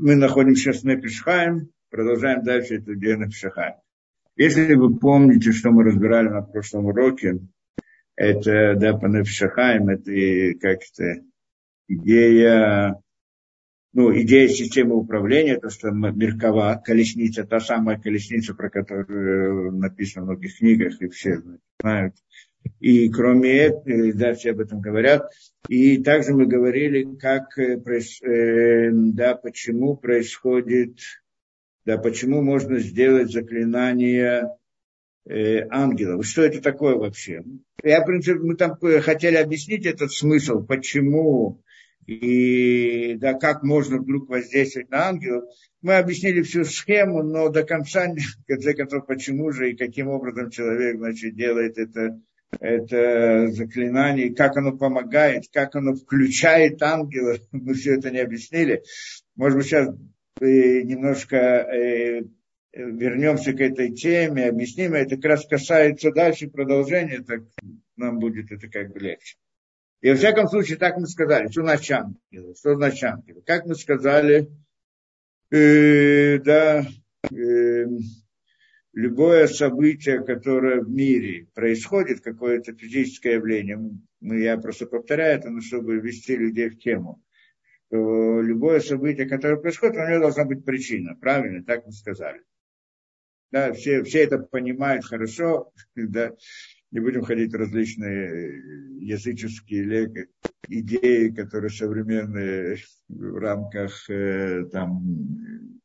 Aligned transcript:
Мы 0.00 0.14
находимся 0.14 0.70
на 0.86 0.96
Пешхаем, 0.96 1.70
продолжаем 1.90 2.44
дальше 2.44 2.76
эту 2.76 2.94
идею 2.94 3.18
на 3.18 3.26
Пешхаем. 3.26 3.74
Если 4.36 4.74
вы 4.74 4.96
помните, 4.96 5.50
что 5.50 5.72
мы 5.72 5.82
разбирали 5.82 6.28
на 6.28 6.42
прошлом 6.42 6.86
уроке, 6.86 7.40
это, 8.14 8.76
да, 8.76 8.96
по 8.96 9.06
Нефшахаем, 9.06 9.88
это 9.88 10.58
как 10.60 10.78
то 10.96 11.14
идея, 11.88 12.94
ну, 13.92 14.16
идея 14.20 14.46
системы 14.46 14.94
управления, 14.94 15.58
то, 15.58 15.68
что 15.68 15.90
Меркова, 15.90 16.80
колесница, 16.84 17.44
та 17.44 17.58
самая 17.58 17.98
колесница, 17.98 18.54
про 18.54 18.70
которую 18.70 19.72
написано 19.72 20.26
в 20.26 20.28
многих 20.28 20.58
книгах, 20.58 21.02
и 21.02 21.08
все 21.08 21.42
знают. 21.80 22.14
И 22.80 23.08
кроме 23.08 23.50
этого, 23.50 24.12
да, 24.14 24.34
все 24.34 24.50
об 24.50 24.60
этом 24.60 24.80
говорят. 24.80 25.30
И 25.68 25.98
также 25.98 26.32
мы 26.34 26.46
говорили, 26.46 27.16
как, 27.16 27.58
э, 27.58 27.78
э, 27.78 28.90
да, 28.92 29.34
почему 29.34 29.96
происходит, 29.96 30.98
да, 31.84 31.98
почему 31.98 32.42
можно 32.42 32.78
сделать 32.78 33.32
заклинание 33.32 34.48
э, 35.26 35.66
ангелов. 35.70 36.26
Что 36.26 36.42
это 36.42 36.60
такое 36.60 36.96
вообще? 36.96 37.42
Я, 37.82 38.02
в 38.02 38.06
принципе, 38.06 38.38
мы 38.38 38.56
там 38.56 38.76
хотели 39.02 39.36
объяснить 39.36 39.86
этот 39.86 40.12
смысл, 40.12 40.64
почему 40.64 41.62
и 42.08 43.16
да, 43.16 43.34
как 43.34 43.62
можно 43.62 43.98
вдруг 43.98 44.30
воздействовать 44.30 44.88
на 44.88 45.08
ангелов. 45.08 45.44
Мы 45.82 45.96
объяснили 45.96 46.40
всю 46.40 46.64
схему, 46.64 47.22
но 47.22 47.50
до 47.50 47.64
конца, 47.64 48.06
в 48.40 48.46
конце 48.46 48.72
концов, 48.72 49.06
почему 49.06 49.52
же 49.52 49.70
и 49.70 49.76
каким 49.76 50.08
образом 50.08 50.50
человек 50.50 50.96
значит, 50.96 51.36
делает 51.36 51.76
это, 51.76 52.18
это 52.60 53.48
заклинание, 53.48 54.34
как 54.34 54.56
оно 54.56 54.76
помогает, 54.76 55.44
как 55.52 55.76
оно 55.76 55.94
включает 55.94 56.82
ангелов, 56.82 57.40
мы 57.52 57.74
все 57.74 57.96
это 57.96 58.10
не 58.10 58.18
объяснили. 58.18 58.82
Может 59.36 59.58
быть, 59.58 59.66
сейчас 59.66 59.88
э, 60.40 60.82
немножко 60.82 61.36
э, 61.36 62.22
вернемся 62.72 63.52
к 63.52 63.60
этой 63.60 63.94
теме, 63.94 64.48
объясним, 64.48 64.94
это 64.94 65.16
как 65.16 65.24
раз 65.24 65.46
касается 65.46 66.10
дальше 66.12 66.48
продолжения, 66.48 67.22
так 67.22 67.42
нам 67.96 68.18
будет 68.18 68.50
это 68.52 68.68
как 68.68 68.92
бы 68.92 69.00
легче. 69.00 69.36
И 70.00 70.10
во 70.10 70.16
всяком 70.16 70.48
случае, 70.48 70.78
так 70.78 70.96
мы 70.96 71.06
сказали, 71.06 71.48
что 71.48 71.62
значит 71.62 71.90
ангелы, 71.90 72.54
что 72.54 72.74
значит 72.76 73.02
ангелы. 73.02 73.42
Как 73.44 73.66
мы 73.66 73.74
сказали, 73.74 74.48
э, 75.50 76.38
да, 76.38 76.86
э, 77.32 77.84
любое 78.92 79.46
событие, 79.46 80.24
которое 80.24 80.80
в 80.80 80.90
мире 80.90 81.46
происходит, 81.54 82.20
какое-то 82.20 82.74
физическое 82.74 83.34
явление, 83.34 83.78
мы, 84.20 84.40
я 84.40 84.58
просто 84.58 84.86
повторяю 84.86 85.38
это, 85.38 85.50
но 85.50 85.60
чтобы 85.60 85.96
ввести 85.96 86.36
людей 86.36 86.68
в 86.70 86.78
тему, 86.78 87.22
то 87.90 88.40
любое 88.40 88.80
событие, 88.80 89.28
которое 89.28 89.56
происходит, 89.56 89.96
у 89.96 90.08
него 90.08 90.20
должна 90.20 90.44
быть 90.44 90.64
причина, 90.64 91.16
правильно, 91.16 91.64
так 91.64 91.86
мы 91.86 91.92
сказали. 91.92 92.42
Да, 93.50 93.72
все, 93.72 94.02
все 94.02 94.24
это 94.24 94.38
понимают 94.38 95.04
хорошо, 95.04 95.72
да, 95.94 96.34
не 96.90 97.00
будем 97.00 97.22
ходить 97.22 97.52
в 97.52 97.56
различные 97.56 98.62
языческие 99.00 100.28
идеи, 100.68 101.28
которые 101.28 101.70
современные 101.70 102.76
в 103.08 103.38
рамках 103.38 104.08
э, 104.10 104.64
там, 104.72 105.80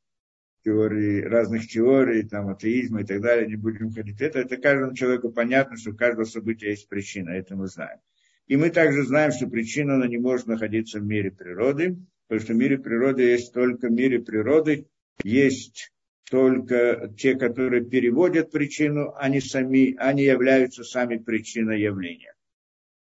теории, 0.63 1.21
разных 1.21 1.67
теорий, 1.67 2.23
там, 2.23 2.49
атеизма 2.49 3.01
и 3.01 3.05
так 3.05 3.21
далее, 3.21 3.47
не 3.47 3.55
будем 3.55 3.91
ходить. 3.91 4.21
Это, 4.21 4.39
это 4.39 4.57
каждому 4.57 4.95
человеку 4.95 5.31
понятно, 5.31 5.77
что 5.77 5.91
у 5.91 5.95
каждого 5.95 6.25
события 6.25 6.69
есть 6.69 6.87
причина, 6.87 7.31
это 7.31 7.55
мы 7.55 7.67
знаем. 7.67 7.99
И 8.47 8.57
мы 8.57 8.69
также 8.69 9.03
знаем, 9.03 9.31
что 9.31 9.47
причина 9.47 9.95
она 9.95 10.07
не 10.07 10.17
может 10.17 10.47
находиться 10.47 10.99
в 10.99 11.05
мире 11.05 11.31
природы, 11.31 11.97
потому 12.27 12.45
что 12.45 12.53
в 12.53 12.57
мире 12.57 12.77
природы 12.77 13.23
есть 13.23 13.53
только 13.53 13.87
в 13.87 13.91
мире 13.91 14.19
природы, 14.19 14.87
есть 15.23 15.91
только 16.29 17.13
те, 17.17 17.35
которые 17.35 17.85
переводят 17.85 18.51
причину, 18.51 19.13
они 19.17 19.39
сами, 19.39 19.95
они 19.97 20.23
являются 20.23 20.83
сами 20.83 21.17
причиной 21.17 21.81
явления. 21.81 22.32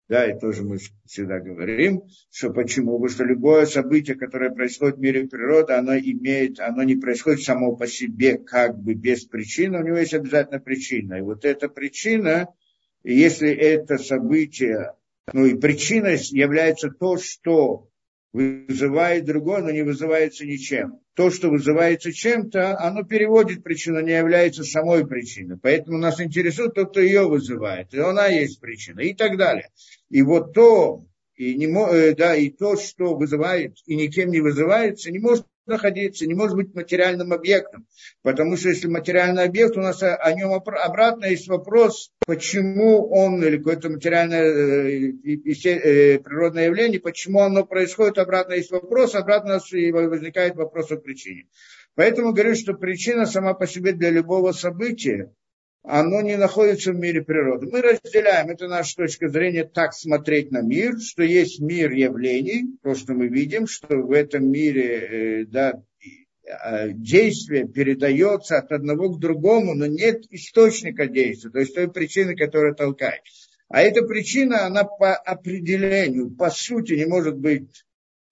Да, 0.07 0.31
и 0.31 0.39
тоже 0.39 0.65
мы 0.65 0.77
всегда 1.07 1.41
говорим, 1.41 2.03
что 2.31 2.51
почему? 2.51 2.99
Потому 2.99 3.09
что 3.09 3.25
любое 3.25 3.65
событие, 3.65 4.17
которое 4.17 4.51
происходит 4.51 4.97
в 4.97 5.01
мире 5.01 5.27
природы, 5.27 5.73
оно 5.73 5.97
имеет, 5.97 6.61
оно 6.61 6.83
не 6.83 6.97
происходит 6.97 7.43
само 7.43 7.75
по 7.75 7.87
себе 7.87 8.37
как 8.37 8.79
бы 8.79 8.93
без 8.93 9.25
причины, 9.25 9.79
у 9.79 9.83
него 9.83 9.97
есть 9.97 10.13
обязательно 10.13 10.61
причина. 10.61 11.15
И 11.15 11.23
вот 11.23 11.47
эта 11.47 11.71
причина, 11.71 12.49
если 13.03 13.51
это 13.51 13.97
событие, 13.97 14.93
ну 15.33 15.47
и 15.47 15.55
причиной 15.55 16.19
является 16.33 16.91
то, 16.91 17.17
что 17.17 17.89
вызывает 18.35 19.25
другое, 19.25 19.63
но 19.63 19.71
не 19.71 19.83
вызывается 19.83 20.45
ничем. 20.45 21.01
То, 21.15 21.31
что 21.31 21.49
вызывается 21.49 22.13
чем-то, 22.13 22.79
оно 22.81 23.05
переводит 23.05 23.63
причину, 23.63 24.01
не 24.01 24.17
является 24.17 24.65
самой 24.65 25.07
причиной. 25.07 25.59
Поэтому 25.59 25.99
нас 25.99 26.21
интересует 26.21 26.75
тот, 26.75 26.91
кто 26.91 27.01
ее 27.01 27.29
вызывает. 27.29 27.95
И 27.95 27.99
она 27.99 28.27
есть 28.27 28.61
причина. 28.61 29.01
И 29.01 29.15
так 29.15 29.37
далее. 29.37 29.71
И 30.11 30.23
вот 30.23 30.53
то, 30.55 31.07
и, 31.37 31.55
не, 31.55 31.67
э, 31.67 32.15
да, 32.17 32.35
и 32.35 32.51
то, 32.51 32.77
что 32.77 33.15
вызывает 33.17 33.77
и 33.87 33.95
никем 33.95 34.31
не 34.31 34.41
вызывается, 34.41 35.13
не 35.13 35.21
может 35.21 35.47
находиться, 35.67 36.27
не 36.27 36.35
может 36.35 36.57
быть 36.57 36.75
материальным 36.75 37.33
объектом. 37.33 37.87
Потому 38.23 38.57
что 38.57 38.69
если 38.69 38.89
материальный 38.89 39.45
объект, 39.45 39.77
у 39.77 39.81
нас 39.81 40.03
о, 40.03 40.33
нем 40.33 40.53
обратно 40.53 41.27
есть 41.27 41.49
вопрос, 41.49 42.11
почему 42.27 43.09
он 43.11 43.43
или 43.45 43.59
какое-то 43.59 43.91
материальное 43.91 44.43
э, 44.43 45.13
э, 45.25 46.19
природное 46.19 46.67
явление, 46.67 47.01
почему 47.01 47.41
оно 47.41 47.65
происходит, 47.65 48.19
обратно 48.19 48.55
есть 48.55 48.71
вопрос, 48.71 49.15
обратно 49.15 49.55
возникает 49.55 50.57
вопрос 50.57 50.91
о 50.91 50.97
причине. 50.97 51.47
Поэтому 51.95 52.33
говорю, 52.33 52.55
что 52.55 52.75
причина 52.75 53.25
сама 53.25 53.55
по 53.55 53.67
себе 53.67 53.93
для 53.93 54.11
любого 54.11 54.53
события, 54.53 55.33
оно 55.85 56.23
не 56.23 56.37
находится 56.39 56.93
в 56.93 56.97
мире 56.97 57.23
природы. 57.23 57.69
Мы 57.71 57.83
разделяем, 57.83 58.49
это 58.49 58.69
наша 58.69 58.97
точка 58.97 59.29
зрения, 59.29 59.65
так 59.65 59.93
смотреть 59.93 60.51
на 60.51 60.63
мир, 60.63 60.99
что 60.99 61.23
есть 61.23 61.61
мир 61.61 61.93
явлений, 61.93 62.79
то, 62.83 62.95
что 62.95 63.13
мы 63.13 63.29
видим, 63.29 63.67
что 63.67 63.99
в 63.99 64.11
этом 64.11 64.51
мире 64.51 65.43
э, 65.43 65.45
да, 65.45 65.83
а, 66.49 66.89
действие 66.89 67.69
передается 67.69 68.57
от 68.57 68.73
одного 68.73 69.11
к 69.11 69.21
другому, 69.21 69.75
но 69.75 69.87
нет 69.87 70.25
источника 70.31 71.07
действия, 71.07 71.51
то 71.51 71.59
есть 71.59 71.75
той 71.75 71.91
причины, 71.93 72.35
которая 72.35 72.73
толкает. 72.73 73.21
А 73.69 73.83
эта 73.83 74.03
причина, 74.03 74.65
она 74.65 74.85
по 74.85 75.15
определению, 75.15 76.31
по 76.31 76.49
сути, 76.49 76.95
не 76.95 77.05
может 77.05 77.37
быть 77.37 77.85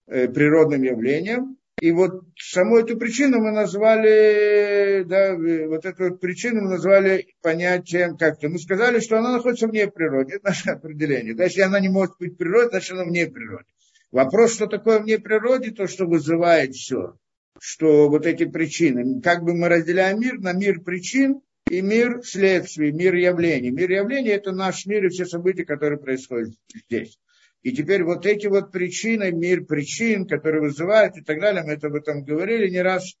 э, 0.07 0.27
природным 0.27 0.81
явлением, 0.81 1.57
и 1.83 1.91
вот 1.91 2.23
саму 2.39 2.77
эту 2.77 2.95
причину 2.95 3.41
мы 3.41 3.51
назвали, 3.51 5.03
да, 5.03 5.35
вот 5.67 5.83
эту 5.83 6.11
вот 6.11 6.21
причину 6.21 6.61
мы 6.61 6.69
назвали 6.69 7.35
понятием 7.41 8.15
как-то. 8.15 8.47
Мы 8.47 8.57
сказали, 8.57 9.01
что 9.01 9.17
она 9.17 9.33
находится 9.33 9.67
вне 9.67 9.87
природы, 9.87 10.35
это 10.35 10.45
наше 10.47 10.69
определение. 10.69 11.33
Да, 11.33 11.43
если 11.43 11.59
она 11.59 11.81
не 11.81 11.89
может 11.89 12.13
быть 12.17 12.35
в 12.35 12.37
природе, 12.37 12.69
значит 12.69 12.93
она 12.93 13.03
вне 13.03 13.27
природы. 13.27 13.65
Вопрос, 14.13 14.53
что 14.53 14.67
такое 14.67 14.99
вне 15.01 15.19
природы, 15.19 15.71
то, 15.71 15.85
что 15.87 16.05
вызывает 16.05 16.73
все, 16.73 17.17
что 17.59 18.09
вот 18.09 18.25
эти 18.27 18.45
причины, 18.45 19.19
как 19.21 19.43
бы 19.43 19.53
мы 19.53 19.67
разделяем 19.67 20.21
мир 20.21 20.39
на 20.39 20.53
мир 20.53 20.79
причин 20.79 21.41
и 21.69 21.81
мир 21.81 22.21
следствий, 22.23 22.93
мир 22.93 23.13
явлений. 23.13 23.71
Мир 23.71 23.91
явлений– 23.91 24.29
это 24.31 24.53
наш 24.53 24.85
мир 24.85 25.03
и 25.03 25.09
все 25.09 25.25
события, 25.25 25.65
которые 25.65 25.99
происходят 25.99 26.53
здесь. 26.87 27.19
И 27.63 27.71
теперь 27.71 28.03
вот 28.03 28.25
эти 28.25 28.47
вот 28.47 28.71
причины, 28.71 29.31
мир 29.31 29.65
причин, 29.65 30.27
которые 30.27 30.61
вызывают 30.61 31.17
и 31.17 31.21
так 31.21 31.39
далее, 31.39 31.63
мы 31.63 31.73
это 31.73 31.87
об 31.87 31.95
этом 31.95 32.23
говорили 32.23 32.69
не 32.69 32.81
раз, 32.81 33.15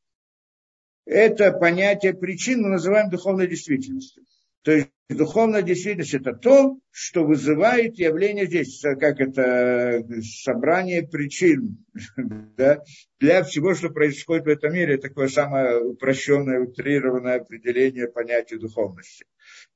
это 1.05 1.51
понятие 1.53 2.13
причин 2.13 2.61
мы 2.61 2.69
называем 2.69 3.09
духовной 3.09 3.47
действительностью. 3.47 4.23
То 4.63 4.71
есть 4.71 4.89
духовная 5.09 5.61
действительность 5.61 6.13
это 6.13 6.33
то, 6.33 6.77
что 6.91 7.25
вызывает 7.25 7.97
явление 7.97 8.45
здесь, 8.45 8.81
как 8.81 9.19
это 9.19 10.05
собрание 10.21 11.07
причин 11.07 11.85
да, 12.57 12.83
для 13.19 13.43
всего, 13.43 13.73
что 13.75 13.89
происходит 13.89 14.45
в 14.45 14.49
этом 14.49 14.73
мире. 14.73 14.97
Такое 14.97 15.29
самое 15.29 15.79
упрощенное, 15.83 16.61
утрированное 16.61 17.41
определение 17.41 18.07
понятия 18.07 18.57
духовности. 18.57 19.25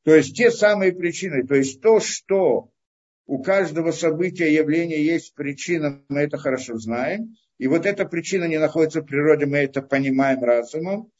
То 0.03 0.15
есть 0.15 0.35
те 0.35 0.51
самые 0.51 0.93
причины, 0.93 1.45
то 1.45 1.55
есть 1.55 1.81
то, 1.81 1.99
что 1.99 2.69
у 3.27 3.43
каждого 3.43 3.91
события, 3.91 4.51
явления 4.51 5.03
есть 5.03 5.35
причина, 5.35 6.01
мы 6.07 6.21
это 6.21 6.37
хорошо 6.37 6.77
знаем. 6.77 7.35
И 7.57 7.67
вот 7.67 7.85
эта 7.85 8.05
причина 8.05 8.45
не 8.45 8.57
находится 8.57 9.01
в 9.01 9.05
природе, 9.05 9.45
мы 9.45 9.57
это 9.57 9.81
понимаем 9.81 10.43
разумом. 10.43 11.11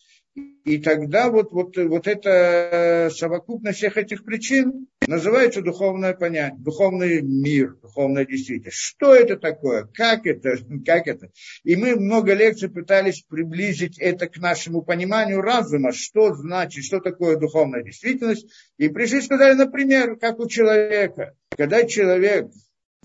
И 0.65 0.79
тогда 0.79 1.29
вот, 1.29 1.51
вот, 1.51 1.77
вот 1.77 2.07
эта 2.07 3.09
совокупность 3.15 3.77
всех 3.77 3.95
этих 3.95 4.25
причин 4.25 4.87
называется 5.07 5.61
духовное 5.61 6.13
понятие, 6.13 6.59
духовный 6.59 7.21
мир, 7.21 7.75
духовная 7.81 8.25
действительность. 8.25 8.77
Что 8.77 9.15
это 9.15 9.37
такое? 9.37 9.85
Как 9.93 10.27
это? 10.27 10.57
Как 10.85 11.07
это? 11.07 11.31
И 11.63 11.77
мы 11.77 11.95
много 11.95 12.33
лекций 12.33 12.69
пытались 12.69 13.21
приблизить 13.21 13.97
это 13.97 14.27
к 14.27 14.37
нашему 14.37 14.81
пониманию 14.81 15.41
разума, 15.41 15.93
что 15.93 16.35
значит, 16.35 16.83
что 16.83 16.99
такое 16.99 17.37
духовная 17.37 17.81
действительность. 17.81 18.47
И 18.77 18.89
пришли 18.89 19.21
сказали, 19.21 19.53
например, 19.53 20.17
как 20.17 20.37
у 20.39 20.49
человека. 20.49 21.33
Когда 21.55 21.83
человек 21.85 22.51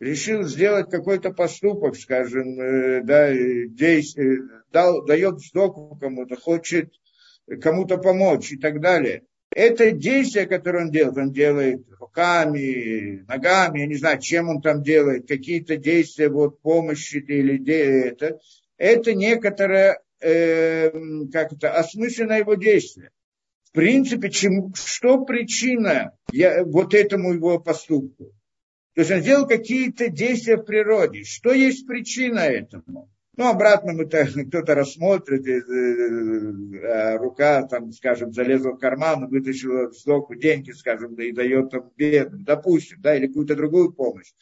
решил 0.00 0.42
сделать 0.42 0.90
какой-то 0.90 1.30
поступок, 1.30 1.96
скажем, 1.96 2.60
э, 2.60 3.02
да, 3.04 3.32
действие, 3.32 4.40
дал, 4.72 5.04
дает 5.04 5.38
сдоку 5.38 5.96
кому-то, 5.96 6.34
хочет 6.34 6.92
кому-то 7.60 7.98
помочь 7.98 8.52
и 8.52 8.56
так 8.56 8.80
далее. 8.80 9.22
Это 9.54 9.90
действие, 9.90 10.46
которое 10.46 10.84
он 10.84 10.90
делает, 10.90 11.16
он 11.18 11.32
делает 11.32 11.86
руками, 12.00 13.24
ногами, 13.28 13.80
я 13.80 13.86
не 13.86 13.96
знаю, 13.96 14.18
чем 14.20 14.48
он 14.48 14.62
там 14.62 14.82
делает, 14.82 15.28
какие-то 15.28 15.76
действия 15.76 16.28
вот 16.28 16.60
помощи 16.60 17.16
или 17.16 17.62
это, 18.08 18.38
это 18.78 19.14
некоторое, 19.14 20.00
э, 20.20 20.90
как 21.32 21.52
это, 21.52 21.74
осмысленное 21.74 22.38
его 22.38 22.54
действие. 22.54 23.10
В 23.64 23.72
принципе, 23.72 24.30
чем, 24.30 24.74
что 24.74 25.24
причина 25.24 26.12
я, 26.30 26.64
вот 26.64 26.94
этому 26.94 27.34
его 27.34 27.58
поступку? 27.58 28.32
То 28.94 29.00
есть 29.00 29.10
он 29.10 29.20
сделал 29.20 29.46
какие-то 29.46 30.08
действия 30.08 30.56
в 30.56 30.64
природе. 30.64 31.24
Что 31.24 31.52
есть 31.52 31.86
причина 31.86 32.40
этому? 32.40 33.08
Ну, 33.36 33.48
обратно 33.48 33.94
мы 33.94 34.04
кто-то 34.48 34.74
рассмотрит, 34.74 35.46
э, 35.46 35.62
э, 35.62 37.16
рука, 37.16 37.62
там, 37.62 37.90
скажем, 37.92 38.32
залезла 38.32 38.72
в 38.72 38.78
карман, 38.78 39.28
вытащила 39.28 39.90
сдоку 39.90 40.34
деньги, 40.34 40.72
скажем, 40.72 41.14
да 41.14 41.24
и 41.24 41.32
дает 41.32 41.70
там 41.70 41.90
бедным, 41.96 42.44
допустим, 42.44 43.00
да, 43.00 43.16
или 43.16 43.28
какую-то 43.28 43.56
другую 43.56 43.92
помощь. 43.92 44.32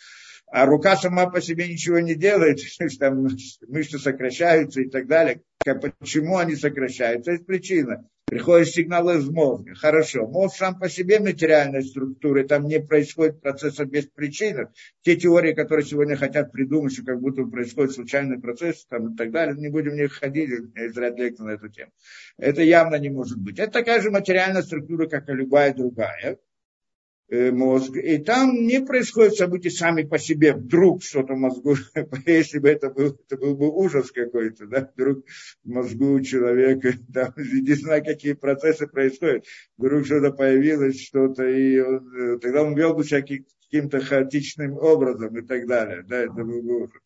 А 0.46 0.66
рука 0.66 0.96
сама 0.96 1.30
по 1.30 1.40
себе 1.40 1.68
ничего 1.68 2.00
не 2.00 2.16
делает, 2.16 2.58
там 2.98 3.28
мышцы 3.68 3.98
сокращаются 3.98 4.80
и 4.80 4.88
так 4.88 5.06
далее. 5.06 5.42
Почему 5.62 6.38
они 6.38 6.56
сокращаются? 6.56 7.32
Это 7.32 7.44
причина 7.44 8.08
приходят 8.30 8.68
сигналы 8.68 9.18
из 9.18 9.28
мозга. 9.28 9.74
Хорошо, 9.74 10.24
мозг 10.28 10.56
сам 10.56 10.78
по 10.78 10.88
себе 10.88 11.18
материальной 11.18 11.82
структуры, 11.82 12.46
там 12.46 12.68
не 12.68 12.78
происходит 12.78 13.40
процесса 13.40 13.84
без 13.84 14.06
причины. 14.06 14.68
Те 15.02 15.16
теории, 15.16 15.52
которые 15.52 15.84
сегодня 15.84 16.14
хотят 16.14 16.52
придумать, 16.52 16.92
что 16.92 17.02
как 17.02 17.20
будто 17.20 17.42
происходит 17.42 17.92
случайный 17.92 18.38
процесс 18.38 18.86
там, 18.86 19.12
и 19.12 19.16
так 19.16 19.32
далее, 19.32 19.56
не 19.56 19.68
будем 19.68 19.92
в 19.92 19.96
них 19.96 20.12
ходить, 20.12 20.48
изряд 20.76 21.18
лекций 21.18 21.44
на 21.44 21.50
эту 21.50 21.68
тему. 21.70 21.90
Это 22.38 22.62
явно 22.62 23.00
не 23.00 23.10
может 23.10 23.36
быть. 23.36 23.58
Это 23.58 23.72
такая 23.72 24.00
же 24.00 24.12
материальная 24.12 24.62
структура, 24.62 25.08
как 25.08 25.28
и 25.28 25.32
любая 25.32 25.74
другая. 25.74 26.38
Э, 27.32 27.52
мозг, 27.52 27.94
и 27.94 28.18
там 28.18 28.66
не 28.66 28.80
происходят 28.80 29.36
события 29.36 29.70
сами 29.70 30.02
по 30.02 30.18
себе, 30.18 30.52
вдруг 30.52 31.04
что-то 31.04 31.34
в 31.34 31.38
мозгу, 31.38 31.76
если 32.26 32.58
бы 32.58 32.68
это 32.68 32.90
был, 32.90 33.16
это 33.24 33.36
был 33.36 33.54
бы 33.54 33.68
ужас 33.70 34.10
какой-то, 34.10 34.66
да, 34.66 34.90
вдруг 34.96 35.24
в 35.62 35.68
мозгу 35.68 36.20
человека, 36.22 36.92
там, 37.14 37.32
не 37.36 37.74
знаю, 37.74 38.04
какие 38.04 38.32
процессы 38.32 38.88
происходят, 38.88 39.44
вдруг 39.78 40.06
что-то 40.06 40.32
появилось, 40.32 41.00
что-то, 41.00 41.44
и 41.48 41.78
он, 41.78 42.12
э, 42.16 42.38
тогда 42.40 42.64
он 42.64 42.74
вел 42.74 42.94
бы 42.94 43.04
себя 43.04 43.22
каким-то 43.22 44.00
хаотичным 44.00 44.76
образом 44.76 45.36
и 45.38 45.42
так 45.42 45.68
далее, 45.68 46.04
да, 46.08 46.24
это 46.24 46.32
был 46.32 46.62
бы 46.62 46.82
ужас. 46.82 47.00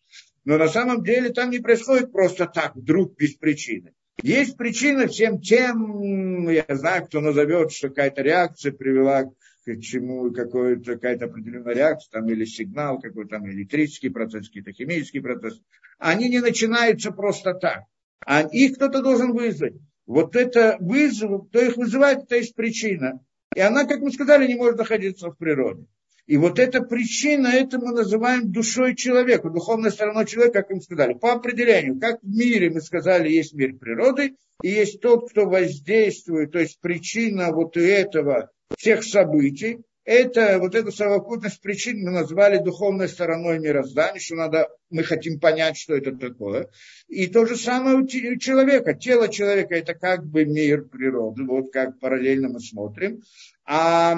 Но 0.47 0.57
на 0.57 0.69
самом 0.69 1.05
деле 1.05 1.35
там 1.35 1.51
не 1.51 1.59
происходит 1.59 2.13
просто 2.13 2.47
так, 2.47 2.75
вдруг, 2.77 3.15
без 3.19 3.35
причины. 3.35 3.93
Есть 4.23 4.57
причина 4.57 5.07
всем 5.07 5.39
тем, 5.39 6.49
я 6.49 6.65
знаю, 6.71 7.05
кто 7.05 7.21
назовет, 7.21 7.73
что 7.73 7.89
какая-то 7.89 8.23
реакция 8.23 8.73
привела 8.73 9.25
к 9.25 9.35
чему 9.81 10.31
какая-то 10.33 11.25
определенная 11.27 11.75
реакция, 11.75 12.21
там, 12.21 12.29
или 12.29 12.45
сигнал 12.45 13.01
какой-то, 13.01 13.31
там, 13.31 13.51
электрический 13.51 14.11
процесс, 14.11 14.49
какие-то 14.49 14.73
химический 14.73 15.21
процесс, 15.21 15.61
они 15.99 16.29
не 16.29 16.41
начинаются 16.41 17.11
просто 17.11 17.55
так. 17.55 17.85
А 18.27 18.43
их 18.43 18.77
кто-то 18.77 19.03
должен 19.03 19.33
вызвать. 19.33 19.75
Вот 20.07 20.37
это 20.37 20.77
вызов, 20.81 21.49
кто 21.49 21.61
их 21.61 21.77
вызывает, 21.77 22.25
это 22.25 22.37
есть 22.37 22.55
причина. 22.55 23.21
И 23.55 23.61
она, 23.61 23.85
как 23.85 24.01
мы 24.01 24.11
сказали, 24.11 24.47
не 24.47 24.55
может 24.55 24.79
находиться 24.79 25.31
в 25.31 25.37
природе. 25.37 25.87
И 26.27 26.39
вот 26.39 26.59
эта 26.59 26.83
причина, 26.83 27.49
это 27.49 27.79
мы 27.79 27.93
называем 27.93 28.51
душой 28.51 28.95
человека, 28.95 29.51
духовной 29.51 29.91
стороной 29.91 30.25
человека, 30.27 30.63
как 30.63 30.71
мы 30.71 30.81
сказали. 30.81 31.15
По 31.15 31.33
определению, 31.33 32.01
как 32.01 32.23
в 32.23 32.27
мире, 32.27 32.71
мы 32.71 32.81
сказали, 32.81 33.29
есть 33.31 33.53
мир 33.53 33.77
природы, 33.77 34.37
и 34.63 34.69
есть 34.69 35.01
тот, 35.01 35.31
кто 35.31 35.47
воздействует, 35.47 36.53
то 36.53 36.61
есть 36.61 36.81
причина 36.81 37.53
вот 37.53 37.77
этого 37.77 38.51
всех 38.77 39.05
событий, 39.05 39.79
это, 40.05 40.59
вот 40.59 40.75
эту 40.75 40.93
совокупность 40.93 41.63
причин 41.63 42.03
мы 42.03 42.11
назвали 42.11 42.59
духовной 42.59 43.09
стороной 43.09 43.59
мироздания, 43.59 44.21
что 44.21 44.37
надо, 44.37 44.69
мы 44.91 45.03
хотим 45.03 45.41
понять, 45.41 45.79
что 45.79 45.95
это 45.95 46.15
такое. 46.15 46.69
И 47.09 47.27
то 47.27 47.47
же 47.47 47.57
самое 47.57 47.97
у 47.97 48.07
человека. 48.07 48.93
Тело 48.93 49.29
человека– 49.29 49.75
это 49.77 49.95
как 49.95 50.27
бы 50.27 50.45
мир 50.45 50.85
природы, 50.85 51.45
вот 51.45 51.73
как 51.73 51.99
параллельно 52.01 52.51
мы 52.51 52.61
смотрим. 52.61 53.23
А 53.67 54.15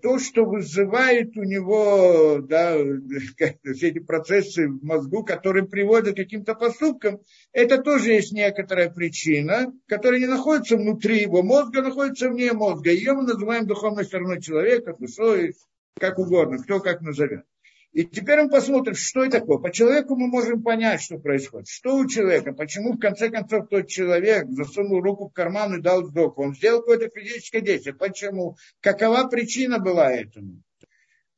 то, 0.00 0.18
что 0.18 0.46
вызывает 0.46 1.36
у 1.36 1.42
него 1.42 2.38
да, 2.40 2.78
все 3.74 3.88
эти 3.88 3.98
процессы 3.98 4.68
в 4.68 4.82
мозгу, 4.82 5.22
которые 5.22 5.66
приводят 5.66 6.14
к 6.14 6.16
каким-то 6.16 6.54
поступкам, 6.54 7.20
это 7.52 7.82
тоже 7.82 8.12
есть 8.12 8.32
некоторая 8.32 8.88
причина, 8.88 9.70
которая 9.86 10.20
не 10.20 10.26
находится 10.26 10.78
внутри 10.78 11.20
его 11.20 11.42
мозга, 11.42 11.80
а 11.80 11.84
находится 11.84 12.30
вне 12.30 12.54
мозга. 12.54 12.90
Ее 12.90 13.12
мы 13.12 13.24
называем 13.24 13.66
духовной 13.66 14.04
стороной 14.04 14.40
человека, 14.40 14.96
душой, 14.98 15.54
как 15.98 16.18
угодно, 16.18 16.56
кто 16.58 16.80
как 16.80 17.02
назовет. 17.02 17.44
И 17.92 18.04
теперь 18.04 18.42
мы 18.42 18.48
посмотрим, 18.48 18.94
что 18.94 19.24
это 19.24 19.40
такое. 19.40 19.58
По 19.58 19.72
человеку 19.72 20.14
мы 20.14 20.28
можем 20.28 20.62
понять, 20.62 21.02
что 21.02 21.18
происходит. 21.18 21.66
Что 21.66 21.96
у 21.96 22.06
человека, 22.06 22.52
почему 22.52 22.92
в 22.92 23.00
конце 23.00 23.30
концов 23.30 23.68
тот 23.68 23.88
человек 23.88 24.46
засунул 24.50 25.00
руку 25.00 25.28
в 25.28 25.32
карман 25.32 25.76
и 25.76 25.82
дал 25.82 26.02
вдох. 26.02 26.38
Он 26.38 26.54
сделал 26.54 26.80
какое-то 26.80 27.08
физическое 27.08 27.60
действие. 27.60 27.94
Почему? 27.94 28.56
Какова 28.80 29.26
причина 29.26 29.80
была 29.80 30.12
этому? 30.12 30.62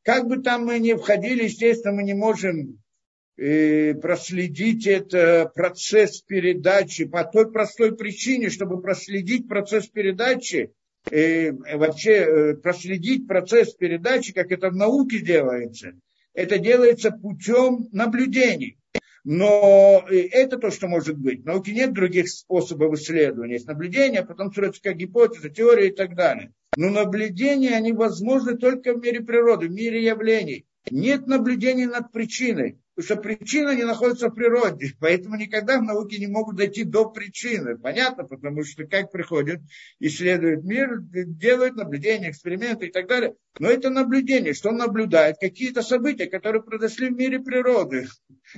Как 0.02 0.26
бы 0.26 0.43
там 0.43 0.66
мы 0.66 0.78
ни 0.78 0.93
входили, 0.93 1.44
естественно, 1.44 1.94
мы 1.94 2.02
не 2.02 2.12
можем 2.12 2.82
э, 3.38 3.94
проследить 3.94 4.87
этот 4.87 5.55
процесс 5.55 6.20
передачи 6.20 7.06
по 7.06 7.25
той 7.25 7.50
простой 7.50 7.96
причине, 7.96 8.50
чтобы 8.50 8.82
проследить 8.82 9.48
процесс 9.48 9.87
передачи, 9.87 10.70
э, 11.10 11.52
вообще 11.52 12.12
э, 12.12 12.55
проследить 12.56 13.26
процесс 13.26 13.72
передачи, 13.72 14.34
как 14.34 14.52
это 14.52 14.69
в 14.69 14.76
науке 14.76 15.20
делается– 15.20 15.93
это 16.34 16.58
делается 16.58 17.11
путем 17.11 17.88
наблюдений. 17.93 18.79
Но 19.25 20.05
это 20.11 20.58
то, 20.58 20.70
что 20.70 20.88
может 20.88 21.17
быть. 21.17 21.43
В 21.43 21.46
науке 21.46 21.73
нет 21.73 21.93
других 21.93 22.29
способов 22.29 22.94
исследования. 22.94 23.55
Есть 23.55 23.69
наблюдения, 23.69 24.20
а 24.20 24.26
потом 24.26 24.50
строится 24.50 24.82
как 24.82 24.96
гипотеза, 24.96 25.49
теория 25.49 25.88
и 25.88 25.94
так 25.94 26.17
далее. 26.17 26.52
Но 26.75 26.90
наблюдения, 26.90 27.76
они 27.76 27.93
возможны 27.93 28.56
только 28.56 28.94
в 28.94 29.00
мире 29.00 29.20
природы, 29.20 29.69
в 29.69 29.73
мире 29.73 30.02
явлений. 30.02 30.67
Нет 30.90 31.26
наблюдений 31.29 31.87
над 31.87 32.11
причиной. 32.11 32.79
Потому 32.94 33.06
что 33.06 33.16
причина 33.16 33.74
не 33.74 33.84
находится 33.84 34.28
в 34.28 34.34
природе, 34.34 34.92
поэтому 35.00 35.36
никогда 35.36 35.78
в 35.78 35.82
науке 35.82 36.18
не 36.18 36.26
могут 36.26 36.56
дойти 36.56 36.84
до 36.84 37.08
причины. 37.08 37.78
Понятно, 37.78 38.24
потому 38.24 38.64
что 38.64 38.86
как 38.86 39.10
приходят, 39.10 39.60
исследуют 39.98 40.62
мир, 40.64 40.98
делают 41.00 41.76
наблюдения, 41.76 42.31
эксперименты 42.31 42.88
и 42.88 42.90
так 42.90 43.08
далее. 43.08 43.34
Но 43.58 43.70
это 43.70 43.88
наблюдение, 43.88 44.52
что 44.52 44.69
он 44.69 44.76
наблюдает, 44.76 45.36
какие-то 45.40 45.81
события, 45.81 46.26
которые 46.26 46.62
произошли 46.62 47.08
в 47.08 47.12
мире 47.12 47.40
природы. 47.40 48.08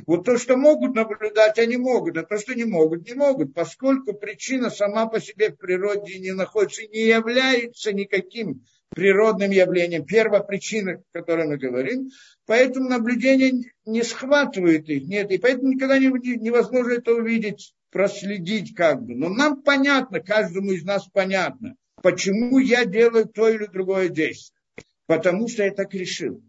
Вот 0.05 0.25
то, 0.25 0.37
что 0.37 0.57
могут 0.57 0.97
наблюдать, 0.97 1.61
они 1.61 1.77
могут, 1.77 2.17
а 2.17 2.25
то, 2.25 2.37
что 2.37 2.55
не 2.55 2.65
могут, 2.65 3.07
не 3.09 3.15
могут, 3.15 3.55
поскольку 3.55 4.15
причина 4.15 4.69
сама 4.69 5.07
по 5.07 5.21
себе 5.21 5.51
в 5.51 5.57
природе 5.57 6.19
не 6.19 6.33
находится, 6.33 6.83
не 6.89 7.07
является 7.07 7.93
никаким 7.93 8.65
природным 8.95 9.51
явлением, 9.51 10.05
первая 10.05 10.43
причина, 10.43 11.03
о 11.13 11.19
которой 11.19 11.47
мы 11.47 11.57
говорим, 11.57 12.11
поэтому 12.47 12.89
наблюдение 12.89 13.73
не 13.85 14.03
схватывает 14.03 14.89
их, 14.89 15.05
нет, 15.05 15.31
и 15.31 15.39
поэтому 15.39 15.73
никогда 15.73 15.99
не, 15.99 16.07
невозможно 16.07 16.93
это 16.93 17.13
увидеть, 17.13 17.75
проследить 17.91 18.75
как 18.75 19.03
бы. 19.03 19.15
Но 19.15 19.29
нам 19.29 19.63
понятно, 19.63 20.21
каждому 20.21 20.73
из 20.73 20.85
нас 20.85 21.09
понятно, 21.13 21.77
почему 22.03 22.59
я 22.59 22.85
делаю 22.85 23.27
то 23.27 23.49
или 23.49 23.67
другое 23.67 24.09
действие. 24.09 24.61
Потому 25.07 25.49
что 25.49 25.65
я 25.65 25.71
так 25.71 25.93
решил. 25.93 26.43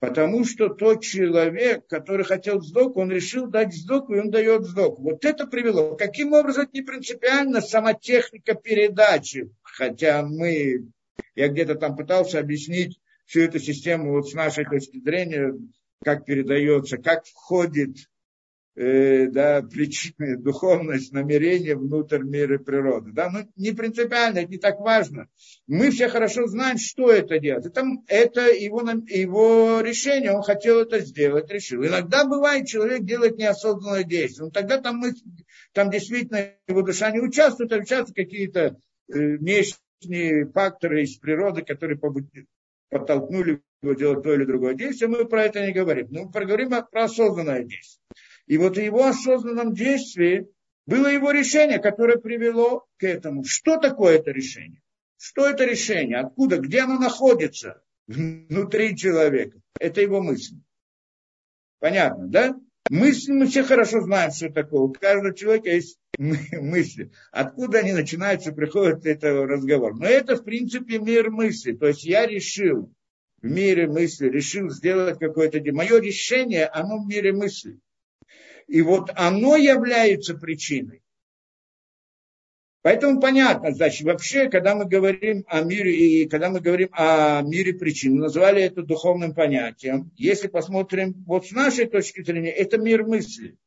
Потому 0.00 0.44
что 0.44 0.68
тот 0.68 1.02
человек, 1.02 1.86
который 1.88 2.24
хотел 2.24 2.60
сдоку, 2.60 3.00
он 3.00 3.10
решил 3.10 3.48
дать 3.48 3.74
сдоку, 3.74 4.14
и 4.14 4.20
он 4.20 4.30
дает 4.30 4.64
сдоку. 4.64 5.02
Вот 5.02 5.24
это 5.24 5.46
привело. 5.46 5.96
Каким 5.96 6.32
образом 6.32 6.68
не 6.72 6.82
принципиально 6.82 7.60
сама 7.60 7.94
техника 7.94 8.54
передачи. 8.54 9.50
Хотя 9.62 10.22
мы 10.22 10.88
я 11.34 11.48
где-то 11.48 11.76
там 11.76 11.96
пытался 11.96 12.40
объяснить 12.40 12.98
всю 13.26 13.40
эту 13.40 13.58
систему 13.58 14.12
вот 14.12 14.28
с 14.28 14.34
нашей 14.34 14.64
точки 14.64 15.00
зрения, 15.00 15.54
как 16.02 16.24
передается, 16.24 16.96
как 16.96 17.24
входит 17.26 17.96
э, 18.78 19.26
да, 19.26 19.62
причина, 19.62 20.36
духовность, 20.38 21.12
намерение 21.12 21.76
внутрь 21.76 22.22
мира 22.22 22.58
природы. 22.58 23.12
Да? 23.12 23.28
Ну, 23.30 23.40
не 23.56 23.72
принципиально, 23.72 24.38
это 24.38 24.50
не 24.50 24.58
так 24.58 24.80
важно. 24.80 25.28
Мы 25.66 25.90
все 25.90 26.08
хорошо 26.08 26.46
знаем, 26.46 26.78
что 26.78 27.10
это 27.10 27.38
делать. 27.38 27.66
Это, 27.66 27.84
это 28.06 28.50
его, 28.50 28.80
его 28.80 29.80
решение, 29.80 30.32
он 30.32 30.42
хотел 30.42 30.80
это 30.80 31.00
сделать, 31.00 31.50
решил. 31.50 31.84
Иногда 31.84 32.24
бывает, 32.24 32.66
человек 32.66 33.04
делает 33.04 33.36
неосознанное 33.36 34.04
действие. 34.04 34.46
Но 34.46 34.50
тогда 34.50 34.78
там, 34.80 34.96
мы, 34.96 35.12
там 35.72 35.90
действительно 35.90 36.52
его 36.66 36.82
душа 36.82 37.10
не 37.10 37.20
участвует, 37.20 37.72
а 37.72 37.76
участвуют 37.76 38.16
какие-то 38.16 38.76
э, 39.12 39.38
внешние 40.00 40.46
факторы 40.46 41.02
из 41.02 41.16
природы, 41.16 41.62
которые 41.62 41.98
подтолкнули 42.90 43.62
его 43.82 43.92
делать 43.94 44.22
то 44.22 44.34
или 44.34 44.44
другое 44.44 44.74
действие, 44.74 45.08
мы 45.08 45.26
про 45.26 45.44
это 45.44 45.64
не 45.66 45.72
говорим. 45.72 46.08
Но 46.10 46.24
мы 46.24 46.30
поговорим 46.30 46.70
про 46.70 47.04
осознанное 47.04 47.64
действие. 47.64 48.02
И 48.46 48.56
вот 48.56 48.76
в 48.76 48.80
его 48.80 49.04
осознанном 49.04 49.74
действии 49.74 50.48
было 50.86 51.08
его 51.08 51.30
решение, 51.30 51.78
которое 51.78 52.18
привело 52.18 52.86
к 52.96 53.04
этому. 53.04 53.44
Что 53.44 53.78
такое 53.78 54.18
это 54.18 54.30
решение? 54.30 54.80
Что 55.18 55.48
это 55.48 55.64
решение? 55.64 56.18
Откуда? 56.18 56.58
Где 56.58 56.80
оно 56.80 56.98
находится? 56.98 57.82
Внутри 58.06 58.96
человека. 58.96 59.60
Это 59.78 60.00
его 60.00 60.22
мысль. 60.22 60.56
Понятно, 61.78 62.26
да? 62.26 62.56
Мысли 62.90 63.32
мы 63.32 63.46
все 63.46 63.62
хорошо 63.62 64.00
знаем, 64.00 64.30
что 64.32 64.50
такое. 64.50 64.80
У 64.80 64.92
каждого 64.92 65.34
человека 65.34 65.70
есть 65.70 65.98
мысли. 66.18 67.10
Откуда 67.32 67.80
они 67.80 67.92
начинаются, 67.92 68.52
приходят 68.52 69.04
это 69.04 69.46
разговор. 69.46 69.94
Но 69.96 70.06
это, 70.06 70.36
в 70.36 70.44
принципе, 70.44 70.98
мир 70.98 71.30
мысли. 71.30 71.72
То 71.72 71.88
есть 71.88 72.04
я 72.04 72.26
решил 72.26 72.92
в 73.42 73.46
мире 73.46 73.86
мысли, 73.86 74.28
решил 74.28 74.70
сделать 74.70 75.18
какое-то... 75.18 75.60
Мое 75.72 76.00
решение, 76.00 76.66
оно 76.66 77.02
в 77.02 77.06
мире 77.06 77.32
мысли. 77.32 77.78
И 78.66 78.82
вот 78.82 79.10
оно 79.14 79.56
является 79.56 80.34
причиной. 80.34 81.02
Поэтому 82.88 83.20
понятно, 83.20 83.70
значит, 83.74 84.06
вообще, 84.06 84.48
когда 84.48 84.74
мы 84.74 84.86
говорим 84.86 85.44
о 85.46 85.60
мире, 85.60 85.94
и 85.94 86.26
когда 86.26 86.48
мы 86.48 86.60
говорим 86.60 86.88
о 86.92 87.42
мире 87.42 87.74
причин, 87.74 88.14
мы 88.14 88.20
назвали 88.22 88.62
это 88.62 88.82
духовным 88.82 89.34
понятием. 89.34 90.10
Если 90.16 90.48
посмотрим 90.48 91.12
вот 91.26 91.46
с 91.46 91.50
нашей 91.50 91.84
точки 91.84 92.22
зрения, 92.24 92.50
это 92.50 92.78
мир 92.78 93.04
мысли. 93.04 93.58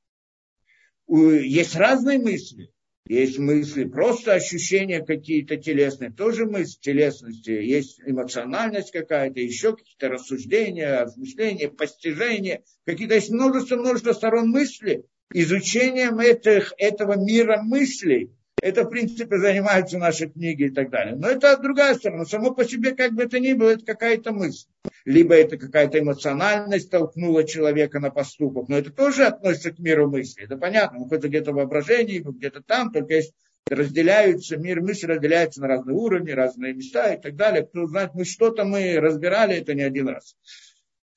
Есть 1.07 1.75
разные 1.75 2.17
мысли. 2.17 2.71
Есть 3.05 3.37
мысли, 3.37 3.83
просто 3.83 4.33
ощущения 4.33 5.05
какие-то 5.05 5.55
телесные, 5.55 6.09
тоже 6.09 6.47
мысли 6.47 6.79
телесности. 6.81 7.51
Есть 7.51 8.01
эмоциональность 8.03 8.89
какая-то, 8.89 9.39
еще 9.39 9.75
какие-то 9.75 10.09
рассуждения, 10.09 11.01
размышления, 11.01 11.69
постижения. 11.69 12.63
Какие-то 12.87 13.13
есть 13.13 13.29
множество-множество 13.29 14.13
сторон 14.13 14.49
мысли. 14.49 15.03
Изучением 15.31 16.17
этих, 16.17 16.73
этого 16.79 17.23
мира 17.23 17.61
мыслей– 17.61 18.31
это, 18.61 18.83
в 18.83 18.89
принципе, 18.89 19.37
занимаются 19.39 19.97
наши 19.97 20.29
книги 20.29 20.65
и 20.65 20.69
так 20.69 20.91
далее. 20.91 21.15
Но 21.15 21.27
это 21.27 21.57
другая 21.57 21.95
сторона. 21.95 22.25
Само 22.25 22.53
по 22.53 22.63
себе, 22.63 22.91
как 22.91 23.13
бы 23.13 23.23
это 23.23 23.39
ни 23.39 23.53
было, 23.53 23.71
это 23.71 23.83
какая-то 23.83 24.31
мысль. 24.31 24.67
Либо 25.03 25.33
это 25.33 25.57
какая-то 25.57 25.99
эмоциональность 25.99 26.91
толкнула 26.91 27.43
человека 27.43 27.99
на 27.99 28.11
поступок. 28.11 28.69
Но 28.69 28.77
это 28.77 28.91
тоже 28.91 29.25
относится 29.25 29.71
к 29.71 29.79
миру 29.79 30.09
мысли. 30.09 30.43
Это 30.43 30.57
понятно. 30.57 30.99
Он 30.99 31.09
хоть 31.09 31.23
где-то 31.23 31.51
в 31.51 31.55
воображении, 31.55 32.19
где-то 32.19 32.61
там, 32.61 32.91
только 32.91 33.15
есть 33.15 33.33
разделяются, 33.67 34.57
мир 34.57 34.81
мысли 34.81 35.07
разделяется 35.07 35.61
на 35.61 35.67
разные 35.67 35.95
уровни, 35.95 36.31
разные 36.31 36.73
места 36.73 37.13
и 37.13 37.21
так 37.21 37.35
далее. 37.35 37.65
Кто 37.65 37.87
знает, 37.87 38.11
мы 38.13 38.25
что-то 38.25 38.63
мы 38.63 38.99
разбирали 38.99 39.57
это 39.57 39.73
не 39.73 39.83
один 39.83 40.07
раз. 40.09 40.35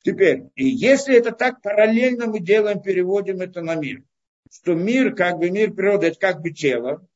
Теперь, 0.02 0.44
и 0.54 0.66
если 0.66 1.16
это 1.16 1.32
так 1.32 1.60
параллельно 1.62 2.26
мы 2.26 2.40
делаем, 2.40 2.80
переводим 2.80 3.40
это 3.40 3.60
на 3.60 3.74
мир, 3.74 4.02
что 4.50 4.74
мир, 4.74 5.14
как 5.14 5.38
бы 5.38 5.50
мир 5.50 5.72
природы, 5.72 6.08
это 6.08 6.18
как 6.18 6.42
бы 6.42 6.50
тело, 6.50 7.06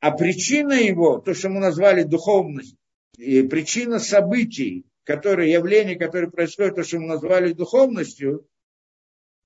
а 0.00 0.10
причина 0.10 0.74
его, 0.74 1.18
то, 1.18 1.34
что 1.34 1.48
мы 1.48 1.60
назвали 1.60 2.02
духовность, 2.02 2.76
и 3.16 3.42
причина 3.42 3.98
событий, 3.98 4.84
которые, 5.04 5.52
явления, 5.52 5.96
которые 5.96 6.30
происходят, 6.30 6.76
то, 6.76 6.84
что 6.84 6.98
мы 6.98 7.06
назвали 7.06 7.52
духовностью, 7.52 8.46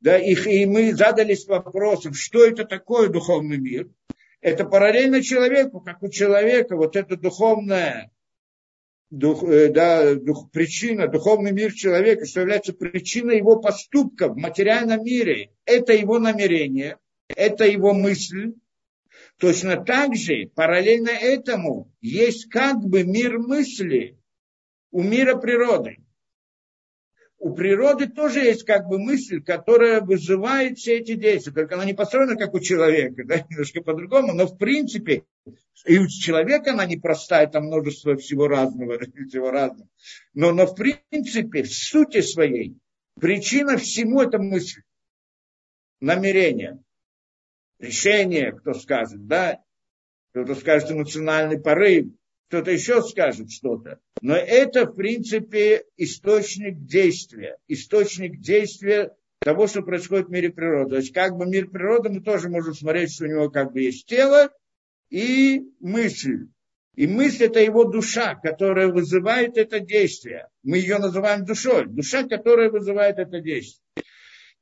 да, 0.00 0.18
их, 0.18 0.46
и 0.46 0.66
мы 0.66 0.94
задались 0.94 1.46
вопросом, 1.46 2.14
что 2.14 2.44
это 2.44 2.64
такое 2.64 3.08
духовный 3.08 3.58
мир, 3.58 3.88
это 4.40 4.64
параллельно 4.64 5.22
человеку, 5.22 5.80
как 5.80 6.02
у 6.02 6.08
человека, 6.08 6.76
вот 6.76 6.96
это 6.96 7.16
духовная 7.16 8.10
дух, 9.10 9.42
э, 9.44 9.68
да, 9.70 10.14
дух, 10.14 10.50
причина, 10.50 11.08
духовный 11.08 11.52
мир 11.52 11.72
человека, 11.74 12.24
что 12.24 12.40
является 12.40 12.72
причиной 12.72 13.38
его 13.38 13.60
поступка 13.60 14.28
в 14.28 14.36
материальном 14.36 15.04
мире, 15.04 15.50
это 15.64 15.92
его 15.92 16.18
намерение, 16.18 16.96
это 17.28 17.64
его 17.66 17.92
мысль, 17.92 18.54
Точно 19.40 19.82
так 19.82 20.14
же, 20.16 20.50
параллельно 20.54 21.08
этому, 21.08 21.90
есть 22.02 22.50
как 22.50 22.76
бы 22.78 23.04
мир 23.04 23.38
мысли 23.38 24.18
у 24.90 25.02
мира 25.02 25.34
природы. 25.36 25.96
У 27.38 27.54
природы 27.54 28.06
тоже 28.06 28.40
есть 28.40 28.64
как 28.64 28.86
бы 28.86 28.98
мысль, 28.98 29.42
которая 29.42 30.02
вызывает 30.02 30.76
все 30.76 30.98
эти 30.98 31.14
действия. 31.14 31.54
Только 31.54 31.76
она 31.76 31.86
не 31.86 31.94
построена, 31.94 32.36
как 32.36 32.52
у 32.52 32.60
человека, 32.60 33.24
да, 33.26 33.42
немножко 33.48 33.80
по-другому, 33.80 34.34
но 34.34 34.46
в 34.46 34.58
принципе 34.58 35.24
и 35.86 35.98
у 35.98 36.06
человека 36.06 36.72
она 36.72 36.84
непростая, 36.84 37.46
там 37.46 37.64
множество 37.64 38.16
всего 38.18 38.46
разного, 38.46 38.98
всего 39.26 39.50
разного. 39.50 39.88
Но, 40.34 40.52
но 40.52 40.66
в 40.66 40.74
принципе, 40.74 41.62
в 41.62 41.72
сути 41.72 42.20
своей, 42.20 42.76
причина 43.18 43.78
всему 43.78 44.20
это 44.20 44.38
мысль, 44.38 44.82
намерение 45.98 46.82
решение, 47.80 48.52
кто 48.52 48.74
скажет, 48.74 49.26
да, 49.26 49.58
кто-то 50.30 50.54
скажет 50.54 50.90
эмоциональный 50.90 51.60
порыв, 51.60 52.08
кто-то 52.48 52.70
еще 52.70 53.02
скажет 53.02 53.50
что-то. 53.50 54.00
Но 54.22 54.36
это, 54.36 54.86
в 54.86 54.94
принципе, 54.94 55.84
источник 55.96 56.84
действия. 56.84 57.56
Источник 57.68 58.40
действия 58.40 59.12
того, 59.40 59.66
что 59.66 59.82
происходит 59.82 60.28
в 60.28 60.30
мире 60.30 60.50
природы. 60.50 60.90
То 60.90 60.96
есть, 60.96 61.12
как 61.12 61.36
бы 61.36 61.46
мир 61.46 61.68
природы, 61.68 62.10
мы 62.10 62.20
тоже 62.20 62.48
можем 62.48 62.74
смотреть, 62.74 63.12
что 63.12 63.24
у 63.24 63.28
него 63.28 63.50
как 63.50 63.72
бы 63.72 63.80
есть 63.80 64.06
тело 64.06 64.50
и 65.10 65.62
мысль. 65.80 66.48
И 66.96 67.06
мысль– 67.06 67.44
это 67.46 67.60
его 67.60 67.84
душа, 67.84 68.34
которая 68.34 68.88
вызывает 68.88 69.56
это 69.56 69.80
действие. 69.80 70.48
Мы 70.62 70.78
ее 70.78 70.98
называем 70.98 71.44
душой. 71.44 71.86
Душа, 71.86 72.24
которая 72.24 72.70
вызывает 72.70 73.18
это 73.18 73.40
действие. 73.40 73.82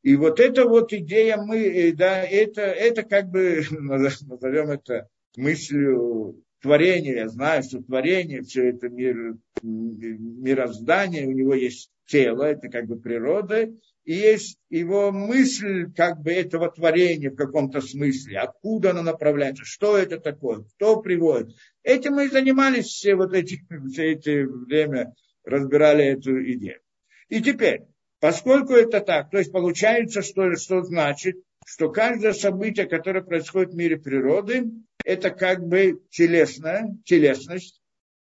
И 0.02 0.16
вот 0.16 0.40
эта 0.40 0.64
вот 0.64 0.92
идея 0.92 1.36
мы, 1.36 1.58
э, 1.58 1.92
да, 1.92 2.22
это, 2.22 2.62
это 2.62 3.02
как 3.02 3.28
бы, 3.28 3.62
назовем 3.70 4.70
это 4.70 5.08
мыслью 5.36 6.42
творения. 6.60 7.16
Я 7.16 7.28
знаю, 7.28 7.62
что 7.62 7.82
творение, 7.82 8.42
все 8.42 8.70
это 8.70 8.88
мир, 8.88 9.36
мироздание, 9.62 11.26
у 11.26 11.32
него 11.32 11.54
есть 11.54 11.90
тело, 12.06 12.44
это 12.44 12.68
как 12.68 12.86
бы 12.86 12.98
природа, 12.98 13.70
и 14.04 14.14
есть 14.14 14.58
его 14.70 15.12
мысль 15.12 15.92
как 15.94 16.22
бы 16.22 16.32
этого 16.32 16.70
творения 16.70 17.30
в 17.30 17.36
каком-то 17.36 17.82
смысле, 17.82 18.38
откуда 18.38 18.90
оно 18.90 19.02
направляется, 19.02 19.64
что 19.66 19.98
это 19.98 20.18
такое, 20.18 20.64
кто 20.74 21.00
приводит. 21.02 21.54
Этим 21.82 22.14
мы 22.14 22.26
и 22.26 22.30
занимались 22.30 22.86
все 22.86 23.14
вот 23.14 23.34
эти, 23.34 23.60
все 23.92 24.12
эти 24.12 24.44
время, 24.44 25.14
разбирали 25.44 26.04
эту 26.04 26.42
идею. 26.52 26.80
И 27.28 27.42
теперь, 27.42 27.82
Поскольку 28.20 28.72
это 28.72 29.00
так, 29.00 29.30
то 29.30 29.38
есть 29.38 29.52
получается, 29.52 30.22
что, 30.22 30.54
что 30.56 30.82
значит, 30.82 31.36
что 31.64 31.90
каждое 31.90 32.32
событие, 32.32 32.86
которое 32.86 33.22
происходит 33.22 33.72
в 33.72 33.76
мире 33.76 33.96
природы, 33.96 34.64
это 35.04 35.30
как 35.30 35.66
бы 35.66 36.00
телесная, 36.10 36.96
телесность, 37.04 37.80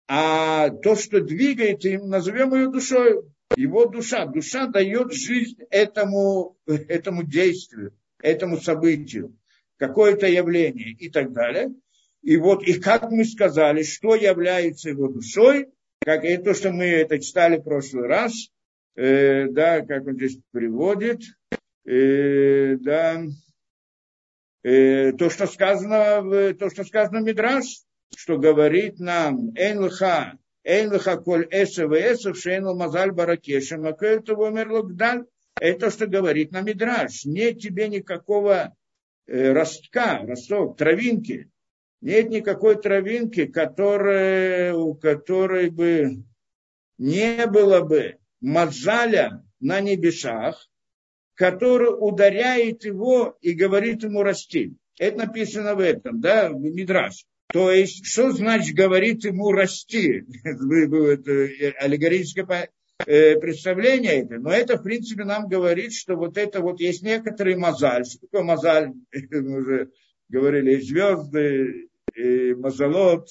а 0.08 0.70
то, 0.70 0.96
что 0.96 1.22
двигает 1.22 1.86
им, 1.86 2.10
назовем 2.10 2.54
ее 2.54 2.70
душой, 2.70 3.22
его 3.56 3.86
душа. 3.86 4.26
Душа 4.26 4.68
дает 4.68 5.14
жизнь 5.14 5.60
этому, 5.70 6.58
этому 6.66 7.24
действию, 7.24 7.94
этому 8.22 8.58
событию, 8.58 9.36
какое-то 9.78 10.28
явление 10.28 10.92
и 10.92 11.10
так 11.10 11.32
далее. 11.32 11.74
И 12.22 12.38
вот, 12.38 12.64
и 12.64 12.74
как 12.74 13.10
мы 13.12 13.24
сказали, 13.24 13.84
что 13.84 14.16
является 14.16 14.90
его 14.90 15.08
душой, 15.08 15.70
как 16.02 16.26
и 16.26 16.38
то, 16.38 16.54
что 16.54 16.72
мы 16.72 16.86
это 16.86 17.20
читали 17.20 17.58
в 17.58 17.64
прошлый 17.64 18.08
раз, 18.08 18.50
э, 19.00 19.48
да, 19.50 19.82
как 19.82 20.08
он 20.08 20.16
здесь 20.16 20.38
приводит, 20.52 21.22
э, 21.86 22.76
да, 22.78 23.24
э, 24.64 25.14
то, 25.14 25.30
что 25.30 25.48
сказано, 25.48 26.54
то, 26.54 26.70
что 26.70 26.84
сказано 26.84 27.22
в 27.22 27.24
Мидраш, 27.24 27.64
что 28.16 28.38
говорит 28.38 29.00
нам, 29.00 29.56
Эйнлха, 29.56 30.38
Эйнлха 30.64 31.18
коль 31.18 31.48
эсев 31.50 31.92
эсев, 31.94 32.38
шейнл 32.38 32.78
мазаль 32.78 33.12
баракеша, 33.12 33.78
макэйту 33.78 34.36
вомерлогдаль, 34.36 35.24
это 35.60 35.90
что 35.92 36.08
говорит 36.08 36.52
нам 36.52 36.66
Мидраш. 36.66 37.24
Нет 37.24 37.60
тебе 37.60 37.88
никакого 37.88 38.76
э, 39.28 39.54
ростка, 39.54 40.20
росток, 40.24 40.78
травинки, 40.78 41.50
нет 42.02 42.30
никакой 42.30 42.76
травинки, 42.76 43.46
которая, 43.46 44.74
у 44.74 44.94
которой 44.94 45.70
бы 45.70 46.24
не 46.98 47.48
было 47.48 47.82
бы 47.82 48.19
Мазаля 48.42 49.44
на 49.60 49.82
небесах, 49.82 50.68
который 51.36 51.90
ударяет 51.90 52.84
его 52.84 53.38
и 53.42 53.54
говорит 53.54 54.04
ему 54.04 54.24
расти. 54.24 54.76
Это 54.98 55.18
написано 55.18 55.76
в 55.76 55.80
этом, 55.80 56.20
да, 56.20 56.50
в 56.50 56.60
Мидраш. 56.60 57.26
То 57.52 57.72
есть, 57.72 58.06
что 58.06 58.32
значит 58.32 58.76
говорит 58.76 59.24
ему 59.24 59.52
расти? 59.52 60.24
Это 60.44 61.84
аллегорическое 61.84 62.70
э, 63.06 63.40
представление 63.40 64.22
это. 64.22 64.36
Но 64.36 64.52
это, 64.52 64.78
в 64.78 64.84
принципе, 64.84 65.24
нам 65.24 65.48
говорит, 65.48 65.94
что 65.94 66.16
вот 66.16 66.38
это 66.38 66.60
вот 66.62 66.80
есть 66.80 67.02
некоторый 67.02 67.56
мозаль. 67.56 68.06
Что 68.06 68.20
такое 68.20 68.44
мозаль? 68.44 68.92
Мы 69.32 69.62
уже 69.62 69.90
говорили, 70.28 70.80
звезды, 70.80 71.90
и 72.16 72.54
мазолот, 72.54 73.30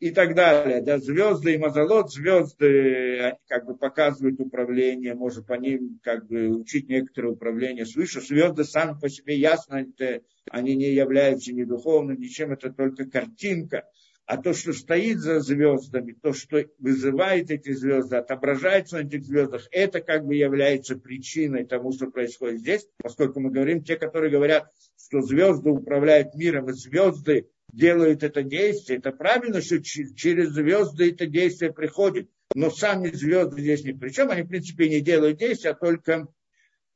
и 0.00 0.10
так 0.10 0.34
далее. 0.34 0.80
Да, 0.80 0.98
звезды 0.98 1.54
и 1.54 1.58
мазолот, 1.58 2.10
звезды 2.10 3.20
они 3.20 3.38
как 3.46 3.66
бы 3.66 3.76
показывают 3.76 4.40
управление, 4.40 5.14
можно 5.14 5.42
по 5.42 5.52
ним 5.54 6.00
как 6.02 6.26
бы 6.26 6.48
учить 6.48 6.88
некоторые 6.88 7.32
управления 7.32 7.86
свыше. 7.86 8.20
Звезды 8.20 8.64
сами 8.64 8.98
по 8.98 9.08
себе 9.08 9.36
ясно, 9.36 9.76
это, 9.76 10.24
они 10.50 10.74
не 10.74 10.92
являются 10.92 11.52
ни 11.52 11.64
духовным, 11.64 12.18
ничем, 12.18 12.52
это 12.52 12.72
только 12.72 13.04
картинка. 13.04 13.84
А 14.24 14.36
то, 14.36 14.54
что 14.54 14.72
стоит 14.72 15.18
за 15.18 15.40
звездами, 15.40 16.12
то, 16.12 16.32
что 16.32 16.64
вызывает 16.78 17.50
эти 17.50 17.72
звезды, 17.72 18.16
отображается 18.16 18.98
на 18.98 19.06
этих 19.06 19.24
звездах, 19.24 19.66
это 19.72 20.00
как 20.00 20.24
бы 20.24 20.36
является 20.36 20.96
причиной 20.96 21.66
тому, 21.66 21.92
что 21.92 22.06
происходит 22.06 22.60
здесь, 22.60 22.86
поскольку 23.02 23.40
мы 23.40 23.50
говорим, 23.50 23.82
те, 23.82 23.96
которые 23.96 24.30
говорят, 24.30 24.70
что 24.96 25.20
звезды 25.20 25.70
управляют 25.70 26.36
миром, 26.36 26.70
и 26.70 26.72
звезды 26.72 27.48
делают 27.72 28.22
это 28.22 28.42
действие. 28.42 28.98
Это 28.98 29.12
правильно, 29.12 29.60
что 29.60 29.82
через 29.82 30.50
звезды 30.50 31.10
это 31.10 31.26
действие 31.26 31.72
приходит. 31.72 32.30
Но 32.54 32.70
сами 32.70 33.08
звезды 33.08 33.60
здесь 33.60 33.84
ни 33.84 33.92
при 33.92 34.10
чем. 34.10 34.30
Они, 34.30 34.42
в 34.42 34.48
принципе, 34.48 34.88
не 34.88 35.00
делают 35.00 35.38
действия, 35.38 35.70
а 35.70 35.74
только 35.74 36.26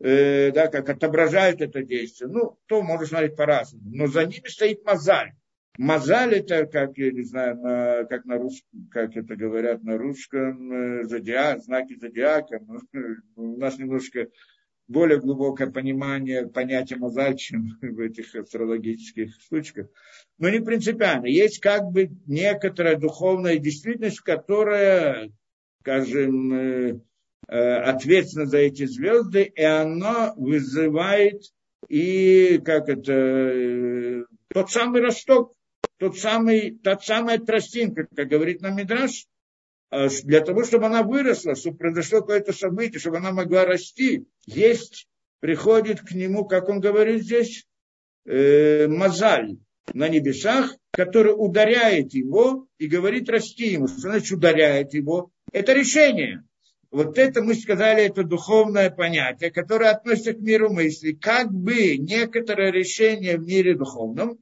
э, 0.00 0.50
да, 0.52 0.68
как 0.68 0.88
отображают 0.88 1.60
это 1.60 1.82
действие. 1.82 2.28
Ну, 2.28 2.58
то 2.66 2.82
можно 2.82 3.06
смотреть 3.06 3.36
по-разному. 3.36 3.84
Но 3.86 4.06
за 4.08 4.24
ними 4.26 4.48
стоит 4.48 4.84
мозаль. 4.84 5.32
Мозаль 5.76 6.34
это, 6.34 6.66
как 6.66 6.96
я 6.98 7.10
не 7.10 7.22
знаю, 7.22 7.56
на, 7.56 8.04
как 8.04 8.24
на 8.24 8.38
русском, 8.38 8.88
как 8.92 9.16
это 9.16 9.34
говорят 9.34 9.82
на 9.82 9.98
русском, 9.98 10.72
э, 10.72 11.04
зодиак, 11.04 11.62
знаки 11.62 11.96
зодиака. 11.96 12.60
Ну, 12.60 12.80
у 13.36 13.56
нас 13.56 13.78
немножко 13.78 14.28
более 14.86 15.20
глубокое 15.20 15.70
понимание 15.70 16.46
понятия 16.46 16.96
мозаль, 16.96 17.36
чем 17.36 17.78
в 17.80 18.00
этих 18.00 18.34
астрологических 18.34 19.34
штучках. 19.40 19.88
Но 20.38 20.50
не 20.50 20.60
принципиально. 20.60 21.26
Есть 21.26 21.60
как 21.60 21.90
бы 21.90 22.10
некоторая 22.26 22.96
духовная 22.96 23.58
действительность, 23.58 24.20
которая, 24.20 25.30
скажем, 25.80 26.52
э, 26.52 27.00
э, 27.48 27.56
ответственна 27.58 28.46
за 28.46 28.58
эти 28.58 28.84
звезды, 28.86 29.42
и 29.42 29.62
она 29.62 30.34
вызывает 30.36 31.42
и 31.88 32.60
как 32.64 32.88
это, 32.88 33.12
э, 33.12 34.24
тот 34.48 34.70
самый 34.70 35.00
росток, 35.00 35.54
тот 35.98 36.16
самый, 36.18 36.78
тот 36.82 37.04
самая 37.04 37.38
тростинка, 37.38 38.06
как 38.14 38.28
говорит 38.28 38.60
нам 38.60 38.76
Мидраш, 38.76 39.26
для 40.24 40.40
того, 40.40 40.64
чтобы 40.64 40.86
она 40.86 41.02
выросла, 41.02 41.54
чтобы 41.54 41.78
произошло 41.78 42.20
какое-то 42.20 42.52
событие, 42.52 42.98
чтобы 42.98 43.18
она 43.18 43.32
могла 43.32 43.64
расти, 43.64 44.26
есть, 44.46 45.06
приходит 45.40 46.00
к 46.00 46.12
нему, 46.12 46.44
как 46.46 46.68
он 46.68 46.80
говорит 46.80 47.22
здесь, 47.22 47.66
э, 48.26 48.86
мозаль 48.88 49.58
на 49.92 50.08
небесах, 50.08 50.74
который 50.90 51.34
ударяет 51.36 52.14
его 52.14 52.66
и 52.78 52.86
говорит 52.86 53.28
расти 53.28 53.72
ему. 53.72 53.88
Что 53.88 54.00
значит 54.00 54.32
ударяет 54.32 54.94
его? 54.94 55.30
Это 55.52 55.72
решение. 55.72 56.42
Вот 56.90 57.18
это 57.18 57.42
мы 57.42 57.54
сказали, 57.54 58.04
это 58.04 58.22
духовное 58.22 58.88
понятие, 58.88 59.50
которое 59.50 59.90
относится 59.90 60.32
к 60.32 60.40
миру 60.40 60.72
мысли. 60.72 61.12
Как 61.12 61.52
бы 61.52 61.96
некоторое 61.98 62.70
решение 62.70 63.36
в 63.36 63.44
мире 63.46 63.76
духовном, 63.76 64.38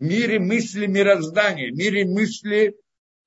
в 0.00 0.04
мире 0.04 0.40
мысли 0.40 0.86
мироздания, 0.86 1.70
в 1.70 1.76
мире 1.76 2.04
мысли 2.04 2.68
э, 2.68 2.72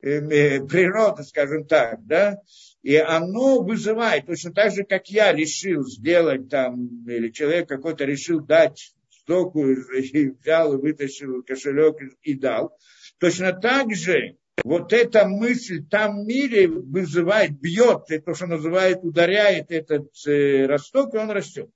природа, 0.02 1.24
скажем 1.24 1.66
так, 1.66 2.06
да, 2.06 2.40
и 2.84 2.96
оно 2.96 3.62
вызывает, 3.62 4.28
точно 4.28 4.54
так 4.54 4.74
же, 4.74 4.84
как 4.84 5.10
я 5.10 5.34
решил 5.34 5.84
сделать 5.86 6.50
там, 6.50 7.08
или 7.08 7.30
человек 7.30 7.68
какой-то 7.68 8.06
решил 8.06 8.42
дать 8.42 8.94
стоку, 9.10 9.68
и 9.68 10.30
взял 10.30 10.74
и 10.74 10.78
вытащил 10.78 11.42
кошелек 11.44 11.98
и 12.22 12.36
дал, 12.36 12.78
точно 13.20 13.54
так 13.54 13.94
же 13.96 14.38
вот 14.64 14.94
эта 14.94 15.28
мысль 15.28 15.84
в 15.84 16.26
мире 16.26 16.68
вызывает, 16.68 17.60
бьет, 17.60 18.06
то, 18.24 18.34
что 18.36 18.48
называют, 18.48 19.04
ударяет 19.04 19.72
этот 19.72 20.12
э, 20.28 20.66
росток, 20.66 21.14
и 21.14 21.18
он 21.18 21.30
растет. 21.30 21.70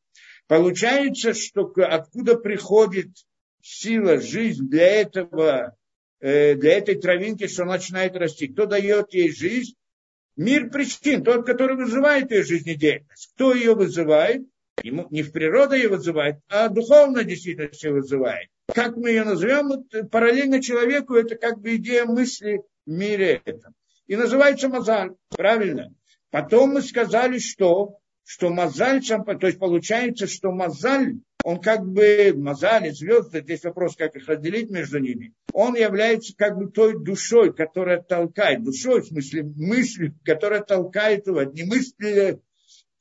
Получается, 0.47 1.33
что 1.33 1.71
откуда 1.75 2.35
приходит 2.35 3.09
сила, 3.61 4.21
жизнь 4.21 4.67
для 4.67 4.85
этого 4.85 5.75
Э, 5.75 5.78
для 6.21 6.77
этой 6.77 6.95
травинки, 6.95 7.47
что 7.47 7.65
начинает 7.65 8.15
расти. 8.15 8.47
Кто 8.47 8.65
дает 8.65 9.13
ей 9.13 9.31
жизнь? 9.31 9.75
Мир 10.35 10.69
причин, 10.69 11.23
тот, 11.23 11.45
который 11.45 11.75
вызывает 11.75 12.31
ее 12.31 12.43
жизнедеятельность. 12.43 13.31
Кто 13.35 13.53
ее 13.53 13.75
вызывает? 13.75 14.43
Ему, 14.83 15.07
не 15.09 15.23
в 15.23 15.33
природа 15.33 15.75
ее 15.75 15.89
вызывает, 15.89 16.37
а 16.47 16.69
духовная 16.69 17.25
действительность 17.25 17.83
ее 17.83 17.91
вызывает. 17.91 18.47
Как 18.73 18.95
мы 18.95 19.09
ее 19.09 19.25
назовем, 19.25 19.67
вот, 19.67 20.09
параллельно 20.09 20.61
человеку, 20.61 21.15
это 21.15 21.35
как 21.35 21.59
бы 21.59 21.75
идея 21.75 22.05
мысли 22.05 22.61
в 22.85 22.89
мире 22.89 23.41
этом. 23.43 23.73
И 24.07 24.15
называется 24.15 24.69
мозаль, 24.69 25.11
правильно? 25.29 25.93
Потом 26.31 26.71
мы 26.71 26.81
сказали, 26.81 27.39
что, 27.39 27.97
что 28.23 28.49
мозаль, 28.49 29.01
то 29.03 29.47
есть 29.47 29.59
получается, 29.59 30.27
что 30.27 30.51
мозаль 30.51 31.15
он 31.43 31.61
как 31.61 31.85
бы, 31.85 32.33
мазали, 32.35 32.89
звезды, 32.89 33.41
здесь 33.41 33.63
вопрос, 33.63 33.95
как 33.95 34.15
их 34.15 34.27
разделить 34.27 34.69
между 34.69 34.99
ними, 34.99 35.33
он 35.53 35.75
является 35.75 36.35
как 36.35 36.57
бы 36.57 36.69
той 36.69 37.01
душой, 37.01 37.53
которая 37.53 38.01
толкает, 38.01 38.63
душой, 38.63 39.01
в 39.01 39.07
смысле 39.07 39.43
мыслью, 39.43 40.15
которая 40.25 40.61
толкает 40.61 41.27
его, 41.27 41.43
не 41.43 41.63
мысли, 41.63 42.39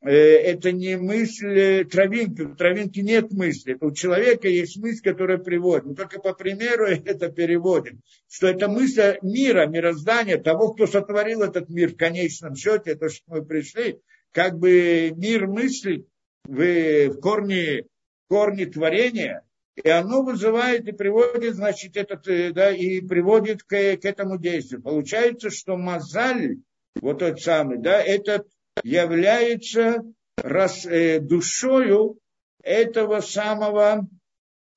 э, 0.02 0.10
это 0.12 0.70
не 0.70 0.96
мысль 0.96 1.84
травинки, 1.86 2.42
у 2.42 2.54
травинки 2.54 3.00
нет 3.00 3.32
мысли, 3.32 3.76
у 3.80 3.90
человека 3.90 4.46
есть 4.46 4.78
мысль, 4.78 5.02
которая 5.02 5.38
приводит, 5.38 5.86
мы 5.86 5.94
только 5.96 6.20
по 6.20 6.32
примеру 6.32 6.86
это 6.86 7.30
переводим, 7.30 8.02
что 8.28 8.46
это 8.46 8.68
мысль 8.68 9.18
мира, 9.20 9.66
мироздания, 9.66 10.38
того, 10.38 10.74
кто 10.74 10.86
сотворил 10.86 11.42
этот 11.42 11.68
мир 11.68 11.90
в 11.90 11.96
конечном 11.96 12.54
счете, 12.54 12.94
то, 12.94 13.08
что 13.08 13.24
мы 13.26 13.44
пришли, 13.44 13.98
как 14.30 14.58
бы 14.58 15.12
мир 15.16 15.48
мысли 15.48 16.06
в, 16.44 17.08
в 17.08 17.20
корне 17.20 17.84
корни 18.28 18.64
творения, 18.64 19.42
и 19.82 19.88
оно 19.88 20.22
вызывает 20.22 20.88
и 20.88 20.92
приводит, 20.92 21.54
значит, 21.54 21.96
этот, 21.96 22.26
э, 22.28 22.52
да, 22.52 22.70
и 22.70 23.00
приводит 23.00 23.62
к, 23.62 23.68
к 23.68 24.04
этому 24.04 24.38
действию. 24.38 24.82
Получается, 24.82 25.50
что 25.50 25.76
мозаль, 25.76 26.56
вот 27.00 27.20
тот 27.20 27.40
самый, 27.40 27.78
да, 27.78 28.00
этот 28.02 28.48
является 28.82 30.02
рас, 30.36 30.84
э, 30.86 31.20
душою 31.20 32.18
этого 32.62 33.20
самого, 33.20 34.08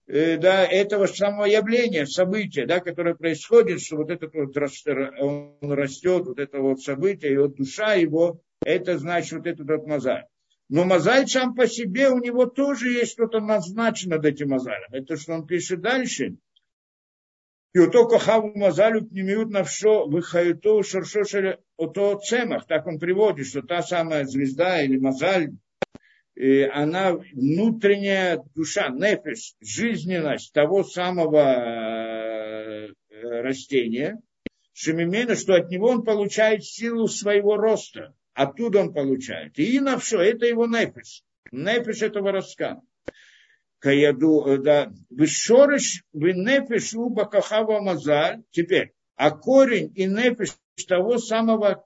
э, 0.08 0.38
да, 0.38 0.66
этого 0.66 1.08
самого 1.08 1.46
явления, 1.46 2.06
события, 2.06 2.66
да, 2.66 2.80
которое 2.80 3.16
происходит, 3.16 3.82
что 3.82 3.98
вот 3.98 4.12
этот 4.12 4.34
вот 4.34 4.56
он 5.20 5.72
растет, 5.72 6.26
вот 6.26 6.40
это 6.40 6.60
вот 6.60 6.82
событие, 6.82 7.34
и 7.34 7.38
вот 7.38 7.56
душа 7.56 7.96
его, 7.96 8.40
это 8.64 9.00
значит 9.00 9.32
вот 9.34 9.48
этот 9.48 9.68
вот 9.68 9.88
мозаль. 9.88 10.26
Но 10.72 10.86
мозаль 10.86 11.28
сам 11.28 11.54
по 11.54 11.68
себе, 11.68 12.08
у 12.10 12.20
него 12.20 12.46
тоже 12.46 12.92
есть 12.92 13.12
что-то 13.12 13.42
назначено 13.42 14.16
над 14.16 14.26
этим 14.26 14.52
мозалем. 14.52 14.88
Это 14.94 15.18
что 15.18 15.34
он 15.34 15.46
пишет 15.46 15.82
дальше. 15.82 16.38
И 17.74 17.80
у 17.80 17.92
то 17.92 18.08
кохаву 18.08 18.58
мазалю 18.58 19.06
пнемиют 19.06 19.50
навшо 19.50 20.08
выхаюту 20.08 20.82
шаршошеле 20.82 21.60
ото 21.76 22.18
цемах. 22.20 22.68
Так 22.68 22.88
он 22.88 23.00
приводит, 23.00 23.48
что 23.48 23.62
та 23.64 23.82
самая 23.82 24.24
звезда 24.24 24.82
или 24.82 24.98
мозаль, 24.98 25.50
она 26.72 27.16
внутренняя 27.34 28.42
душа, 28.56 28.88
нефиш, 28.88 29.56
жизненность 29.60 30.54
того 30.54 30.86
самого 30.86 31.40
э, 31.40 32.88
растения, 33.42 34.22
Шемимена, 34.72 35.36
что 35.36 35.56
от 35.56 35.70
него 35.70 35.90
он 35.90 36.06
получает 36.06 36.64
силу 36.64 37.08
своего 37.08 37.58
роста. 37.58 38.16
Оттуда 38.34 38.80
он 38.80 38.94
получает. 38.94 39.58
И 39.60 39.80
на 39.80 39.98
все, 39.98 40.22
это 40.22 40.46
его 40.46 40.65
нефиш. 40.65 41.24
Нефиш 41.52 42.02
этого 42.02 42.32
раска. 42.32 42.82
Каяду, 43.80 44.46
э, 44.46 44.58
да, 44.58 44.94
вишорыш, 45.10 46.04
вы 46.13 46.34
нефиш 46.34 46.94
уба 46.94 47.26
кахава 47.26 47.82
мазаль. 47.82 48.44
Теперь, 48.52 48.94
а 49.15 49.32
корень 49.32 49.91
и 49.96 50.06
нефиш 50.06 50.56
того 50.88 51.17
самого, 51.17 51.86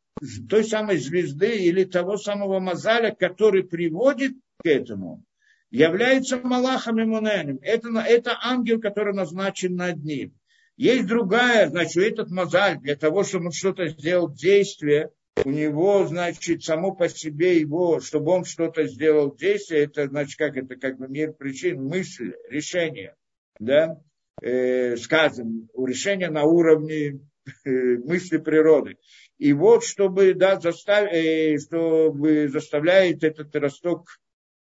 той 0.49 0.63
самой 0.63 0.97
звезды 0.97 1.57
или 1.57 1.83
того 1.83 2.17
самого 2.17 2.59
мазаля, 2.59 3.11
который 3.11 3.63
приводит 3.63 4.33
к 4.61 4.65
этому, 4.65 5.23
является 5.71 6.37
Малахом 6.37 7.01
Имуненом. 7.01 7.59
Это, 7.61 7.89
это 7.99 8.37
ангел, 8.41 8.79
который 8.79 9.13
назначен 9.13 9.75
над 9.75 10.03
ним. 10.03 10.33
Есть 10.77 11.07
другая, 11.07 11.69
значит, 11.69 12.03
этот 12.03 12.29
мозаль 12.29 12.79
для 12.79 12.95
того, 12.95 13.23
чтобы 13.23 13.45
он 13.45 13.51
что-то 13.51 13.87
сделал, 13.87 14.29
действие, 14.29 15.09
у 15.43 15.49
него, 15.49 16.05
значит, 16.05 16.63
само 16.63 16.95
по 16.95 17.09
себе 17.09 17.59
его, 17.59 17.99
чтобы 17.99 18.31
он 18.31 18.45
что-то 18.45 18.87
сделал 18.87 19.35
действие, 19.35 19.83
это, 19.83 20.07
значит, 20.07 20.37
как 20.37 20.55
это, 20.55 20.75
как 20.75 20.97
бы 20.97 21.07
мир 21.07 21.33
причин, 21.33 21.83
мысль, 21.83 22.33
решение, 22.49 23.15
да, 23.59 24.01
э, 24.41 24.95
скажем, 24.97 25.69
решение 25.77 26.29
на 26.29 26.43
уровне 26.43 27.19
э, 27.65 27.69
мысли 27.69 28.37
природы. 28.37 28.97
И 29.37 29.51
вот, 29.51 29.83
чтобы, 29.83 30.33
да, 30.33 30.59
застав, 30.59 31.09
э, 31.11 31.57
чтобы 31.57 32.47
заставляет 32.47 33.23
этот 33.23 33.53
росток, 33.55 34.07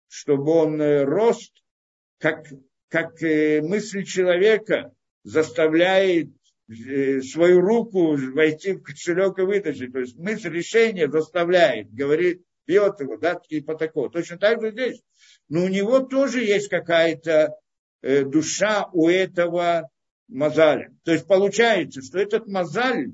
чтобы 0.10 0.52
он 0.52 0.82
э, 0.82 1.04
рост, 1.04 1.54
как, 2.20 2.46
как 2.90 3.22
э, 3.24 3.62
мысль 3.62 4.04
человека 4.04 4.92
заставляет 5.24 6.30
свою 6.70 7.62
руку 7.62 8.18
войти 8.34 8.74
в 8.74 8.82
кошелек 8.82 9.40
и 9.40 9.44
вытащить. 9.44 9.94
То 9.94 10.00
есть 10.00 10.18
мысль 10.18 10.50
решения 10.50 11.10
заставляет, 11.10 11.94
говорит, 11.94 12.42
бьет 12.66 13.00
его, 13.00 13.18
да, 13.18 13.40
и 13.50 13.62
по 13.62 13.76
такому. 13.76 14.10
Точно 14.10 14.38
так 14.38 14.62
же 14.62 14.72
здесь. 14.72 15.02
Но 15.50 15.64
у 15.64 15.68
него 15.70 16.00
тоже 16.00 16.44
есть 16.44 16.68
какая-то 16.68 17.56
э, 18.02 18.24
душа 18.24 18.90
у 18.92 19.08
этого 19.08 19.90
мазаля. 20.28 20.94
То 21.04 21.14
есть 21.14 21.26
получается, 21.26 22.02
что 22.02 22.20
этот 22.20 22.48
мазаль 22.48 23.12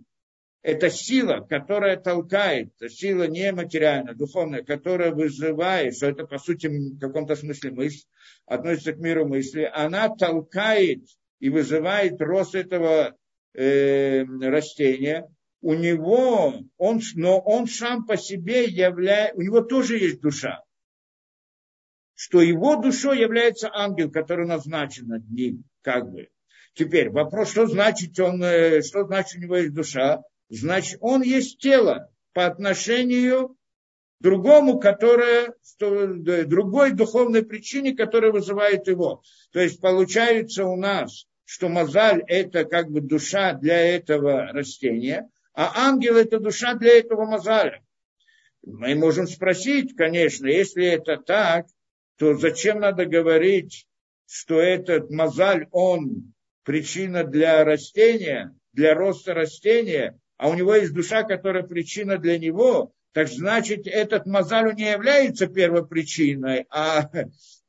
это 0.63 0.89
сила, 0.89 1.46
которая 1.48 1.98
толкает, 1.98 2.72
сила 2.88 3.28
не 3.28 3.52
материальная, 3.52 4.16
духовная, 4.16 4.63
которая 4.63 5.12
вызывает, 5.12 5.96
что 5.96 6.08
это 6.08 6.26
по 6.26 6.39
сути 6.39 6.68
в 6.68 7.00
каком-то 7.00 7.36
смысле 7.36 7.72
мысль, 7.72 8.06
относится 8.46 8.94
к 8.94 8.98
миру 8.98 9.28
мысли, 9.28 9.70
она 9.72 10.08
толкает 10.08 11.04
и 11.39 11.50
вызывает 11.50 12.22
рост 12.22 12.56
этого 12.56 13.13
э, 13.54 14.24
растения. 14.24 15.30
У 15.62 15.74
него, 15.74 16.56
он, 16.78 17.02
но 17.16 17.39
он 17.39 17.68
сам 17.68 18.06
по 18.06 18.18
себе 18.18 18.66
является, 18.66 19.38
у 19.38 19.42
него 19.42 19.62
тоже 19.62 19.98
есть 19.98 20.20
душа. 20.22 20.62
Что 22.16 22.42
его 22.42 22.76
душой 22.76 23.20
является 23.20 23.70
ангел, 23.74 24.12
который 24.12 24.46
назначен 24.46 25.08
над 25.08 25.30
ним, 25.30 25.63
как 25.82 26.12
бы. 26.12 26.30
Теперь 26.74 27.10
вопрос, 27.10 27.52
что 27.52 27.66
значит, 27.68 28.20
он, 28.20 28.44
э, 28.44 28.82
что 28.82 29.06
значит 29.06 29.38
у 29.38 29.42
него 29.42 29.58
есть 29.58 29.74
душа? 29.74 30.24
значит, 30.50 30.98
он 31.02 31.22
есть 31.22 31.60
тело 31.60 32.10
по 32.34 32.46
отношению 32.46 33.50
к 33.50 33.56
другому, 34.24 34.80
которое, 34.80 35.54
другой 35.80 36.92
духовной 36.92 37.44
причине, 37.44 37.96
которая 37.96 38.32
вызывает 38.32 38.88
его. 38.88 39.22
То 39.52 39.60
есть 39.60 39.82
получается 39.82 40.66
у 40.66 40.76
нас, 40.76 41.26
что 41.45 41.69
мозаль– 41.69 42.23
это 42.27 42.65
как 42.65 42.89
бы 42.89 43.01
душа 43.01 43.53
для 43.53 43.77
этого 43.77 44.47
растения, 44.47 45.29
а 45.53 45.88
ангел– 45.89 46.15
это 46.17 46.39
душа 46.39 46.75
для 46.75 46.97
этого 46.99 47.25
мозаля. 47.25 47.82
Мы 48.65 48.95
можем 48.95 49.27
спросить, 49.27 49.95
конечно, 49.95 50.47
если 50.47 50.86
это 50.86 51.17
так, 51.17 51.67
то 52.17 52.36
зачем 52.36 52.79
надо 52.79 53.06
говорить, 53.06 53.86
что 54.25 54.60
этот 54.60 55.10
мозаль, 55.10 55.67
он 55.71 56.34
причина 56.63 57.23
для 57.23 57.63
растения, 57.65 58.56
для 58.71 58.95
роста 58.95 59.34
растения, 59.34 60.17
а 60.38 60.49
у 60.49 60.53
него 60.53 60.75
есть 60.75 60.93
душа, 60.93 61.23
которая 61.23 61.63
причина 61.63 62.17
для 62.17 62.38
него, 62.39 62.93
так 63.13 63.28
значит, 63.28 63.86
этот 63.86 64.26
мазаль 64.26 64.73
не 64.76 64.91
является 64.91 65.45
первопричиной, 65.45 66.65
а 66.69 67.10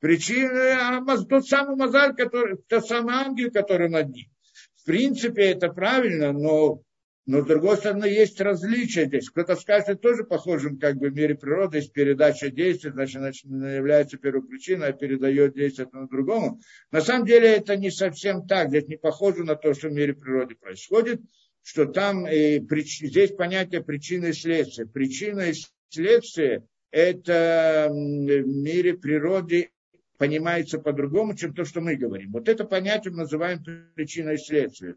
причиной, 0.00 0.72
а 0.72 1.04
тот 1.28 1.46
самый 1.46 1.76
мазаль, 1.76 2.14
который, 2.14 2.56
тот 2.66 2.86
самый 2.86 3.14
ангел, 3.14 3.50
который 3.50 3.90
над 3.90 4.08
ним. 4.08 4.26
В 4.74 4.86
принципе, 4.86 5.50
это 5.50 5.68
правильно, 5.68 6.32
но, 6.32 6.82
но 7.26 7.42
с 7.42 7.46
другой 7.46 7.76
стороны, 7.76 8.06
есть 8.06 8.40
различия 8.40 9.04
здесь. 9.04 9.28
Кто-то 9.28 9.54
скажет, 9.56 9.90
это 9.90 10.00
тоже 10.00 10.24
похоже, 10.24 10.76
как 10.76 10.96
бы 10.96 11.10
в 11.10 11.14
мире 11.14 11.34
природы, 11.34 11.78
есть 11.78 11.92
передача 11.92 12.50
действий, 12.50 12.90
значит, 12.90 13.20
значит 13.20 13.44
является 13.44 14.16
первопричиной, 14.16 14.88
а 14.88 14.92
передает 14.92 15.54
действие 15.54 15.86
одному 15.86 16.08
другому. 16.08 16.60
На 16.90 17.02
самом 17.02 17.26
деле, 17.26 17.48
это 17.48 17.76
не 17.76 17.90
совсем 17.90 18.46
так, 18.46 18.68
здесь 18.68 18.88
не 18.88 18.96
похоже 18.96 19.44
на 19.44 19.56
то, 19.56 19.74
что 19.74 19.88
в 19.88 19.92
мире 19.92 20.14
природы 20.14 20.54
происходит 20.54 21.20
что 21.64 21.86
там 21.86 22.26
э, 22.26 22.60
прич, 22.60 23.00
здесь 23.00 23.32
понятие 23.32 23.82
причины 23.82 24.26
и 24.26 24.32
следствия. 24.34 24.86
Причина 24.86 25.48
и 25.48 25.54
следствие– 25.88 26.64
это 26.90 27.88
в 27.90 27.94
мире 27.94 28.94
природы 28.94 29.70
понимается 30.18 30.78
по-другому, 30.78 31.34
чем 31.34 31.54
то, 31.54 31.64
что 31.64 31.80
мы 31.80 31.96
говорим. 31.96 32.32
Вот 32.32 32.50
это 32.50 32.64
понятие 32.64 33.12
мы 33.12 33.20
называем 33.20 33.64
причиной 33.94 34.34
и 34.34 34.38
следствием. 34.38 34.96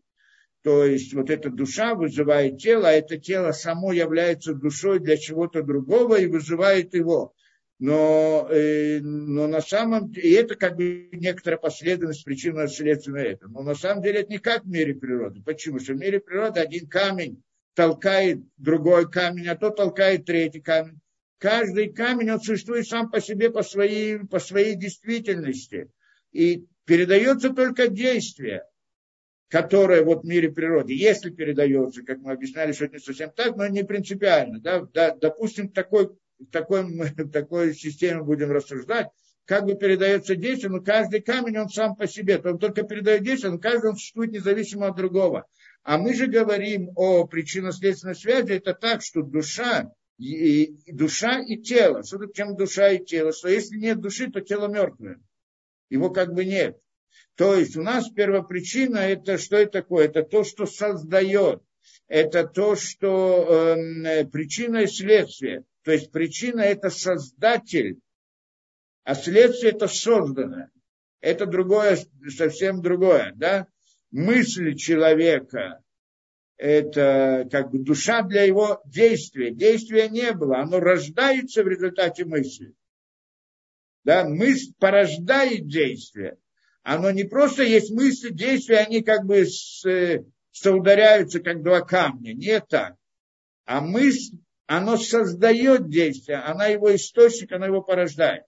То 0.62 0.84
есть 0.84 1.14
вот 1.14 1.30
эта 1.30 1.50
душа 1.50 1.96
вызывает 1.96 2.58
тело, 2.58 2.90
а 2.90 2.92
это 2.92 3.18
тело 3.18 3.54
само 3.54 3.94
является 3.94 4.54
душой 4.54 5.00
для 5.00 5.16
чего-то 5.16 5.64
другого 5.64 6.20
и 6.20 6.28
вызывает 6.28 6.94
его 6.94 7.34
но, 7.80 8.48
э, 8.50 9.00
но 9.02 9.48
на 9.48 9.62
самом 9.62 10.12
деле, 10.12 10.30
и 10.30 10.34
это 10.34 10.56
как 10.56 10.76
бы 10.76 11.10
некоторая 11.12 11.60
последовательность 11.60 12.26
причинно 12.26 12.68
следственная 12.68 13.26
это. 13.26 13.48
Но 13.48 13.62
на 13.62 13.76
самом 13.76 14.02
деле 14.02 14.22
это 14.22 14.32
не 14.32 14.40
как 14.40 14.64
в 14.64 14.68
мире 14.68 14.96
природы. 14.96 15.44
Почему? 15.44 15.80
Что 15.80 15.94
в 15.94 15.98
мире 15.98 16.20
природы 16.20 16.60
один 16.60 16.88
камень 16.88 17.44
толкает 17.76 18.40
другой 18.58 19.10
камень, 19.10 19.48
а 19.48 19.56
тот 19.56 19.76
толкает 19.76 20.26
третий 20.26 20.62
камень. 20.62 21.00
Каждый 21.38 21.94
камень, 21.94 22.32
он 22.32 22.42
существует 22.42 22.88
сам 22.88 23.12
по 23.12 23.22
себе, 23.22 23.52
по 23.52 23.62
своей, 23.62 24.26
по 24.26 24.40
своей 24.40 24.74
действительности. 24.74 25.92
И 26.32 26.66
передается 26.86 27.52
только 27.52 27.90
действие, 27.90 28.64
которое 29.50 30.04
вот 30.04 30.24
в 30.24 30.28
мире 30.28 30.52
природы, 30.52 30.94
если 30.94 31.30
передается, 31.30 32.02
как 32.02 32.18
мы 32.20 32.32
объясняли, 32.32 32.72
что 32.72 32.86
это 32.86 32.96
не 32.96 33.02
совсем 33.02 33.30
так, 33.30 33.56
но 33.56 33.68
не 33.68 33.84
принципиально. 33.84 34.60
Да? 34.60 35.14
Допустим, 35.22 35.70
такой 35.70 36.10
такой, 36.52 36.86
такой 37.34 37.74
системе 37.74 38.24
будем 38.24 38.52
рассуждать, 38.52 39.08
как 39.46 39.66
бы 39.66 39.76
передается 39.76 40.36
действие, 40.36 40.70
но 40.70 40.82
каждый 40.82 41.22
камень, 41.22 41.58
он 41.58 41.70
сам 41.70 41.96
по 41.96 42.06
себе. 42.06 42.38
Он 42.38 42.60
только 42.60 42.84
передает 42.84 43.24
действие, 43.24 43.54
но 43.54 43.60
каждый 43.60 43.92
он 43.92 43.96
существует 43.96 44.32
независимо 44.32 44.88
от 44.88 44.98
другого. 44.98 45.46
А 45.84 45.98
мы 45.98 46.14
же 46.14 46.28
говорим 46.28 46.92
о 46.96 47.26
причинно-следственной 47.26 48.16
связи, 48.16 48.52
это 48.52 48.74
так, 48.74 49.02
что 49.02 49.22
душа 49.22 49.90
и, 50.18 50.64
и 50.64 50.92
душа 50.92 51.40
и 51.40 51.58
тело. 51.58 52.04
Что 52.04 52.18
такое 52.18 52.34
чем 52.34 52.58
душа 52.58 52.90
и 52.90 53.04
тело? 53.04 53.32
Что 53.32 53.48
если 53.48 53.78
нет 53.78 54.02
души, 54.02 54.30
то 54.30 54.42
тело 54.42 54.68
мертвое. 54.68 55.22
Его 55.90 56.10
как 56.10 56.34
бы 56.34 56.44
нет. 56.44 56.78
То 57.36 57.56
есть 57.56 57.78
у 57.78 57.84
нас 57.84 58.10
первопричина 58.10 58.98
это 58.98 59.38
что 59.38 59.56
это 59.56 59.72
такое? 59.72 60.06
Это 60.06 60.24
то, 60.24 60.44
что 60.44 60.66
создает. 60.66 61.62
Это 62.10 62.46
то, 62.46 62.76
что 62.76 63.76
э, 63.78 64.26
причина 64.26 64.84
и 64.84 64.88
следствие. 64.88 65.64
То 65.88 65.94
есть 65.94 66.12
причина 66.12 66.60
это 66.60 66.90
создатель, 66.90 68.02
а 69.06 69.16
следствие 69.16 69.72
это 69.72 69.88
созданное. 69.88 70.70
Это 71.22 71.46
другое, 71.46 71.98
совсем 72.28 72.82
другое. 72.82 73.32
Да? 73.38 73.68
Мысль 74.12 74.76
человека– 74.76 75.82
это 76.58 77.48
как 77.50 77.72
бы 77.72 77.80
душа 77.80 78.22
для 78.24 78.44
его 78.44 78.82
действия. 78.86 79.52
Действия 79.52 80.10
не 80.10 80.34
было, 80.34 80.60
оно 80.60 80.82
рождается 80.82 81.64
в 81.64 81.70
результате 81.70 82.26
мысли. 82.26 82.74
Да? 84.04 84.28
Мысль 84.28 84.74
порождает 84.80 85.70
действие. 85.70 86.38
Оно 86.84 87.12
не 87.12 87.24
просто 87.24 87.64
есть 87.64 87.92
мысли, 87.92 88.34
действия, 88.34 88.80
они 88.80 89.04
как 89.04 89.24
бы 89.26 89.46
с, 89.46 89.86
соударяются, 90.52 91.40
как 91.40 91.64
два 91.64 91.80
камня. 91.80 92.34
Не 92.34 92.60
так. 92.60 92.98
А 93.64 93.80
мысль 93.80 94.36
оно 94.68 94.98
создает 94.98 95.90
действие, 95.90 96.38
она 96.40 96.68
его 96.68 96.94
источник, 96.96 97.52
она 97.52 97.66
его 97.66 97.82
порождает. 97.82 98.44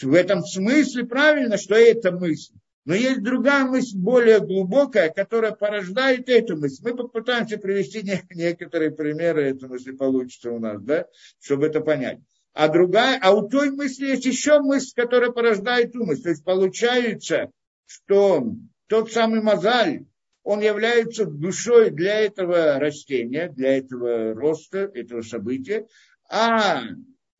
В 0.00 0.14
этом 0.14 0.42
смысле 0.44 1.04
правильно, 1.04 1.56
что 1.56 1.74
это 1.74 2.12
мысль. 2.12 2.54
Но 2.84 2.94
есть 2.94 3.22
другая 3.22 3.64
мысль, 3.64 3.96
более 3.96 4.40
глубокая, 4.40 5.10
которая 5.10 5.52
порождает 5.52 6.28
эту 6.28 6.56
мысль. 6.56 6.82
Мы 6.82 6.96
попытаемся 6.96 7.58
привести 7.58 8.02
некоторые 8.34 8.90
примеры, 8.90 9.50
это 9.50 9.72
если 9.72 9.92
получится 9.92 10.50
у 10.50 10.58
нас, 10.58 10.82
да, 10.82 11.06
чтобы 11.40 11.66
это 11.66 11.80
понять. 11.80 12.18
А 12.54 12.68
другая, 12.68 13.18
а 13.22 13.32
у 13.32 13.48
той 13.48 13.70
мысли 13.70 14.08
есть 14.08 14.26
еще 14.26 14.60
мысль, 14.60 14.92
которая 14.94 15.30
порождает 15.30 15.92
ту 15.92 16.04
мысль. 16.04 16.22
То 16.22 16.28
есть 16.30 16.44
получается, 16.44 17.50
что 17.86 18.52
тот 18.88 19.12
самый 19.12 19.40
мозаль, 19.40 20.04
он 20.44 20.60
является 20.60 21.24
душой 21.24 21.90
для 21.90 22.20
этого 22.20 22.78
растения, 22.78 23.48
для 23.48 23.78
этого 23.78 24.34
роста, 24.34 24.90
этого 24.94 25.22
события, 25.22 25.86
а 26.28 26.82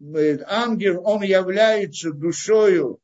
э, 0.01 0.38
ангел, 0.47 1.03
он 1.05 1.23
является 1.23 2.12
душою 2.12 3.01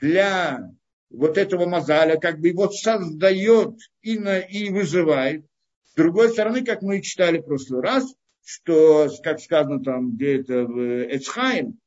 для 0.00 0.70
вот 1.10 1.38
этого 1.38 1.66
мозаля, 1.66 2.18
как 2.18 2.38
бы 2.38 2.48
его 2.48 2.70
создает 2.70 3.74
и, 4.02 4.18
на, 4.18 4.38
и 4.38 4.70
вызывает. 4.70 5.44
С 5.84 5.94
другой 5.94 6.30
стороны, 6.30 6.64
как 6.64 6.82
мы 6.82 7.02
читали 7.02 7.38
в 7.38 7.44
прошлый 7.44 7.82
раз, 7.82 8.14
что, 8.44 9.08
как 9.22 9.40
сказано 9.40 9.82
там 9.82 10.12
где-то 10.12 10.64
в 10.64 11.04
Эцхайм, 11.04 11.78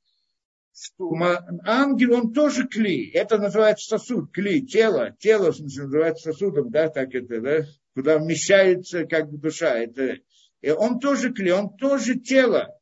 ангел, 1.66 2.14
он 2.14 2.34
тоже 2.34 2.68
кли. 2.68 3.10
Это 3.12 3.38
называется 3.38 3.88
сосуд, 3.98 4.32
кли, 4.32 4.66
тело. 4.66 5.16
Тело, 5.20 5.52
смысле, 5.52 5.84
называется 5.84 6.32
сосудом, 6.32 6.72
да, 6.72 6.90
так 6.90 7.14
это, 7.14 7.42
да, 7.42 7.66
куда 7.94 8.18
вмещается 8.18 9.06
как 9.06 9.30
бы 9.30 9.38
душа. 9.38 9.78
Это, 9.78 10.18
и 10.62 10.70
он 10.70 11.00
тоже 11.00 11.34
кли, 11.34 11.52
он 11.52 11.76
тоже 11.76 12.20
тело, 12.20 12.78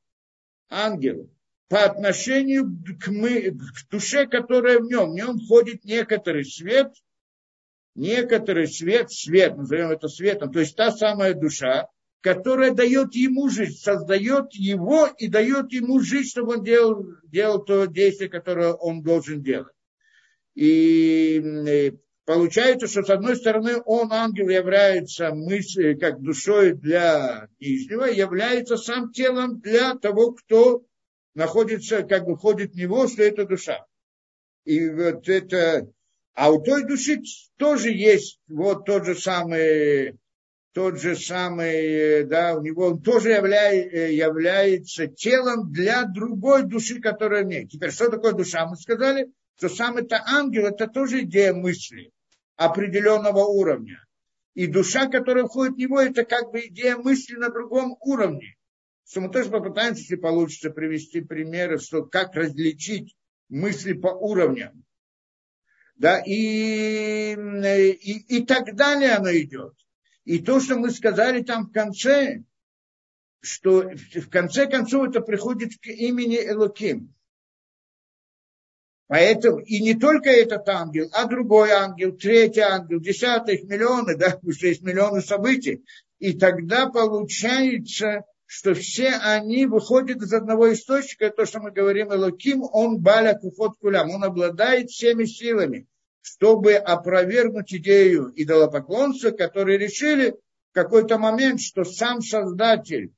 ангел. 0.69 1.29
По 1.67 1.83
отношению 1.83 2.65
к, 2.99 3.07
мы, 3.09 3.51
к 3.51 3.89
душе, 3.91 4.27
которая 4.27 4.79
в 4.79 4.85
нем. 4.85 5.11
В 5.11 5.15
нем 5.15 5.39
входит 5.39 5.83
некоторый 5.83 6.43
свет, 6.43 6.91
некоторый 7.95 8.67
свет, 8.67 9.11
свет, 9.11 9.55
назовем 9.55 9.91
это 9.91 10.07
светом, 10.07 10.51
то 10.51 10.59
есть 10.59 10.75
та 10.75 10.91
самая 10.91 11.33
душа, 11.33 11.87
которая 12.21 12.73
дает 12.73 13.15
ему 13.15 13.49
жизнь, 13.49 13.77
создает 13.77 14.53
его 14.53 15.07
и 15.17 15.27
дает 15.27 15.71
ему 15.71 15.99
жизнь, 15.99 16.29
чтобы 16.29 16.57
он 16.57 16.63
делал, 16.63 17.05
делал 17.23 17.63
то 17.63 17.85
действие, 17.85 18.29
которое 18.29 18.73
он 18.73 19.01
должен 19.01 19.41
делать. 19.41 19.73
И 20.55 21.93
получается, 22.25 22.87
что 22.87 23.03
с 23.03 23.09
одной 23.09 23.37
стороны 23.37 23.81
он, 23.85 24.11
ангел, 24.11 24.49
является 24.49 25.33
мыслью, 25.33 25.97
как 25.97 26.21
душой 26.21 26.73
для 26.73 27.47
нижнего, 27.59 28.05
является 28.05 28.75
сам 28.75 29.11
телом 29.11 29.61
для 29.61 29.95
того, 29.95 30.33
кто 30.33 30.83
находится, 31.35 32.03
как 32.03 32.25
бы 32.25 32.35
входит 32.35 32.73
в 32.73 32.75
него, 32.75 33.07
что 33.07 33.23
это 33.23 33.45
душа. 33.45 33.85
И 34.65 34.89
вот 34.89 35.29
это... 35.29 35.89
А 36.33 36.51
у 36.51 36.61
той 36.61 36.85
души 36.85 37.21
тоже 37.57 37.91
есть 37.91 38.39
вот 38.47 38.85
тот 38.85 39.05
же 39.05 39.15
самый 39.15 40.18
тот 40.73 40.99
же 40.99 41.15
самый, 41.15 42.25
да, 42.25 42.55
у 42.55 42.61
него 42.61 42.87
он 42.87 43.01
тоже 43.01 43.31
является, 43.31 43.97
является 43.97 45.07
телом 45.07 45.71
для 45.71 46.05
другой 46.05 46.63
души, 46.63 47.01
которая 47.01 47.43
нет. 47.43 47.69
Теперь, 47.69 47.91
что 47.91 48.09
такое 48.09 48.33
душа? 48.33 48.67
Мы 48.67 48.75
сказали, 48.75 49.31
что 49.57 49.69
сам 49.69 49.97
это 49.97 50.21
ангел, 50.25 50.67
это 50.67 50.87
тоже 50.87 51.21
идея 51.21 51.53
мысли 51.53 52.11
определенного 52.55 53.45
уровня. 53.45 54.03
И 54.53 54.67
душа, 54.67 55.07
которая 55.07 55.45
входит 55.45 55.75
в 55.75 55.79
него, 55.79 55.99
это 55.99 56.23
как 56.23 56.51
бы 56.51 56.67
идея 56.67 56.97
мысли 56.97 57.35
на 57.35 57.49
другом 57.49 57.97
уровне. 58.01 58.55
Что 59.07 59.21
мы 59.21 59.31
тоже 59.31 59.49
попытаемся, 59.49 60.01
если 60.01 60.17
получится, 60.17 60.69
привести 60.69 61.21
примеры, 61.21 61.79
что 61.79 62.03
как 62.03 62.35
различить 62.35 63.15
мысли 63.47 63.93
по 63.93 64.09
уровням. 64.09 64.83
Да, 65.95 66.19
и, 66.19 67.33
и, 67.33 68.37
и 68.37 68.45
так 68.45 68.75
далее 68.75 69.13
оно 69.13 69.31
идет. 69.31 69.73
И 70.29 70.37
то, 70.37 70.59
что 70.59 70.77
мы 70.77 70.91
сказали 70.91 71.41
там 71.41 71.65
в 71.65 71.71
конце, 71.71 72.43
что 73.41 73.89
в 73.89 74.29
конце 74.29 74.67
концов 74.67 75.09
это 75.09 75.21
приходит 75.21 75.71
к 75.81 75.87
имени 75.87 76.35
Элоким. 76.35 77.15
Поэтому 79.07 79.57
и 79.57 79.81
не 79.81 79.95
только 79.95 80.29
этот 80.29 80.69
ангел, 80.69 81.09
а 81.13 81.25
другой 81.25 81.71
ангел, 81.71 82.11
третий 82.11 82.59
ангел, 82.59 82.99
десятый, 82.99 83.55
их 83.55 83.63
миллионы, 83.63 84.15
да, 84.15 84.29
потому 84.29 84.53
что 84.53 84.67
есть 84.67 84.83
миллионы 84.83 85.21
событий. 85.21 85.83
И 86.19 86.37
тогда 86.37 86.87
получается, 86.91 88.23
что 88.45 88.75
все 88.75 89.09
они 89.09 89.65
выходят 89.65 90.21
из 90.21 90.31
одного 90.31 90.71
источника, 90.71 91.31
то, 91.31 91.47
что 91.47 91.59
мы 91.59 91.71
говорим, 91.71 92.13
Элоким, 92.13 92.61
он 92.71 92.99
баля 92.99 93.33
кухот 93.33 93.79
кулям, 93.79 94.11
он 94.11 94.23
обладает 94.23 94.91
всеми 94.91 95.25
силами, 95.25 95.87
чтобы 96.31 96.75
опровергнуть 96.75 97.73
идею 97.73 98.31
идолопоклонства, 98.35 99.31
которые 99.31 99.79
решили 99.79 100.31
в 100.31 100.73
какой-то 100.73 101.17
момент, 101.17 101.59
что 101.59 101.83
сам 101.83 102.21
Создатель 102.21 103.11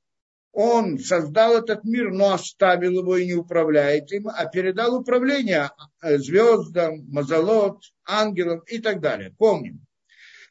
он 0.52 0.98
создал 0.98 1.58
этот 1.58 1.84
мир, 1.84 2.10
но 2.10 2.34
оставил 2.34 3.00
его 3.00 3.16
и 3.16 3.26
не 3.26 3.34
управляет 3.34 4.12
им, 4.12 4.28
а 4.28 4.46
передал 4.46 4.96
управление 4.96 5.70
э, 6.02 6.18
звездам, 6.18 7.06
мазолот, 7.08 7.82
ангелам 8.06 8.60
и 8.66 8.78
так 8.78 9.00
далее. 9.00 9.34
Помним. 9.38 9.84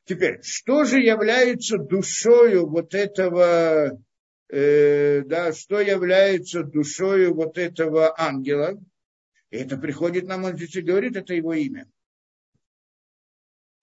Теперь, 0.05 0.39
что 0.41 0.85
же 0.85 0.99
является 0.99 1.77
душою 1.77 2.67
вот 2.67 2.95
этого, 2.95 3.99
э, 4.49 5.21
да, 5.25 5.53
что 5.53 5.79
является 5.79 6.63
душою 6.63 7.35
вот 7.35 7.59
этого 7.59 8.13
ангела? 8.19 8.79
И 9.51 9.57
это 9.57 9.77
приходит 9.77 10.25
нам, 10.25 10.45
он 10.45 10.55
здесь 10.55 10.75
и 10.75 10.81
говорит, 10.81 11.15
это 11.15 11.35
его 11.35 11.53
имя 11.53 11.87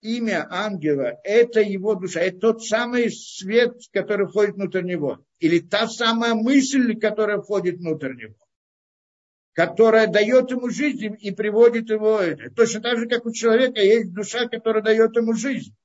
имя 0.01 0.47
ангела– 0.49 1.17
это 1.23 1.61
его 1.61 1.95
душа, 1.95 2.21
это 2.21 2.39
тот 2.39 2.63
самый 2.63 3.11
свет, 3.11 3.75
который 3.91 4.27
входит 4.27 4.55
внутрь 4.55 4.83
него. 4.83 5.23
Или 5.39 5.59
та 5.59 5.87
самая 5.87 6.33
мысль, 6.33 6.97
которая 6.99 7.39
входит 7.39 7.77
внутрь 7.77 8.13
него. 8.13 8.35
Которая 9.53 10.07
дает 10.07 10.51
ему 10.51 10.69
жизнь 10.69 11.15
и 11.19 11.31
приводит 11.31 11.89
его. 11.89 12.21
Точно 12.55 12.81
так 12.81 12.97
же, 12.99 13.07
как 13.07 13.25
у 13.25 13.33
человека 13.33 13.81
есть 13.81 14.13
душа, 14.13 14.47
которая 14.47 14.83
дает 14.83 15.15
ему 15.15 15.33
жизнь. 15.33 15.75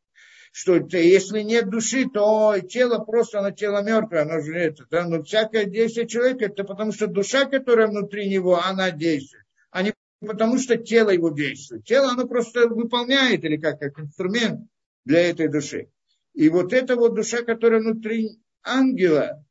Что 0.52 0.76
если 0.76 1.40
нет 1.40 1.68
души, 1.68 2.08
то 2.08 2.54
тело 2.60 2.98
просто 3.04 3.42
на 3.42 3.50
тело 3.50 3.82
мертвое, 3.82 4.22
оно 4.22 4.40
же 4.40 4.54
это. 4.56 4.86
Да? 4.88 5.04
Но 5.08 5.24
всякое 5.24 5.64
действие 5.64 6.06
человека, 6.06 6.44
это 6.44 6.62
потому 6.62 6.92
что 6.92 7.08
душа, 7.08 7.46
которая 7.46 7.88
внутри 7.88 8.28
него, 8.28 8.60
она 8.62 8.92
действует. 8.92 9.43
Потому 10.24 10.58
что 10.58 10.76
тело 10.76 11.10
его 11.10 11.30
действует. 11.30 11.84
Тело, 11.84 12.10
оно 12.10 12.26
просто 12.26 12.68
выполняет, 12.68 13.44
или 13.44 13.56
как, 13.56 13.78
как 13.80 13.98
инструмент 13.98 14.68
для 15.04 15.20
этой 15.28 15.48
души. 15.48 15.88
И 16.34 16.48
вот 16.48 16.72
эта 16.72 16.96
вот 16.96 17.14
душа, 17.14 17.42
которая 17.42 17.80
внутри 17.80 18.38
ангела, 18.62 19.44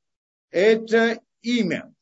это 0.51 1.19
имя. 1.41 1.93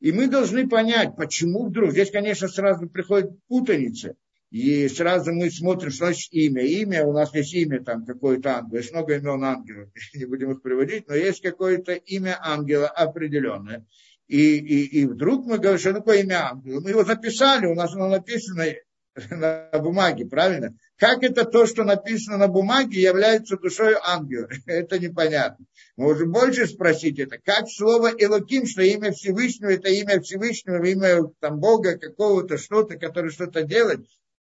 И 0.00 0.10
мы 0.10 0.26
должны 0.26 0.68
понять, 0.68 1.14
почему 1.16 1.66
вдруг, 1.66 1.92
здесь, 1.92 2.10
конечно, 2.10 2.48
сразу 2.48 2.88
приходит 2.88 3.30
путаница, 3.46 4.16
и 4.50 4.88
сразу 4.88 5.32
мы 5.32 5.50
смотрим, 5.50 5.90
что 5.90 6.06
значит 6.06 6.32
имя. 6.32 6.62
Имя, 6.62 7.06
у 7.06 7.12
нас 7.12 7.32
есть 7.34 7.54
имя 7.54 7.82
там 7.82 8.04
какое-то 8.04 8.58
ангел, 8.58 8.78
есть 8.78 8.92
много 8.92 9.16
имен 9.16 9.42
ангелов, 9.44 9.88
не 10.14 10.24
будем 10.24 10.50
их 10.52 10.60
приводить, 10.60 11.08
но 11.08 11.14
есть 11.14 11.40
какое-то 11.40 11.92
имя 11.94 12.36
ангела 12.42 12.88
определенное. 12.88 13.86
И, 14.32 14.56
и, 14.56 15.00
и 15.00 15.06
вдруг 15.06 15.44
мы 15.44 15.58
говорим, 15.58 15.78
что 15.78 15.92
такое 15.92 16.22
имя 16.22 16.48
ангела. 16.52 16.80
Мы 16.80 16.88
его 16.88 17.04
записали, 17.04 17.66
у 17.66 17.74
нас 17.74 17.92
оно 17.92 18.08
написано 18.08 18.64
на 19.30 19.68
бумаге, 19.78 20.24
правильно? 20.24 20.74
Как 20.96 21.22
это 21.22 21.44
то, 21.44 21.66
что 21.66 21.84
написано 21.84 22.38
на 22.38 22.48
бумаге, 22.48 23.02
является 23.02 23.58
душой 23.58 23.94
ангела? 24.02 24.48
Это 24.66 24.98
непонятно. 24.98 25.66
Мы 25.98 26.24
больше 26.24 26.66
спросить 26.66 27.18
это. 27.18 27.36
Как 27.44 27.68
слово 27.68 28.08
Элоким, 28.16 28.66
что 28.66 28.80
имя 28.80 29.12
Всевышнего, 29.12 29.68
это 29.68 29.90
имя 29.90 30.22
Всевышнего, 30.22 30.82
имя 30.82 31.30
там, 31.40 31.60
Бога 31.60 31.98
какого-то, 31.98 32.56
что-то, 32.56 32.98
который 32.98 33.30
что-то 33.30 33.64
делает. 33.64 34.06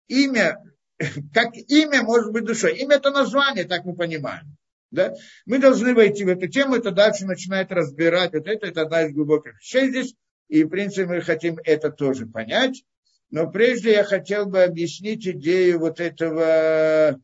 Имя, 0.06 0.62
как 1.34 1.56
имя 1.56 2.04
может 2.04 2.30
быть 2.30 2.44
душой? 2.44 2.78
Имя 2.78 2.96
это 2.96 3.10
название, 3.10 3.64
так 3.64 3.84
мы 3.84 3.96
понимаем. 3.96 4.56
Да? 4.92 5.14
Мы 5.46 5.58
должны 5.58 5.94
войти 5.94 6.24
в 6.24 6.28
эту 6.28 6.48
тему, 6.48 6.76
это 6.76 6.90
дальше 6.90 7.24
начинает 7.24 7.72
разбирать 7.72 8.34
вот 8.34 8.46
это, 8.46 8.66
это 8.66 8.82
одна 8.82 9.06
из 9.06 9.14
глубоких 9.14 9.58
вещей 9.58 9.88
здесь, 9.88 10.14
и 10.48 10.64
в 10.64 10.68
принципе 10.68 11.06
мы 11.06 11.22
хотим 11.22 11.58
это 11.64 11.90
тоже 11.90 12.26
понять. 12.26 12.84
Но 13.30 13.50
прежде 13.50 13.92
я 13.92 14.04
хотел 14.04 14.44
бы 14.44 14.62
объяснить 14.62 15.26
идею 15.26 15.78
вот 15.78 15.98
этого, 15.98 17.18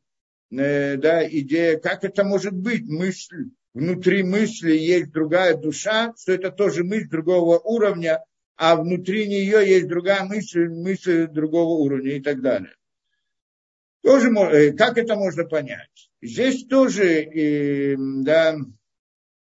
э, 0.51 0.97
да, 0.97 1.29
идея, 1.29 1.79
как 1.79 2.05
это 2.05 2.25
может 2.25 2.55
быть, 2.55 2.89
мысль, 2.89 3.51
внутри 3.75 4.23
мысли 4.23 4.73
есть 4.73 5.13
другая 5.13 5.55
душа, 5.55 6.15
что 6.19 6.33
это 6.33 6.51
тоже 6.51 6.85
мысль 6.85 7.11
другого 7.11 7.59
уровня, 7.59 8.25
а 8.57 8.77
внутри 8.77 9.29
нее 9.29 9.69
есть 9.69 9.89
другая 9.89 10.25
мысль, 10.25 10.69
мысль 10.69 11.27
другого 11.27 11.75
уровня 11.75 12.13
и 12.13 12.21
так 12.21 12.41
далее. 12.41 12.75
Тоже, 14.03 14.31
э, 14.31 14.73
как 14.73 14.97
это 14.97 15.17
можно 15.17 15.45
понять? 15.45 16.08
Здесь 16.21 16.67
тоже, 16.67 17.05
э, 17.05 17.97
да, 17.97 18.57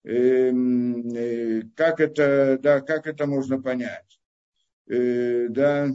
э, 0.04 0.50
э, 0.50 1.62
как 1.74 2.00
это, 2.00 2.58
да, 2.62 2.80
как 2.80 3.06
это 3.06 3.26
можно 3.26 3.60
понять? 3.60 4.20
Э, 4.88 5.48
да, 5.48 5.90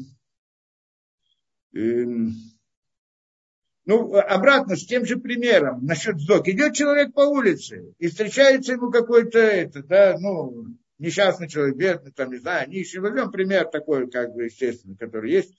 э, 1.73 2.05
ну, 3.85 4.15
обратно, 4.15 4.75
с 4.75 4.85
тем 4.85 5.05
же 5.05 5.15
примером, 5.17 5.85
насчет 5.85 6.19
сдок. 6.19 6.49
Идет 6.49 6.73
человек 6.73 7.13
по 7.13 7.21
улице, 7.21 7.93
и 7.99 8.07
встречается 8.07 8.73
ему 8.73 8.91
какой-то, 8.91 9.39
это, 9.39 9.81
да, 9.81 10.17
ну, 10.19 10.65
несчастный 10.99 11.47
человек, 11.47 11.77
бедный, 11.77 12.11
там, 12.11 12.31
не 12.31 12.39
знаю, 12.39 12.69
нищий. 12.69 12.99
Возьмем 12.99 13.31
пример 13.31 13.69
такой, 13.69 14.11
как 14.11 14.33
бы, 14.33 14.45
естественно, 14.45 14.97
который 14.97 15.31
есть. 15.31 15.53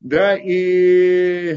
Да, 0.00 0.36
и 0.36 1.56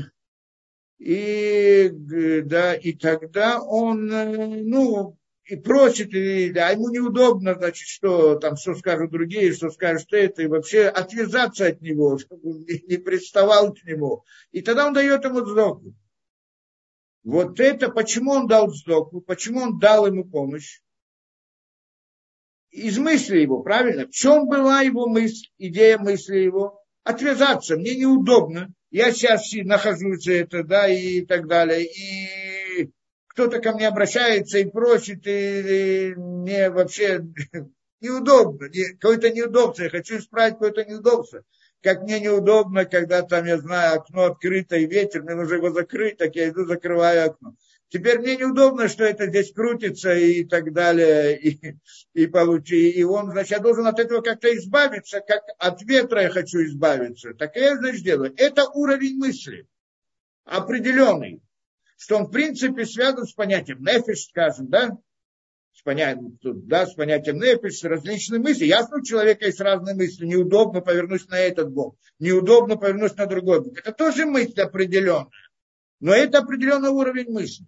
и, 1.00 1.90
да, 1.92 2.74
и 2.76 2.94
тогда 2.94 3.62
он, 3.62 4.12
э, 4.12 4.64
ну, 4.64 5.18
и 5.46 5.56
просит, 5.56 6.14
и, 6.14 6.52
да, 6.52 6.72
ему 6.72 6.90
неудобно, 6.90 7.56
значит, 7.56 7.88
что 7.88 8.36
там, 8.36 8.58
что 8.58 8.76
скажут 8.76 9.12
другие, 9.12 9.54
что 9.54 9.70
скажут 9.70 10.12
это, 10.12 10.42
и 10.42 10.48
вообще 10.48 10.88
отвязаться 10.88 11.68
от 11.68 11.82
него, 11.82 12.18
чтобы 12.18 12.66
не 12.66 12.98
приставал 12.98 13.74
к 13.74 13.84
нему. 13.84 14.24
И 14.52 14.62
тогда 14.62 14.88
он 14.88 14.94
дает 14.94 15.24
ему 15.24 15.46
сдоку. 15.46 15.94
Вот 17.24 17.60
это, 17.60 17.90
почему 17.90 18.32
он 18.32 18.48
дал 18.48 18.70
сдоку, 18.74 19.22
почему 19.22 19.62
он 19.62 19.80
дал 19.80 20.08
ему 20.08 20.26
помощь? 20.26 20.82
Из 22.72 22.98
мысли 22.98 23.40
его, 23.40 23.62
правильно? 23.64 24.08
В 24.08 24.12
чем 24.12 24.48
была 24.48 24.82
его 24.82 25.08
мысль, 25.08 25.48
идея 25.58 25.98
мысли 25.98 26.38
его? 26.38 26.82
Отвязаться, 27.04 27.78
мне 27.78 27.96
неудобно, 27.96 28.74
я 28.92 29.12
сейчас 29.12 29.52
нахожусь 29.54 30.28
это, 30.28 30.64
да, 30.64 30.88
и 30.88 31.22
так 31.26 31.48
далее, 31.48 31.86
и 31.86 32.90
кто-то 33.28 33.60
ко 33.60 33.74
мне 33.74 33.88
обращается 33.88 34.58
и 34.58 34.66
просит, 34.66 35.28
и, 35.28 36.10
и 36.10 36.16
мне 36.16 36.70
вообще 36.70 37.22
неудобно, 38.02 38.68
не, 38.70 38.94
какое-то 38.94 39.30
неудобство, 39.30 39.84
я 39.84 39.90
хочу 39.90 40.18
исправить 40.18 40.54
какое-то 40.54 40.86
неудобство. 40.86 41.44
Как 41.84 42.02
мне 42.02 42.20
неудобно, 42.20 42.86
когда 42.86 43.22
там, 43.22 43.46
я 43.46 43.60
знаю, 43.60 44.00
окно 44.00 44.24
открыто 44.26 44.76
и 44.76 44.88
ветер, 44.88 45.22
мне 45.22 45.36
нужно 45.36 45.56
его 45.56 45.70
закрыть, 45.70 46.18
так 46.18 46.36
я 46.36 46.50
иду, 46.50 46.66
закрываю 46.66 47.30
окно. 47.30 47.54
Теперь 47.90 48.20
мне 48.20 48.36
неудобно, 48.36 48.90
что 48.90 49.06
это 49.06 49.28
здесь 49.28 49.54
крутится 49.54 50.14
и 50.14 50.44
так 50.44 50.74
далее, 50.74 51.40
и, 51.40 51.78
и, 52.14 52.28
получи, 52.28 52.90
и 52.90 53.04
он, 53.04 53.32
значит, 53.32 53.52
я 53.52 53.60
должен 53.60 53.88
от 53.88 54.00
этого 54.00 54.22
как-то 54.22 54.54
избавиться, 54.58 55.22
как 55.22 55.44
от 55.58 55.82
ветра 55.84 56.24
я 56.24 56.30
хочу 56.30 56.64
избавиться. 56.66 57.34
Так 57.34 57.56
я, 57.56 57.78
значит, 57.78 58.04
делаю. 58.04 58.34
Это 58.36 58.66
уровень 58.70 59.18
мысли 59.18 59.68
определенный. 60.44 61.42
что 61.98 62.18
он 62.18 62.26
в 62.26 62.32
принципе 62.32 62.86
связан 62.86 63.26
с 63.26 63.34
понятием 63.34 63.82
нефиш, 63.82 64.26
скажем, 64.26 64.68
да, 64.68 64.92
с 65.74 65.82
понятием, 65.82 66.38
да, 66.42 66.86
с 66.86 66.94
понятием 66.94 67.38
нефиш, 67.38 67.80
с 67.80 67.84
различными 67.84 68.44
мыслями. 68.44 68.70
Ясно, 68.70 68.98
у 68.98 69.04
человека 69.04 69.46
есть 69.46 69.62
разные 69.62 69.96
мысли. 69.96 70.26
Неудобно 70.26 70.82
повернусь 70.82 71.28
на 71.28 71.40
этот 71.40 71.72
бок, 71.72 71.98
неудобно 72.20 72.76
повернусь 72.76 73.16
на 73.16 73.28
другой 73.28 73.64
бок. 73.64 73.80
Это 73.80 73.94
тоже 73.94 74.26
мысль 74.26 74.60
определенная. 74.60 75.32
Но 76.00 76.14
это 76.14 76.40
определенный 76.40 76.90
уровень 76.90 77.32
мысли. 77.32 77.66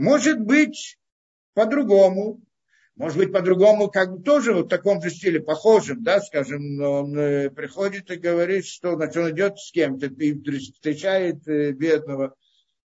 Может 0.00 0.40
быть 0.40 0.98
по-другому, 1.52 2.40
может 2.96 3.18
быть, 3.18 3.32
по-другому, 3.32 3.88
как 3.88 4.10
бы 4.10 4.22
тоже 4.22 4.54
вот 4.54 4.64
в 4.64 4.68
таком 4.70 5.02
же 5.02 5.10
стиле, 5.10 5.40
похожем, 5.40 6.02
да, 6.02 6.22
скажем, 6.22 6.80
он 6.80 7.18
э, 7.18 7.50
приходит 7.50 8.10
и 8.10 8.16
говорит, 8.16 8.64
что 8.64 8.94
значит, 8.94 9.16
он 9.18 9.30
идет 9.32 9.58
с 9.58 9.70
кем-то 9.70 10.08
встречает 10.08 11.46
э, 11.46 11.72
бедного, 11.72 12.34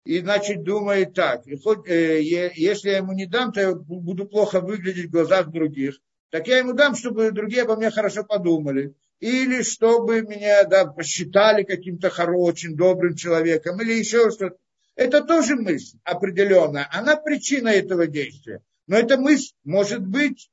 и, 0.06 0.22
значит, 0.22 0.64
думает 0.64 1.14
так, 1.14 1.46
и 1.46 1.56
хоть, 1.56 1.88
э, 1.88 2.20
если 2.24 2.90
я 2.90 2.98
ему 2.98 3.14
не 3.14 3.28
дам, 3.28 3.52
то 3.52 3.62
я 3.62 3.76
буду 3.76 4.26
плохо 4.26 4.60
выглядеть 4.60 5.06
в 5.06 5.12
глазах 5.12 5.52
других, 5.52 6.00
так 6.32 6.48
я 6.48 6.58
ему 6.58 6.74
дам, 6.74 6.96
чтобы 6.96 7.30
другие 7.30 7.62
обо 7.62 7.76
мне 7.76 7.92
хорошо 7.92 8.24
подумали. 8.24 8.96
Или 9.20 9.62
чтобы 9.62 10.24
меня 10.24 10.64
да, 10.64 10.86
посчитали 10.86 11.62
каким-то 11.62 12.10
хорошим, 12.10 12.76
добрым 12.76 13.16
человеком, 13.16 13.80
или 13.80 13.94
еще 13.94 14.32
что-то. 14.32 14.58
Это 14.96 15.24
тоже 15.24 15.56
мысль 15.56 15.98
определенная. 16.04 16.88
Она 16.92 17.16
причина 17.16 17.70
этого 17.70 18.08
действия. 18.08 18.62
Но 18.88 18.98
эта 18.98 19.18
мысль 19.18 19.54
может 19.64 20.06
быть 20.06 20.52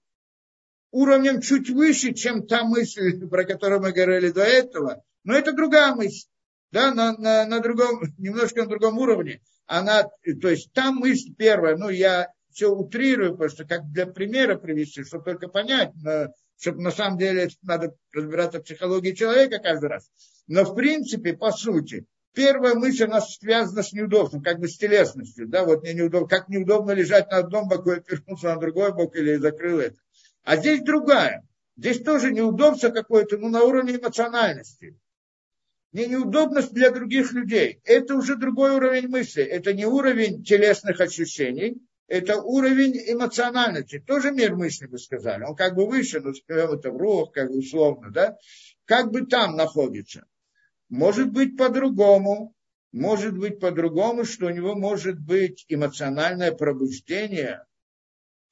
уровнем 0.90 1.40
чуть 1.40 1.70
выше, 1.70 2.14
чем 2.14 2.46
та 2.46 2.64
мысль, 2.64 3.26
про 3.30 3.44
которую 3.44 3.80
мы 3.80 3.92
говорили 3.92 4.30
до 4.30 4.42
этого. 4.42 5.02
Но 5.24 5.34
это 5.34 5.52
другая 5.52 5.94
мысль, 5.94 6.26
да, 6.72 6.94
на, 6.94 7.16
на, 7.16 7.44
на 7.46 7.60
другом, 7.60 8.02
немножко 8.18 8.62
на 8.62 8.68
другом 8.68 8.98
уровне. 8.98 9.40
Она, 9.66 10.02
то 10.02 10.48
есть 10.48 10.72
та 10.72 10.90
мысль 10.90 11.34
первая, 11.36 11.76
ну 11.76 11.90
я 11.90 12.28
все 12.50 12.68
утрирую, 12.68 13.36
просто 13.36 13.64
как 13.64 13.90
для 13.92 14.06
примера 14.06 14.56
привести, 14.56 15.04
чтобы 15.04 15.24
только 15.24 15.48
понять, 15.48 15.92
но, 16.02 16.34
чтобы 16.58 16.82
на 16.82 16.90
самом 16.90 17.18
деле 17.18 17.48
надо 17.62 17.94
разбираться 18.12 18.58
в 18.58 18.64
психологии 18.64 19.12
человека 19.12 19.58
каждый 19.58 19.90
раз. 19.90 20.10
Но 20.48 20.64
в 20.64 20.74
принципе, 20.74 21.34
по 21.34 21.52
сути, 21.52 22.06
Первая 22.32 22.74
мысль, 22.74 23.04
она 23.04 23.20
связана 23.20 23.82
с 23.82 23.92
неудобством, 23.92 24.42
как 24.42 24.60
бы 24.60 24.68
с 24.68 24.76
телесностью. 24.76 25.48
Да, 25.48 25.64
вот 25.64 25.82
мне 25.82 25.94
неудобно, 25.94 26.28
как 26.28 26.48
неудобно 26.48 26.92
лежать 26.92 27.30
на 27.30 27.38
одном 27.38 27.68
боку 27.68 27.90
и 27.90 28.00
пернуться 28.00 28.54
на 28.54 28.56
другой 28.56 28.92
бок 28.92 29.16
или 29.16 29.36
закрыл 29.36 29.80
это. 29.80 29.96
А 30.44 30.56
здесь 30.56 30.80
другая. 30.82 31.46
Здесь 31.76 32.02
тоже 32.02 32.32
неудобство 32.32 32.90
какое-то, 32.90 33.36
ну, 33.38 33.48
на 33.48 33.62
уровне 33.62 33.96
эмоциональности. 33.96 34.96
Мне 35.92 36.06
неудобность 36.06 36.72
для 36.72 36.90
других 36.90 37.32
людей. 37.32 37.80
Это 37.84 38.14
уже 38.14 38.36
другой 38.36 38.72
уровень 38.72 39.08
мысли. 39.08 39.42
Это 39.42 39.72
не 39.72 39.86
уровень 39.86 40.44
телесных 40.44 41.00
ощущений, 41.00 41.78
это 42.06 42.40
уровень 42.40 42.96
эмоциональности. 42.96 43.98
Тоже 43.98 44.30
мир 44.30 44.54
мысли, 44.54 44.86
бы 44.86 44.98
сказали. 44.98 45.44
Он 45.44 45.56
как 45.56 45.74
бы 45.74 45.86
выше, 45.86 46.20
но 46.20 46.32
это 46.48 46.90
в 46.90 46.96
рух, 46.96 47.32
как 47.32 47.48
бы 47.48 47.58
условно, 47.58 48.10
да. 48.10 48.36
Как 48.84 49.10
бы 49.10 49.26
там 49.26 49.56
находится. 49.56 50.26
Может 50.90 51.32
быть 51.32 51.56
по-другому, 51.56 52.54
может 52.92 53.38
быть 53.38 53.60
по-другому, 53.60 54.24
что 54.24 54.46
у 54.46 54.50
него 54.50 54.74
может 54.74 55.20
быть 55.20 55.64
эмоциональное 55.68 56.52
пробуждение 56.52 57.64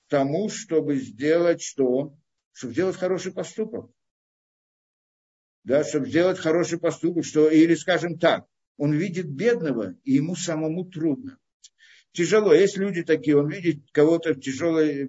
тому, 0.08 0.48
чтобы 0.48 0.96
сделать 0.96 1.60
что? 1.60 2.16
Чтобы 2.52 2.72
сделать 2.72 2.96
хороший 2.96 3.32
поступок. 3.32 3.90
Да, 5.64 5.82
чтобы 5.84 6.08
сделать 6.08 6.38
хороший 6.38 6.78
поступок, 6.78 7.24
что, 7.24 7.50
или 7.50 7.74
скажем 7.74 8.18
так, 8.18 8.46
он 8.76 8.92
видит 8.92 9.28
бедного, 9.28 9.96
и 10.04 10.12
ему 10.12 10.36
самому 10.36 10.84
трудно 10.84 11.38
тяжело. 12.12 12.52
Есть 12.52 12.76
люди 12.76 13.02
такие, 13.02 13.38
он 13.38 13.48
видит 13.48 13.78
кого-то 13.92 14.34
в, 14.34 14.38
в 14.38 14.40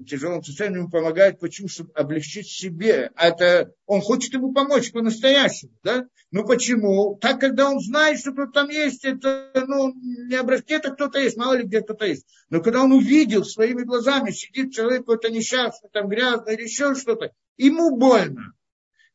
тяжелом 0.05 0.43
состоянии, 0.43 0.77
ему 0.77 0.89
помогает, 0.89 1.39
почему? 1.39 1.67
Чтобы 1.67 1.91
облегчить 1.93 2.47
себе. 2.47 3.12
Это 3.15 3.73
он 3.85 4.01
хочет 4.01 4.33
ему 4.33 4.53
помочь 4.53 4.91
по-настоящему, 4.91 5.71
да? 5.83 6.05
Ну 6.31 6.45
почему? 6.45 7.17
Так, 7.19 7.39
когда 7.39 7.69
он 7.69 7.79
знает, 7.79 8.19
что 8.19 8.31
кто-то 8.31 8.51
там 8.51 8.69
есть, 8.69 9.03
это, 9.03 9.51
ну, 9.67 9.93
не 9.95 10.35
обращает, 10.35 10.65
где-то 10.65 10.91
кто-то 10.91 11.19
есть, 11.19 11.38
мало 11.38 11.53
ли 11.53 11.63
где 11.63 11.81
кто-то 11.81 12.05
есть. 12.05 12.27
Но 12.49 12.62
когда 12.62 12.83
он 12.83 12.91
увидел 12.91 13.43
своими 13.43 13.83
глазами, 13.83 14.31
сидит 14.31 14.73
человек 14.73 15.01
какой-то 15.01 15.29
несчастный, 15.29 15.89
там 15.91 16.07
грязный 16.07 16.55
или 16.55 16.63
еще 16.63 16.93
что-то, 16.95 17.31
ему 17.57 17.97
больно. 17.97 18.53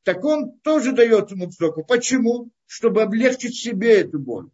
Так 0.03 0.25
он 0.25 0.59
тоже 0.61 0.93
дает 0.93 1.31
ему 1.31 1.51
цдоку. 1.51 1.85
Почему? 1.85 2.51
Чтобы 2.67 3.03
облегчить 3.03 3.57
себе 3.57 4.01
эту 4.01 4.19
боль. 4.19 4.49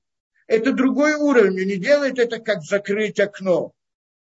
Это 0.51 0.73
другой 0.73 1.15
уровень. 1.15 1.61
Он 1.61 1.67
не 1.69 1.77
делает 1.77 2.19
это 2.19 2.41
как 2.41 2.63
закрыть 2.63 3.21
окно. 3.21 3.73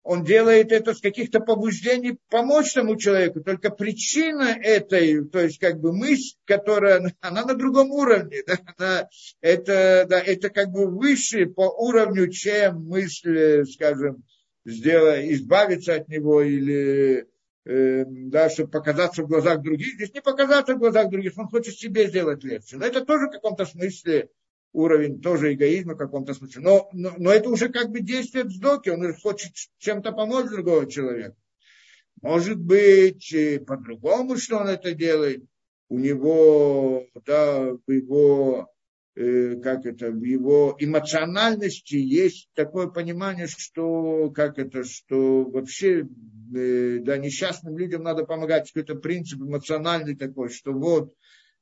Он 0.02 0.24
делает 0.24 0.72
это 0.72 0.96
с 0.96 1.00
каких-то 1.00 1.40
побуждений 1.40 2.18
помочь 2.32 2.74
тому 2.74 2.96
человеку. 2.96 3.42
Только 3.42 3.70
причина 3.70 4.58
этой, 4.60 5.24
то 5.24 5.40
есть 5.40 5.60
как 5.60 5.80
бы 5.80 5.94
мысль, 5.96 6.36
которая, 6.46 7.14
она 7.22 7.46
на 7.46 7.54
другом 7.54 7.92
уровне. 7.92 8.42
Да, 8.48 8.58
она, 8.76 9.10
это, 9.42 10.08
да, 10.10 10.20
это 10.20 10.50
как 10.50 10.72
бы 10.72 10.88
выше 10.88 11.46
по 11.46 11.70
уровню, 11.70 12.32
чем 12.32 12.88
мысль, 12.88 13.64
скажем, 13.66 14.24
сделать, 14.66 15.26
избавиться 15.30 15.94
от 15.94 16.08
него 16.08 16.42
или 16.42 17.28
э, 17.66 18.04
да, 18.08 18.50
чтобы 18.50 18.72
показаться 18.72 19.22
в 19.22 19.28
глазах 19.28 19.62
других. 19.62 19.94
Здесь 19.94 20.14
не 20.16 20.22
показаться 20.24 20.74
в 20.74 20.80
глазах 20.80 21.12
других, 21.12 21.34
он 21.38 21.50
хочет 21.50 21.78
себе 21.78 22.08
сделать 22.08 22.44
легче. 22.44 22.78
Но 22.78 22.86
это 22.88 23.06
тоже 23.06 23.28
в 23.28 23.32
каком-то 23.32 23.68
смысле 23.68 24.30
уровень 24.76 25.22
тоже 25.22 25.54
эгоизма 25.54 25.94
в 25.94 25.98
каком-то 25.98 26.34
смысле. 26.34 26.62
Но, 26.62 26.90
но, 26.94 27.14
но 27.18 27.32
это 27.32 27.50
уже 27.50 27.70
как 27.70 27.90
бы 27.90 28.02
действие 28.02 28.44
вздоки, 28.44 28.90
он 28.90 29.14
хочет 29.16 29.54
чем-то 29.80 30.12
помочь 30.12 30.50
другого 30.50 30.90
человека. 30.90 31.36
Может 32.22 32.60
быть, 32.60 33.34
по-другому, 33.66 34.38
что 34.38 34.58
он 34.58 34.68
это 34.68 34.94
делает. 34.94 35.44
У 35.90 36.00
него, 36.00 37.06
да, 37.26 37.74
в 37.86 37.92
его, 37.92 38.68
э, 39.16 39.58
как 39.62 39.86
это, 39.86 40.12
в 40.12 40.24
его 40.24 40.76
эмоциональности 40.80 41.96
есть 41.96 42.50
такое 42.56 42.88
понимание, 42.88 43.48
что, 43.48 44.32
как 44.32 44.58
это, 44.58 44.84
что 44.84 45.44
вообще, 45.44 46.08
э, 46.56 47.00
да, 47.02 47.18
несчастным 47.18 47.78
людям 47.78 48.02
надо 48.02 48.26
помогать. 48.26 48.72
Какой-то 48.72 48.96
принцип 48.96 49.42
эмоциональный 49.42 50.16
такой, 50.16 50.50
что 50.50 50.74
вот, 50.74 51.14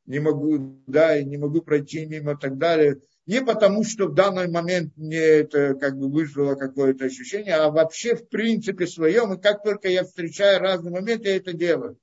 не 0.06 0.20
могу, 0.20 0.82
да, 0.88 1.22
не 1.22 1.38
могу 1.38 1.62
пройти 1.62 2.06
мимо 2.06 2.34
и 2.34 2.38
так 2.38 2.58
далее. 2.58 3.00
Не 3.26 3.42
потому, 3.42 3.86
что 3.86 4.08
в 4.08 4.14
данный 4.14 4.50
момент 4.50 4.98
мне 4.98 5.18
это 5.18 5.76
как 5.76 5.98
бы 5.98 6.12
вызвало 6.12 6.56
какое-то 6.56 7.06
ощущение, 7.06 7.56
а 7.56 7.70
вообще 7.70 8.16
в 8.16 8.28
принципе 8.28 8.86
своем. 8.86 9.34
И 9.34 9.42
как 9.42 9.64
только 9.64 9.88
я 9.88 10.04
встречаю 10.04 10.60
разные 10.60 10.92
моменты, 10.92 11.30
я 11.30 11.38
это 11.38 11.54
делаю. 11.54 11.98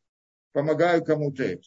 Помогаю 0.53 1.05
кому-то 1.05 1.43
это. 1.45 1.63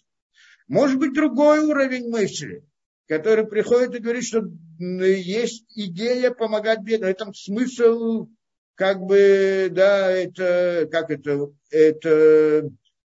Может 0.67 0.97
быть, 0.97 1.13
другой 1.13 1.59
уровень 1.59 2.09
мысли, 2.09 2.65
который 3.07 3.45
приходит 3.45 3.95
и 3.95 3.99
говорит, 3.99 4.25
что 4.25 4.41
есть 4.79 5.65
идея 5.75 6.31
помогать 6.31 6.81
бедным. 6.81 7.09
Это 7.09 7.31
смысл, 7.33 8.29
как 8.73 9.01
бы, 9.01 9.69
да, 9.71 10.09
это, 10.09 10.87
как 10.91 11.11
это, 11.11 11.51
это, 11.69 12.71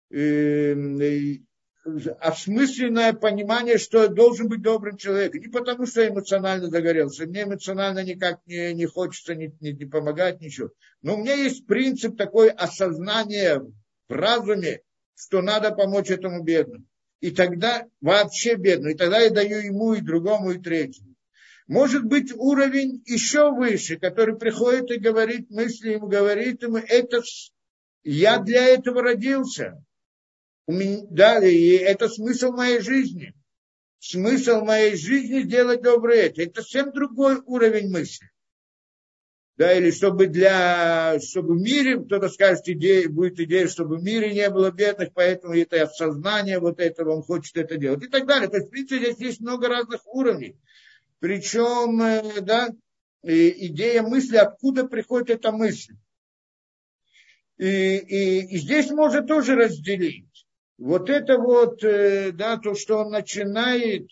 э, 0.10 0.74
осмысленное 2.20 3.14
понимание, 3.14 3.78
что 3.78 4.08
должен 4.08 4.48
быть 4.48 4.62
добрым 4.62 4.98
человеком. 4.98 5.42
Не 5.42 5.48
потому, 5.48 5.86
что 5.86 6.02
я 6.02 6.10
эмоционально 6.10 6.70
загорелся. 6.70 7.26
Мне 7.26 7.44
эмоционально 7.44 8.04
никак 8.04 8.40
не, 8.46 8.74
не 8.74 8.86
хочется 8.86 9.36
не, 9.36 9.54
не, 9.60 9.74
не 9.74 9.86
помогать, 9.86 10.42
ничего. 10.42 10.72
Но 11.02 11.16
у 11.16 11.18
меня 11.18 11.34
есть 11.34 11.66
принцип 11.66 12.18
такой 12.18 12.50
осознания 12.50 13.60
в 13.60 14.14
разуме, 14.14 14.82
что 15.16 15.42
надо 15.42 15.72
помочь 15.72 16.10
этому 16.10 16.44
бедному. 16.44 16.86
И 17.20 17.32
тогда 17.32 17.86
вообще 18.02 18.56
бедному. 18.56 18.94
И 18.94 18.98
тогда 18.98 19.20
я 19.20 19.30
даю 19.30 19.60
ему 19.60 19.94
и 19.94 20.02
другому, 20.02 20.52
и 20.52 20.60
третьему. 20.60 21.16
Может 21.68 22.04
быть 22.04 22.34
уровень 22.34 23.04
еще 23.06 23.52
выше, 23.52 24.00
который 24.00 24.38
приходит 24.38 24.90
и 24.90 25.00
говорит, 25.00 25.52
мысли 25.52 25.92
ему, 25.92 26.08
говорит 26.08 26.64
ему, 26.64 26.78
это 26.78 27.22
я 28.04 28.40
для 28.40 28.66
этого 28.66 29.04
родился 29.04 29.84
меня, 30.72 31.02
да, 31.10 31.46
и 31.46 31.70
это 31.70 32.10
смысл 32.10 32.52
моей 32.52 32.80
жизни. 32.80 33.34
Смысл 34.00 34.62
моей 34.62 34.96
жизни 34.96 35.42
сделать 35.42 35.82
доброе 35.82 36.28
это. 36.28 36.42
Это 36.42 36.62
совсем 36.62 36.92
другой 36.92 37.42
уровень 37.46 37.92
мысли. 37.92 38.30
Да, 39.58 39.74
или 39.74 39.92
чтобы 39.92 40.28
для, 40.28 41.20
чтобы 41.20 41.56
в 41.56 41.62
мире, 41.62 42.00
кто-то 42.00 42.30
скажет, 42.30 42.70
идея, 42.70 43.10
будет 43.10 43.42
идея, 43.42 43.68
чтобы 43.68 43.98
в 43.98 44.04
мире 44.04 44.34
не 44.34 44.50
было 44.50 44.72
бедных, 44.72 45.10
поэтому 45.14 45.54
это 45.54 45.84
осознание 45.84 46.60
вот 46.60 46.80
этого, 46.80 47.14
он 47.16 47.24
хочет 47.24 47.58
это 47.58 47.76
делать 47.76 48.04
и 48.04 48.08
так 48.08 48.26
далее. 48.26 48.48
То 48.48 48.56
есть, 48.56 48.68
в 48.68 48.72
принципе, 48.72 49.00
здесь 49.00 49.20
есть 49.20 49.42
много 49.42 49.68
разных 49.68 50.08
уровней. 50.08 50.56
Причем, 51.20 52.02
э, 52.02 52.40
да, 52.40 52.70
идея 53.24 54.02
мысли, 54.02 54.38
откуда 54.38 54.88
приходит 54.88 55.30
эта 55.30 55.52
мысль. 55.52 55.96
И, 57.58 57.98
и, 57.98 58.56
и 58.56 58.58
здесь 58.60 58.90
можно 58.92 59.22
тоже 59.24 59.56
разделить 59.56 60.29
вот 60.80 61.10
это 61.10 61.38
вот, 61.38 61.84
э, 61.84 62.32
да, 62.32 62.58
то, 62.58 62.74
что 62.74 63.00
он 63.00 63.12
начинает 63.12 64.10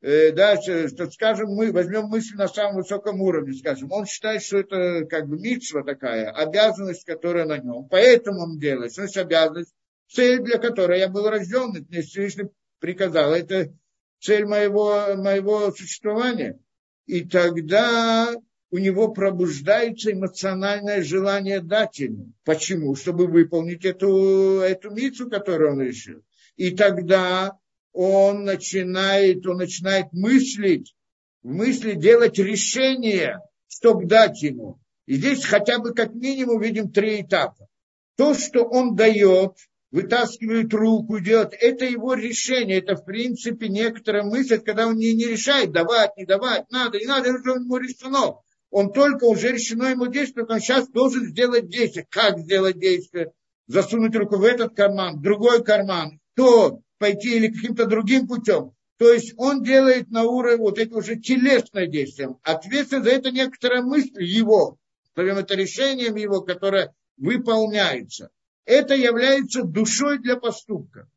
э, 0.00 0.32
да, 0.32 0.56
что, 0.60 1.10
скажем, 1.10 1.50
мы 1.50 1.70
возьмем 1.70 2.04
мысль 2.04 2.34
на 2.36 2.48
самом 2.48 2.76
высоком 2.76 3.20
уровне, 3.20 3.52
скажем, 3.52 3.92
он 3.92 4.06
считает, 4.06 4.42
что 4.42 4.58
это 4.58 5.04
как 5.06 5.28
бы 5.28 5.38
митсва 5.38 5.82
такая, 5.82 6.30
обязанность, 6.30 7.04
которая 7.04 7.44
на 7.44 7.58
нем, 7.58 7.86
поэтому 7.88 8.40
он 8.40 8.58
делает, 8.58 8.96
есть 8.96 9.16
обязанность, 9.16 9.74
цель, 10.08 10.40
для 10.40 10.58
которой 10.58 11.00
я 11.00 11.08
был 11.08 11.28
рожден, 11.28 11.86
мне 11.88 12.02
Всевышний 12.02 12.48
приказал, 12.80 13.34
это 13.34 13.72
цель 14.20 14.46
моего, 14.46 15.14
моего 15.16 15.70
существования. 15.72 16.58
И 17.06 17.24
тогда 17.24 18.34
у 18.70 18.78
него 18.78 19.08
пробуждается 19.08 20.12
эмоциональное 20.12 21.02
желание 21.02 21.60
дать 21.60 21.98
ему. 21.98 22.32
Почему? 22.44 22.94
Чтобы 22.94 23.26
выполнить 23.26 23.84
эту, 23.84 24.60
эту 24.60 24.90
мицу, 24.90 25.30
которую 25.30 25.72
он 25.72 25.80
решил. 25.80 26.22
И 26.56 26.72
тогда 26.72 27.58
он 27.92 28.44
начинает, 28.44 29.46
он 29.46 29.58
начинает 29.58 30.12
мыслить, 30.12 30.94
в 31.42 31.54
мысли 31.54 31.94
делать 31.94 32.38
решение, 32.38 33.40
чтобы 33.68 34.06
дать 34.06 34.42
ему. 34.42 34.78
И 35.06 35.14
здесь 35.14 35.44
хотя 35.44 35.78
бы 35.78 35.94
как 35.94 36.14
минимум 36.14 36.60
видим 36.60 36.90
три 36.90 37.22
этапа. 37.22 37.68
То, 38.16 38.34
что 38.34 38.64
он 38.64 38.96
дает, 38.96 39.52
вытаскивает 39.90 40.74
руку, 40.74 41.20
делает, 41.20 41.54
это 41.58 41.86
его 41.86 42.14
решение, 42.14 42.78
это 42.78 42.96
в 42.96 43.04
принципе 43.04 43.68
некоторая 43.68 44.24
мысль, 44.24 44.58
когда 44.58 44.86
он 44.86 44.96
не, 44.96 45.14
не 45.14 45.24
решает, 45.24 45.72
давать, 45.72 46.16
не 46.16 46.26
давать, 46.26 46.70
надо, 46.70 46.98
не 46.98 47.06
надо, 47.06 47.30
это 47.30 47.38
уже 47.38 47.50
ему 47.52 47.76
решено. 47.78 48.40
Он 48.70 48.92
только 48.92 49.24
уже 49.24 49.52
решено 49.52 49.86
ему 49.86 50.06
действие, 50.06 50.46
он 50.46 50.60
сейчас 50.60 50.88
должен 50.88 51.26
сделать 51.26 51.68
действие. 51.68 52.06
Как 52.08 52.38
сделать 52.38 52.78
действие? 52.78 53.32
Засунуть 53.66 54.14
руку 54.16 54.36
в 54.36 54.44
этот 54.44 54.74
карман, 54.74 55.18
в 55.18 55.22
другой 55.22 55.64
карман, 55.64 56.20
то 56.34 56.80
пойти 56.98 57.36
или 57.36 57.48
каким-то 57.48 57.86
другим 57.86 58.26
путем. 58.26 58.72
То 58.98 59.12
есть 59.12 59.34
он 59.36 59.62
делает 59.62 60.10
на 60.10 60.24
уровне 60.24 60.58
вот 60.58 60.78
это 60.78 60.96
уже 60.96 61.16
телесное 61.16 61.86
действие. 61.86 62.36
Ответственность 62.42 63.08
за 63.08 63.14
это 63.14 63.30
некоторая 63.30 63.82
мысль 63.82 64.22
его, 64.22 64.78
назовем 65.14 65.38
это 65.38 65.54
решением 65.54 66.16
его, 66.16 66.40
которое 66.40 66.94
выполняется 67.16 68.30
это 68.68 68.94
является 68.94 69.62
душой 69.62 70.18
для 70.18 70.36
поступка. 70.36 71.08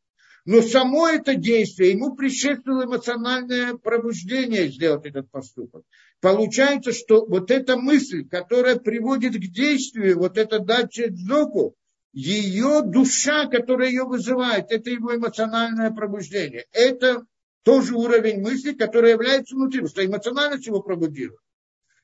Но 0.46 0.62
само 0.62 1.06
это 1.08 1.34
действие, 1.34 1.90
ему 1.90 2.16
предшествовало 2.16 2.84
эмоциональное 2.84 3.74
пробуждение 3.74 4.68
сделать 4.68 5.04
этот 5.04 5.30
поступок. 5.30 5.84
Получается, 6.22 6.92
что 6.92 7.26
вот 7.26 7.50
эта 7.50 7.76
мысль, 7.76 8.24
которая 8.26 8.76
приводит 8.76 9.34
к 9.34 9.52
действию, 9.52 10.20
вот 10.20 10.38
эта 10.38 10.60
дача 10.60 11.08
дзоку, 11.10 11.74
ее 12.12 12.82
душа, 12.84 13.46
которая 13.46 13.88
ее 13.88 14.04
вызывает, 14.04 14.70
это 14.70 14.88
его 14.88 15.16
эмоциональное 15.16 15.90
пробуждение. 15.90 16.64
Это 16.70 17.24
тоже 17.64 17.96
уровень 17.96 18.40
мысли, 18.40 18.72
который 18.72 19.10
является 19.10 19.56
внутри, 19.56 19.80
потому 19.80 19.88
что 19.88 20.06
эмоциональность 20.06 20.66
его 20.68 20.80
пробудила. 20.80 21.36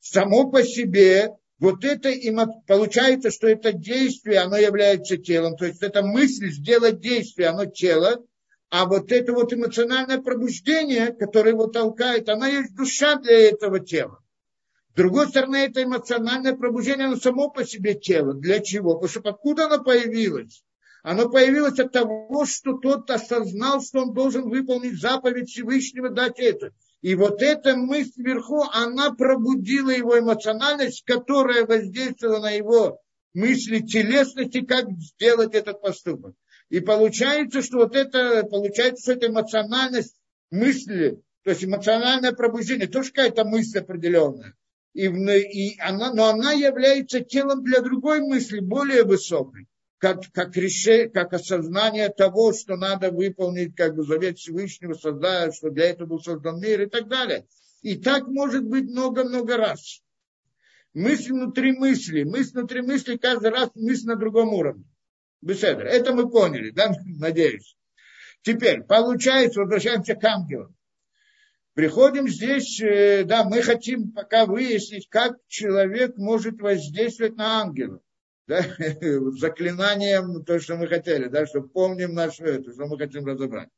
Само 0.01 0.51
по 0.51 0.65
себе 0.65 1.29
вот 1.61 1.85
это 1.85 2.09
им 2.09 2.41
получается, 2.67 3.31
что 3.31 3.47
это 3.47 3.73
действие, 3.73 4.41
оно 4.41 4.57
является 4.57 5.17
телом. 5.17 5.57
То 5.57 5.67
есть 5.67 5.81
это 5.81 6.03
мысль 6.03 6.51
сделать 6.51 6.99
действие, 6.99 7.51
оно 7.51 7.67
тело. 7.67 8.25
А 8.71 8.85
вот 8.85 9.13
это 9.13 9.33
вот 9.33 9.53
эмоциональное 9.53 10.21
пробуждение, 10.21 11.13
которое 11.13 11.53
его 11.53 11.69
толкает, 11.69 12.29
оно 12.29 12.47
есть 12.47 12.75
душа 12.75 13.17
для 13.17 13.49
этого 13.49 13.81
тела. 13.81 14.19
С 14.91 14.95
другой 14.95 15.29
стороны, 15.29 15.57
это 15.57 15.83
эмоциональное 15.83 16.55
пробуждение, 16.55 17.07
оно 17.07 17.17
само 17.17 17.51
по 17.51 17.65
себе 17.65 17.95
тело. 17.95 18.35
Для 18.35 18.61
чего? 18.61 18.95
Потому 18.95 19.09
что 19.09 19.31
откуда 19.31 19.67
оно 19.67 19.83
появилось? 19.83 20.63
Оно 21.03 21.31
появилось 21.31 21.79
от 21.79 21.93
того, 21.93 22.45
что 22.45 22.75
тот 22.75 23.11
осознал, 23.11 23.81
что 23.81 24.03
он 24.03 24.13
должен 24.13 24.49
выполнить 24.51 25.01
заповедь 25.01 25.49
Всевышнего, 25.49 26.11
дать 26.11 26.39
это. 26.39 26.73
И 27.01 27.15
вот 27.15 27.41
эта 27.41 27.77
мысль 27.77 28.11
вверху, 28.17 28.65
она 28.73 29.15
пробудила 29.15 29.91
его 29.91 30.19
эмоциональность, 30.19 31.05
которая 31.05 31.65
воздействовала 31.65 32.41
на 32.41 32.51
его 32.51 33.01
мысли 33.33 33.79
телесности, 33.79 34.61
как 34.63 34.91
сделать 34.99 35.55
этот 35.55 35.81
поступок. 35.81 36.35
И 36.71 36.81
получается, 36.81 37.63
что 37.63 37.79
вот 37.79 37.97
это, 37.97 38.45
получается, 38.45 39.03
что 39.03 39.13
это 39.13 39.27
эмоциональность 39.29 40.17
мысли, 40.51 41.21
то 41.45 41.51
есть 41.51 41.65
эмоциональное 41.65 42.33
пробуждение, 42.33 42.89
тоже 42.89 43.11
какая-то 43.11 43.45
мысль 43.45 43.79
определенная. 43.79 44.55
И, 44.93 45.07
и 45.07 45.79
она, 45.81 46.13
но 46.13 46.27
она 46.27 46.53
является 46.53 47.21
телом 47.21 47.63
для 47.63 47.81
другой 47.81 48.21
мысли, 48.21 48.61
более 48.61 49.05
высокой 49.05 49.69
как, 49.99 50.23
как, 50.33 50.57
решение, 50.57 51.09
как 51.09 51.33
осознание 51.33 52.09
того, 52.09 52.53
что 52.53 52.77
надо 52.77 53.11
выполнить 53.11 53.75
как 53.75 53.95
бы 53.95 54.05
завет 54.05 54.39
Всевышнего, 54.39 54.95
создать, 54.95 55.55
что 55.55 55.71
для 55.71 55.91
этого 55.91 56.09
был 56.09 56.21
создан 56.21 56.61
мир 56.61 56.83
и 56.83 56.87
так 56.87 57.09
далее. 57.09 57.47
И 57.83 57.97
так 57.97 58.27
может 58.29 58.65
быть 58.65 58.85
много-много 58.85 59.57
раз. 59.57 60.03
Мысль 60.95 61.33
внутри 61.33 61.73
мысли, 61.73 62.25
мысль 62.25 62.53
внутри 62.55 62.83
мысли, 62.83 63.17
каждый 63.17 63.51
раз 63.51 63.71
мысль 63.75 64.07
на 64.07 64.17
другом 64.17 64.55
уровне. 64.55 64.85
Беседа. 65.41 65.83
Это 65.83 66.13
мы 66.13 66.29
поняли, 66.29 66.71
да, 66.71 66.93
надеюсь. 67.07 67.77
Теперь, 68.43 68.83
получается, 68.83 69.61
возвращаемся 69.61 70.15
к 70.15 70.25
ангелам. 70.25 70.75
Приходим 71.75 72.29
здесь, 72.29 72.81
э, 72.81 73.23
да, 73.25 73.45
мы 73.45 73.63
хотим 73.63 74.11
пока 74.11 74.47
выяснить, 74.47 75.09
как 75.09 75.37
человек 75.47 76.17
может 76.17 76.61
воздействовать 76.61 77.37
на 77.37 77.61
ангелов 77.61 78.01
да, 78.49 78.65
заклинанием 79.39 80.45
то, 80.45 80.59
что 80.59 80.77
мы 80.77 80.89
хотели, 80.89 81.29
да, 81.29 81.47
что 81.47 81.61
помним 81.61 82.15
нашу 82.15 82.45
это, 82.45 82.73
что 82.73 82.87
мы 82.87 82.99
хотим 82.99 83.27
разобрать. 83.27 83.69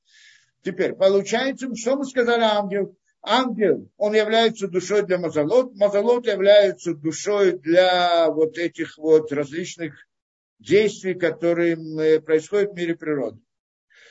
Теперь, 0.62 0.94
получается, 0.94 1.68
что 1.74 1.96
мы 1.96 2.06
сказали 2.06 2.42
ангел? 2.42 2.96
Ангел, 3.22 3.90
он 3.98 4.14
является 4.14 4.66
душой 4.66 5.02
для 5.02 5.18
мазолот, 5.18 5.74
мазолот 5.74 6.26
является 6.26 6.94
душой 6.94 7.58
для 7.58 8.30
вот 8.30 8.56
этих 8.56 8.96
вот 8.96 9.30
различных 9.30 10.06
действий, 10.60 11.14
которые 11.14 11.74
э, 11.74 12.20
происходят 12.20 12.72
в 12.72 12.76
мире 12.76 12.94
природы. 12.94 13.40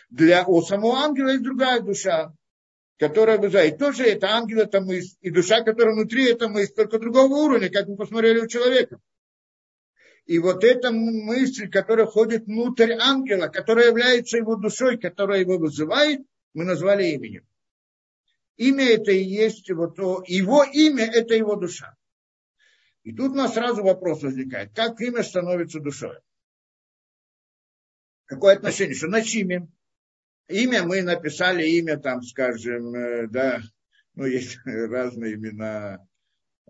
Для, 0.10 0.46
у 0.46 0.62
самого 0.62 0.98
ангела 0.98 1.30
есть 1.30 1.44
другая 1.44 1.80
душа, 1.80 2.34
которая 2.98 3.38
вызывает. 3.38 3.78
Тоже 3.78 4.04
это 4.04 4.28
ангел, 4.30 4.60
это 4.60 4.82
мысль, 4.82 5.16
и 5.22 5.30
душа, 5.30 5.64
которая 5.64 5.96
внутри, 5.96 6.30
это 6.30 6.50
мысль, 6.50 6.74
только 6.74 7.00
другого 7.00 7.34
уровня, 7.34 7.70
как 7.70 7.88
мы 7.88 7.96
посмотрели 7.96 8.40
у 8.40 8.48
человека. 8.48 9.00
И 10.26 10.38
вот 10.40 10.64
эта 10.64 10.92
мысль, 10.92 11.70
которая 11.70 12.06
входит 12.06 12.46
внутрь 12.46 12.94
ангела, 12.94 13.48
которая 13.48 13.88
является 13.88 14.38
его 14.38 14.56
душой, 14.56 14.98
которая 14.98 15.40
его 15.40 15.58
вызывает, 15.58 16.22
мы 16.54 16.66
назвали 16.66 17.06
именем. 17.06 17.46
Имя 18.58 18.90
это 18.90 19.12
и 19.12 19.24
есть 19.24 19.72
вот 19.72 19.96
то, 19.96 20.24
его 20.28 20.64
имя 20.64 21.06
это 21.06 21.34
его 21.34 21.56
душа. 21.56 21.96
И 23.04 23.16
тут 23.16 23.32
у 23.32 23.36
нас 23.36 23.54
сразу 23.54 23.84
вопрос 23.84 24.22
возникает, 24.22 24.76
как 24.76 25.00
имя 25.00 25.24
становится 25.24 25.80
душой? 25.80 26.18
Какое 28.30 28.56
отношение? 28.56 28.96
Что 28.96 29.08
значит 29.08 29.36
имя? 29.36 29.68
Имя 30.48 30.84
мы 30.84 31.02
написали, 31.02 31.68
имя 31.68 31.98
там, 31.98 32.22
скажем, 32.22 32.96
э, 32.96 33.28
да, 33.28 33.60
ну, 34.16 34.26
есть 34.26 34.58
разные 34.66 35.36
имена 35.36 36.08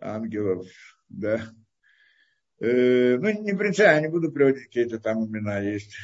ангелов, 0.01 0.65
да, 1.07 1.49
Э, 2.59 3.17
ну, 3.17 3.41
не 3.41 3.53
принципиально, 3.53 4.07
не 4.07 4.11
буду 4.11 4.31
приводить 4.31 4.65
какие-то 4.65 4.99
там 4.99 5.25
имена 5.25 5.59
есть. 5.59 5.95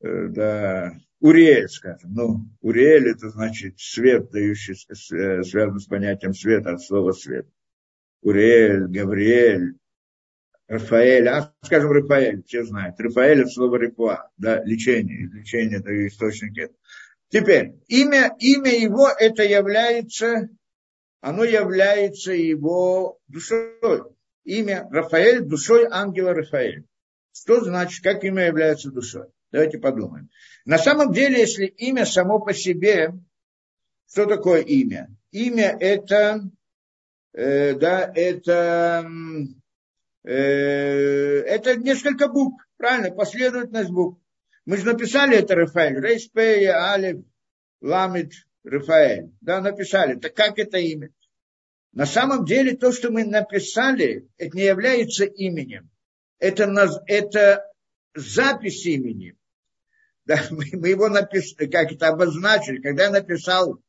Э, 0.00 0.28
да, 0.28 0.92
Уриэль, 1.18 1.68
скажем. 1.68 2.14
Ну, 2.14 2.48
Уриэль 2.60 3.10
это 3.10 3.30
значит 3.30 3.78
свет, 3.78 4.30
дающий, 4.30 4.74
э, 4.74 5.42
связан 5.42 5.78
с 5.80 5.86
понятием 5.86 6.34
света, 6.34 6.72
от 6.72 6.82
слова 6.82 7.12
свет. 7.12 7.48
Уриэль, 8.22 8.86
Гавриэль, 8.86 9.74
Рафаэль, 10.70 11.26
а, 11.26 11.52
скажем, 11.62 11.90
Рафаэль, 11.90 12.44
все 12.44 12.62
знают. 12.62 12.94
Рафаэль 13.00 13.40
это 13.40 13.50
слово 13.50 13.76
репуа, 13.76 14.30
да, 14.36 14.62
лечение, 14.62 15.26
лечение 15.26 15.80
это 15.80 16.06
источник 16.06 16.56
этого. 16.56 16.78
Теперь, 17.28 17.74
имя, 17.88 18.36
имя 18.38 18.72
его 18.78 19.08
это 19.08 19.42
является, 19.42 20.48
оно 21.20 21.42
является 21.42 22.32
его 22.32 23.18
душой 23.26 24.04
имя 24.44 24.88
Рафаэль 24.92 25.40
душой 25.40 25.88
ангела 25.90 26.34
Рафаэль. 26.34 26.84
Что 27.32 27.64
значит, 27.64 28.04
как 28.04 28.22
имя 28.22 28.46
является 28.46 28.92
душой? 28.92 29.26
Давайте 29.50 29.78
подумаем. 29.78 30.30
На 30.64 30.78
самом 30.78 31.12
деле, 31.12 31.40
если 31.40 31.66
имя 31.66 32.06
само 32.06 32.38
по 32.38 32.54
себе, 32.54 33.12
что 34.08 34.26
такое 34.26 34.60
имя? 34.60 35.08
Имя 35.32 35.76
это, 35.80 36.48
э, 37.32 37.74
да, 37.74 38.12
это, 38.14 39.08
это 40.28 41.76
несколько 41.76 42.28
букв, 42.28 42.62
правильно, 42.76 43.10
последовательность 43.14 43.90
букв. 43.90 44.20
Мы 44.66 44.76
же 44.76 44.84
написали 44.84 45.38
это 45.38 45.54
Рафаэль, 45.54 46.00
Рейс 46.00 46.28
Пея, 46.28 46.76
Алиф, 46.92 47.24
Ламит, 47.80 48.32
Рафаэль. 48.64 49.30
Да, 49.40 49.60
написали. 49.60 50.18
Так 50.18 50.34
как 50.34 50.58
это 50.58 50.78
имя? 50.78 51.10
На 51.92 52.06
самом 52.06 52.44
деле 52.44 52.76
то, 52.76 52.92
что 52.92 53.10
мы 53.10 53.24
написали, 53.24 54.28
это 54.36 54.56
не 54.56 54.64
является 54.64 55.24
именем. 55.24 55.90
Это, 56.38 56.72
это 57.06 57.64
запись 58.14 58.86
имени. 58.86 59.36
Да, 60.24 60.40
мы, 60.50 60.66
мы 60.72 60.88
его 60.88 61.08
написали, 61.08 61.68
как 61.68 61.90
это 61.92 62.08
обозначили. 62.08 62.80
Когда 62.80 63.04
я 63.04 63.10
написал 63.10 63.80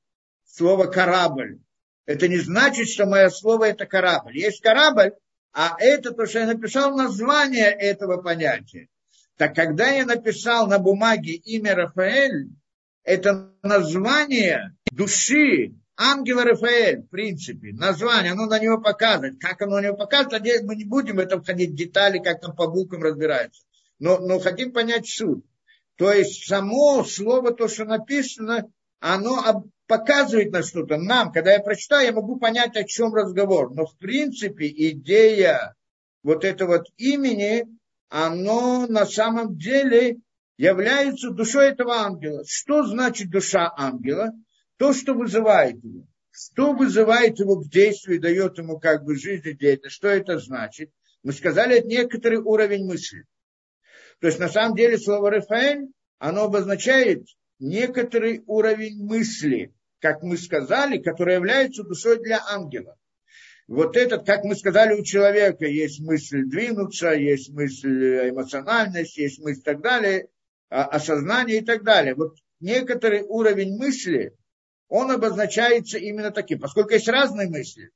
слово 0.46 0.86
корабль. 0.86 1.60
Это 2.06 2.28
не 2.28 2.38
значит, 2.38 2.90
что 2.90 3.06
мое 3.06 3.30
слово 3.30 3.66
это 3.66 3.86
корабль. 3.86 4.38
Есть 4.38 4.62
корабль, 4.62 5.14
а 5.54 5.76
это 5.80 6.12
то, 6.12 6.26
что 6.26 6.40
я 6.40 6.48
написал 6.48 6.96
название 6.96 7.70
этого 7.70 8.22
понятия. 8.22 8.88
Так 9.38 9.56
когда 9.56 9.90
я 9.90 10.06
написал 10.06 10.68
на 10.68 10.80
бумаге 10.80 11.34
имя 11.34 11.76
Рафаэль, 11.76 12.50
это 13.04 13.52
название 13.64 14.76
души 14.92 15.74
ангела 15.98 16.44
Рафаэль, 16.44 17.02
в 17.02 17.10
принципе, 17.10 17.74
название, 17.74 18.32
оно 18.32 18.46
на 18.46 18.60
него 18.60 18.80
показывает. 18.80 19.40
Как 19.40 19.62
оно 19.62 19.78
на 19.78 19.86
него 19.86 19.98
показывает, 19.98 20.32
надеюсь, 20.32 20.64
мы 20.64 20.76
не 20.76 20.86
будем 20.86 21.16
в 21.18 21.20
этом 21.20 21.44
ходить 21.44 21.72
в 21.72 21.76
детали, 21.76 22.20
как 22.20 22.42
там 22.42 22.56
по 22.56 22.68
буквам 22.68 23.04
разбирается. 23.04 23.64
Но, 24.00 24.20
но 24.20 24.40
хотим 24.40 24.72
понять 24.72 25.08
суть. 25.08 25.44
То 25.96 26.12
есть 26.12 26.48
само 26.48 27.04
слово, 27.04 27.52
то, 27.52 27.68
что 27.68 27.86
написано, 27.86 28.72
оно 29.02 29.66
показывает 29.88 30.52
на 30.52 30.64
что-то. 30.64 30.98
Нам, 30.98 31.34
когда 31.34 31.52
я 31.52 31.60
прочитаю, 31.60 32.06
я 32.06 32.14
могу 32.14 32.38
понять, 32.38 32.78
о 32.78 32.86
чем 32.86 33.14
разговор. 33.14 33.74
Но 33.74 33.86
в 33.86 33.98
принципе 33.98 34.68
идея 34.68 35.76
вот 36.24 36.46
этого 36.46 36.78
вот 36.78 36.86
имени, 36.98 37.66
оно 38.08 38.88
на 38.88 39.06
самом 39.06 39.58
деле 39.58 40.18
является 40.56 41.32
душой 41.32 41.70
этого 41.70 41.96
ангела. 41.96 42.44
Что 42.48 42.86
значит 42.86 43.32
душа 43.32 43.74
ангела? 43.76 44.32
То, 44.78 44.94
что 44.94 45.14
вызывает 45.16 45.84
его. 45.84 46.06
Что 46.30 46.74
вызывает 46.74 47.40
его 47.40 47.58
к 47.58 47.68
действию, 47.68 48.22
дает 48.22 48.58
ему 48.60 48.80
как 48.80 49.04
бы 49.04 49.16
жизнь 49.18 49.48
и 49.48 49.58
деятельность. 49.58 49.96
Что 49.96 50.08
это 50.10 50.38
значит? 50.38 50.92
Мы 51.24 51.34
сказали, 51.34 51.80
это 51.80 51.88
некоторый 51.88 52.38
уровень 52.38 52.86
мысли. 52.86 53.26
То 54.20 54.28
есть 54.28 54.40
на 54.40 54.48
самом 54.48 54.76
деле 54.76 55.00
слово 55.00 55.32
Рафаэль, 55.32 55.88
оно 56.20 56.44
обозначает 56.44 57.26
некоторый 57.62 58.44
уровень 58.48 59.04
мысли, 59.04 59.74
как 60.00 60.24
мы 60.24 60.38
сказали, 60.38 60.98
который 60.98 61.36
является 61.36 61.84
душой 61.84 62.22
для 62.22 62.44
ангела. 62.46 62.98
Вот 63.68 63.96
этот, 63.96 64.26
как 64.26 64.44
мы 64.44 64.56
сказали, 64.56 65.00
у 65.00 65.04
человека 65.04 65.66
есть 65.66 66.02
мысль 66.02 66.44
двинуться, 66.44 67.12
есть 67.12 67.50
мысль 67.52 68.30
эмоциональность, 68.30 69.18
есть 69.18 69.40
мысль 69.40 69.60
и 69.60 69.64
так 69.64 69.82
далее, 69.82 70.28
а, 70.70 70.86
осознание 70.86 71.60
и 71.60 71.66
так 71.66 71.84
далее. 71.84 72.16
Вот 72.16 72.36
некоторый 72.60 73.22
уровень 73.22 73.78
мысли, 73.78 74.36
он 74.90 75.12
обозначается 75.12 75.98
именно 75.98 76.32
таким, 76.32 76.60
поскольку 76.60 76.92
есть 76.92 77.08
разные 77.08 77.48
мысли. 77.48 77.92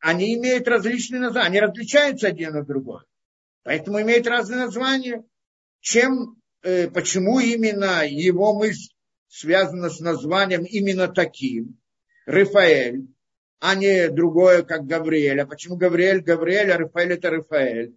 Они 0.00 0.34
имеют 0.34 0.68
различные 0.68 1.20
названия, 1.20 1.46
они 1.46 1.60
различаются 1.60 2.28
один 2.28 2.54
от 2.54 2.66
другого. 2.66 3.04
Поэтому 3.62 4.02
имеет 4.02 4.26
разные 4.26 4.66
названия. 4.66 5.24
Чем, 5.80 6.22
э, 6.22 6.34
почему 6.92 7.40
именно 7.40 8.06
его 8.06 8.58
мысль 8.58 8.92
связана 9.28 9.90
с 9.90 10.00
названием 10.00 10.64
именно 10.64 11.08
таким, 11.08 11.78
Рафаэль, 12.26 13.06
а 13.60 13.74
не 13.74 14.08
другое, 14.08 14.62
как 14.62 14.86
Гавриэль. 14.86 15.40
А 15.40 15.46
почему 15.46 15.76
Гавриэль, 15.76 16.22
Гавриэль, 16.22 16.70
а 16.70 16.78
Рафаэль 16.78 17.12
это 17.12 17.30
Рафаэль? 17.30 17.94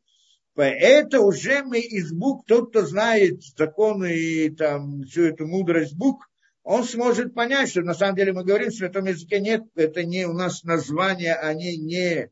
Это 0.56 1.22
уже 1.22 1.64
мы 1.64 1.80
из 1.80 2.12
букв, 2.12 2.46
тот, 2.48 2.72
кто 2.72 2.86
знает 2.86 3.44
законы 3.56 4.16
и 4.18 4.50
там 4.50 5.04
всю 5.04 5.26
эту 5.26 5.46
мудрость 5.46 5.96
букв, 5.96 6.28
он 6.64 6.84
сможет 6.84 7.34
понять, 7.34 7.70
что 7.70 7.82
на 7.82 7.94
самом 7.94 8.16
деле 8.16 8.34
мы 8.34 8.44
говорим, 8.44 8.72
что 8.72 8.76
в 8.76 8.80
святом 8.80 9.06
языке 9.06 9.40
нет, 9.40 9.64
это 9.76 10.04
не 10.04 10.26
у 10.26 10.34
нас 10.34 10.64
названия, 10.64 11.36
они 11.36 11.78
не 11.78 12.32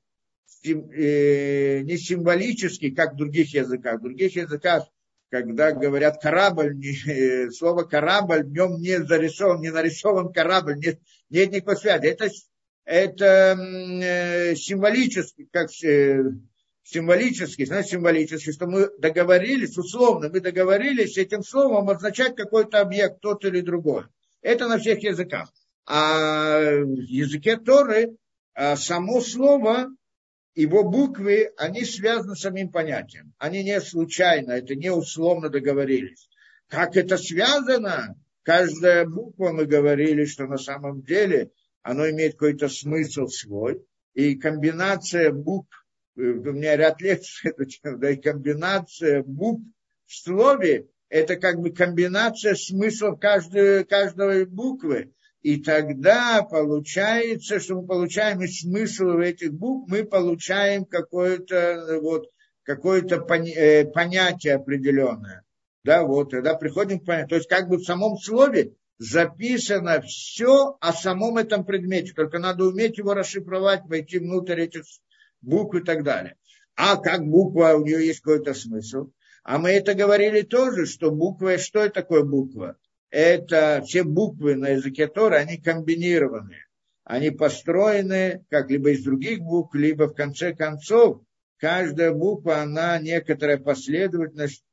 Э, 0.67 1.81
не 1.81 1.97
символический, 1.97 2.91
как 2.91 3.13
в 3.13 3.17
других 3.17 3.53
языках. 3.53 3.99
В 3.99 4.03
других 4.03 4.35
языках, 4.35 4.85
когда 5.29 5.71
говорят 5.71 6.21
корабль, 6.21 6.75
не, 6.75 6.95
э, 7.11 7.51
слово 7.51 7.83
корабль, 7.83 8.43
в 8.43 8.51
нем 8.51 8.79
не 8.79 9.03
зарисован, 9.03 9.61
не 9.61 9.71
нарисован 9.71 10.31
корабль, 10.31 10.77
нет, 10.77 10.99
нет 11.29 11.51
никакой 11.51 11.77
связи. 11.77 12.05
Это, 12.05 12.29
это 12.85 13.57
э, 13.57 14.55
символически, 14.55 15.47
как 15.51 15.69
э, 15.83 16.23
символически, 16.83 17.65
значит 17.65 17.91
символически, 17.91 18.51
что 18.51 18.67
мы 18.67 18.89
договорились, 18.99 19.77
условно, 19.77 20.29
мы 20.31 20.39
договорились 20.39 21.17
этим 21.17 21.43
словом 21.43 21.89
обозначать 21.89 22.35
какой-то 22.35 22.81
объект, 22.81 23.19
тот 23.21 23.43
или 23.45 23.61
другой. 23.61 24.03
Это 24.41 24.67
на 24.67 24.77
всех 24.77 25.01
языках. 25.03 25.51
А 25.87 26.59
в 26.59 26.99
языке 27.01 27.57
Торы 27.57 28.15
а 28.55 28.77
само 28.77 29.19
слово 29.19 29.89
его 30.55 30.83
буквы, 30.83 31.51
они 31.57 31.83
связаны 31.83 32.35
с 32.35 32.41
самим 32.41 32.69
понятием. 32.69 33.33
Они 33.37 33.63
не 33.63 33.79
случайно, 33.81 34.53
это 34.53 34.75
не 34.75 34.89
условно 34.89 35.49
договорились. 35.49 36.29
Как 36.67 36.95
это 36.95 37.17
связано? 37.17 38.15
Каждая 38.41 39.05
буква, 39.05 39.51
мы 39.51 39.65
говорили, 39.65 40.25
что 40.25 40.45
на 40.45 40.57
самом 40.57 41.01
деле 41.01 41.51
оно 41.81 42.09
имеет 42.09 42.33
какой-то 42.33 42.69
смысл 42.69 43.27
свой. 43.27 43.85
И 44.13 44.35
комбинация 44.35 45.31
букв, 45.31 45.85
э, 46.15 46.21
у 46.21 46.51
меня 46.53 46.77
ряд 46.77 47.01
лекций, 47.01 47.53
да, 47.83 48.11
и 48.11 48.15
комбинация 48.15 49.23
букв 49.23 49.65
в 50.05 50.15
слове, 50.15 50.87
это 51.09 51.35
как 51.35 51.59
бы 51.59 51.71
комбинация 51.71 52.55
смыслов 52.55 53.19
каждой, 53.19 53.83
каждой 53.83 54.45
буквы. 54.45 55.11
И 55.45 55.57
тогда 55.57 56.41
получается, 56.41 57.59
что 57.59 57.75
мы 57.75 57.85
получаем 57.85 58.41
из 58.41 58.61
смысла 58.61 59.21
этих 59.21 59.53
букв, 59.53 59.87
мы 59.87 60.03
получаем 60.03 60.85
какое-то 60.85 61.99
вот, 62.01 62.31
какое-то 62.63 63.17
э, 63.17 63.85
понятие 63.85 64.55
определенное. 64.55 65.43
Да, 65.83 66.01
вот, 66.01 66.31
тогда 66.31 66.55
приходим 66.55 66.99
к 66.99 67.05
понятию. 67.05 67.29
То 67.29 67.35
есть 67.35 67.47
как 67.47 67.69
бы 67.69 67.77
в 67.77 67.83
самом 67.83 68.17
слове 68.17 68.73
записано 68.97 70.01
все 70.01 70.77
о 70.81 70.91
самом 70.93 71.37
этом 71.37 71.63
предмете, 71.63 72.13
только 72.13 72.39
надо 72.39 72.65
уметь 72.65 72.97
его 72.97 73.13
расшифровать, 73.13 73.83
войти 73.85 74.17
внутрь 74.17 74.61
этих 74.61 74.81
букв 75.41 75.75
и 75.75 75.83
так 75.83 76.03
далее. 76.03 76.37
А 76.75 76.97
как 76.97 77.23
буква, 77.23 77.75
у 77.75 77.85
нее 77.85 78.03
есть 78.03 78.21
какой-то 78.21 78.55
смысл. 78.55 79.11
А 79.43 79.59
мы 79.59 79.69
это 79.69 79.93
говорили 79.93 80.41
тоже, 80.41 80.87
что 80.87 81.11
буква, 81.11 81.59
что 81.59 81.81
это 81.81 82.01
такое 82.01 82.23
буква? 82.23 82.77
Это 83.15 83.81
все 83.85 84.03
буквы 84.03 84.55
на 84.55 84.71
языке 84.71 85.07
Тора, 85.07 85.35
они 85.35 85.57
комбинированы. 85.57 86.57
Они 87.05 87.31
построены 87.31 88.45
как 88.49 88.69
либо 88.69 88.89
из 88.89 89.05
других 89.05 89.39
букв, 89.39 89.73
либо 89.73 90.09
в 90.09 90.13
конце 90.13 90.53
концов 90.53 91.21
каждая 91.57 92.11
буква, 92.11 92.61
она 92.61 92.99
некоторая 92.99 93.57
последовательность 93.57 94.65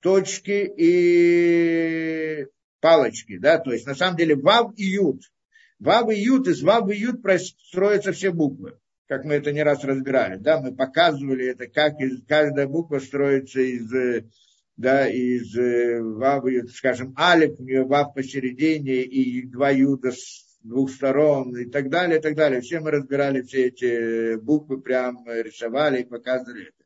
точки 0.00 0.72
и 0.78 2.46
палочки, 2.80 3.36
да, 3.36 3.58
то 3.58 3.70
есть 3.70 3.86
на 3.86 3.94
самом 3.94 4.16
деле 4.16 4.34
вав 4.34 4.72
и 4.76 4.84
ют. 4.84 5.20
Вав 5.78 6.10
и 6.10 6.14
ют, 6.14 6.48
из 6.48 6.62
вав 6.62 6.88
и 6.90 6.96
ют 6.96 7.20
строятся 7.68 8.12
все 8.12 8.30
буквы, 8.30 8.78
как 9.08 9.24
мы 9.26 9.34
это 9.34 9.52
не 9.52 9.62
раз 9.62 9.84
разбирали, 9.84 10.38
да, 10.38 10.58
мы 10.58 10.74
показывали 10.74 11.48
это, 11.48 11.66
как 11.66 12.00
из, 12.00 12.24
каждая 12.26 12.66
буква 12.66 12.98
строится 12.98 13.60
из 13.60 13.92
да, 14.76 15.08
из 15.08 15.56
э, 15.56 16.00
Вавы, 16.00 16.66
скажем, 16.68 17.14
Алиф, 17.18 17.58
у 17.58 17.62
нее 17.62 17.84
Вав 17.84 18.14
посередине 18.14 19.02
и 19.02 19.46
два 19.46 19.70
Юда 19.70 20.12
с 20.12 20.58
двух 20.62 20.90
сторон 20.90 21.56
и 21.56 21.66
так 21.66 21.90
далее, 21.90 22.18
и 22.18 22.22
так 22.22 22.34
далее. 22.34 22.60
Все 22.60 22.80
мы 22.80 22.90
разбирали 22.90 23.42
все 23.42 23.66
эти 23.66 24.36
буквы, 24.36 24.80
прям 24.80 25.24
рисовали 25.26 26.02
и 26.02 26.04
показывали 26.04 26.68
это. 26.68 26.80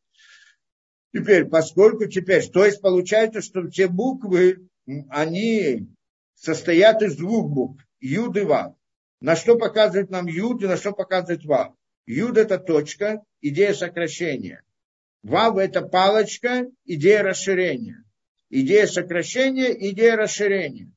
Теперь, 1.13 1.45
поскольку 1.45 2.07
теперь, 2.07 2.45
то 2.49 2.65
есть 2.65 2.81
получается, 2.81 3.41
что 3.41 3.69
все 3.69 3.87
буквы, 3.89 4.69
они 5.09 5.89
состоят 6.35 7.03
из 7.03 7.17
двух 7.17 7.49
букв, 7.51 7.85
Юд 8.01 8.37
и 8.37 8.41
Вав. 8.41 8.75
На 9.21 9.37
что 9.37 9.57
показывает 9.57 10.11
нам 10.11 10.27
Юд 10.27 10.63
и 10.63 10.67
на 10.67 10.77
что 10.77 10.93
показывает 10.93 11.45
Вав? 11.45 11.75
Юд 12.07 12.37
это 12.37 12.59
точка, 12.59 13.23
идея 13.41 13.73
сокращения. 13.75 14.63
Вав– 15.25 15.57
это 15.59 15.81
палочка, 15.81 16.67
идея 16.85 17.23
расширения. 17.23 18.05
Идея 18.51 18.87
сокращения, 18.87 19.73
идея 19.91 20.17
расширения. 20.17 20.93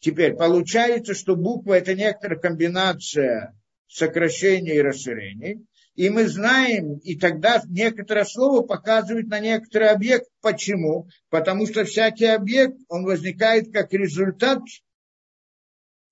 Теперь 0.00 0.34
получается, 0.34 1.12
что 1.14 1.36
буква– 1.36 1.74
это 1.74 1.94
некоторая 1.94 2.38
комбинация 2.38 3.54
сокращения 3.86 4.76
и 4.76 4.80
расширения. 4.80 5.60
И 5.94 6.08
мы 6.08 6.26
знаем, 6.26 6.96
и 6.98 7.18
тогда 7.18 7.62
некоторое 7.68 8.24
слово 8.24 8.62
показывает 8.62 9.28
на 9.28 9.40
некоторый 9.40 9.90
объект. 9.90 10.26
Почему? 10.40 11.08
Потому 11.28 11.66
что 11.66 11.84
всякий 11.84 12.26
объект, 12.26 12.78
он 12.88 13.04
возникает 13.04 13.72
как 13.74 13.92
результат 13.92 14.62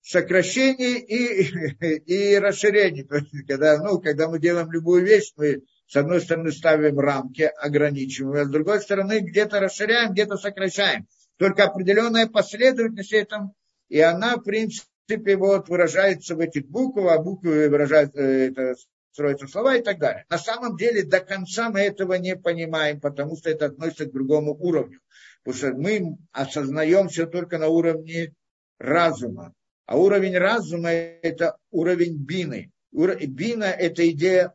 сокращения 0.01 0.99
и, 0.99 2.05
и 2.05 2.37
есть, 2.37 3.07
когда, 3.47 3.81
ну, 3.81 3.99
когда 3.99 4.29
мы 4.29 4.39
делаем 4.39 4.71
любую 4.71 5.03
вещь, 5.03 5.31
мы 5.35 5.63
с 5.87 5.95
одной 5.95 6.21
стороны 6.21 6.51
ставим 6.51 6.99
рамки, 6.99 7.43
ограничиваем, 7.43 8.41
а 8.41 8.45
с 8.45 8.49
другой 8.49 8.81
стороны 8.81 9.19
где-то 9.19 9.59
расширяем, 9.59 10.13
где-то 10.13 10.37
сокращаем. 10.37 11.07
Только 11.37 11.65
определенная 11.65 12.27
последовательность 12.27 13.13
этом, 13.13 13.53
и 13.89 13.99
она, 13.99 14.37
в 14.37 14.43
принципе, 14.43 15.37
вот, 15.37 15.69
выражается 15.69 16.35
в 16.35 16.39
этих 16.39 16.67
буквах, 16.67 17.17
а 17.17 17.21
буквы 17.21 17.69
выражают, 17.69 18.15
э, 18.15 18.49
это 18.49 18.75
строятся 19.11 19.47
слова 19.47 19.75
и 19.75 19.81
так 19.81 19.99
далее. 19.99 20.25
На 20.29 20.37
самом 20.37 20.75
деле 20.75 21.03
до 21.03 21.19
конца 21.19 21.69
мы 21.69 21.81
этого 21.81 22.13
не 22.13 22.35
понимаем, 22.35 22.99
потому 22.99 23.37
что 23.37 23.49
это 23.49 23.67
относится 23.67 24.05
к 24.05 24.11
другому 24.11 24.55
уровню. 24.55 24.99
Потому 25.43 25.57
что 25.57 25.73
мы 25.77 26.17
осознаем 26.31 27.07
все 27.07 27.25
только 27.25 27.57
на 27.57 27.67
уровне 27.67 28.33
разума. 28.79 29.53
А 29.85 29.97
уровень 29.97 30.37
разума– 30.37 30.89
это 31.21 31.57
уровень 31.71 32.17
бины. 32.17 32.71
Бина– 32.91 33.63
это 33.65 34.09
идея 34.09 34.53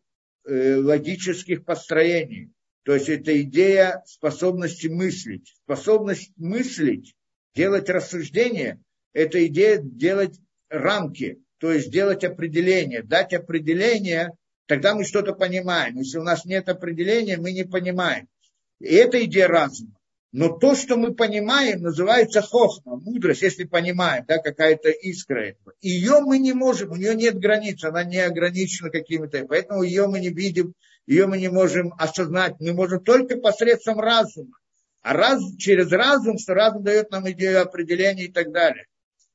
логических 0.50 1.64
построений. 1.64 2.50
То 2.84 2.94
есть 2.94 3.08
это 3.08 3.40
идея 3.42 4.02
способности 4.06 4.88
мыслить. 4.88 5.54
Способность 5.64 6.32
мыслить, 6.36 7.14
делать 7.54 7.88
рассуждения– 7.88 8.80
это 9.12 9.46
идея 9.46 9.78
делать 9.82 10.38
рамки, 10.68 11.38
то 11.58 11.70
есть 11.70 11.90
делать 11.90 12.24
определение, 12.24 13.02
дать 13.02 13.34
определение, 13.34 14.32
тогда 14.66 14.94
мы 14.94 15.04
что-то 15.04 15.34
понимаем. 15.34 15.96
Если 15.98 16.18
у 16.18 16.22
нас 16.22 16.44
нет 16.44 16.68
определения, 16.68 17.36
мы 17.36 17.52
не 17.52 17.64
понимаем. 17.64 18.28
И 18.80 18.94
это 18.94 19.22
идея 19.24 19.48
разума. 19.48 19.99
Но 20.32 20.48
то, 20.48 20.76
что 20.76 20.96
мы 20.96 21.12
понимаем, 21.12 21.82
называется 21.82 22.40
хохма, 22.40 22.96
мудрость, 22.96 23.42
если 23.42 23.64
понимаем, 23.64 24.24
да, 24.28 24.38
какая-то 24.38 24.90
искра 24.90 25.40
этого. 25.40 25.74
Ее 25.80 26.20
мы 26.20 26.38
не 26.38 26.52
можем, 26.52 26.92
у 26.92 26.96
нее 26.96 27.16
нет 27.16 27.38
границ, 27.38 27.82
она 27.82 28.04
не 28.04 28.18
ограничена 28.18 28.90
какими-то, 28.90 29.44
поэтому 29.46 29.82
ее 29.82 30.06
мы 30.06 30.20
не 30.20 30.28
видим, 30.28 30.74
ее 31.06 31.26
мы 31.26 31.38
не 31.38 31.48
можем 31.48 31.92
осознать, 31.98 32.54
мы 32.60 32.72
можем 32.72 33.02
только 33.02 33.38
посредством 33.38 33.98
разума. 33.98 34.56
А 35.02 35.14
раз, 35.14 35.42
через 35.58 35.90
разум, 35.90 36.38
что 36.38 36.54
разум 36.54 36.84
дает 36.84 37.10
нам 37.10 37.28
идею 37.32 37.62
определения 37.62 38.26
и 38.26 38.32
так 38.32 38.52
далее. 38.52 38.86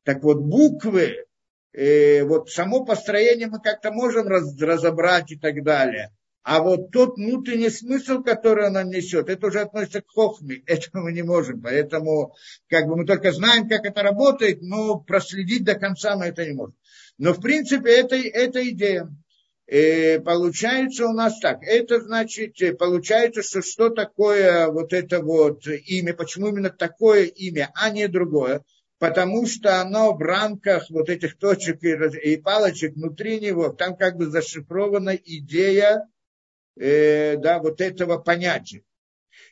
Так 0.03 0.23
вот, 0.23 0.37
буквы, 0.37 1.25
э, 1.73 2.23
вот 2.23 2.49
само 2.51 2.85
построение 2.85 3.47
мы 3.47 3.59
как-то 3.59 3.91
можем 3.91 4.27
раз, 4.27 4.57
разобрать 4.61 5.31
и 5.31 5.35
так 5.37 5.61
далее. 5.63 6.11
А 6.45 6.61
вот 6.61 6.91
тот 6.91 7.17
внутренний 7.17 7.71
смысл, 7.71 8.21
который 8.21 8.67
она 8.67 8.83
несет, 8.83 9.29
это 9.29 9.47
уже 9.47 9.61
относится 9.61 10.01
к 10.01 10.07
хохме. 10.07 10.57
Этого 10.67 11.01
мы 11.01 11.11
не 11.11 11.23
можем. 11.23 11.59
Поэтому 11.59 12.35
как 12.69 12.85
бы 12.85 12.95
мы 12.95 13.05
только 13.07 13.31
знаем, 13.31 13.67
как 13.67 13.83
это 13.83 14.03
работает, 14.03 14.61
но 14.61 14.99
проследить 14.99 15.63
до 15.63 15.73
конца 15.73 16.15
мы 16.15 16.25
это 16.25 16.45
не 16.45 16.53
можем. 16.53 16.75
Но 17.17 17.33
в 17.33 17.41
принципе 17.41 17.89
это, 17.97 18.15
это 18.15 18.69
идея. 18.69 19.09
И 19.67 19.75
э, 19.75 20.19
получается 20.19 21.07
у 21.07 21.13
нас 21.13 21.39
так. 21.39 21.63
Это 21.63 21.99
значит, 21.99 22.61
э, 22.61 22.73
получается, 22.73 23.41
что 23.41 23.63
что 23.63 23.89
такое 23.89 24.67
вот 24.67 24.93
это 24.93 25.21
вот 25.21 25.65
имя, 25.65 26.13
почему 26.13 26.49
именно 26.49 26.69
такое 26.69 27.23
имя, 27.23 27.71
а 27.73 27.89
не 27.89 28.07
другое 28.07 28.61
потому 28.97 29.45
что 29.45 29.81
оно 29.81 30.15
в 30.15 30.21
рамках 30.21 30.89
вот 30.89 31.09
этих 31.09 31.37
точек 31.37 31.83
и, 31.83 31.91
и 32.23 32.37
палочек 32.37 32.95
внутри 32.95 33.41
него, 33.41 33.69
там 33.69 33.97
как 33.97 34.15
бы 34.15 34.27
зашифрована 34.27 35.15
идея 35.15 36.07
э, 36.75 37.37
да, 37.37 37.59
вот 37.59 37.81
этого 37.81 38.17
понятия. 38.17 38.83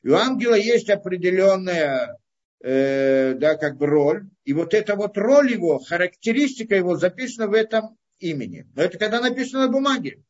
И 0.01 0.09
у 0.09 0.15
ангела 0.15 0.55
есть 0.55 0.89
определенная 0.89 2.17
э, 2.61 3.33
да, 3.35 3.55
как 3.55 3.77
бы 3.77 3.87
роль, 3.87 4.29
и 4.45 4.53
вот 4.53 4.73
эта 4.73 4.95
вот 4.95 5.17
роль 5.17 5.51
его, 5.51 5.79
характеристика 5.79 6.75
его 6.75 6.95
записана 6.95 7.47
в 7.47 7.53
этом 7.53 7.97
имени. 8.19 8.67
Но 8.75 8.83
это 8.83 8.97
когда 8.97 9.21
написано 9.21 9.67
на 9.67 9.71
бумаге. 9.71 10.23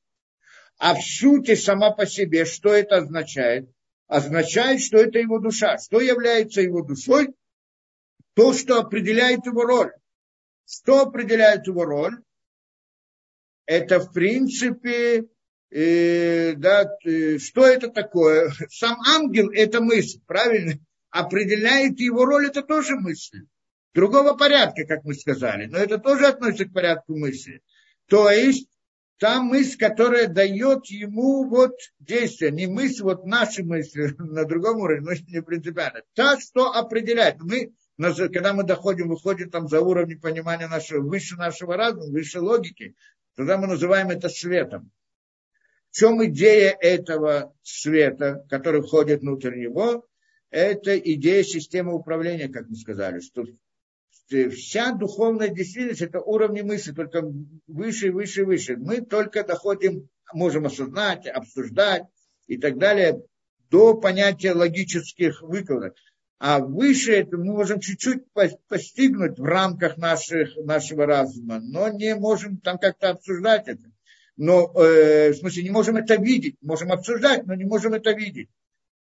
А 0.78 0.96
в 0.96 1.02
сути 1.02 1.56
сама 1.56 1.92
по 1.92 2.06
себе, 2.06 2.46
что 2.46 2.74
это 2.74 2.98
означает? 2.98 3.70
Означает, 4.08 4.82
что 4.82 4.98
это 4.98 5.20
его 5.20 5.40
душа. 5.40 5.78
Что 5.78 6.02
является 6.02 6.62
его 6.62 6.82
душой? 6.82 7.34
То, 8.34 8.54
что 8.54 8.80
определяет 8.80 9.46
его 9.46 9.64
роль. 9.64 9.92
Что 10.66 11.02
определяет 11.02 11.68
его 11.68 11.86
роль? 11.86 12.22
Это, 13.66 14.00
в 14.00 14.12
принципе, 14.12 15.26
э, 15.74 16.54
да, 16.56 16.86
э, 17.04 17.38
что 17.40 17.66
это 17.66 17.90
такое? 17.90 18.52
Сам 18.70 18.98
ангел– 19.08 19.50
это 19.54 19.82
мысль, 19.82 20.20
правильно? 20.26 20.74
Определяет 21.10 22.00
его 22.00 22.26
роль– 22.26 22.48
это 22.48 22.62
тоже 22.62 22.96
мысль. 22.96 23.46
Другого 23.94 24.34
порядка, 24.36 24.86
как 24.86 25.04
мы 25.04 25.14
сказали, 25.14 25.68
но 25.68 25.78
это 25.78 26.00
тоже 26.00 26.26
относится 26.28 26.66
к 26.66 26.74
порядку 26.74 27.18
мысли. 27.18 27.62
То 28.08 28.30
есть, 28.30 28.68
та 29.20 29.42
мысль, 29.42 29.78
которая 29.78 30.28
дает 30.28 30.88
ему 30.88 31.48
вот 31.48 31.74
действие, 32.00 32.52
не 32.52 32.66
мысль, 32.66 33.04
вот 33.04 33.26
наши 33.26 33.64
мысли 33.64 34.16
на 34.18 34.46
другом 34.46 34.80
уровне, 34.80 35.06
но 35.06 35.14
не 35.32 35.42
принципиально. 35.42 36.02
Та, 36.16 36.40
что 36.40 36.74
определяет. 36.74 37.38
Мы, 37.40 37.74
когда 37.98 38.54
мы 38.54 38.64
доходим, 38.64 39.10
выходим 39.10 39.52
там 39.52 39.68
за 39.68 39.80
уровень 39.82 40.20
понимания 40.20 40.68
нашего, 40.68 41.02
выше 41.02 41.36
нашего 41.36 41.78
разума, 41.78 42.12
выше 42.12 42.40
логики, 42.40 42.96
тогда 43.36 43.58
мы 43.58 43.68
называем 43.68 44.10
это 44.10 44.28
светом. 44.28 44.92
Чем 45.94 46.26
идея 46.26 46.76
этого 46.82 47.54
света, 47.62 48.44
который 48.50 48.82
входит 48.82 49.22
внутрь 49.22 49.56
него? 49.56 50.08
Это 50.50 50.98
идея 50.98 51.44
системы 51.44 51.94
управления, 51.94 52.50
как 52.50 52.68
мы 52.68 52.76
сказали, 52.76 53.20
что 53.20 53.46
вся 54.50 54.94
духовная 54.94 55.50
действительность– 55.50 56.02
это 56.02 56.20
уровни 56.20 56.62
мысли, 56.62 56.94
только 56.94 57.22
выше, 57.68 58.12
выше, 58.12 58.44
выше. 58.44 58.76
Мы 58.76 59.02
только 59.02 59.44
доходим, 59.44 60.10
можем 60.34 60.66
осознать, 60.66 61.28
обсуждать 61.28 62.06
и 62.48 62.58
так 62.58 62.80
далее 62.80 63.22
до 63.70 63.94
понятия 63.94 64.54
логических 64.54 65.44
выкладок. 65.44 65.94
А 66.40 66.58
выше 66.58 67.14
это 67.14 67.38
мы 67.38 67.54
можем 67.54 67.80
чуть-чуть 67.80 68.24
постигнуть 68.68 69.38
в 69.38 69.44
рамках 69.44 69.98
наших, 69.98 70.58
нашего 70.58 71.06
разума, 71.06 71.60
но 71.60 71.90
не 71.90 72.16
можем 72.16 72.58
там 72.58 72.80
как-то 72.80 73.12
обсуждать 73.12 73.68
это 73.68 73.93
но, 74.38 74.72
э, 74.76 75.32
в 75.32 75.36
смысле, 75.36 75.64
не 75.64 75.70
можем 75.70 75.98
это 75.98 76.16
видеть, 76.16 76.56
можем 76.62 76.92
обсуждать, 76.92 77.46
но 77.46 77.56
не 77.56 77.66
можем 77.66 77.94
это 77.94 78.12
видеть. 78.12 78.50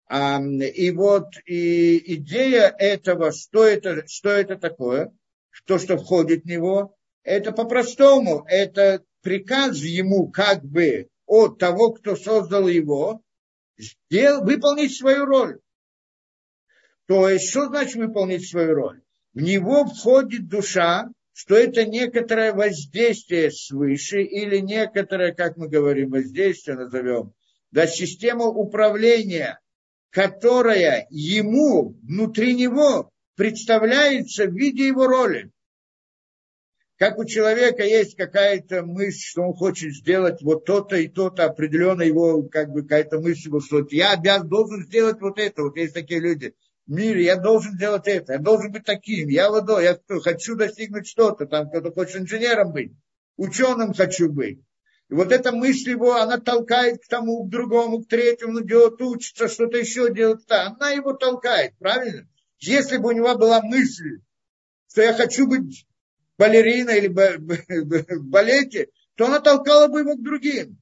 А, 0.06 0.40
и 0.42 0.90
вот 0.90 1.34
и 1.46 2.14
идея 2.16 2.74
этого, 2.78 3.30
что 3.30 3.64
это, 3.64 4.06
что 4.08 4.30
это 4.30 4.56
такое, 4.56 5.12
то, 5.66 5.78
что 5.78 5.96
входит 5.96 6.42
в 6.42 6.46
него, 6.46 6.96
это 7.22 7.52
по-простому, 7.52 8.44
это 8.48 9.04
приказ 9.22 9.76
ему 9.76 10.28
как 10.28 10.64
бы 10.64 11.08
от 11.26 11.58
того, 11.58 11.92
кто 11.92 12.16
создал 12.16 12.66
его, 12.66 13.22
сдел, 13.78 14.42
выполнить 14.42 14.96
свою 14.96 15.26
роль. 15.26 15.60
То 17.06 17.28
есть, 17.28 17.50
что 17.50 17.66
значит 17.66 17.94
выполнить 17.94 18.48
свою 18.48 18.74
роль? 18.74 19.02
В 19.32 19.40
него 19.40 19.84
входит 19.84 20.48
душа, 20.48 21.08
что 21.32 21.56
это 21.56 21.84
некоторое 21.84 22.52
воздействие 22.52 23.50
свыше 23.50 24.22
или 24.22 24.58
некоторое, 24.58 25.32
как 25.32 25.56
мы 25.56 25.68
говорим, 25.68 26.10
воздействие 26.10 26.76
назовем, 26.76 27.32
да, 27.70 27.86
система 27.86 28.46
управления, 28.46 29.60
которая 30.10 31.06
ему, 31.10 31.96
внутри 32.02 32.54
него, 32.54 33.10
представляется 33.36 34.46
в 34.46 34.54
виде 34.54 34.88
его 34.88 35.06
роли. 35.06 35.50
Как 36.98 37.16
у 37.16 37.24
человека 37.24 37.82
есть 37.82 38.14
какая-то 38.14 38.84
мысль, 38.84 39.22
что 39.22 39.42
он 39.42 39.54
хочет 39.54 39.94
сделать 39.94 40.42
вот 40.42 40.66
то-то 40.66 40.96
и 40.96 41.08
то-то, 41.08 41.46
определенно 41.46 42.02
его, 42.02 42.42
как 42.42 42.70
бы, 42.70 42.82
какая-то 42.82 43.20
мысль, 43.20 43.50
что 43.64 43.86
я 43.90 44.12
обязан, 44.12 44.48
должен 44.48 44.84
сделать 44.84 45.18
вот 45.22 45.38
это. 45.38 45.62
Вот 45.62 45.78
есть 45.78 45.94
такие 45.94 46.20
люди 46.20 46.54
мире, 46.86 47.24
я 47.24 47.36
должен 47.36 47.76
делать 47.76 48.06
это, 48.06 48.34
я 48.34 48.38
должен 48.38 48.72
быть 48.72 48.84
таким, 48.84 49.28
я 49.28 49.50
вот, 49.50 49.68
я 49.80 49.98
хочу 50.22 50.56
достигнуть 50.56 51.06
что-то, 51.06 51.46
там 51.46 51.68
кто-то 51.68 51.92
хочет 51.92 52.22
инженером 52.22 52.72
быть, 52.72 52.92
ученым 53.36 53.94
хочу 53.94 54.30
быть. 54.30 54.60
И 55.08 55.14
вот 55.14 55.32
эта 55.32 55.50
мысль 55.50 55.90
его, 55.90 56.14
она 56.14 56.38
толкает 56.38 57.02
к 57.02 57.08
тому, 57.08 57.44
к 57.44 57.50
другому, 57.50 58.02
к 58.02 58.08
третьему, 58.08 58.60
делает, 58.60 59.00
учится, 59.00 59.48
что-то 59.48 59.76
еще 59.76 60.14
делать. 60.14 60.44
Она 60.48 60.90
его 60.90 61.14
толкает, 61.14 61.76
правильно? 61.78 62.28
Если 62.60 62.96
бы 62.96 63.08
у 63.08 63.12
него 63.12 63.36
была 63.36 63.60
мысль, 63.60 64.20
что 64.88 65.02
я 65.02 65.12
хочу 65.12 65.48
быть 65.48 65.86
балериной 66.38 66.98
или 66.98 67.08
в 67.08 68.28
балете, 68.28 68.88
то 69.16 69.26
она 69.26 69.40
толкала 69.40 69.88
бы 69.88 70.00
его 70.00 70.14
к 70.14 70.22
другим. 70.22 70.79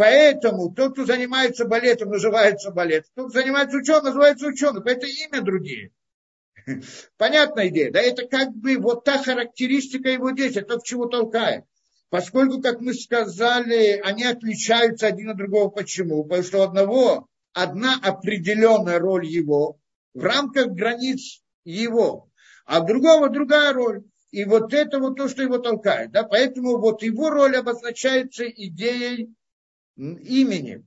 Поэтому 0.00 0.72
тот, 0.72 0.94
кто 0.94 1.04
занимается 1.04 1.66
балетом, 1.66 2.08
называется 2.08 2.70
балет. 2.70 3.04
Тот, 3.14 3.28
кто 3.28 3.38
занимается 3.38 3.76
ученым, 3.76 4.04
называется 4.04 4.46
ученым. 4.46 4.82
Это 4.84 5.06
имя 5.06 5.42
другие. 5.42 5.90
Понятная 7.18 7.68
идея. 7.68 7.92
Да, 7.92 8.00
это 8.00 8.26
как 8.26 8.48
бы 8.56 8.78
вот 8.78 9.04
та 9.04 9.22
характеристика 9.22 10.08
его 10.08 10.30
действия, 10.30 10.62
то, 10.62 10.78
к 10.78 10.84
чему 10.84 11.04
толкает. 11.04 11.64
Поскольку, 12.08 12.62
как 12.62 12.80
мы 12.80 12.94
сказали, 12.94 14.00
они 14.02 14.24
отличаются 14.24 15.06
один 15.06 15.28
от 15.28 15.36
другого. 15.36 15.68
Почему? 15.68 16.24
Потому 16.24 16.44
что 16.44 16.58
у 16.60 16.62
одного 16.62 17.28
одна 17.52 18.00
определенная 18.02 19.00
роль 19.00 19.26
его 19.26 19.80
в 20.14 20.24
рамках 20.24 20.68
границ 20.68 21.42
его, 21.64 22.30
а 22.64 22.80
у 22.80 22.86
другого 22.86 23.28
другая 23.28 23.74
роль. 23.74 24.04
И 24.30 24.46
вот 24.46 24.72
это 24.72 24.98
вот 24.98 25.18
то, 25.18 25.28
что 25.28 25.42
его 25.42 25.58
толкает. 25.58 26.10
Да? 26.12 26.22
Поэтому 26.22 26.78
вот 26.78 27.02
его 27.02 27.28
роль 27.28 27.54
обозначается 27.54 28.48
идеей 28.48 29.34
имени, 30.00 30.84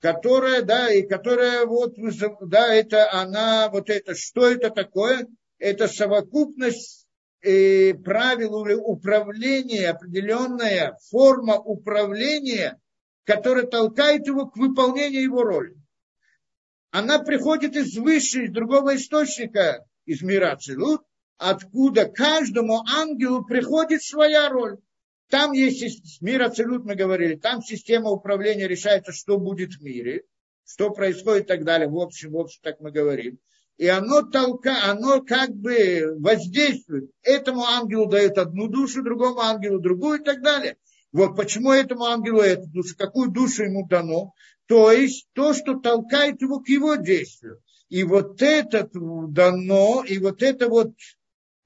которая, 0.00 0.62
да, 0.62 0.92
и 0.92 1.02
которая 1.02 1.66
вот, 1.66 1.94
да, 2.40 2.74
это 2.74 3.12
она, 3.12 3.68
вот 3.70 3.90
это, 3.90 4.14
что 4.14 4.48
это 4.48 4.70
такое? 4.70 5.26
Это 5.58 5.88
совокупность 5.88 7.06
э, 7.42 7.94
правил 7.94 8.54
управления, 8.54 9.90
определенная 9.90 10.96
форма 11.10 11.58
управления, 11.58 12.80
которая 13.24 13.66
толкает 13.66 14.26
его 14.26 14.46
к 14.46 14.56
выполнению 14.56 15.22
его 15.22 15.42
роли. 15.42 15.76
Она 16.90 17.20
приходит 17.20 17.76
из 17.76 17.96
высшего, 17.96 18.44
из 18.44 18.52
другого 18.52 18.96
источника, 18.96 19.84
из 20.06 20.22
мира 20.22 20.52
Ацилут, 20.52 21.02
откуда 21.36 22.06
каждому 22.06 22.82
ангелу 22.86 23.44
приходит 23.44 24.02
своя 24.02 24.48
роль. 24.48 24.78
Там 25.30 25.52
есть 25.52 26.20
мир 26.20 26.42
абсолют, 26.42 26.84
мы 26.84 26.96
говорили, 26.96 27.36
там 27.36 27.62
система 27.62 28.10
управления 28.10 28.66
решается, 28.66 29.12
что 29.12 29.38
будет 29.38 29.74
в 29.74 29.80
мире, 29.80 30.24
что 30.66 30.90
происходит 30.90 31.44
и 31.44 31.46
так 31.46 31.64
далее. 31.64 31.88
В 31.88 31.98
общем, 31.98 32.32
в 32.32 32.36
общем, 32.36 32.58
так 32.62 32.80
мы 32.80 32.90
говорим. 32.90 33.38
И 33.76 33.86
оно 33.86 34.22
толка, 34.22 34.90
оно 34.90 35.22
как 35.22 35.54
бы 35.54 36.16
воздействует. 36.18 37.10
Этому 37.22 37.62
ангелу 37.62 38.06
дает 38.06 38.38
одну 38.38 38.66
душу, 38.66 39.02
другому 39.02 39.40
ангелу 39.40 39.78
другую 39.78 40.20
и 40.20 40.24
так 40.24 40.42
далее. 40.42 40.76
Вот 41.12 41.36
почему 41.36 41.72
этому 41.72 42.04
ангелу 42.04 42.40
эту 42.40 42.66
душу, 42.66 42.96
какую 42.96 43.30
душу 43.30 43.62
ему 43.62 43.86
дано. 43.86 44.34
То 44.66 44.90
есть 44.90 45.28
то, 45.32 45.54
что 45.54 45.78
толкает 45.78 46.42
его 46.42 46.58
к 46.58 46.68
его 46.68 46.96
действию. 46.96 47.60
И 47.88 48.02
вот 48.02 48.42
это 48.42 48.88
дано, 48.92 50.04
и 50.06 50.18
вот 50.18 50.42
это 50.42 50.68
вот 50.68 50.92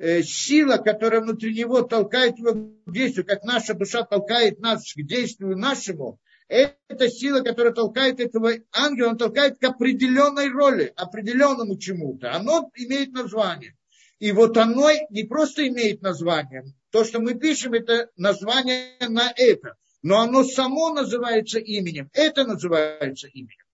сила, 0.00 0.76
которая 0.78 1.20
внутри 1.20 1.54
него 1.54 1.82
толкает 1.82 2.38
его 2.38 2.52
к 2.52 2.92
действию, 2.92 3.26
как 3.26 3.44
наша 3.44 3.74
душа 3.74 4.02
толкает 4.02 4.58
нас 4.60 4.92
к 4.92 5.02
действию 5.02 5.56
нашему, 5.56 6.18
это 6.48 7.08
сила, 7.08 7.40
которая 7.40 7.72
толкает 7.72 8.20
этого 8.20 8.52
ангела, 8.72 9.10
он 9.10 9.18
толкает 9.18 9.58
к 9.58 9.64
определенной 9.64 10.50
роли, 10.50 10.92
определенному 10.96 11.78
чему-то. 11.78 12.32
Оно 12.34 12.70
имеет 12.74 13.12
название. 13.12 13.76
И 14.18 14.30
вот 14.32 14.56
оно 14.56 14.90
не 15.10 15.24
просто 15.24 15.66
имеет 15.68 16.02
название. 16.02 16.64
То, 16.90 17.04
что 17.04 17.20
мы 17.20 17.34
пишем, 17.34 17.72
это 17.72 18.10
название 18.16 18.96
на 19.08 19.32
это. 19.36 19.76
Но 20.02 20.20
оно 20.20 20.44
само 20.44 20.92
называется 20.92 21.58
именем. 21.58 22.10
Это 22.12 22.44
называется 22.44 23.26
именем. 23.28 23.64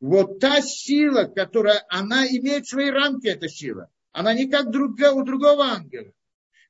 Вот 0.00 0.40
та 0.40 0.60
сила, 0.60 1.24
которая, 1.24 1.84
она 1.88 2.26
имеет 2.26 2.66
свои 2.66 2.90
рамки, 2.90 3.28
эта 3.28 3.48
сила. 3.48 3.88
Она 4.16 4.32
не 4.32 4.48
как 4.48 4.70
друг, 4.70 4.98
у 4.98 5.22
другого 5.24 5.66
ангела. 5.66 6.10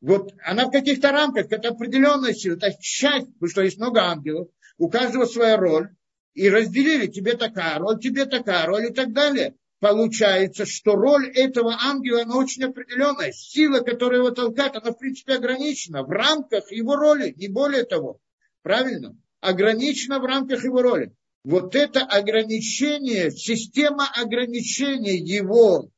Вот 0.01 0.34
она 0.44 0.66
в 0.66 0.72
каких-то 0.72 1.12
рамках, 1.12 1.47
это 1.53 1.68
определенная 1.68 2.34
сила, 2.34 2.57
это 2.57 2.72
часть, 2.80 3.32
потому 3.34 3.49
что 3.49 3.62
есть 3.62 3.78
много 3.78 4.03
ангелов, 4.03 4.49
у 4.78 4.90
каждого 4.90 5.26
своя 5.26 5.57
роль, 5.57 5.90
и 6.34 6.51
разделили, 6.51 7.07
тебе 7.07 7.36
такая 7.36 7.78
роль, 7.78 8.01
тебе 8.01 8.24
такая 8.24 8.66
роль 8.66 8.86
и 8.86 8.92
так 8.92 9.12
далее. 9.12 9.55
Получается, 9.78 10.66
что 10.66 10.97
роль 10.97 11.28
этого 11.28 11.76
ангела, 11.80 12.22
она 12.22 12.36
очень 12.36 12.64
определенная. 12.64 13.30
Сила, 13.30 13.78
которая 13.78 14.18
его 14.18 14.32
толкает, 14.32 14.74
она, 14.74 14.90
в 14.90 14.99
принципе, 14.99 15.34
ограничена 15.34 16.03
в 16.03 16.11
рамках 16.11 16.72
его 16.72 16.97
роли, 16.97 17.32
не 17.36 17.47
более 17.47 17.84
того. 17.84 18.18
Правильно? 18.62 19.16
Ограничена 19.40 20.18
в 20.18 20.24
рамках 20.24 20.64
его 20.64 20.82
роли. 20.82 21.14
Вот 21.44 21.76
это 21.76 22.01
ограничение, 22.01 23.30
система 23.30 24.09
ограничения 24.20 25.16
его 25.16 25.90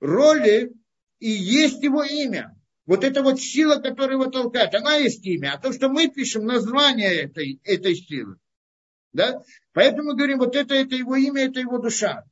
роли, 0.00 0.72
и 1.18 1.28
есть 1.28 1.82
его 1.82 2.02
имя. 2.02 2.54
Вот 2.86 3.02
это 3.02 3.22
вот 3.22 3.40
сила, 3.40 3.76
которая 3.76 4.16
его 4.16 4.26
толкает, 4.26 4.74
она 4.74 4.96
есть 4.96 5.24
имя. 5.26 5.54
А 5.54 5.58
то, 5.58 5.72
что 5.72 5.88
мы 5.88 6.08
пишем 6.08 6.44
название 6.44 7.22
этой, 7.22 7.60
этой 7.64 7.96
силы. 7.96 8.36
Да? 9.12 9.42
Поэтому 9.72 10.10
мы 10.10 10.16
говорим, 10.16 10.38
вот 10.38 10.54
это, 10.54 10.74
это 10.74 10.94
его 10.94 11.16
имя, 11.16 11.46
это 11.46 11.60
его 11.60 11.78
душа. 11.78 12.24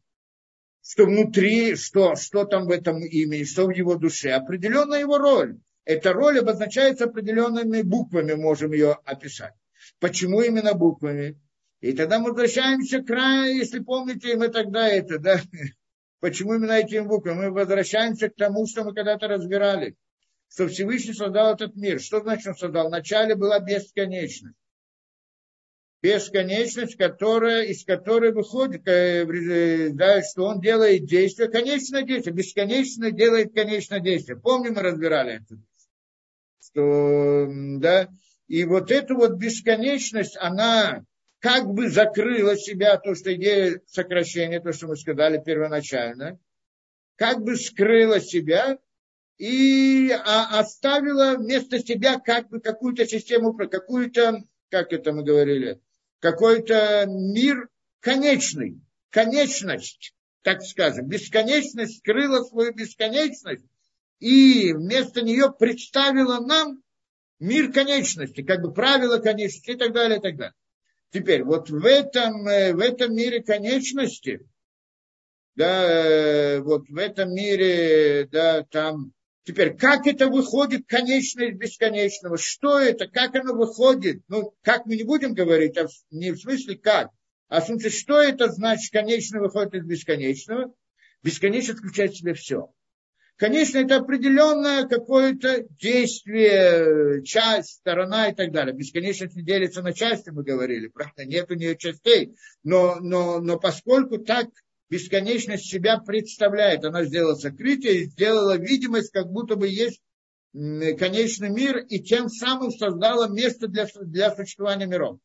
Что 0.82 1.06
внутри, 1.06 1.76
что, 1.76 2.14
что 2.14 2.44
там 2.44 2.66
в 2.66 2.70
этом 2.70 3.02
имени, 3.04 3.44
что 3.44 3.66
в 3.66 3.70
его 3.70 3.96
душе. 3.96 4.30
Определенная 4.30 5.00
его 5.00 5.18
роль. 5.18 5.58
Эта 5.84 6.12
роль 6.12 6.38
обозначается 6.38 7.04
определенными 7.04 7.82
буквами, 7.82 8.34
можем 8.34 8.72
ее 8.72 8.92
описать. 9.04 9.54
Почему 9.98 10.40
именно 10.40 10.74
буквами? 10.74 11.38
И 11.80 11.92
тогда 11.92 12.18
мы 12.18 12.30
возвращаемся 12.30 13.00
к 13.00 13.06
краю, 13.06 13.56
если 13.56 13.80
помните, 13.80 14.36
мы 14.36 14.48
тогда 14.48 14.88
это, 14.88 15.18
да, 15.18 15.40
Почему 16.24 16.54
именно 16.54 16.72
этим 16.72 17.06
буквам? 17.06 17.36
Мы 17.36 17.50
возвращаемся 17.50 18.30
к 18.30 18.34
тому, 18.34 18.66
что 18.66 18.82
мы 18.82 18.94
когда-то 18.94 19.28
разбирали. 19.28 19.94
Что 20.48 20.68
Всевышний 20.68 21.12
создал 21.12 21.52
этот 21.52 21.76
мир. 21.76 22.00
Что 22.00 22.20
значит 22.20 22.46
он 22.46 22.54
создал? 22.56 22.88
Вначале 22.88 23.34
была 23.34 23.60
бесконечность. 23.60 24.56
Бесконечность, 26.00 26.96
которая, 26.96 27.64
из 27.64 27.84
которой 27.84 28.32
выходит, 28.32 28.88
э, 28.88 29.90
да, 29.90 30.22
что 30.22 30.44
он 30.44 30.62
делает 30.62 31.04
действие, 31.04 31.50
конечное 31.50 32.04
действие, 32.04 32.34
бесконечно 32.34 33.10
делает 33.10 33.52
конечное 33.52 34.00
действие. 34.00 34.38
Помним, 34.38 34.76
мы 34.76 34.80
разбирали 34.80 35.42
это. 35.42 35.60
Что, 36.58 37.50
да, 37.80 38.08
и 38.48 38.64
вот 38.64 38.90
эту 38.90 39.16
вот 39.16 39.32
бесконечность, 39.32 40.38
она 40.40 41.04
как 41.44 41.66
бы 41.66 41.90
закрыла 41.90 42.56
себя, 42.56 42.96
то, 42.96 43.14
что 43.14 43.34
идея 43.34 43.78
сокращения, 43.86 44.60
то, 44.60 44.72
что 44.72 44.86
мы 44.86 44.96
сказали 44.96 45.42
первоначально, 45.44 46.40
как 47.16 47.42
бы 47.42 47.56
скрыла 47.56 48.18
себя 48.18 48.78
и 49.36 50.10
а, 50.10 50.58
оставила 50.58 51.36
вместо 51.36 51.80
себя 51.80 52.18
как 52.18 52.48
бы 52.48 52.60
какую-то 52.60 53.04
систему, 53.04 53.52
какую-то, 53.52 54.42
как 54.70 54.94
это 54.94 55.12
мы 55.12 55.22
говорили, 55.22 55.82
какой-то 56.18 57.04
мир 57.08 57.68
конечный, 58.00 58.80
конечность, 59.10 60.14
так 60.40 60.62
скажем, 60.62 61.08
бесконечность 61.08 61.98
скрыла 61.98 62.42
свою 62.44 62.72
бесконечность 62.72 63.66
и 64.18 64.72
вместо 64.72 65.20
нее 65.20 65.52
представила 65.52 66.40
нам 66.40 66.82
мир 67.38 67.70
конечности, 67.70 68.42
как 68.42 68.62
бы 68.62 68.72
правила 68.72 69.18
конечности 69.18 69.72
и 69.72 69.76
так 69.76 69.92
далее, 69.92 70.20
и 70.20 70.22
так 70.22 70.36
далее. 70.38 70.54
Теперь, 71.14 71.44
вот 71.44 71.70
в 71.70 71.86
этом, 71.86 72.44
э, 72.48 72.74
в 72.74 72.80
этом 72.80 73.14
мире 73.14 73.40
конечности, 73.40 74.40
да, 75.54 75.84
э, 75.88 76.60
вот 76.60 76.88
в 76.88 76.96
этом 76.96 77.32
мире, 77.32 78.26
да, 78.32 78.64
там, 78.64 79.12
теперь, 79.44 79.76
как 79.76 80.08
это 80.08 80.26
выходит 80.26 80.88
конечное 80.88 81.50
из 81.50 81.56
бесконечного? 81.56 82.36
Что 82.36 82.80
это? 82.80 83.06
Как 83.06 83.36
оно 83.36 83.54
выходит? 83.54 84.22
Ну, 84.26 84.56
как 84.62 84.86
мы 84.86 84.96
не 84.96 85.04
будем 85.04 85.34
говорить, 85.34 85.78
а 85.78 85.86
в, 85.86 85.92
не 86.10 86.32
в 86.32 86.40
смысле 86.40 86.76
как, 86.78 87.10
а 87.46 87.60
в 87.60 87.66
смысле, 87.66 87.90
что 87.90 88.20
это 88.20 88.48
значит, 88.48 88.90
конечное 88.90 89.40
выходит 89.40 89.74
из 89.74 89.84
бесконечного? 89.84 90.74
Бесконечность 91.22 91.78
включает 91.78 92.10
в 92.10 92.18
себя 92.18 92.34
все. 92.34 92.72
Конечно, 93.36 93.78
это 93.78 93.96
определенное 93.96 94.86
какое-то 94.86 95.64
действие, 95.70 97.24
часть, 97.24 97.80
сторона 97.80 98.28
и 98.28 98.34
так 98.34 98.52
далее. 98.52 98.74
Бесконечность 98.74 99.34
не 99.34 99.42
делится 99.42 99.82
на 99.82 99.92
части, 99.92 100.30
мы 100.30 100.44
говорили, 100.44 100.86
правда, 100.86 101.24
нет 101.24 101.50
у 101.50 101.54
нее 101.54 101.76
частей. 101.76 102.36
Но, 102.62 102.96
но, 103.00 103.40
но 103.40 103.58
поскольку 103.58 104.18
так 104.18 104.46
бесконечность 104.88 105.66
себя 105.68 105.98
представляет, 105.98 106.84
она 106.84 107.04
сделала 107.04 107.34
сокрытие, 107.34 108.04
сделала 108.04 108.56
видимость, 108.56 109.10
как 109.10 109.26
будто 109.26 109.56
бы 109.56 109.66
есть 109.68 110.00
конечный 110.52 111.50
мир, 111.50 111.78
и 111.78 111.98
тем 111.98 112.28
самым 112.28 112.70
создала 112.70 113.28
место 113.28 113.66
для, 113.66 113.88
для 114.02 114.32
существования 114.32 114.86
миров. 114.86 115.18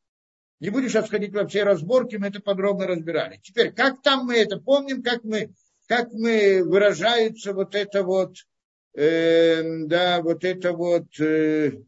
Не 0.59 0.71
будешь 0.71 0.91
сейчас 0.91 1.09
ходить 1.09 1.33
во 1.33 1.47
все 1.47 1.63
разборки, 1.63 2.15
мы 2.15 2.27
это 2.27 2.41
подробно 2.41 2.87
разбирали. 2.87 3.39
Теперь, 3.43 3.71
как 3.71 4.01
там 4.01 4.25
мы 4.25 4.37
это 4.37 4.57
помним, 4.57 5.03
как 5.03 5.23
мы 5.23 5.53
как 5.89 6.13
мы 6.13 6.63
выражается 6.63 7.51
вот 7.51 7.73
это 7.73 8.03
вот, 8.03 8.35
э, 8.95 9.63
да, 9.87 10.21
вот 10.21 10.43
это 10.43 10.73
вот 10.73 11.19
э, 11.19 11.81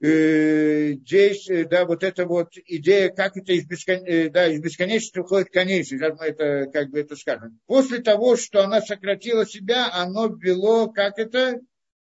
э, 0.00 0.92
действие, 0.94 1.66
да, 1.66 1.84
вот 1.84 2.02
эта 2.02 2.24
вот 2.24 2.54
идея, 2.56 3.10
как 3.10 3.36
это 3.36 3.52
из, 3.52 3.66
бескон... 3.66 4.06
э, 4.06 4.30
да, 4.30 4.46
из 4.46 4.62
бесконечности 4.62 5.18
уходит 5.18 5.50
конечность, 5.50 6.02
как 6.02 6.18
мы 6.18 6.24
это, 6.24 6.70
как 6.72 6.88
бы 6.88 7.00
это 7.00 7.16
скажем. 7.16 7.60
После 7.66 7.98
того, 7.98 8.34
что 8.36 8.64
она 8.64 8.80
сократила 8.80 9.44
себя, 9.44 9.92
оно 9.92 10.28
ввело, 10.28 10.90
как 10.90 11.18
это, 11.18 11.60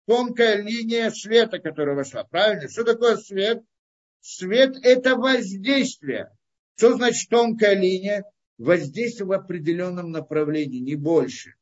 тонкая 0.07 0.63
линия 0.63 1.11
света, 1.11 1.59
которая 1.59 1.95
вошла. 1.95 2.23
Правильно? 2.23 2.67
Что 2.67 2.83
такое 2.83 3.17
свет? 3.17 3.61
Свет– 4.21 4.75
это 4.81 5.15
воздействие. 5.15 6.31
Что 6.75 6.95
значит 6.95 7.29
тонкая 7.29 7.75
линия? 7.75 8.25
Воздействие 8.59 9.25
в 9.25 9.31
определенном 9.31 10.11
направлении, 10.11 10.79
не 10.79 10.95
больше. 10.95 11.55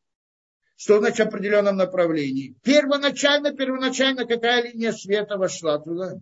Что 0.75 0.99
значит 0.99 1.25
в 1.25 1.29
определенном 1.29 1.77
направлении? 1.77 2.55
Первоначально, 2.63 3.53
первоначально 3.53 4.25
какая 4.25 4.63
линия 4.63 4.91
света 4.91 5.37
вошла 5.37 5.79
туда? 5.79 6.15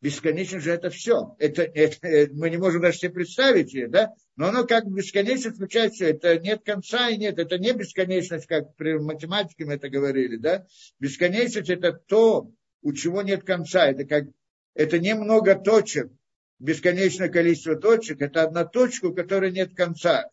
Бесконечно 0.00 0.60
же 0.60 0.70
это 0.70 0.90
все. 0.90 1.34
Это, 1.40 1.62
это, 1.62 2.32
мы 2.32 2.50
не 2.50 2.56
можем 2.56 2.82
даже 2.82 2.98
себе 2.98 3.10
представить 3.10 3.74
ее, 3.74 3.88
да? 3.88 4.12
Но 4.36 4.48
оно 4.48 4.64
как 4.64 4.86
бесконечно 4.86 5.50
включает 5.50 5.94
все. 5.94 6.10
Это 6.10 6.38
нет 6.38 6.62
конца 6.64 7.08
и 7.08 7.16
нет. 7.16 7.38
Это 7.38 7.58
не 7.58 7.72
бесконечность, 7.72 8.46
как 8.46 8.76
при 8.76 8.96
математике 8.98 9.64
мы 9.64 9.74
это 9.74 9.88
говорили, 9.88 10.36
да? 10.36 10.64
Бесконечность 11.00 11.70
это 11.70 11.92
то, 11.92 12.52
у 12.82 12.92
чего 12.92 13.22
нет 13.22 13.42
конца. 13.42 13.88
Это 13.88 14.04
как 14.04 14.26
это 14.74 15.00
не 15.00 15.16
много 15.16 15.56
точек, 15.56 16.08
бесконечное 16.58 17.28
количество 17.28 17.76
точек, 17.76 18.20
это 18.20 18.42
одна 18.42 18.64
точка, 18.64 19.06
у 19.06 19.14
которой 19.14 19.52
нет 19.52 19.74
конца. 19.74 20.28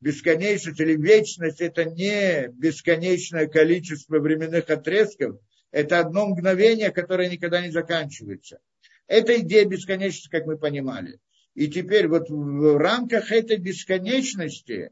Бесконечность 0.00 0.80
или 0.80 0.96
вечность– 0.96 1.60
это 1.60 1.84
не 1.84 2.48
бесконечное 2.48 3.46
количество 3.46 4.18
временных 4.18 4.68
отрезков, 4.70 5.38
это 5.70 5.98
одно 5.98 6.26
мгновение, 6.26 6.90
которое 6.90 7.28
никогда 7.28 7.60
не 7.60 7.72
заканчивается. 7.72 8.60
Это 9.06 9.40
идея 9.40 9.64
бесконечности, 9.64 10.28
как 10.28 10.46
мы 10.46 10.56
понимали. 10.56 11.18
И 11.54 11.68
теперь 11.68 12.08
вот 12.08 12.28
в 12.28 12.78
рамках 12.78 13.32
этой 13.32 13.56
бесконечности 13.56 14.90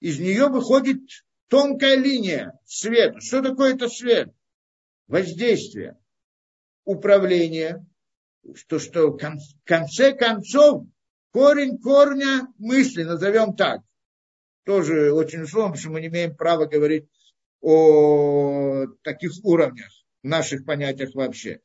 из 0.00 0.18
нее 0.18 0.48
выходит 0.48 1.00
тонкая 1.48 1.96
линия 1.96 2.58
света. 2.64 3.20
Что 3.20 3.42
такое 3.42 3.74
это 3.74 3.88
свет? 3.88 4.30
Воздействие, 5.06 5.96
управление, 6.84 7.86
что, 8.54 8.78
что 8.78 9.10
в 9.10 9.18
конце 9.64 10.12
концов 10.12 10.86
корень 11.32 11.78
корня 11.78 12.48
мысли, 12.58 13.02
назовем 13.02 13.54
так. 13.54 13.80
Тоже 14.64 15.12
очень 15.12 15.42
условно, 15.42 15.72
потому 15.72 15.80
что 15.80 15.90
мы 15.90 16.00
не 16.00 16.08
имеем 16.08 16.36
права 16.36 16.66
говорить 16.66 17.08
о 17.60 18.86
таких 19.02 19.32
уровнях, 19.42 19.90
наших 20.22 20.64
понятиях 20.64 21.14
вообще. 21.14 21.60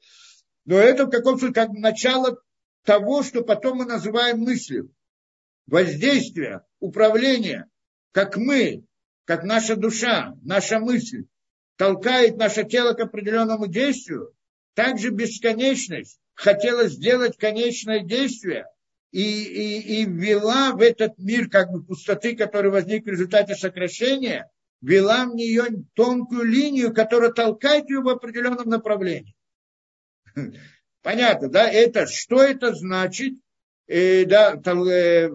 Но 0.65 0.77
это 0.77 1.05
в 1.05 1.09
каком 1.09 1.37
смысле 1.37 1.53
как 1.53 1.69
начало 1.71 2.41
того, 2.83 3.23
что 3.23 3.43
потом 3.43 3.77
мы 3.77 3.85
называем 3.85 4.39
мыслью. 4.39 4.93
Воздействие, 5.67 6.61
управление, 6.79 7.67
как 8.11 8.37
мы, 8.37 8.85
как 9.25 9.43
наша 9.43 9.75
душа, 9.75 10.35
наша 10.43 10.79
мысль 10.79 11.25
толкает 11.77 12.37
наше 12.37 12.63
тело 12.63 12.93
к 12.93 12.99
определенному 12.99 13.67
действию, 13.67 14.35
также 14.75 15.09
бесконечность 15.09 16.20
хотела 16.41 16.87
сделать 16.87 17.37
конечное 17.37 17.99
действие 17.99 18.65
и, 19.11 19.21
и, 19.21 20.01
и 20.01 20.05
ввела 20.05 20.71
в 20.71 20.81
этот 20.81 21.17
мир 21.19 21.49
как 21.49 21.71
бы 21.71 21.83
пустоты, 21.83 22.35
который 22.35 22.71
возник 22.71 23.05
в 23.05 23.09
результате 23.09 23.55
сокращения, 23.55 24.49
вела 24.81 25.25
в 25.25 25.35
нее 25.35 25.65
тонкую 25.93 26.45
линию, 26.45 26.93
которая 26.93 27.31
толкает 27.31 27.89
ее 27.89 28.01
в 28.01 28.09
определенном 28.09 28.67
направлении. 28.69 29.35
Понятно, 31.03 31.49
да? 31.49 31.69
Это, 31.69 32.07
что 32.07 32.41
это 32.41 32.73
значит? 32.73 33.33
Э, 33.87 34.25
да, 34.25 34.55
там, 34.55 34.83
э, 34.85 35.29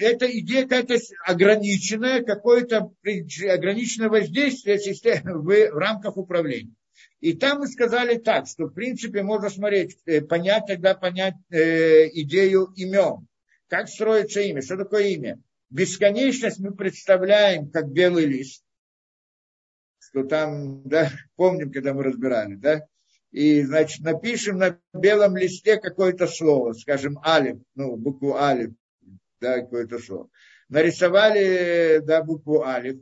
это 0.00 0.26
идея 0.40 0.64
какая-то 0.64 0.96
ограниченная, 1.24 2.22
какое-то 2.22 2.90
ограниченное 3.02 4.08
воздействие 4.10 4.78
в, 5.24 5.44
в 5.44 5.78
рамках 5.78 6.16
управления. 6.18 6.74
И 7.24 7.32
там 7.32 7.60
мы 7.60 7.68
сказали 7.68 8.18
так, 8.18 8.46
что 8.46 8.66
в 8.66 8.74
принципе 8.74 9.22
можно 9.22 9.48
смотреть, 9.48 9.96
э, 10.04 10.20
понять 10.20 10.66
тогда 10.66 10.94
понять 10.94 11.36
э, 11.48 12.10
идею 12.20 12.66
имен. 12.76 13.26
Как 13.66 13.88
строится 13.88 14.42
имя? 14.42 14.60
Что 14.60 14.76
такое 14.76 15.04
имя? 15.04 15.40
Бесконечность 15.70 16.58
мы 16.58 16.74
представляем 16.74 17.70
как 17.70 17.90
белый 17.90 18.26
лист. 18.26 18.62
Что 20.00 20.24
там, 20.24 20.86
да, 20.86 21.10
помним, 21.36 21.72
когда 21.72 21.94
мы 21.94 22.02
разбирали, 22.02 22.56
да? 22.56 22.86
и, 23.30 23.62
значит, 23.62 24.04
напишем 24.04 24.58
на 24.58 24.78
белом 24.92 25.34
листе 25.34 25.78
какое-то 25.78 26.26
слово, 26.26 26.74
скажем, 26.74 27.18
алиф, 27.24 27.56
ну, 27.74 27.96
букву 27.96 28.36
алиф, 28.36 28.74
да, 29.40 29.62
какое-то 29.62 29.98
слово. 29.98 30.28
Нарисовали, 30.68 32.02
да, 32.04 32.22
букву 32.22 32.64
алиф. 32.64 33.00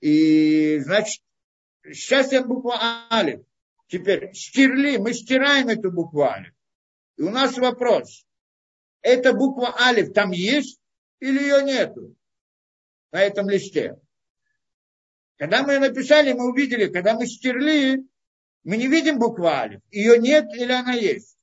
И, 0.00 0.78
значит, 0.80 1.22
сейчас 1.92 2.32
я 2.32 2.44
букву 2.44 2.72
алиф. 3.10 3.40
Теперь 3.88 4.32
стерли, 4.34 4.98
мы 4.98 5.14
стираем 5.14 5.68
эту 5.68 5.90
букву 5.90 6.22
алиф. 6.22 6.52
И 7.16 7.22
у 7.22 7.30
нас 7.30 7.56
вопрос. 7.56 8.26
Эта 9.02 9.32
буква 9.32 9.74
алиф 9.80 10.12
там 10.12 10.30
есть 10.30 10.80
или 11.20 11.40
ее 11.40 11.62
нету 11.62 12.14
на 13.12 13.22
этом 13.22 13.48
листе? 13.48 13.96
Когда 15.36 15.62
мы 15.62 15.74
ее 15.74 15.78
написали, 15.78 16.32
мы 16.32 16.50
увидели, 16.50 16.92
когда 16.92 17.14
мы 17.14 17.26
стерли, 17.26 18.04
мы 18.64 18.76
не 18.76 18.88
видим 18.88 19.18
букву 19.18 19.46
алиф. 19.46 19.80
Ее 19.90 20.18
нет 20.18 20.46
или 20.54 20.72
она 20.72 20.94
есть. 20.94 21.38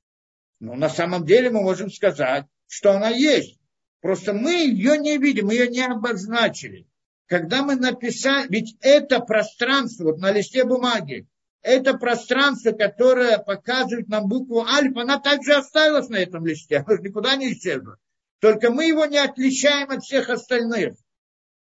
Но 0.60 0.74
на 0.74 0.88
самом 0.88 1.24
деле 1.24 1.50
мы 1.50 1.62
можем 1.62 1.90
сказать, 1.90 2.46
что 2.66 2.92
она 2.92 3.08
есть. 3.08 3.58
Просто 4.00 4.32
мы 4.32 4.52
ее 4.52 4.98
не 4.98 5.18
видим, 5.18 5.46
мы 5.46 5.54
ее 5.54 5.68
не 5.68 5.82
обозначили. 5.82 6.86
Когда 7.26 7.62
мы 7.62 7.76
написали, 7.76 8.46
ведь 8.48 8.76
это 8.80 9.20
пространство, 9.20 10.04
вот 10.04 10.18
на 10.18 10.30
листе 10.32 10.64
бумаги, 10.64 11.26
это 11.62 11.94
пространство, 11.98 12.72
которое 12.72 13.38
показывает 13.38 14.08
нам 14.08 14.28
букву 14.28 14.64
альфа, 14.64 15.02
она 15.02 15.18
также 15.18 15.54
осталась 15.54 16.08
на 16.08 16.16
этом 16.16 16.46
листе, 16.46 16.78
она 16.86 16.98
никуда 16.98 17.36
не 17.36 17.52
исчезла. 17.52 17.96
Только 18.40 18.70
мы 18.70 18.86
его 18.86 19.06
не 19.06 19.18
отличаем 19.18 19.90
от 19.90 20.04
всех 20.04 20.28
остальных. 20.28 20.94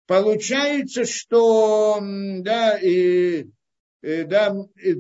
Получается, 0.06 1.06
что 1.06 2.00
да, 2.02 2.78
и 2.78 3.48
Э, 4.04 4.26
да, 4.26 4.54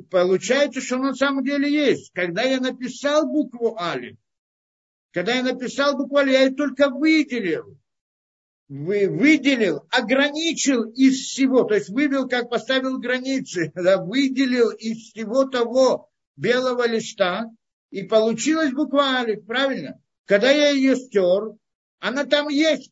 получается, 0.09 0.79
что 0.79 0.97
на 0.97 1.13
самом 1.13 1.43
деле 1.43 1.69
есть. 1.69 2.11
Когда 2.13 2.43
я 2.43 2.61
написал 2.61 3.27
букву 3.27 3.77
Али, 3.77 4.17
когда 5.11 5.33
я 5.35 5.43
написал 5.43 5.97
букву 5.97 6.17
Али, 6.17 6.31
я 6.31 6.43
ее 6.43 6.51
только 6.51 6.89
выделил. 6.89 7.77
Вы, 8.75 9.07
выделил, 9.07 9.85
ограничил 9.91 10.89
из 10.89 11.27
всего, 11.27 11.63
то 11.63 11.75
есть 11.75 11.89
вывел, 11.89 12.27
как 12.27 12.49
поставил 12.49 12.97
границы, 12.97 13.71
да, 13.75 14.03
выделил 14.03 14.71
из 14.71 15.11
всего 15.11 15.45
того 15.45 16.09
белого 16.35 16.87
листа, 16.87 17.51
и 17.91 18.01
получилась 18.01 18.71
буква 18.71 19.19
Али, 19.19 19.35
правильно? 19.35 20.01
Когда 20.25 20.49
я 20.49 20.69
ее 20.69 20.95
стер, 20.95 21.53
она 21.99 22.25
там 22.25 22.47
есть, 22.47 22.91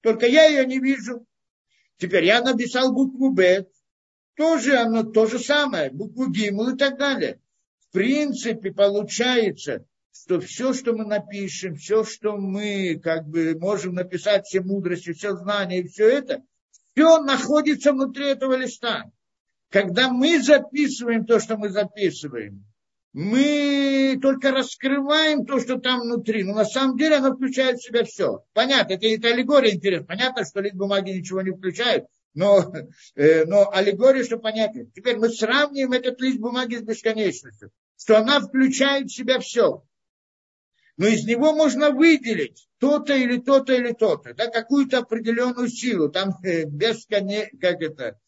только 0.00 0.26
я 0.26 0.46
ее 0.46 0.66
не 0.66 0.80
вижу. 0.80 1.24
Теперь 1.98 2.24
я 2.24 2.42
написал 2.42 2.92
букву 2.92 3.30
Б, 3.30 3.66
тоже 4.34 4.76
оно 4.78 5.04
то 5.04 5.26
же 5.26 5.38
самое, 5.38 5.92
букву 5.92 6.28
Гимл 6.28 6.70
и 6.70 6.76
так 6.76 6.98
далее. 6.98 7.40
В 7.78 7.92
принципе, 7.92 8.72
получается, 8.72 9.86
что 10.14 10.40
все, 10.40 10.72
что 10.72 10.92
мы 10.92 11.04
напишем, 11.04 11.76
все, 11.76 12.04
что 12.04 12.36
мы 12.36 13.00
как 13.02 13.26
бы 13.26 13.56
можем 13.58 13.94
написать, 13.94 14.46
все 14.46 14.60
мудрости, 14.60 15.12
все 15.12 15.34
знания 15.34 15.80
и 15.80 15.88
все 15.88 16.08
это, 16.08 16.42
все 16.94 17.20
находится 17.20 17.92
внутри 17.92 18.28
этого 18.28 18.54
листа. 18.54 19.04
Когда 19.70 20.10
мы 20.10 20.40
записываем 20.40 21.26
то, 21.26 21.40
что 21.40 21.56
мы 21.56 21.68
записываем, 21.68 22.64
мы 23.12 24.18
только 24.22 24.52
раскрываем 24.52 25.46
то, 25.46 25.60
что 25.60 25.78
там 25.78 26.00
внутри. 26.00 26.44
Но 26.44 26.54
на 26.54 26.64
самом 26.64 26.96
деле 26.96 27.16
оно 27.16 27.34
включает 27.34 27.78
в 27.78 27.84
себя 27.84 28.04
все. 28.04 28.44
Понятно, 28.52 28.94
это, 28.94 29.06
это 29.06 29.28
аллегория 29.28 29.74
интересна. 29.74 30.06
Понятно, 30.06 30.44
что 30.44 30.60
лист 30.60 30.76
бумаги 30.76 31.10
ничего 31.10 31.42
не 31.42 31.50
включает, 31.50 32.06
но, 32.34 32.72
э, 33.16 33.44
но 33.46 33.70
аллегория, 33.72 34.24
что 34.24 34.38
понятно. 34.38 34.86
Теперь 34.94 35.16
мы 35.16 35.28
сравниваем 35.28 35.92
этот 35.92 36.20
лист 36.20 36.38
бумаги 36.38 36.76
с 36.76 36.82
бесконечностью, 36.82 37.70
что 37.96 38.18
она 38.18 38.40
включает 38.40 39.08
в 39.08 39.14
себя 39.14 39.40
все. 39.40 39.82
Но 40.96 41.06
из 41.06 41.24
него 41.24 41.54
можно 41.54 41.90
выделить 41.90 42.68
то-то 42.78 43.14
или 43.14 43.38
то-то 43.38 43.74
или 43.74 43.92
то-то, 43.92 44.34
да, 44.34 44.46
какую-то 44.46 44.98
определенную 44.98 45.68
силу. 45.68 46.08
Там 46.08 46.30
э, 46.44 46.64
бесконе, 46.64 47.50
как 47.60 47.82
это, 47.82 48.18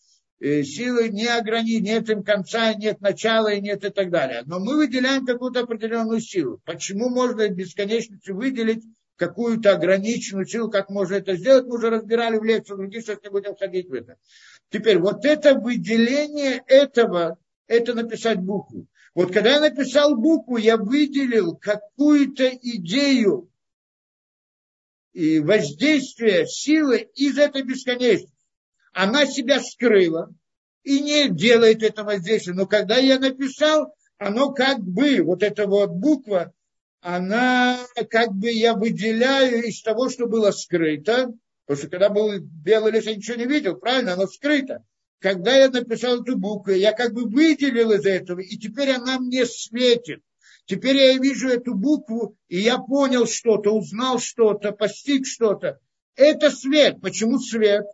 э, 0.41 0.63
силы 0.63 1.09
не 1.11 1.27
ограничены, 1.27 1.85
нет 1.87 2.11
им 2.11 2.25
конца, 2.25 2.75
нет 2.75 3.01
начала 3.01 3.53
и 3.53 3.61
нет 3.61 3.85
и 3.85 3.91
так 3.91 4.11
далее. 4.11 4.43
Но 4.47 4.59
мы 4.59 4.77
выделяем 4.77 5.25
какую-то 5.25 5.61
определенную 5.61 6.21
силу. 6.21 6.61
Почему 6.65 7.09
можно 7.09 7.49
бесконечностью 7.49 8.35
выделить 8.35 8.83
какую-то 9.17 9.73
ограниченную 9.73 10.47
силу, 10.47 10.71
как 10.71 10.91
можно 10.91 11.15
это 11.15 11.37
сделать, 11.37 11.67
мы 11.67 11.77
уже 11.77 11.91
разбирали 11.91 12.39
в 12.39 12.45
лекции, 12.45 12.75
других 12.75 13.03
сейчас 13.03 13.23
не 13.23 13.31
будем 13.31 13.57
ходить 13.57 13.89
в 13.89 13.95
это. 13.95 14.17
Теперь, 14.71 14.99
вот 14.99 15.25
это 15.25 15.55
выделение 15.55 16.63
этого, 16.67 17.39
это 17.67 17.95
написать 17.95 18.39
букву. 18.41 18.87
Вот 19.15 19.33
когда 19.33 19.55
я 19.55 19.61
написал 19.61 20.17
букву, 20.17 20.57
я 20.57 20.77
выделил 20.77 21.57
какую-то 21.57 22.49
идею 22.49 23.51
и 25.13 25.41
воздействие 25.41 26.47
силы 26.47 27.09
из 27.15 27.39
этой 27.39 27.63
бесконечности. 27.63 28.31
Она 28.93 29.25
себя 29.27 29.61
скрыла 29.61 30.35
и 30.83 31.01
не 31.01 31.29
делает 31.31 31.83
это 31.83 32.05
воздействие. 32.05 32.55
Но 32.55 32.67
когда 32.67 32.99
я 32.99 33.19
написал, 33.19 33.95
оно 34.19 34.53
как 34.53 34.81
бы, 34.81 35.23
вот 35.23 35.43
эта 35.43 35.67
вот 35.67 35.91
буква, 35.91 36.53
она 37.01 37.79
как 38.11 38.33
бы 38.33 38.51
я 38.51 38.75
выделяю 38.75 39.63
из 39.63 39.81
того, 39.83 40.11
что 40.11 40.27
было 40.27 40.51
скрыто, 40.51 41.33
потому 41.65 41.81
что 41.81 41.91
когда 41.91 42.11
был 42.11 42.39
белый 42.41 42.93
лес, 42.93 43.07
я 43.07 43.17
ничего 43.17 43.37
не 43.37 43.47
видел, 43.47 43.77
правильно, 43.77 44.13
оно 44.13 44.27
скрыто. 44.27 44.85
Когда 45.21 45.55
я 45.55 45.71
написал 45.71 46.23
эту 46.23 46.37
букву, 46.37 46.73
я 46.73 46.93
как 46.93 47.13
бы 47.13 47.25
выделил 47.25 47.93
из 47.93 48.05
этого, 48.05 48.41
и 48.41 48.57
теперь 48.57 48.93
она 48.93 49.19
мне 49.19 49.47
светит. 49.47 50.23
Теперь 50.67 50.97
я 50.97 51.19
вижу 51.19 51.49
эту 51.49 51.75
букву, 51.75 52.37
и 52.49 52.59
я 52.59 52.79
понял 52.79 53.27
что-то, 53.27 53.71
узнал 53.71 54.19
что-то, 54.19 54.73
постиг 54.73 55.27
что-то. 55.27 55.79
Это 56.17 56.51
свет. 56.51 57.01
Почему 57.01 57.39
свет? 57.39 57.85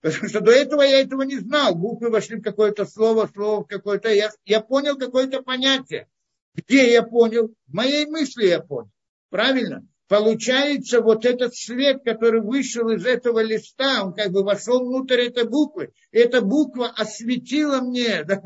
Потому 0.00 0.28
что 0.28 0.40
до 0.40 0.50
этого 0.50 0.82
я 0.82 1.00
этого 1.00 1.22
не 1.22 1.38
знал. 1.38 1.74
Буквы 1.74 2.10
вошли 2.10 2.36
в 2.36 2.42
какое-то 2.42 2.84
слово, 2.84 3.30
слово 3.32 3.64
в 3.64 3.66
какое-то. 3.66 4.12
Я, 4.12 4.30
я 4.44 4.60
понял 4.60 4.96
какое-то 4.96 5.42
понятие. 5.42 6.08
Где 6.54 6.92
я 6.92 7.02
понял? 7.02 7.54
В 7.66 7.74
моей 7.74 8.06
мысли 8.06 8.46
я 8.46 8.60
понял. 8.60 8.90
Правильно? 9.30 9.86
Получается, 10.08 11.00
вот 11.00 11.24
этот 11.24 11.56
свет, 11.56 12.02
который 12.04 12.40
вышел 12.40 12.88
из 12.90 13.04
этого 13.04 13.42
листа, 13.42 14.04
он 14.04 14.14
как 14.14 14.30
бы 14.30 14.44
вошел 14.44 14.84
внутрь 14.84 15.22
этой 15.22 15.48
буквы. 15.48 15.92
Эта 16.12 16.42
буква 16.42 16.88
осветила 16.88 17.80
мне 17.80 18.22
да, 18.24 18.40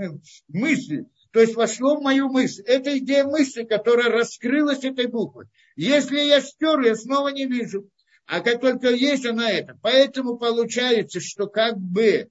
мысль. 0.49 1.05
То 1.33 1.41
есть 1.41 1.55
вошло 1.55 1.97
в 1.97 2.03
мою 2.03 2.29
мысль. 2.29 2.63
Это 2.63 2.97
идея 2.99 3.25
мысли, 3.25 3.65
которая 3.65 4.09
раскрылась 4.09 4.85
этой 4.85 5.07
буквой. 5.07 5.47
Если 5.77 6.19
я 6.21 6.41
стер, 6.41 6.81
я 6.81 6.97
снова 6.97 7.29
не 7.29 7.47
вижу. 7.47 7.89
А 8.27 8.41
как 8.41 8.61
только 8.61 8.89
есть 8.91 9.27
она 9.27 9.51
это. 9.51 9.79
Поэтому 9.83 10.39
получается, 10.39 11.21
что 11.21 11.47
как 11.47 11.77
бы 11.79 12.31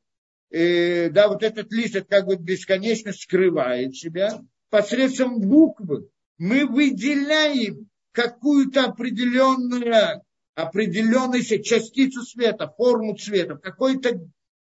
э, 0.50 1.10
да, 1.12 1.28
вот 1.28 1.44
этот 1.44 1.72
лист, 1.72 1.96
это 1.96 2.08
как 2.08 2.26
бы 2.26 2.36
бесконечно 2.36 3.14
скрывает 3.14 3.96
себя, 3.96 4.42
посредством 4.70 5.40
буквы 5.40 6.10
мы 6.38 6.66
выделяем 6.66 7.89
какую-то 8.12 8.86
определенную, 8.86 10.24
определенную 10.56 11.44
частицу 11.44 12.24
света, 12.24 12.74
форму 12.76 13.16
цвета, 13.16 13.56
в 13.56 13.60
какой-то 13.60 14.20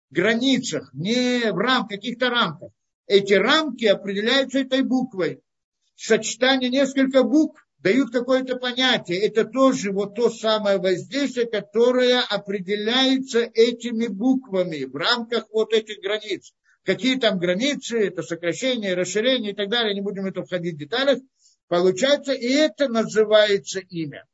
границах, 0.09 0.89
не 0.93 1.51
в 1.51 1.57
рамках, 1.57 1.97
каких-то 1.97 2.29
рамках. 2.29 2.71
Эти 3.07 3.33
рамки 3.33 3.85
определяются 3.85 4.59
этой 4.59 4.83
буквой. 4.83 5.41
Сочетание 5.95 6.69
несколько 6.69 7.23
букв 7.23 7.65
дают 7.79 8.11
какое-то 8.11 8.57
понятие. 8.57 9.19
Это 9.19 9.45
тоже 9.45 9.91
вот 9.91 10.15
то 10.15 10.29
самое 10.29 10.77
воздействие, 10.77 11.47
которое 11.47 12.21
определяется 12.21 13.39
этими 13.39 14.07
буквами 14.07 14.83
в 14.83 14.95
рамках 14.95 15.45
вот 15.51 15.73
этих 15.73 16.01
границ. 16.01 16.53
Какие 16.83 17.17
там 17.17 17.39
границы, 17.39 17.99
это 17.99 18.23
сокращение, 18.23 18.95
расширение 18.95 19.51
и 19.51 19.55
так 19.55 19.69
далее, 19.69 19.93
не 19.93 20.01
будем 20.01 20.25
это 20.25 20.43
входить 20.43 20.75
в 20.75 20.79
деталях. 20.79 21.19
Получается, 21.69 22.33
и 22.33 22.47
это 22.47 22.87
называется 22.89 23.79
имя. 23.79 24.25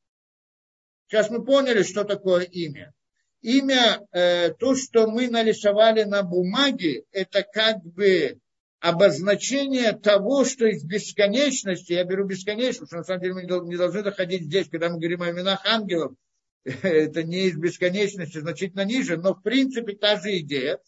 Сейчас 1.07 1.29
мы 1.29 1.43
поняли, 1.43 1.83
что 1.83 2.05
такое 2.05 2.43
имя. 2.43 2.93
Имя, 3.41 3.99
э, 4.11 4.53
то, 4.53 4.75
что 4.75 5.07
мы 5.07 5.29
нарисовали 5.29 6.03
на 6.03 6.23
бумаге, 6.23 7.03
это 7.11 7.43
как 7.43 7.83
бы 7.83 8.39
обозначение 8.79 9.91
того, 9.91 10.45
что 10.45 10.65
из 10.65 10.83
бесконечности, 10.85 11.91
я 11.91 12.05
беру 12.05 12.25
бесконечность, 12.25 12.87
что 12.87 12.97
на 12.97 13.03
самом 13.03 13.21
деле 13.21 13.33
мы 13.33 13.43
не 13.43 13.77
должны 13.77 14.01
доходить 14.01 14.43
здесь, 14.43 14.69
когда 14.69 14.89
мы 14.89 14.97
говорим 14.97 15.21
о 15.21 15.29
именах 15.29 15.63
ангелов, 15.65 16.13
это 16.63 17.21
не 17.23 17.47
из 17.47 17.57
бесконечности, 17.57 18.39
значительно 18.39 18.85
ниже, 18.85 19.17
но 19.17 19.33
в 19.33 19.43
принципе 19.43 19.93
та 19.93 20.19
же 20.21 20.37
идея, 20.39 20.79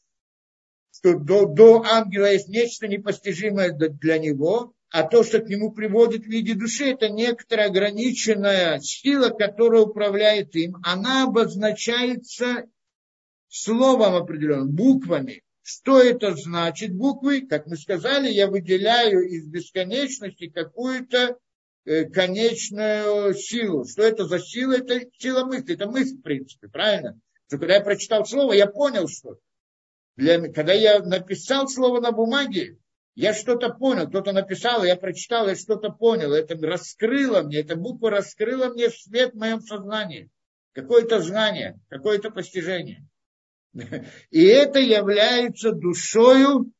что 0.91 1.19
до, 1.19 1.45
до 1.45 1.83
ангела 1.83 2.31
есть 2.31 2.47
нечто 2.47 2.87
непостижимое 2.87 3.73
для 3.73 4.17
него, 4.17 4.73
а 4.89 5.03
то, 5.03 5.23
что 5.23 5.39
к 5.39 5.49
нему 5.49 5.71
приводит 5.71 6.23
в 6.23 6.29
виде 6.29 6.53
души, 6.53 6.91
это 6.91 7.09
некоторая 7.09 7.67
ограниченная 7.67 8.79
сила, 8.79 9.29
которая 9.29 9.81
управляет 9.81 10.55
им. 10.55 10.77
Она 10.83 11.23
обозначается 11.23 12.65
словом 13.49 14.15
определенным, 14.15 14.71
буквами. 14.71 15.43
Что 15.61 15.99
это 15.99 16.33
значит 16.35 16.93
буквы? 16.93 17.45
Как 17.45 17.67
мы 17.67 17.75
сказали, 17.75 18.29
я 18.29 18.47
выделяю 18.47 19.27
из 19.27 19.47
бесконечности 19.47 20.47
какую-то 20.47 21.37
э, 21.83 22.05
конечную 22.05 23.33
силу. 23.33 23.85
Что 23.85 24.03
это 24.03 24.25
за 24.25 24.39
сила? 24.39 24.77
Это 24.77 25.01
сила 25.17 25.43
мысли. 25.43 25.73
Это 25.73 25.89
мысль, 25.89 26.17
в 26.17 26.21
принципе, 26.21 26.69
правильно? 26.69 27.19
Что 27.47 27.57
когда 27.57 27.75
я 27.75 27.81
прочитал 27.81 28.25
слово, 28.25 28.53
я 28.53 28.67
понял 28.67 29.09
что 29.09 29.37
Для, 30.15 30.39
когда 30.53 30.71
я 30.71 30.99
написал 30.99 31.67
слово 31.67 31.99
на 31.99 32.13
бумаге, 32.13 32.77
я 33.17 33.33
что-то 33.33 33.69
понял, 33.69 34.07
кто-то 34.07 34.31
написал, 34.31 34.83
я 34.83 34.95
прочитал, 34.95 35.47
я 35.47 35.55
что-то 35.55 35.89
понял. 35.89 36.33
Это 36.33 36.55
раскрыло 36.55 37.41
мне, 37.41 37.61
эта 37.61 37.75
буква 37.75 38.11
раскрыла 38.11 38.71
мне 38.71 38.91
свет 38.91 39.33
в 39.33 39.39
моем 39.39 39.59
сознании. 39.59 40.29
Какое-то 40.73 41.19
знание, 41.21 41.79
какое-то 41.89 42.29
постижение. 42.29 43.07
И 44.29 44.43
это 44.43 44.77
является 44.77 45.71
душою 45.71 46.71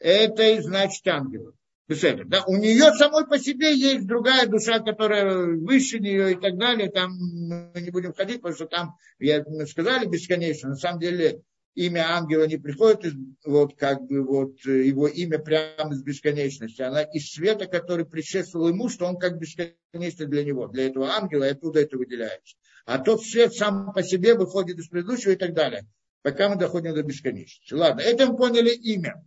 этой, 0.00 0.60
значит, 0.60 1.06
ангела. 1.06 1.52
Да? 1.86 2.42
У 2.48 2.56
нее 2.56 2.92
самой 2.94 3.28
по 3.28 3.38
себе 3.38 3.72
есть 3.72 4.08
другая 4.08 4.48
душа, 4.48 4.80
которая 4.80 5.56
выше 5.56 6.00
нее 6.00 6.32
и 6.32 6.34
так 6.34 6.58
далее. 6.58 6.90
Там 6.90 7.12
мы 7.12 7.80
не 7.80 7.90
будем 7.90 8.12
ходить, 8.12 8.42
потому 8.42 8.56
что 8.56 8.66
там, 8.66 8.96
я, 9.20 9.44
мы 9.46 9.66
сказали 9.68 10.06
бесконечно, 10.06 10.70
на 10.70 10.76
самом 10.76 10.98
деле 10.98 11.42
имя 11.74 12.16
ангела 12.16 12.46
не 12.46 12.56
приходит 12.56 13.04
из, 13.04 13.14
вот 13.44 13.76
как 13.76 14.02
бы 14.02 14.24
вот 14.24 14.60
его 14.64 15.06
имя 15.08 15.38
прямо 15.38 15.92
из 15.92 16.02
бесконечности, 16.02 16.82
она 16.82 17.02
из 17.02 17.30
света, 17.32 17.66
который 17.66 18.04
предшествовал 18.04 18.68
ему, 18.68 18.88
что 18.88 19.06
он 19.06 19.18
как 19.18 19.38
бесконечный 19.38 20.26
для 20.26 20.44
него, 20.44 20.68
для 20.68 20.86
этого 20.86 21.10
ангела, 21.10 21.44
и 21.44 21.50
оттуда 21.50 21.80
это 21.80 21.96
выделяется. 21.96 22.56
А 22.86 22.98
тот 22.98 23.22
свет 23.22 23.54
сам 23.54 23.92
по 23.92 24.02
себе 24.02 24.34
выходит 24.34 24.78
из 24.78 24.88
предыдущего 24.88 25.32
и 25.32 25.36
так 25.36 25.54
далее 25.54 25.86
пока 26.22 26.48
мы 26.48 26.56
доходим 26.56 26.94
до 26.94 27.02
бесконечности. 27.02 27.72
Ладно, 27.74 28.00
это 28.00 28.26
мы 28.26 28.36
поняли 28.36 28.70
имя. 28.70 29.22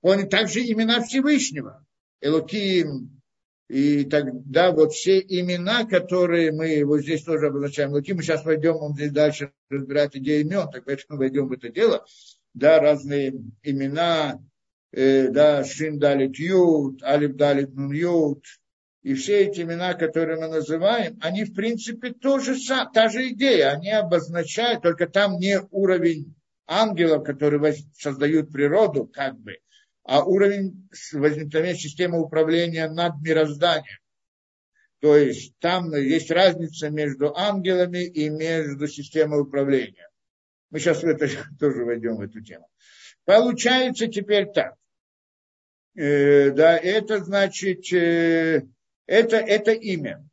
Поняли 0.00 0.26
также 0.26 0.60
имена 0.60 1.02
Всевышнего. 1.02 1.84
Элоким, 2.20 3.19
и 3.70 4.04
тогда 4.04 4.72
вот 4.72 4.92
все 4.92 5.20
имена, 5.20 5.84
которые 5.84 6.50
мы 6.50 6.84
вот 6.84 7.02
здесь 7.02 7.22
тоже 7.22 7.46
обозначаем, 7.46 7.92
Луки, 7.92 8.12
мы 8.12 8.22
сейчас 8.22 8.44
войдем, 8.44 8.74
он 8.74 8.94
здесь 8.94 9.12
дальше 9.12 9.52
разбирает 9.70 10.16
идеи 10.16 10.40
имен, 10.40 10.68
так 10.72 10.84
поэтому 10.84 11.20
войдем 11.20 11.46
в 11.46 11.52
это 11.52 11.68
дело, 11.68 12.04
да, 12.52 12.80
разные 12.80 13.32
имена, 13.62 14.40
э, 14.90 15.28
да, 15.28 15.62
Шин 15.62 16.00
Далит 16.00 16.36
Ют, 16.36 17.00
Алиф 17.04 17.36
Далит 17.36 17.72
Нун 17.72 17.92
Ют, 17.92 18.44
и 19.02 19.14
все 19.14 19.44
эти 19.44 19.60
имена, 19.60 19.94
которые 19.94 20.40
мы 20.40 20.48
называем, 20.48 21.16
они 21.22 21.44
в 21.44 21.54
принципе 21.54 22.10
тоже 22.10 22.56
та 22.92 23.08
же 23.08 23.28
идея. 23.28 23.70
Они 23.70 23.90
обозначают, 23.90 24.82
только 24.82 25.06
там 25.06 25.38
не 25.38 25.60
уровень 25.70 26.34
ангелов, 26.66 27.24
которые 27.24 27.74
создают 27.96 28.52
природу, 28.52 29.06
как 29.06 29.38
бы, 29.38 29.56
а 30.10 30.24
уровень 30.24 30.88
возникновения 31.12 31.78
системы 31.78 32.20
управления 32.20 32.90
над 32.90 33.22
мирозданием. 33.22 34.00
То 34.98 35.16
есть 35.16 35.54
там 35.60 35.94
есть 35.94 36.32
разница 36.32 36.90
между 36.90 37.32
ангелами 37.36 38.06
и 38.06 38.28
между 38.28 38.88
системой 38.88 39.42
управления. 39.42 40.08
Мы 40.70 40.80
сейчас 40.80 41.04
в 41.04 41.06
это 41.06 41.28
тоже 41.60 41.84
войдем 41.84 42.16
в 42.16 42.22
эту 42.22 42.42
тему. 42.42 42.68
Получается 43.24 44.08
теперь 44.08 44.46
так. 44.52 44.74
Э, 45.94 46.50
да, 46.50 46.76
это 46.76 47.22
значит, 47.22 47.92
э, 47.92 48.66
это, 49.06 49.36
это 49.36 49.70
имя. 49.70 50.28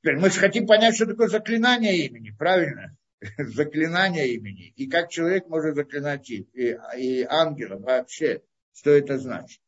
Теперь 0.00 0.16
мы 0.16 0.30
же 0.30 0.40
хотим 0.40 0.66
понять, 0.66 0.96
что 0.96 1.06
такое 1.06 1.28
заклинание 1.28 1.96
имени, 1.98 2.34
правильно? 2.36 2.90
заклинание 3.38 4.34
имени. 4.34 4.72
И 4.74 4.88
как 4.88 5.10
человек 5.10 5.46
может 5.46 5.76
заклинать 5.76 6.28
и, 6.28 6.48
и, 6.54 6.76
и 6.98 7.22
ангела 7.22 7.78
вообще, 7.78 8.42
что 8.74 8.90
это 8.90 9.18
значит. 9.18 9.60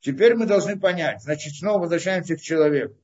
Теперь 0.00 0.34
мы 0.34 0.46
должны 0.46 0.78
понять, 0.78 1.22
значит, 1.22 1.54
снова 1.54 1.82
возвращаемся 1.82 2.36
к 2.36 2.40
человеку. 2.40 2.96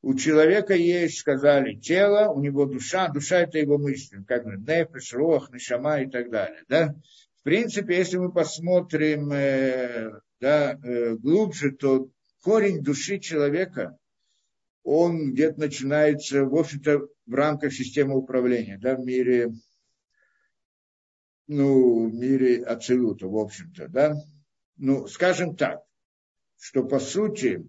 У 0.00 0.14
человека 0.14 0.74
есть, 0.74 1.18
сказали, 1.18 1.74
тело, 1.74 2.30
у 2.30 2.40
него 2.40 2.66
душа, 2.66 3.08
душа 3.08 3.40
это 3.40 3.58
его 3.58 3.78
мысли, 3.78 4.22
как 4.26 4.44
бы 4.44 4.56
нефеш, 4.56 5.12
рох, 5.12 5.50
нишама 5.52 6.00
и 6.02 6.08
так 6.08 6.30
далее. 6.30 6.62
Да? 6.68 6.94
В 7.40 7.42
принципе, 7.42 7.96
если 7.96 8.18
мы 8.18 8.32
посмотрим 8.32 9.32
э, 9.32 10.10
да, 10.40 10.78
э, 10.80 11.16
глубже, 11.16 11.72
то 11.72 12.08
корень 12.42 12.82
души 12.82 13.18
человека, 13.18 13.98
он 14.84 15.32
где-то 15.32 15.60
начинается, 15.60 16.44
в 16.44 16.54
общем-то, 16.54 17.08
в 17.26 17.34
рамках 17.34 17.72
системы 17.72 18.16
управления, 18.16 18.78
да, 18.80 18.94
в 18.94 19.00
мире, 19.00 19.52
ну, 21.46 22.08
в 22.08 22.14
мире 22.14 22.62
абсолюта, 22.62 23.26
в 23.26 23.36
общем-то, 23.36 23.88
да. 23.88 24.14
Ну, 24.78 25.06
скажем 25.08 25.56
так, 25.56 25.80
что 26.58 26.84
по 26.84 27.00
сути 27.00 27.68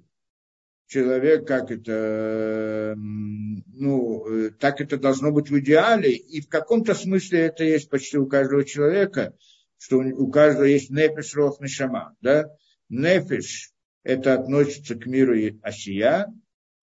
человек, 0.88 1.48
как 1.48 1.72
это, 1.72 2.96
ну, 2.98 4.52
так 4.60 4.82
это 4.82 4.98
должно 4.98 5.32
быть 5.32 5.50
в 5.50 5.60
идеале, 5.60 6.14
и 6.16 6.42
в 6.42 6.48
каком-то 6.48 6.94
смысле 6.94 7.40
это 7.42 7.64
есть 7.64 7.90
почти 7.90 8.18
у 8.18 8.28
каждого 8.28 8.64
человека, 8.64 9.36
что 9.78 9.98
у 9.98 10.30
каждого 10.32 10.66
есть 10.66 10.90
нефиш, 10.90 11.36
рох, 11.36 11.60
нешама, 11.60 12.16
да. 12.22 12.50
Нефиш 12.90 13.74
это 14.04 14.34
относится 14.34 14.96
к 14.96 15.06
миру 15.06 15.36
Асия, 15.62 16.28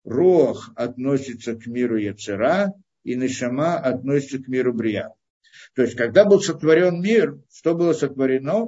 Рох 0.04 0.72
относится 0.76 1.56
к 1.56 1.66
миру 1.66 1.98
Яцера, 1.98 2.74
и 3.04 3.16
Нишама 3.16 3.78
относится 3.78 4.40
к 4.40 4.48
миру 4.48 4.74
Брия. 4.74 5.14
То 5.74 5.82
есть, 5.82 5.96
когда 5.96 6.26
был 6.26 6.42
сотворен 6.42 7.02
мир, 7.02 7.40
что 7.52 7.74
было 7.74 7.94
сотворено? 7.94 8.68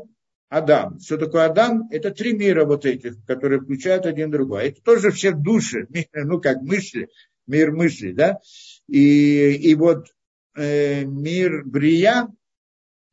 Адам. 0.49 0.99
Что 0.99 1.17
такое 1.17 1.45
Адам? 1.45 1.87
Это 1.91 2.11
три 2.11 2.33
мира 2.33 2.65
вот 2.65 2.85
этих, 2.85 3.23
которые 3.25 3.61
включают 3.61 4.05
один 4.05 4.31
другой. 4.31 4.69
Это 4.69 4.81
тоже 4.81 5.11
все 5.11 5.31
души, 5.31 5.87
ну 6.13 6.39
как 6.39 6.61
мысли, 6.61 7.09
мир 7.47 7.71
мысли, 7.71 8.11
да? 8.11 8.39
И, 8.87 9.51
и 9.53 9.75
вот 9.75 10.07
э, 10.55 11.03
мир 11.03 11.63
Брия, 11.65 12.27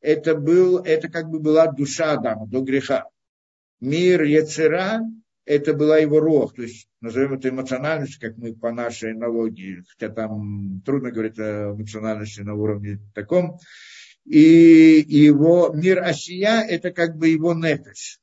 это, 0.01 0.35
был, 0.35 0.79
это 0.79 1.09
как 1.09 1.29
бы 1.29 1.39
была 1.39 1.71
душа 1.71 2.13
Адама 2.13 2.47
до 2.47 2.61
греха 2.61 3.05
мир 3.79 4.23
Яцера, 4.23 5.01
это 5.45 5.73
была 5.73 5.97
его 5.97 6.19
рог, 6.19 6.55
то 6.55 6.63
есть 6.63 6.87
назовем 7.01 7.33
это 7.33 7.49
эмоциональность, 7.49 8.17
как 8.17 8.37
мы 8.37 8.55
по 8.55 8.71
нашей 8.71 9.13
аналогии, 9.13 9.83
хотя 9.91 10.11
там 10.11 10.81
трудно 10.83 11.11
говорить 11.11 11.37
о 11.37 11.73
эмоциональности 11.73 12.41
на 12.41 12.55
уровне 12.55 12.99
таком. 13.13 13.59
И 14.25 15.05
его 15.07 15.71
мир 15.73 16.03
Осия– 16.03 16.61
это 16.69 16.91
как 16.91 17.15
бы 17.15 17.29
его 17.29 17.53
нефиш. 17.53 18.19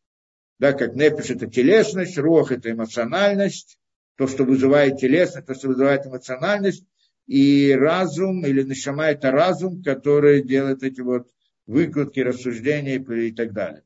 Да, 0.58 0.72
как 0.72 0.94
нефиш– 0.94 1.30
это 1.30 1.46
телесность, 1.46 2.18
рог– 2.18 2.50
это 2.52 2.72
эмоциональность, 2.72 3.78
то, 4.16 4.26
что 4.26 4.44
вызывает 4.44 4.98
телесность, 4.98 5.46
то, 5.46 5.54
что 5.54 5.68
вызывает 5.68 6.06
эмоциональность, 6.06 6.84
и 7.26 7.72
разум 7.72 8.44
или 8.44 8.62
нишама– 8.62 9.06
это 9.06 9.30
разум, 9.30 9.82
который 9.82 10.42
делает 10.42 10.82
эти 10.82 11.00
вот 11.00 11.28
выкладки, 11.66 12.20
рассуждения 12.20 12.96
и 12.96 13.32
так 13.32 13.52
далее. 13.52 13.84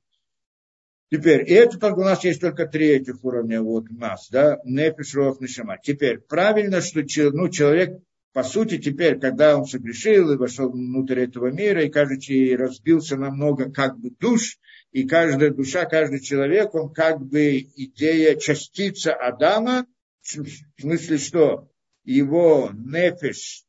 Теперь, 1.11 1.49
и 1.49 1.55
это 1.55 1.79
только 1.79 2.01
у 2.01 2.05
нас 2.05 2.25
есть 2.25 2.41
только 2.41 2.67
три 2.67 2.89
этих 2.89 3.23
уровня 3.25 3.63
вот 3.63 3.91
у 3.91 3.95
нас, 3.95 4.29
да, 4.31 4.59
нефиш, 4.65 5.15
рох, 5.15 5.41
нишама. 5.41 5.79
Теперь, 5.81 6.19
правильно, 6.19 6.81
что 6.81 7.03
ну, 7.31 7.49
человек, 7.49 8.01
по 8.37 8.43
сути, 8.43 8.77
теперь, 8.77 9.19
когда 9.19 9.57
он 9.57 9.65
согрешил 9.65 10.31
и 10.31 10.37
вошел 10.37 10.71
внутрь 10.71 11.21
этого 11.21 11.51
мира, 11.51 11.83
и, 11.83 11.89
кажется, 11.89 12.35
разбился 12.59 13.17
на 13.17 13.31
много 13.31 13.73
как 13.73 13.99
бы 13.99 14.11
душ, 14.11 14.59
и 14.93 15.09
каждая 15.09 15.49
душа, 15.53 15.87
каждый 15.87 16.21
человек, 16.21 16.75
он 16.75 16.93
как 16.93 17.19
бы 17.19 17.57
идея, 17.61 18.37
частица 18.37 19.15
Адама, 19.15 19.87
в 20.21 20.83
смысле, 20.83 21.17
что 21.17 21.71
его 22.05 22.73
нефиш 22.75 23.65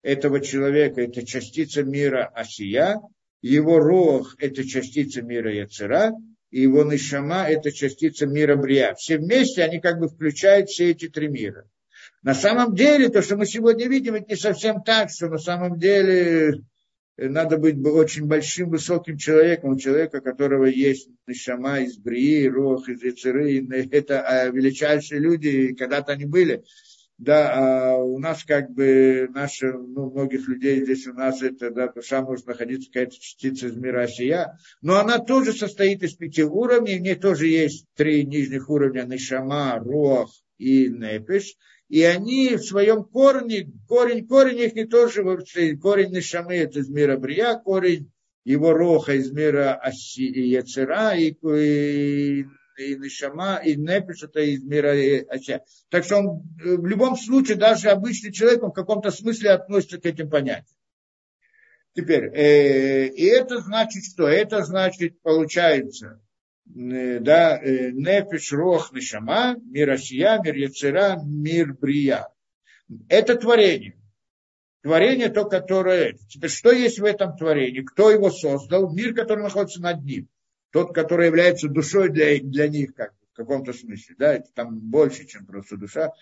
этого 0.00 0.40
человека– 0.40 1.00
это 1.02 1.26
частица 1.26 1.82
мира 1.82 2.24
Асия, 2.34 3.02
его 3.42 3.80
рох– 3.80 4.34
это 4.38 4.64
частица 4.64 5.20
мира 5.20 5.52
Яцера, 5.52 6.12
и 6.50 6.62
его 6.62 6.84
нишама– 6.84 7.46
это 7.50 7.70
частица 7.70 8.24
мира 8.24 8.56
Брия. 8.56 8.94
Все 8.94 9.18
вместе 9.18 9.62
они 9.62 9.78
как 9.78 9.98
бы 9.98 10.08
включают 10.08 10.70
все 10.70 10.92
эти 10.92 11.06
три 11.06 11.28
мира. 11.28 11.68
На 12.26 12.34
самом 12.34 12.74
деле, 12.74 13.08
то, 13.08 13.22
что 13.22 13.36
мы 13.36 13.46
сегодня 13.46 13.86
видим, 13.86 14.14
это 14.14 14.30
не 14.30 14.34
совсем 14.34 14.82
так, 14.82 15.10
что 15.10 15.28
на 15.28 15.38
самом 15.38 15.78
деле 15.78 16.60
э, 17.16 17.28
надо 17.28 17.56
быть 17.56 17.76
очень 17.86 18.26
большим, 18.26 18.70
высоким 18.70 19.16
человеком, 19.16 19.70
у 19.70 19.78
человека, 19.78 20.16
у 20.16 20.22
которого 20.22 20.64
есть 20.64 21.08
нишама 21.28 21.78
из 21.82 21.98
Брии, 21.98 22.48
Рох, 22.48 22.88
из 22.88 23.00
Яцеры. 23.00 23.64
Это 23.92 24.22
а, 24.22 24.48
величайшие 24.48 25.20
люди, 25.20 25.72
когда-то 25.74 26.14
они 26.14 26.24
были 26.24 26.64
да, 27.18 27.52
а 27.54 27.96
у 27.96 28.18
нас 28.18 28.44
как 28.44 28.72
бы 28.72 29.28
наши, 29.32 29.72
ну, 29.72 30.10
многих 30.10 30.48
людей 30.48 30.82
здесь 30.82 31.06
у 31.06 31.14
нас 31.14 31.40
это, 31.40 31.70
да, 31.70 31.88
душа 31.88 32.20
может 32.20 32.46
находиться 32.46 32.90
какая-то 32.90 33.18
частица 33.18 33.68
из 33.68 33.76
мира 33.76 34.02
Осия, 34.02 34.58
но 34.82 34.96
она 34.96 35.18
тоже 35.18 35.54
состоит 35.54 36.02
из 36.02 36.14
пяти 36.14 36.42
уровней, 36.42 36.98
в 36.98 37.02
ней 37.02 37.14
тоже 37.14 37.46
есть 37.46 37.86
три 37.94 38.26
нижних 38.26 38.68
уровня, 38.68 39.04
Нишама, 39.04 39.78
Руах 39.78 40.28
и 40.58 40.88
Непиш, 40.88 41.56
и 41.88 42.02
они 42.02 42.56
в 42.56 42.64
своем 42.64 43.04
корне, 43.04 43.70
корень, 43.88 44.26
корень 44.26 44.58
их 44.58 44.74
не 44.74 44.84
тоже, 44.86 45.22
корень 45.80 46.12
Нишамы 46.12 46.54
это 46.54 46.80
из 46.80 46.88
мира 46.88 47.16
Брия, 47.16 47.54
корень 47.58 48.10
его 48.44 48.72
Роха 48.72 49.14
из 49.14 49.30
мира 49.32 49.74
Аси, 49.74 50.22
Яцера, 50.22 51.16
и, 51.16 51.30
и 51.30 52.46
и 52.76 52.94
Нишама, 52.96 53.60
и 53.64 53.76
Непиш, 53.76 54.22
это 54.22 54.40
из 54.40 54.62
мира 54.62 54.92
Ача. 55.30 55.62
Так 55.88 56.04
что 56.04 56.18
он 56.18 56.42
э, 56.62 56.76
в 56.76 56.86
любом 56.86 57.16
случае, 57.16 57.56
даже 57.56 57.88
обычный 57.88 58.32
человек, 58.32 58.62
он 58.62 58.70
в 58.70 58.74
каком-то 58.74 59.10
смысле 59.10 59.50
относится 59.50 59.98
к 59.98 60.06
этим 60.06 60.28
понятиям. 60.28 60.76
Теперь, 61.94 62.24
э, 62.34 63.08
и 63.08 63.24
это 63.24 63.60
значит 63.60 64.04
что? 64.04 64.28
Это 64.28 64.62
значит, 64.64 65.20
получается, 65.22 66.20
да, 66.66 67.58
э, 67.58 67.90
Непиш, 67.92 68.52
Рох, 68.52 68.92
Нишама, 68.92 69.56
мир 69.56 69.90
Асия, 69.90 70.40
мир 70.42 70.54
Яцера, 70.54 71.18
мир 71.24 71.74
Брия. 71.74 72.28
Это 73.08 73.36
творение. 73.36 73.96
Творение 74.82 75.28
то, 75.28 75.44
которое... 75.44 76.16
Теперь, 76.28 76.50
что 76.50 76.70
есть 76.70 76.98
в 76.98 77.04
этом 77.04 77.36
творении? 77.36 77.80
Кто 77.80 78.10
его 78.10 78.30
создал? 78.30 78.92
Мир, 78.92 79.14
который 79.14 79.42
находится 79.42 79.80
над 79.80 80.04
ним 80.04 80.28
тот, 80.76 80.94
который 80.94 81.28
является 81.28 81.68
душой 81.68 82.10
для, 82.10 82.38
для 82.38 82.68
них, 82.68 82.94
как 82.94 83.14
в 83.32 83.36
каком-то 83.36 83.72
смысле, 83.72 84.14
да, 84.18 84.34
это 84.34 84.50
там 84.52 84.78
больше, 84.78 85.24
чем 85.24 85.46
просто 85.46 85.78
душа. 85.78 86.12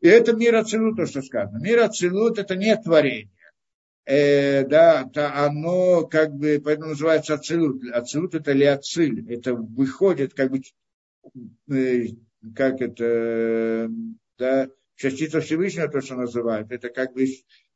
И 0.00 0.08
это 0.08 0.34
мир 0.34 0.56
Ацелут, 0.56 0.96
то, 0.96 1.06
что 1.06 1.22
сказано. 1.22 1.58
Мир 1.58 1.80
Ацелут– 1.80 2.38
это 2.38 2.54
не 2.54 2.76
творение. 2.76 3.30
Э, 4.10 4.64
да, 4.66 5.02
это 5.02 5.44
оно 5.44 6.06
как 6.06 6.32
бы, 6.34 6.62
поэтому 6.64 6.88
называется 6.88 7.34
Ацелут. 7.34 7.82
Ацелут– 7.92 8.34
это 8.36 8.52
лиациль, 8.52 9.30
это 9.30 9.52
выходит 9.52 10.32
как 10.32 10.50
бы, 10.50 10.62
э, 11.70 12.06
как 12.56 12.80
это, 12.80 13.90
да, 14.38 14.70
частица 14.96 15.42
Всевышнего, 15.42 15.88
то, 15.88 16.00
что 16.00 16.14
называют, 16.14 16.72
это 16.72 16.88
как 16.88 17.12
бы 17.12 17.26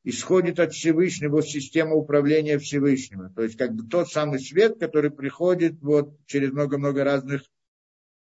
исходит 0.04 0.58
от 0.58 0.72
Всевышнего 0.72 1.42
система 1.42 1.96
управления 1.96 2.58
Всевышнего. 2.58 3.30
То 3.36 3.42
есть 3.42 3.58
как 3.58 3.74
бы 3.74 3.86
тот 3.86 4.08
самый 4.10 4.40
свет, 4.40 4.78
который 4.80 5.10
приходит 5.10 5.82
вот 5.82 6.16
через 6.24 6.50
много-много 6.50 7.04
разных 7.04 7.42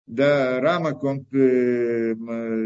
да, 0.08 0.60
рамок, 0.60 1.04
он, 1.04 1.28
э, 1.32 2.14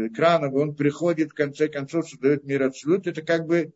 экранов, 0.08 0.54
он 0.54 0.74
приходит 0.74 1.32
в 1.32 1.34
конце 1.34 1.68
концов, 1.68 2.08
создает 2.08 2.44
мир 2.44 2.62
абсолют. 2.62 3.06
Это 3.06 3.20
как 3.20 3.46
бы 3.46 3.56
э, 3.58 3.70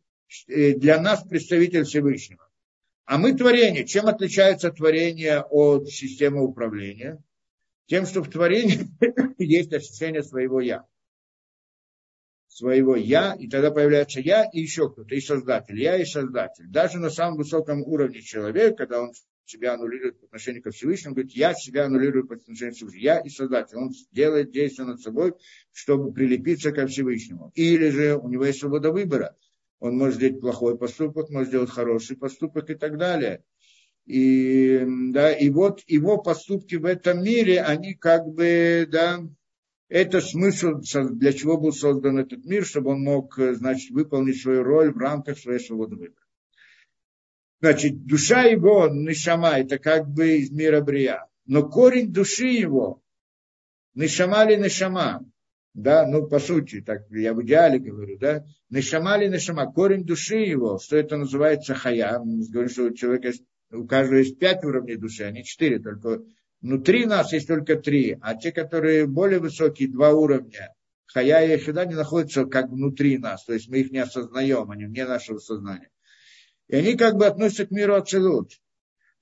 для 0.46 1.00
нас 1.00 1.22
представитель 1.22 1.84
Всевышнего. 1.84 2.48
А 3.04 3.18
мы 3.18 3.34
творение. 3.34 3.86
Чем 3.86 4.06
отличается 4.06 4.70
творение 4.70 5.40
от 5.40 5.88
системы 5.88 6.42
управления? 6.42 7.22
Тем, 7.86 8.06
что 8.06 8.22
в 8.22 8.30
творении 8.30 8.86
есть 9.38 9.72
ощущение 9.72 10.22
своего 10.22 10.60
«я» 10.60 10.84
своего 12.60 12.94
я, 12.94 13.34
и 13.34 13.48
тогда 13.48 13.70
появляется 13.70 14.20
я 14.20 14.44
и 14.52 14.60
еще 14.60 14.90
кто-то, 14.90 15.14
и 15.14 15.20
создатель, 15.20 15.80
я 15.80 15.96
и 15.96 16.04
создатель. 16.04 16.66
Даже 16.68 16.98
на 16.98 17.08
самом 17.08 17.38
высоком 17.38 17.82
уровне 17.82 18.20
человека, 18.20 18.76
когда 18.76 19.00
он 19.00 19.12
себя 19.46 19.74
аннулирует 19.74 20.20
по 20.20 20.26
отношению 20.26 20.62
ко 20.62 20.70
Всевышнему, 20.70 21.14
говорит, 21.14 21.32
я 21.32 21.54
себя 21.54 21.86
аннулирую 21.86 22.26
по 22.26 22.34
отношению 22.34 22.74
к 22.74 22.76
Всевышнему, 22.76 23.02
я 23.02 23.18
и 23.20 23.28
создатель. 23.30 23.76
Он 23.76 23.90
делает 24.12 24.50
действие 24.50 24.86
над 24.86 25.00
собой, 25.00 25.34
чтобы 25.72 26.12
прилепиться 26.12 26.72
ко 26.72 26.86
Всевышнему. 26.86 27.50
Или 27.54 27.88
же 27.88 28.16
у 28.16 28.28
него 28.28 28.44
есть 28.44 28.60
свобода 28.60 28.90
выбора. 28.90 29.36
Он 29.80 29.96
может 29.96 30.16
сделать 30.16 30.40
плохой 30.40 30.78
поступок, 30.78 31.30
может 31.30 31.48
сделать 31.48 31.70
хороший 31.70 32.16
поступок 32.16 32.70
и 32.70 32.74
так 32.74 32.98
далее. 32.98 33.42
И, 34.06 34.84
да, 35.12 35.32
и 35.32 35.50
вот 35.50 35.82
его 35.86 36.18
поступки 36.18 36.76
в 36.76 36.84
этом 36.84 37.22
мире, 37.22 37.62
они 37.62 37.94
как 37.94 38.26
бы, 38.26 38.86
да, 38.90 39.20
это 39.88 40.20
смысл, 40.20 40.80
для 41.10 41.32
чего 41.32 41.58
был 41.58 41.72
создан 41.72 42.18
этот 42.18 42.44
мир, 42.44 42.64
чтобы 42.64 42.90
он 42.90 43.02
мог, 43.02 43.38
э, 43.38 43.54
значит, 43.54 43.90
выполнить 43.90 44.40
свою 44.40 44.62
роль 44.62 44.92
в 44.92 44.98
рамках 44.98 45.38
своей 45.38 45.60
свободы 45.60 45.96
выбора. 45.96 46.26
Значит, 47.60 48.04
душа 48.06 48.42
его, 48.44 48.88
нишама, 48.88 49.58
это 49.58 49.78
как 49.78 50.08
бы 50.08 50.38
из 50.38 50.50
мира 50.50 50.80
брия. 50.80 51.26
Но 51.46 51.68
корень 51.68 52.12
души 52.12 52.46
его, 52.46 53.02
нишама 53.94 54.44
ли 54.44 54.56
нишама, 54.56 55.24
да, 55.74 56.06
ну, 56.06 56.26
по 56.26 56.38
сути, 56.38 56.80
так 56.80 57.02
я 57.10 57.32
в 57.32 57.42
идеале 57.42 57.78
говорю, 57.78 58.18
да, 58.18 58.44
нишама 58.70 59.16
ли 59.16 59.28
нишама, 59.28 59.72
корень 59.72 60.04
души 60.04 60.38
его, 60.38 60.78
что 60.78 60.96
это 60.96 61.16
называется 61.16 61.74
хая, 61.74 62.18
мы 62.18 62.44
говорим, 62.48 62.70
что 62.70 62.84
у 62.84 62.94
человека, 62.94 63.32
у 63.72 63.86
каждого 63.86 64.18
есть 64.18 64.38
пять 64.38 64.64
уровней 64.64 64.96
души, 64.96 65.24
а 65.24 65.30
не 65.30 65.44
четыре, 65.44 65.78
только 65.78 66.22
Внутри 66.60 67.06
нас 67.06 67.32
есть 67.32 67.48
только 67.48 67.76
три, 67.76 68.18
а 68.20 68.36
те, 68.36 68.52
которые 68.52 69.06
более 69.06 69.38
высокие, 69.38 69.88
два 69.88 70.12
уровня, 70.12 70.74
хая 71.06 71.56
и 71.56 71.58
хида, 71.58 71.86
не 71.86 71.94
находятся 71.94 72.44
как 72.44 72.68
внутри 72.68 73.16
нас, 73.16 73.44
то 73.44 73.54
есть 73.54 73.68
мы 73.68 73.78
их 73.78 73.90
не 73.90 73.98
осознаем, 73.98 74.70
они 74.70 74.84
вне 74.84 75.06
нашего 75.06 75.38
сознания. 75.38 75.88
И 76.68 76.76
они 76.76 76.96
как 76.96 77.14
бы 77.14 77.26
относятся 77.26 77.66
к 77.66 77.70
миру 77.70 77.94
Ацелут. 77.94 78.52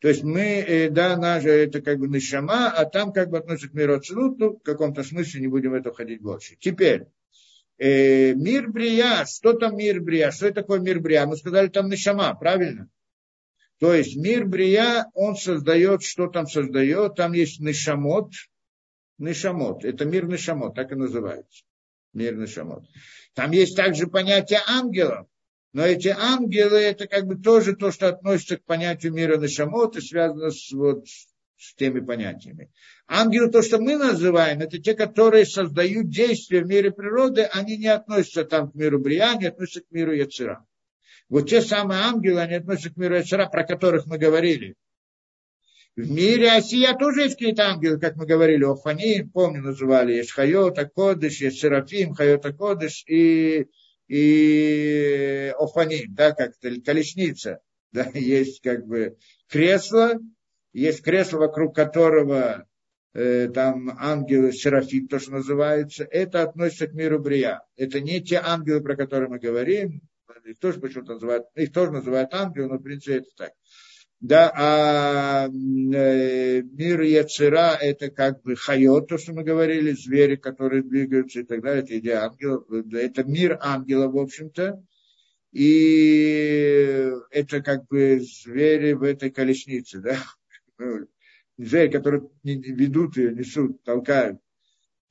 То 0.00 0.08
есть 0.08 0.22
мы, 0.22 0.40
э, 0.40 0.90
да, 0.90 1.16
наша 1.16 1.48
это 1.48 1.82
как 1.82 1.98
бы 1.98 2.08
нишама, 2.08 2.70
а 2.70 2.84
там 2.84 3.12
как 3.12 3.30
бы 3.30 3.38
относятся 3.38 3.68
к 3.68 3.74
миру 3.74 3.94
Ацелут, 3.94 4.38
ну, 4.38 4.56
в 4.56 4.62
каком-то 4.62 5.02
смысле 5.02 5.40
не 5.40 5.48
будем 5.48 5.72
в 5.72 5.74
это 5.74 5.90
входить 5.92 6.22
больше. 6.22 6.56
Теперь, 6.60 7.06
э, 7.78 8.32
мир 8.34 8.70
Брия, 8.70 9.24
что 9.26 9.54
там 9.54 9.76
мир 9.76 10.00
Брия, 10.00 10.30
что 10.30 10.46
это 10.46 10.62
такое 10.62 10.78
мир 10.78 11.00
Брия? 11.00 11.26
Мы 11.26 11.36
сказали 11.36 11.68
там 11.68 11.88
нишама, 11.88 12.32
правильно? 12.34 12.88
То 13.80 13.92
есть 13.92 14.16
мир 14.16 14.44
Брия, 14.44 15.06
он 15.14 15.36
создает, 15.36 16.02
что 16.02 16.28
там 16.28 16.46
создает, 16.46 17.14
там 17.14 17.32
есть 17.32 17.60
Нишамот, 17.60 18.32
Нишамот, 19.18 19.84
это 19.84 20.04
мир 20.04 20.26
Нишамот, 20.26 20.74
так 20.74 20.90
и 20.92 20.96
называется, 20.96 21.64
мир 22.12 22.36
Нишамот. 22.36 22.84
Там 23.34 23.52
есть 23.52 23.76
также 23.76 24.08
понятие 24.08 24.60
ангелов, 24.66 25.28
но 25.72 25.84
эти 25.84 26.08
ангелы, 26.08 26.78
это 26.78 27.06
как 27.06 27.26
бы 27.26 27.36
тоже 27.36 27.76
то, 27.76 27.92
что 27.92 28.08
относится 28.08 28.56
к 28.56 28.64
понятию 28.64 29.12
мира 29.12 29.36
Нишамот 29.36 29.96
и 29.96 30.00
связано 30.00 30.50
с, 30.50 30.72
вот, 30.72 31.06
с 31.06 31.74
теми 31.74 32.00
понятиями. 32.00 32.70
Ангелы, 33.06 33.50
то, 33.50 33.62
что 33.62 33.78
мы 33.78 33.96
называем, 33.96 34.60
это 34.60 34.78
те, 34.78 34.94
которые 34.94 35.44
создают 35.44 36.08
действия 36.08 36.62
в 36.62 36.66
мире 36.66 36.90
природы, 36.90 37.42
они 37.42 37.76
не 37.76 37.88
относятся 37.88 38.44
там 38.44 38.70
к 38.70 38.74
миру 38.74 38.98
Брия, 38.98 39.34
не 39.34 39.46
относятся 39.46 39.82
к 39.82 39.90
миру 39.90 40.12
Яцера. 40.12 40.64
Вот 41.28 41.48
те 41.48 41.60
самые 41.60 42.00
ангелы, 42.00 42.40
они 42.40 42.54
относятся 42.54 42.90
к 42.90 42.96
миру 42.96 43.20
Эцера, 43.20 43.46
про 43.46 43.64
которых 43.64 44.06
мы 44.06 44.16
говорили. 44.16 44.74
В 45.96 46.10
мире 46.10 46.52
Осия 46.52 46.94
тоже 46.94 47.22
есть 47.22 47.34
какие-то 47.34 47.70
ангелы, 47.70 47.98
как 47.98 48.14
мы 48.14 48.24
говорили, 48.24 48.62
Офани, 48.62 49.22
помню, 49.22 49.62
называли, 49.62 50.12
есть 50.12 50.30
Хайота 50.30 50.88
Кодыш, 50.88 51.40
есть 51.40 51.58
Серафим, 51.58 52.14
Хайота 52.14 52.52
Кодыш 52.52 53.02
и, 53.08 53.66
и 54.08 55.54
Офаним, 55.58 56.14
да, 56.14 56.32
как 56.32 56.52
колесница. 56.84 57.60
Да, 57.90 58.06
есть 58.12 58.60
как 58.60 58.86
бы 58.86 59.16
кресло, 59.48 60.18
есть 60.74 61.02
кресло, 61.02 61.38
вокруг 61.38 61.74
которого 61.74 62.66
э, 63.14 63.48
там 63.48 63.88
ангелы 63.98 64.52
Серафим, 64.52 65.08
то, 65.08 65.18
что 65.18 65.30
называется, 65.30 66.04
это 66.04 66.42
относится 66.42 66.86
к 66.86 66.92
миру 66.92 67.18
Брия. 67.18 67.62
Это 67.76 68.00
не 68.00 68.20
те 68.20 68.42
ангелы, 68.44 68.82
про 68.82 68.94
которые 68.94 69.30
мы 69.30 69.38
говорим, 69.38 70.02
их 70.48 70.58
тоже 70.58 70.80
почему-то 70.80 71.14
называют, 71.14 71.46
их 71.54 71.72
тоже 71.72 71.92
называют 71.92 72.32
ангелы, 72.32 72.68
но 72.68 72.78
в 72.78 72.82
принципе 72.82 73.18
это 73.18 73.28
так. 73.36 73.52
Да, 74.20 74.52
а 74.52 75.46
э, 75.46 76.62
мир 76.62 77.02
Яцера– 77.02 77.76
это 77.80 78.10
как 78.10 78.42
бы 78.42 78.56
хайот, 78.56 79.06
то, 79.08 79.16
что 79.16 79.32
мы 79.32 79.44
говорили, 79.44 79.92
звери, 79.92 80.34
которые 80.34 80.82
двигаются 80.82 81.40
и 81.40 81.44
так 81.44 81.62
далее, 81.62 81.84
это 81.84 81.98
идея 81.98 82.24
ангелов, 82.24 82.64
это 82.92 83.22
мир 83.22 83.58
ангела, 83.60 84.08
в 84.08 84.18
общем-то, 84.18 84.84
и 85.52 87.12
это 87.30 87.62
как 87.62 87.86
бы 87.86 88.20
звери 88.20 88.94
в 88.94 89.04
этой 89.04 89.30
колеснице, 89.30 90.00
да, 90.00 90.16
ну, 90.78 91.06
звери, 91.56 91.88
которые 91.88 92.28
ведут 92.42 93.16
ее, 93.16 93.32
несут, 93.32 93.84
толкают. 93.84 94.40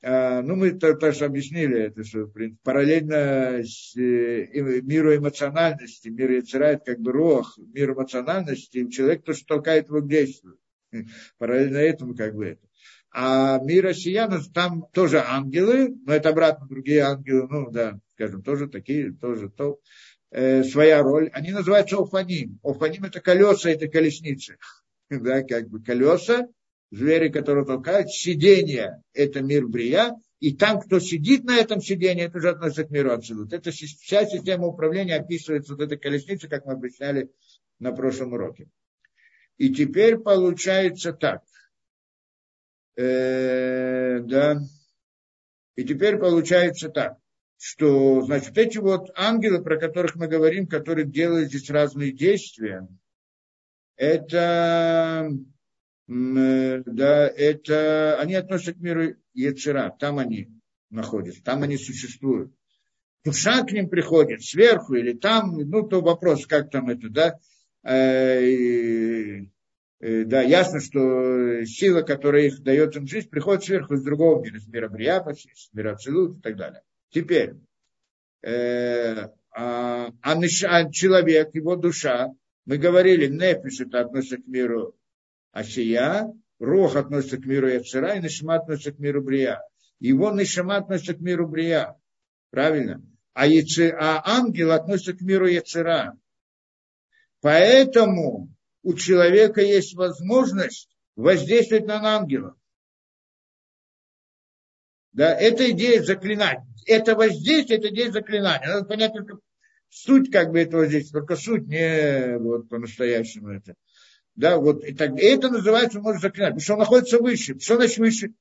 А, 0.00 0.42
ну, 0.42 0.54
мы 0.54 0.72
тоже 0.72 1.24
объяснили 1.24 1.80
это, 1.80 2.04
что 2.04 2.30
параллельно 2.62 3.64
с 3.64 3.96
э, 3.96 4.46
миру 4.82 5.16
эмоциональности, 5.16 6.08
мир 6.08 6.30
Яцерает 6.30 6.84
как 6.84 7.00
бы 7.00 7.10
рох, 7.10 7.58
мир 7.58 7.92
эмоциональности, 7.92 8.88
человек 8.90 9.24
тоже 9.24 9.44
толкает 9.44 9.88
его 9.88 10.00
к 10.00 10.08
действию. 10.08 10.58
Параллельно 11.38 11.78
этому 11.78 12.14
как 12.14 12.34
бы 12.34 12.46
это. 12.46 12.68
А 13.10 13.58
мир 13.64 13.86
россиян, 13.86 14.30
там 14.54 14.86
тоже 14.92 15.20
ангелы, 15.20 15.96
но 16.04 16.12
это 16.12 16.28
обратно 16.28 16.68
другие 16.68 17.02
ангелы, 17.02 17.48
ну 17.50 17.70
да, 17.70 17.98
скажем, 18.14 18.42
тоже 18.42 18.68
такие, 18.68 19.12
тоже 19.12 19.50
то, 19.50 19.80
э, 20.30 20.62
своя 20.62 21.02
роль. 21.02 21.28
Они 21.32 21.50
называются 21.50 21.96
офаним. 21.98 22.60
Офаним 22.62 23.04
это 23.04 23.20
колеса 23.20 23.70
этой 23.70 23.88
колесницы. 23.88 24.58
да, 25.10 25.42
как 25.42 25.68
бы 25.68 25.82
колеса, 25.82 26.46
звери, 26.90 27.28
которые 27.28 27.64
толкают, 27.64 28.10
сиденье– 28.10 29.02
это 29.12 29.40
мир 29.42 29.66
Брия, 29.66 30.14
и 30.40 30.54
там, 30.54 30.80
кто 30.80 31.00
сидит 31.00 31.44
на 31.44 31.56
этом 31.56 31.80
сиденье, 31.80 32.26
это 32.26 32.38
уже 32.38 32.50
относится 32.50 32.84
к 32.84 32.90
миру 32.90 33.10
Ацилут. 33.10 33.52
Это 33.52 33.72
вся 33.72 34.24
система 34.24 34.66
управления 34.66 35.16
описывается 35.16 35.74
вот 35.74 35.82
этой 35.82 35.98
колесницей, 35.98 36.48
как 36.48 36.64
мы 36.64 36.74
объясняли 36.74 37.30
на 37.80 37.92
прошлом 37.92 38.32
уроке. 38.32 38.68
И 39.56 39.74
теперь 39.74 40.16
получается 40.18 41.12
так. 41.12 41.42
Э, 42.96 44.20
да. 44.20 44.60
И 45.74 45.84
теперь 45.84 46.16
получается 46.18 46.88
так, 46.88 47.18
что, 47.56 48.22
значит, 48.22 48.56
эти 48.56 48.78
вот 48.78 49.10
ангелы, 49.16 49.62
про 49.62 49.76
которых 49.76 50.14
мы 50.14 50.28
говорим, 50.28 50.68
которые 50.68 51.06
делают 51.06 51.48
здесь 51.48 51.70
разные 51.70 52.12
действия, 52.12 52.86
это 53.96 55.30
да, 56.08 57.28
это, 57.28 58.18
они 58.18 58.34
относятся 58.34 58.72
к 58.72 58.78
миру 58.78 59.14
Ецера, 59.34 59.94
там 59.98 60.18
они 60.18 60.48
находятся, 60.90 61.42
там 61.44 61.62
они 61.62 61.76
существуют. 61.76 62.50
Душа 63.24 63.62
к 63.62 63.72
ним 63.72 63.90
приходит 63.90 64.42
сверху 64.42 64.94
или 64.94 65.12
там, 65.12 65.58
ну, 65.58 65.86
то 65.86 66.00
вопрос, 66.00 66.46
как 66.46 66.70
там 66.70 66.88
это, 66.88 67.10
да, 67.10 67.38
э, 67.82 69.42
э, 70.00 70.24
да, 70.24 70.40
ясно, 70.40 70.80
что 70.80 71.64
сила, 71.66 72.00
которая 72.00 72.44
их 72.44 72.62
дает 72.62 72.96
им 72.96 73.06
жизнь, 73.06 73.28
приходит 73.28 73.64
сверху 73.64 73.94
из 73.94 74.02
другого 74.02 74.42
мира, 74.42 74.56
из 74.56 74.66
мира 74.66 74.88
Бриапаси, 74.88 75.48
из 75.48 75.68
мира 75.74 75.92
Ацелут 75.92 76.38
и 76.38 76.40
так 76.40 76.56
далее. 76.56 76.82
Теперь, 77.10 77.54
э, 78.42 79.28
а, 79.50 80.10
а, 80.22 80.32
а 80.32 80.90
человек, 80.90 81.54
его 81.54 81.76
душа, 81.76 82.32
мы 82.64 82.78
говорили, 82.78 83.26
Нефиш 83.26 83.80
это 83.80 84.00
относится 84.00 84.38
к 84.38 84.46
миру 84.46 84.94
Асия, 85.58 86.32
Рох 86.58 86.96
относится 86.96 87.36
к 87.36 87.46
миру 87.46 87.68
Яцера, 87.68 88.14
и 88.14 88.20
Нишма 88.20 88.56
относится 88.56 88.92
к 88.92 88.98
миру 88.98 89.22
Брия. 89.22 89.62
Его 89.98 90.30
Нишма 90.30 90.76
относится 90.76 91.14
к 91.14 91.20
миру 91.20 91.48
Брия. 91.48 91.96
Правильно? 92.50 93.02
А, 93.34 93.46
яце, 93.46 93.90
а 93.90 94.22
ангел 94.24 94.72
относится 94.72 95.12
к 95.14 95.20
миру 95.20 95.46
Яцера. 95.46 96.16
Поэтому 97.40 98.52
у 98.82 98.94
человека 98.94 99.60
есть 99.60 99.94
возможность 99.94 100.88
воздействовать 101.14 101.86
на 101.86 102.16
ангела. 102.16 102.56
Да, 105.12 105.34
это 105.34 105.70
идея 105.70 106.02
заклинания. 106.02 106.66
Это 106.86 107.14
воздействие, 107.14 107.78
это 107.78 107.88
идея 107.88 108.10
заклинания. 108.10 108.66
Надо 108.66 108.86
понять 108.86 109.12
только 109.12 109.38
суть 109.88 110.30
как 110.30 110.50
бы 110.50 110.60
этого 110.60 110.86
здесь, 110.86 111.10
только 111.10 111.36
суть, 111.36 111.66
не 111.66 112.38
вот 112.38 112.68
по-настоящему 112.68 113.48
это. 113.48 113.74
Да, 114.38 114.58
вот, 114.58 114.84
и, 114.84 114.94
так, 114.94 115.18
и 115.18 115.24
это 115.24 115.50
называется, 115.50 115.98
можно 115.98 116.20
заклинать, 116.20 116.50
потому 116.50 116.60
что 116.60 116.72
он 116.74 116.78
находится 116.78 117.18
выше. 117.18 117.58
Что 117.58 117.74
значит 117.74 117.98
выше? 117.98 118.34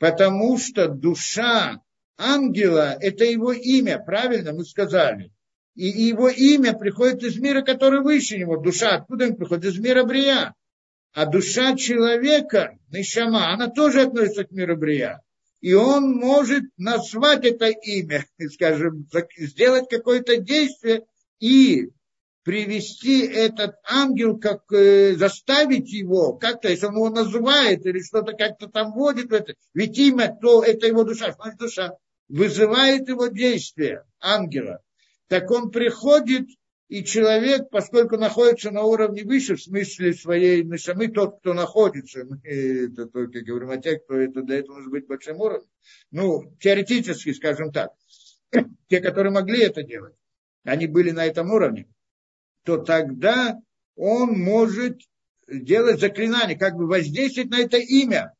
Потому 0.00 0.58
что 0.58 0.88
душа 0.88 1.80
ангела– 2.18 2.96
это 3.00 3.24
его 3.24 3.52
имя, 3.52 4.02
правильно 4.04 4.52
мы 4.52 4.64
сказали. 4.64 5.30
И 5.76 5.86
его 5.86 6.28
имя 6.28 6.72
приходит 6.72 7.22
из 7.22 7.38
мира, 7.38 7.62
который 7.62 8.00
выше 8.00 8.36
него. 8.36 8.56
Душа 8.56 8.96
откуда 8.96 9.26
он 9.26 9.36
приходит? 9.36 9.66
Из 9.66 9.78
мира 9.78 10.02
Брия. 10.02 10.54
А 11.12 11.24
душа 11.24 11.76
человека, 11.76 12.76
Нишама, 12.90 13.52
она 13.52 13.68
тоже 13.68 14.02
относится 14.02 14.42
к 14.42 14.50
миру 14.50 14.76
Брия. 14.76 15.20
И 15.60 15.72
он 15.72 16.14
может 16.14 16.64
назвать 16.78 17.44
это 17.44 17.68
имя, 17.68 18.26
скажем, 18.52 19.06
сделать 19.38 19.88
какое-то 19.88 20.36
действие 20.38 21.04
и 21.38 21.90
привести 22.44 23.26
этот 23.26 23.76
ангел, 23.88 24.38
как 24.38 24.70
э, 24.70 25.14
заставить 25.16 25.90
его, 25.90 26.34
как-то, 26.34 26.68
если 26.68 26.86
он 26.86 26.94
его 26.94 27.10
называет 27.10 27.86
или 27.86 28.00
что-то 28.00 28.34
как-то 28.34 28.68
там 28.68 28.92
вводит 28.92 29.30
в 29.30 29.32
это, 29.32 29.54
ведь 29.72 29.98
имя, 29.98 30.36
то 30.40 30.62
это 30.62 30.86
его 30.86 31.04
душа, 31.04 31.32
значит 31.32 31.58
душа, 31.58 31.96
вызывает 32.28 33.08
его 33.08 33.28
действие 33.28 34.04
ангела. 34.20 34.80
Так 35.28 35.50
он 35.50 35.70
приходит, 35.70 36.46
и 36.88 37.02
человек, 37.02 37.70
поскольку 37.70 38.18
находится 38.18 38.70
на 38.70 38.82
уровне 38.82 39.24
выше, 39.24 39.56
в 39.56 39.62
смысле 39.62 40.12
своей 40.12 40.62
нашамы, 40.64 41.08
тот, 41.08 41.38
кто 41.40 41.54
находится, 41.54 42.26
мы 42.26 42.40
это 42.44 43.06
только 43.06 43.40
говорим 43.40 43.70
о 43.70 43.78
тех, 43.78 44.04
кто 44.04 44.16
это 44.16 44.42
для 44.42 44.58
этого 44.58 44.76
может 44.76 44.90
быть 44.90 45.06
большим 45.06 45.40
уровнем, 45.40 45.68
ну, 46.10 46.54
теоретически, 46.60 47.32
скажем 47.32 47.72
так, 47.72 47.92
те, 48.88 49.00
которые 49.00 49.32
могли 49.32 49.62
это 49.62 49.82
делать, 49.82 50.14
они 50.62 50.86
были 50.86 51.10
на 51.10 51.24
этом 51.24 51.50
уровне, 51.50 51.88
то 52.64 52.78
тогда 52.78 53.60
он 53.94 54.38
может 54.38 55.00
делать 55.48 56.00
заклинание, 56.00 56.58
как 56.58 56.74
бы 56.74 56.86
воздействовать 56.86 57.50
на 57.50 57.60
это 57.60 57.76
имя, 57.76 58.34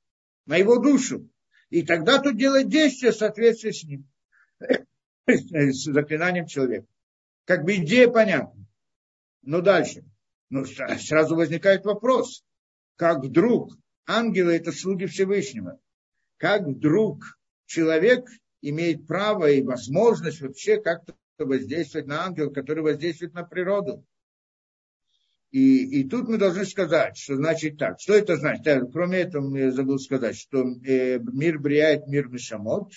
на 0.46 0.56
его 0.56 0.78
душу. 0.78 1.28
И 1.70 1.82
тогда 1.82 2.18
тут 2.20 2.36
делать 2.36 2.68
действие 2.68 3.12
в 3.12 3.16
соответствии 3.16 3.70
с 3.70 3.84
ним, 3.84 4.08
с 5.26 5.84
заклинанием 5.84 6.46
человека. 6.46 6.86
Как 7.44 7.64
бы 7.64 7.76
идея 7.76 8.08
понятна. 8.08 8.66
Но 9.42 9.60
дальше. 9.60 10.04
Ну, 10.50 10.64
сразу 10.64 11.36
возникает 11.36 11.84
вопрос. 11.84 12.44
Как 12.96 13.22
вдруг 13.22 13.76
ангелы– 14.06 14.52
это 14.56 14.72
слуги 14.72 15.06
Всевышнего. 15.06 15.78
Как 16.38 16.62
вдруг 16.62 17.38
человек 17.66 18.26
имеет 18.62 19.06
право 19.06 19.50
и 19.50 19.62
возможность 19.62 20.40
вообще 20.40 20.80
как-то 20.80 21.14
воздействовать 21.38 22.06
на 22.06 22.24
ангела, 22.24 22.50
который 22.50 22.82
воздействует 22.82 23.34
на 23.34 23.42
природу. 23.42 24.04
И, 25.54 26.00
и 26.00 26.08
тут 26.08 26.26
мы 26.26 26.36
должны 26.36 26.64
сказать, 26.64 27.16
что 27.16 27.36
значит 27.36 27.78
так. 27.78 28.00
Что 28.00 28.14
это 28.14 28.34
значит? 28.34 28.64
Да, 28.64 28.80
кроме 28.92 29.18
этого, 29.18 29.56
я 29.56 29.70
забыл 29.70 30.00
сказать, 30.00 30.36
что 30.36 30.64
э, 30.84 31.20
мир 31.20 31.60
брияет 31.60 32.08
мир 32.08 32.26
Мишамот, 32.26 32.90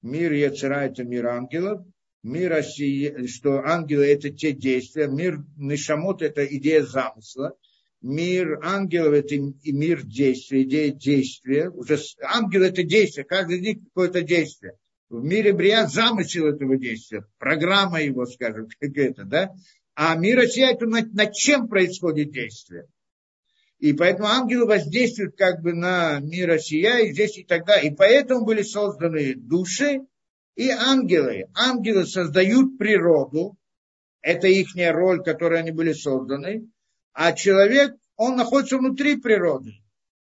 мир 0.00 0.32
Яцера– 0.32 0.84
это 0.86 1.04
мир 1.04 1.26
ангелов, 1.26 1.84
мир 2.22 2.54
Оси, 2.54 3.26
что 3.26 3.58
ангелы– 3.58 4.06
это 4.06 4.30
те 4.30 4.52
действия, 4.52 5.06
мир 5.06 5.44
Нишамот– 5.58 6.22
это 6.22 6.46
идея 6.46 6.82
замысла, 6.82 7.52
мир 8.00 8.58
ангелов– 8.62 9.12
это 9.12 9.34
и 9.34 9.72
мир 9.72 10.02
действия, 10.02 10.62
идея 10.62 10.92
действия. 10.92 11.68
Уже 11.68 11.98
ангел– 12.22 12.62
это 12.62 12.84
действие, 12.84 13.26
каждый 13.26 13.60
день 13.60 13.84
какое-то 13.84 14.22
действие. 14.22 14.78
В 15.10 15.22
мире 15.22 15.52
Брия 15.52 15.86
замысел 15.86 16.46
этого 16.46 16.78
действия, 16.78 17.26
программа 17.36 18.00
его, 18.00 18.24
скажем, 18.24 18.68
как 18.80 18.96
это, 18.96 19.24
да? 19.24 19.52
А 19.94 20.14
мир 20.14 20.38
это 20.38 20.86
над, 20.86 21.12
над 21.12 21.32
чем 21.32 21.68
происходит 21.68 22.32
действие. 22.32 22.86
И 23.78 23.92
поэтому 23.92 24.28
ангелы 24.28 24.66
воздействуют 24.66 25.36
как 25.36 25.60
бы 25.60 25.74
на 25.74 26.20
мир 26.20 26.48
Россия 26.48 26.98
и 26.98 27.12
здесь 27.12 27.36
и 27.36 27.44
тогда. 27.44 27.80
И 27.80 27.90
поэтому 27.90 28.44
были 28.44 28.62
созданы 28.62 29.34
души 29.34 30.00
и 30.54 30.70
ангелы. 30.70 31.46
Ангелы 31.54 32.06
создают 32.06 32.78
природу, 32.78 33.56
это 34.20 34.46
их 34.46 34.68
роль, 34.76 35.22
которой 35.22 35.58
они 35.60 35.72
были 35.72 35.92
созданы. 35.92 36.70
А 37.12 37.32
человек, 37.32 37.94
он 38.16 38.36
находится 38.36 38.78
внутри 38.78 39.16
природы, 39.16 39.72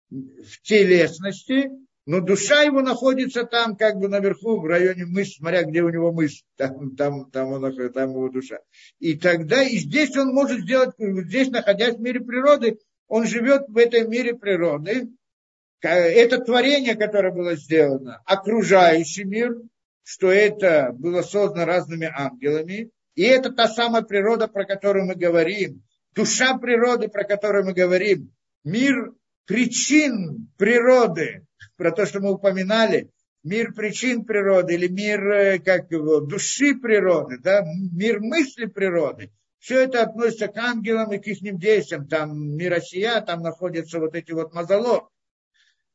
в 0.09 0.61
телесности, 0.63 1.69
но 2.05 2.19
душа 2.19 2.63
его 2.63 2.81
находится 2.81 3.43
там, 3.43 3.75
как 3.75 3.97
бы 3.97 4.07
наверху, 4.07 4.59
в 4.59 4.65
районе 4.65 5.05
мышц, 5.05 5.37
смотря 5.37 5.63
где 5.63 5.81
у 5.81 5.89
него 5.89 6.11
мышц, 6.11 6.43
там, 6.57 6.95
там, 6.95 7.29
там, 7.29 7.49
он, 7.49 7.91
там 7.91 8.09
его 8.09 8.29
душа. 8.29 8.59
И 8.99 9.17
тогда, 9.17 9.63
и 9.63 9.77
здесь 9.77 10.15
он 10.17 10.33
может 10.33 10.61
сделать, 10.61 10.95
здесь, 10.97 11.49
находясь 11.49 11.95
в 11.95 12.01
мире 12.01 12.21
природы, 12.21 12.79
он 13.07 13.27
живет 13.27 13.63
в 13.67 13.77
этом 13.77 14.09
мире 14.09 14.35
природы. 14.35 15.09
Это 15.81 16.39
творение, 16.39 16.95
которое 16.95 17.33
было 17.33 17.55
сделано, 17.55 18.21
окружающий 18.25 19.23
мир, 19.23 19.55
что 20.03 20.31
это 20.31 20.91
было 20.93 21.21
создано 21.21 21.65
разными 21.65 22.09
ангелами, 22.13 22.91
и 23.15 23.23
это 23.23 23.51
та 23.51 23.67
самая 23.67 24.03
природа, 24.03 24.47
про 24.47 24.65
которую 24.65 25.05
мы 25.05 25.15
говорим, 25.15 25.83
душа 26.15 26.57
природы, 26.57 27.09
про 27.09 27.23
которую 27.23 27.65
мы 27.65 27.73
говорим, 27.73 28.33
мир 28.63 29.13
причин 29.45 30.49
природы, 30.57 31.45
про 31.77 31.91
то, 31.91 32.05
что 32.05 32.19
мы 32.19 32.33
упоминали, 32.33 33.09
мир 33.43 33.73
причин 33.73 34.25
природы 34.25 34.75
или 34.75 34.87
мир 34.87 35.29
э, 35.31 35.59
как 35.59 35.91
его, 35.91 36.19
души 36.19 36.75
природы, 36.75 37.37
да, 37.39 37.63
мир 37.91 38.19
мысли 38.19 38.65
природы, 38.65 39.31
все 39.61 39.81
это 39.81 40.01
относится 40.01 40.47
к 40.47 40.57
ангелам 40.57 41.13
и 41.13 41.19
к 41.19 41.27
их 41.27 41.59
действиям. 41.59 42.07
Там 42.07 42.55
мир 42.57 42.73
Осия, 42.73 43.21
там 43.21 43.41
находятся 43.41 43.99
вот 43.99 44.15
эти 44.15 44.31
вот 44.31 44.53
мазолот. 44.53 45.07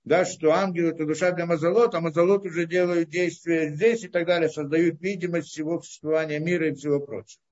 Да, 0.04 0.24
что 0.24 0.52
ангел 0.52 0.90
это 0.90 1.04
душа 1.04 1.32
для 1.32 1.46
мазолот, 1.46 1.92
а 1.96 2.00
мазолот 2.00 2.46
уже 2.46 2.64
делают 2.64 3.08
действия 3.08 3.74
здесь 3.74 4.04
и 4.04 4.08
так 4.08 4.24
далее, 4.24 4.48
создают 4.48 5.00
видимость 5.00 5.48
всего 5.48 5.80
существования 5.82 6.38
мира 6.38 6.68
и 6.68 6.74
всего 6.74 7.00
прочего. 7.00 7.42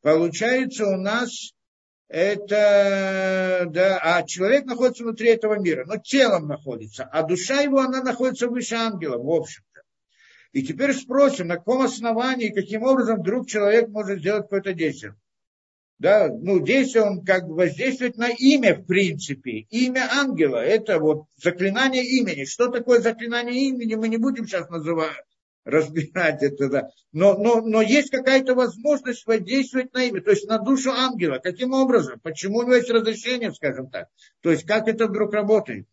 Получается 0.00 0.84
у 0.84 0.96
нас 0.96 1.52
это, 2.12 3.64
да, 3.70 3.98
а 4.02 4.22
человек 4.24 4.66
находится 4.66 5.02
внутри 5.02 5.30
этого 5.30 5.58
мира, 5.58 5.86
но 5.86 5.96
телом 5.96 6.46
находится, 6.46 7.04
а 7.04 7.22
душа 7.22 7.62
его, 7.62 7.80
она 7.80 8.02
находится 8.02 8.48
выше 8.48 8.74
ангела, 8.74 9.16
в 9.16 9.30
общем-то. 9.30 9.80
И 10.52 10.62
теперь 10.62 10.92
спросим, 10.92 11.46
на 11.46 11.56
каком 11.56 11.80
основании, 11.80 12.50
каким 12.50 12.82
образом 12.82 13.20
вдруг 13.20 13.48
человек 13.48 13.88
может 13.88 14.18
сделать 14.18 14.42
какое-то 14.42 14.74
действие. 14.74 15.16
Да, 15.98 16.28
ну, 16.28 16.60
действие 16.60 17.04
он 17.04 17.24
как 17.24 17.46
бы 17.46 17.54
воздействует 17.54 18.18
на 18.18 18.28
имя, 18.28 18.74
в 18.74 18.84
принципе. 18.84 19.66
Имя 19.70 20.06
ангела, 20.12 20.58
это 20.58 20.98
вот 20.98 21.24
заклинание 21.36 22.04
имени. 22.04 22.44
Что 22.44 22.68
такое 22.68 23.00
заклинание 23.00 23.68
имени, 23.68 23.94
мы 23.94 24.08
не 24.08 24.18
будем 24.18 24.46
сейчас 24.46 24.68
называть, 24.68 25.24
разбирать 25.64 26.42
это, 26.42 26.68
да. 26.68 26.88
Но, 27.12 27.36
но, 27.36 27.60
но 27.60 27.82
есть 27.82 28.10
какая-то 28.10 28.54
возможность 28.54 29.26
воздействовать 29.26 29.92
на 29.94 30.04
имя, 30.04 30.20
то 30.22 30.30
есть 30.30 30.48
на 30.48 30.58
душу 30.58 30.90
ангела. 30.90 31.38
Каким 31.38 31.72
образом? 31.72 32.20
Почему 32.20 32.58
у 32.58 32.62
него 32.62 32.74
есть 32.74 32.90
разрешение, 32.90 33.52
скажем 33.52 33.90
так? 33.90 34.08
То 34.40 34.50
есть 34.50 34.64
как 34.64 34.88
это 34.88 35.06
вдруг 35.06 35.32
работает? 35.32 35.86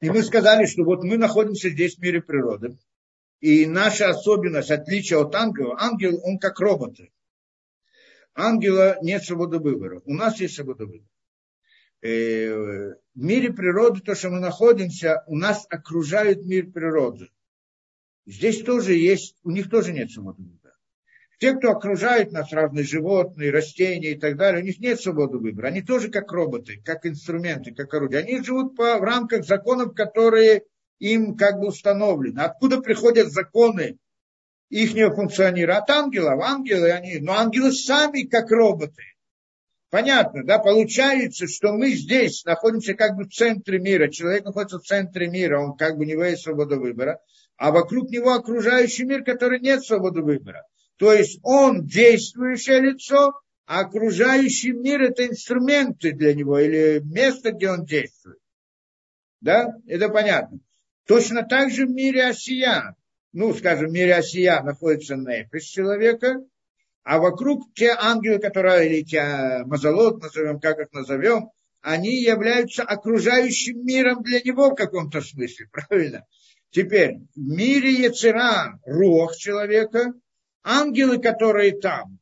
И 0.00 0.10
мы 0.10 0.22
сказали, 0.22 0.66
что 0.66 0.84
вот 0.84 1.02
мы 1.02 1.16
находимся 1.16 1.70
здесь 1.70 1.96
в 1.96 2.02
мире 2.02 2.20
природы. 2.20 2.78
И 3.40 3.66
наша 3.66 4.08
особенность, 4.08 4.70
отличие 4.70 5.20
от 5.20 5.34
ангела, 5.34 5.76
ангел, 5.78 6.20
он 6.22 6.38
как 6.38 6.60
роботы. 6.60 7.10
Ангела 8.34 8.98
нет 9.02 9.24
свободы 9.24 9.58
выбора. 9.58 10.02
У 10.04 10.14
нас 10.14 10.38
есть 10.40 10.54
свобода 10.54 10.84
выбора. 10.84 11.08
В 13.16 13.22
мире 13.22 13.50
природы, 13.50 14.02
то, 14.02 14.14
что 14.14 14.28
мы 14.28 14.40
находимся, 14.40 15.24
у 15.26 15.36
нас 15.36 15.66
окружает 15.70 16.44
мир 16.44 16.70
природы. 16.70 17.30
Здесь 18.26 18.62
тоже 18.62 18.92
есть, 18.92 19.36
у 19.42 19.50
них 19.50 19.70
тоже 19.70 19.94
нет 19.94 20.10
свободы 20.10 20.42
выбора. 20.42 20.74
Те, 21.38 21.54
кто 21.54 21.70
окружает 21.70 22.32
нас, 22.32 22.52
разные 22.52 22.84
животные, 22.84 23.50
растения 23.50 24.10
и 24.10 24.18
так 24.18 24.36
далее, 24.36 24.62
у 24.62 24.66
них 24.66 24.80
нет 24.80 25.00
свободы 25.00 25.38
выбора. 25.38 25.68
Они 25.68 25.80
тоже 25.80 26.10
как 26.10 26.30
роботы, 26.30 26.82
как 26.84 27.06
инструменты, 27.06 27.74
как 27.74 27.94
орудия. 27.94 28.18
Они 28.18 28.42
живут 28.42 28.76
по, 28.76 28.98
в 28.98 29.02
рамках 29.02 29.46
законов, 29.46 29.94
которые 29.94 30.64
им 30.98 31.38
как 31.38 31.58
бы 31.58 31.68
установлены. 31.68 32.40
Откуда 32.40 32.82
приходят 32.82 33.32
законы 33.32 33.96
их 34.68 34.90
функционирования? 35.14 35.78
От 35.78 35.88
ангелов. 35.88 36.42
Ангелы 36.42 36.90
они, 36.90 37.18
но 37.20 37.32
ангелы 37.32 37.72
сами 37.72 38.24
как 38.24 38.50
роботы. 38.50 39.02
Понятно, 39.90 40.44
да, 40.44 40.58
получается, 40.58 41.46
что 41.46 41.72
мы 41.72 41.90
здесь 41.90 42.44
находимся 42.44 42.94
как 42.94 43.16
бы 43.16 43.24
в 43.24 43.30
центре 43.30 43.78
мира, 43.78 44.08
человек 44.08 44.44
находится 44.44 44.78
в 44.78 44.82
центре 44.82 45.28
мира, 45.28 45.60
он 45.60 45.76
как 45.76 45.96
бы 45.96 46.04
не 46.04 46.14
имеет 46.14 46.40
свободы 46.40 46.76
выбора, 46.76 47.20
а 47.56 47.70
вокруг 47.70 48.10
него 48.10 48.32
окружающий 48.32 49.04
мир, 49.04 49.22
который 49.22 49.60
нет 49.60 49.84
свободы 49.84 50.22
выбора. 50.22 50.66
То 50.96 51.12
есть 51.12 51.38
он 51.42 51.86
действующее 51.86 52.80
лицо, 52.80 53.40
а 53.66 53.80
окружающий 53.80 54.72
мир 54.72 55.02
это 55.02 55.26
инструменты 55.26 56.12
для 56.12 56.34
него 56.34 56.58
или 56.58 57.00
место, 57.04 57.52
где 57.52 57.70
он 57.70 57.84
действует. 57.84 58.38
Да, 59.40 59.74
это 59.86 60.08
понятно. 60.08 60.58
Точно 61.06 61.44
так 61.44 61.70
же 61.70 61.86
в 61.86 61.90
мире 61.90 62.26
Осия, 62.26 62.96
ну, 63.32 63.54
скажем, 63.54 63.90
в 63.90 63.92
мире 63.92 64.16
Осия 64.16 64.60
находится 64.62 65.14
нефиш 65.14 65.64
человека, 65.64 66.40
а 67.06 67.20
вокруг 67.20 67.72
те 67.72 67.94
ангелы, 67.96 68.40
которые, 68.40 68.88
или 68.90 69.04
те 69.04 69.62
мазолот, 69.64 70.20
назовем, 70.20 70.58
как 70.58 70.80
их 70.80 70.92
назовем, 70.92 71.50
они 71.80 72.20
являются 72.20 72.82
окружающим 72.82 73.86
миром 73.86 74.24
для 74.24 74.40
него 74.40 74.70
в 74.70 74.74
каком-то 74.74 75.20
смысле, 75.20 75.68
правильно? 75.72 76.24
Теперь, 76.70 77.18
в 77.36 77.38
мире 77.38 77.92
Яцера, 77.92 78.80
рух 78.84 79.36
человека, 79.36 80.14
ангелы, 80.64 81.18
которые 81.18 81.78
там, 81.78 82.18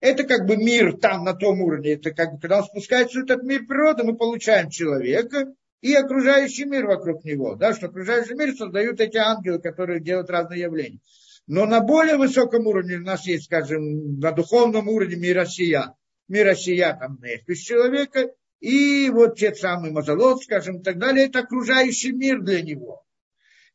это 0.00 0.24
как 0.24 0.46
бы 0.46 0.56
мир 0.56 0.96
там, 0.96 1.24
на 1.24 1.34
том 1.34 1.60
уровне, 1.60 1.92
это 1.92 2.10
как 2.12 2.32
бы, 2.32 2.40
когда 2.40 2.60
он 2.60 2.64
спускается 2.64 3.20
в 3.20 3.24
этот 3.24 3.42
мир 3.42 3.66
природы, 3.66 4.02
мы 4.02 4.16
получаем 4.16 4.70
человека 4.70 5.52
и 5.82 5.92
окружающий 5.92 6.64
мир 6.64 6.86
вокруг 6.86 7.22
него, 7.26 7.54
да, 7.54 7.74
что 7.74 7.88
окружающий 7.88 8.32
мир 8.32 8.56
создают 8.56 8.98
эти 8.98 9.18
ангелы, 9.18 9.58
которые 9.58 10.00
делают 10.00 10.30
разные 10.30 10.60
явления. 10.62 11.00
Но 11.46 11.66
на 11.66 11.80
более 11.80 12.16
высоком 12.16 12.66
уровне 12.66 12.96
у 12.96 13.02
нас 13.02 13.26
есть, 13.26 13.44
скажем, 13.44 14.20
на 14.20 14.32
духовном 14.32 14.88
уровне 14.88 15.16
миросия. 15.16 15.94
Миросия, 16.28 16.96
там, 16.98 17.18
нефиш 17.20 17.58
человека, 17.58 18.30
и 18.60 19.10
вот 19.10 19.36
те 19.36 19.54
самые 19.54 19.92
мазолот, 19.92 20.42
скажем, 20.44 20.78
и 20.78 20.82
так 20.82 20.98
далее, 20.98 21.26
это 21.26 21.40
окружающий 21.40 22.12
мир 22.12 22.40
для 22.40 22.62
него. 22.62 23.04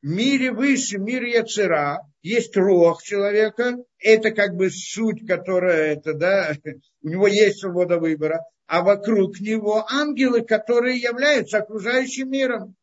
В 0.01 0.07
мире 0.07 0.51
выше, 0.51 0.97
в 0.97 1.01
мире 1.01 1.33
Яцера, 1.33 1.99
есть 2.21 2.55
рог 2.55 3.03
человека, 3.03 3.77
это 3.99 4.31
как 4.31 4.55
бы 4.55 4.69
суть, 4.69 5.27
которая, 5.27 5.95
это, 5.95 6.13
да, 6.13 6.55
у 7.01 7.09
него 7.09 7.27
есть 7.27 7.59
свобода 7.59 7.99
выбора, 7.99 8.45
а 8.65 8.81
вокруг 8.81 9.39
него 9.41 9.85
ангелы, 9.89 10.41
которые 10.41 10.97
являются 10.97 11.57
окружающим 11.57 12.29
миром. 12.29 12.75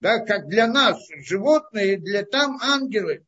Да, 0.00 0.18
как 0.20 0.46
для 0.46 0.66
нас 0.66 0.98
животные, 1.16 1.98
для 1.98 2.22
там 2.22 2.58
ангелы. 2.62 3.24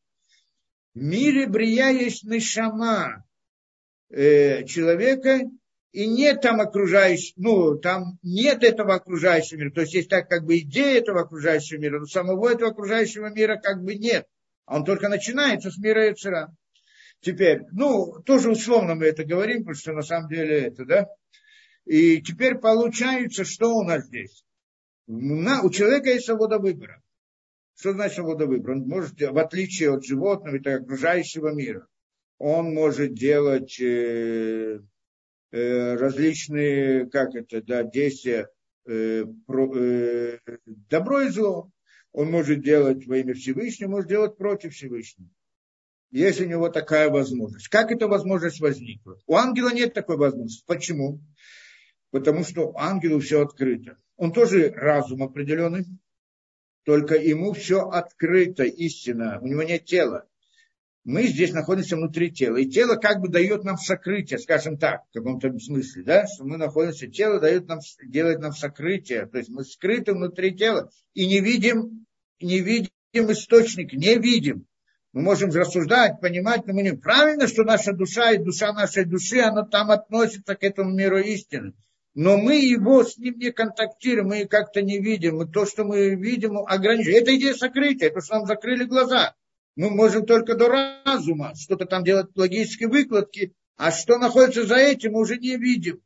Мире 1.01 1.47
Брия 1.47 1.89
есть 1.89 2.23
нишама 2.23 3.23
э, 4.09 4.65
человека, 4.65 5.41
и 5.91 6.07
нет 6.07 6.41
там 6.41 6.61
окружающего, 6.61 7.33
ну, 7.37 7.77
там 7.77 8.19
нет 8.21 8.63
этого 8.63 8.95
окружающего 8.95 9.59
мира. 9.59 9.71
То 9.71 9.81
есть 9.81 9.93
есть 9.93 10.09
так 10.09 10.29
как 10.29 10.45
бы 10.45 10.59
идея 10.59 10.99
этого 10.99 11.21
окружающего 11.21 11.79
мира, 11.79 11.99
но 11.99 12.05
самого 12.05 12.49
этого 12.49 12.71
окружающего 12.71 13.27
мира 13.27 13.57
как 13.57 13.83
бы 13.83 13.95
нет. 13.95 14.27
Он 14.65 14.83
только 14.85 15.09
начинается 15.09 15.71
с 15.71 15.77
мира 15.77 16.05
Яцера. 16.05 16.55
Теперь, 17.21 17.61
ну, 17.71 18.21
тоже 18.25 18.51
условно 18.51 18.95
мы 18.95 19.05
это 19.05 19.25
говорим, 19.25 19.59
потому 19.59 19.75
что 19.75 19.93
на 19.93 20.03
самом 20.03 20.29
деле 20.29 20.59
это, 20.65 20.85
да. 20.85 21.07
И 21.85 22.21
теперь 22.21 22.55
получается, 22.55 23.43
что 23.43 23.73
у 23.73 23.83
нас 23.83 24.05
здесь? 24.05 24.45
У 25.07 25.69
человека 25.71 26.11
есть 26.11 26.27
свобода 26.27 26.59
выбора. 26.59 27.01
Что 27.79 27.93
значит 27.93 28.15
свобода 28.15 28.45
выбора? 28.45 28.75
Он 28.75 28.87
может, 28.89 29.21
в 29.21 29.37
отличие 29.37 29.93
от 29.93 30.03
животного 30.03 30.57
и 30.57 30.69
окружающего 30.69 31.53
мира, 31.53 31.87
он 32.37 32.73
может 32.73 33.13
делать 33.13 33.79
э, 33.79 34.81
э, 35.51 35.95
различные, 35.95 37.09
как 37.09 37.35
это, 37.35 37.61
да, 37.61 37.83
действия, 37.83 38.49
э, 38.85 39.23
про, 39.47 39.77
э, 39.77 40.39
добро 40.89 41.21
и 41.21 41.29
зло. 41.29 41.71
Он 42.11 42.29
может 42.29 42.61
делать 42.61 43.07
во 43.07 43.17
имя 43.17 43.33
Всевышнего, 43.33 43.91
может 43.91 44.09
делать 44.09 44.35
против 44.35 44.73
Всевышнего. 44.73 45.29
Есть 46.11 46.41
у 46.41 46.45
него 46.45 46.67
такая 46.67 47.09
возможность. 47.09 47.69
Как 47.69 47.93
эта 47.93 48.09
возможность 48.09 48.59
возникла? 48.59 49.17
У 49.25 49.35
ангела 49.35 49.69
нет 49.69 49.93
такой 49.93 50.17
возможности. 50.17 50.65
Почему? 50.67 51.21
Потому 52.11 52.43
что 52.43 52.73
ангелу 52.75 53.21
все 53.21 53.41
открыто. 53.41 53.97
Он 54.17 54.33
тоже 54.33 54.69
разум 54.71 55.23
определенный, 55.23 55.85
только 56.89 57.17
ему 57.17 57.53
все 57.53 57.81
открыто, 57.81 58.63
истина, 58.63 59.37
у 59.41 59.47
него 59.47 59.61
нет 59.61 59.85
тела. 59.85 60.25
Мы 61.03 61.27
здесь 61.27 61.53
находимся 61.53 61.95
внутри 61.95 62.31
тела, 62.31 62.57
и 62.57 62.65
тело 62.65 62.95
как 62.95 63.21
бы 63.21 63.27
дает 63.27 63.63
нам 63.63 63.77
сокрытие, 63.77 64.39
скажем 64.39 64.79
так, 64.79 65.03
в 65.07 65.13
каком-то 65.13 65.55
смысле, 65.59 66.01
да, 66.01 66.25
что 66.25 66.45
мы 66.45 66.57
находимся, 66.57 67.05
тело 67.05 67.39
дает 67.39 67.67
нам, 67.67 67.77
делает 68.07 68.39
нам 68.39 68.53
сокрытие, 68.53 69.27
то 69.27 69.37
есть 69.37 69.51
мы 69.51 69.65
скрыты 69.65 70.13
внутри 70.13 70.55
тела 70.55 70.89
и 71.13 71.27
не 71.27 71.41
видим, 71.41 72.07
не 72.41 72.59
видим 72.59 72.89
источник, 73.13 73.93
не 73.93 74.17
видим. 74.17 74.65
Мы 75.13 75.21
можем 75.21 75.51
рассуждать, 75.51 76.19
понимать, 76.19 76.65
но 76.65 76.73
мы 76.73 76.81
не... 76.81 76.93
Правильно, 76.93 77.47
что 77.47 77.63
наша 77.63 77.93
душа 77.93 78.31
и 78.31 78.43
душа 78.43 78.73
нашей 78.73 79.05
души, 79.05 79.41
она 79.41 79.63
там 79.63 79.91
относится 79.91 80.55
к 80.55 80.63
этому 80.63 80.89
миру 80.89 81.19
истины 81.19 81.73
но 82.15 82.37
мы 82.37 82.55
его 82.55 83.03
с 83.03 83.17
ним 83.17 83.37
не 83.37 83.51
контактируем, 83.51 84.27
мы 84.27 84.45
как-то 84.45 84.81
не 84.81 84.99
видим. 84.99 85.37
Мы 85.37 85.47
то, 85.47 85.65
что 85.65 85.83
мы 85.83 86.15
видим, 86.15 86.57
ограничиваем. 86.57 87.21
Это 87.21 87.35
идея 87.37 87.53
сокрытия, 87.53 88.09
то, 88.09 88.21
что 88.21 88.35
нам 88.35 88.45
закрыли 88.45 88.85
глаза. 88.85 89.35
Мы 89.75 89.89
можем 89.89 90.25
только 90.25 90.55
до 90.55 90.67
разума 91.05 91.53
что-то 91.55 91.85
там 91.85 92.03
делать, 92.03 92.27
логические 92.35 92.89
выкладки, 92.89 93.53
а 93.77 93.91
что 93.91 94.17
находится 94.17 94.65
за 94.65 94.75
этим, 94.75 95.13
мы 95.13 95.21
уже 95.21 95.37
не 95.37 95.55
видим. 95.55 96.01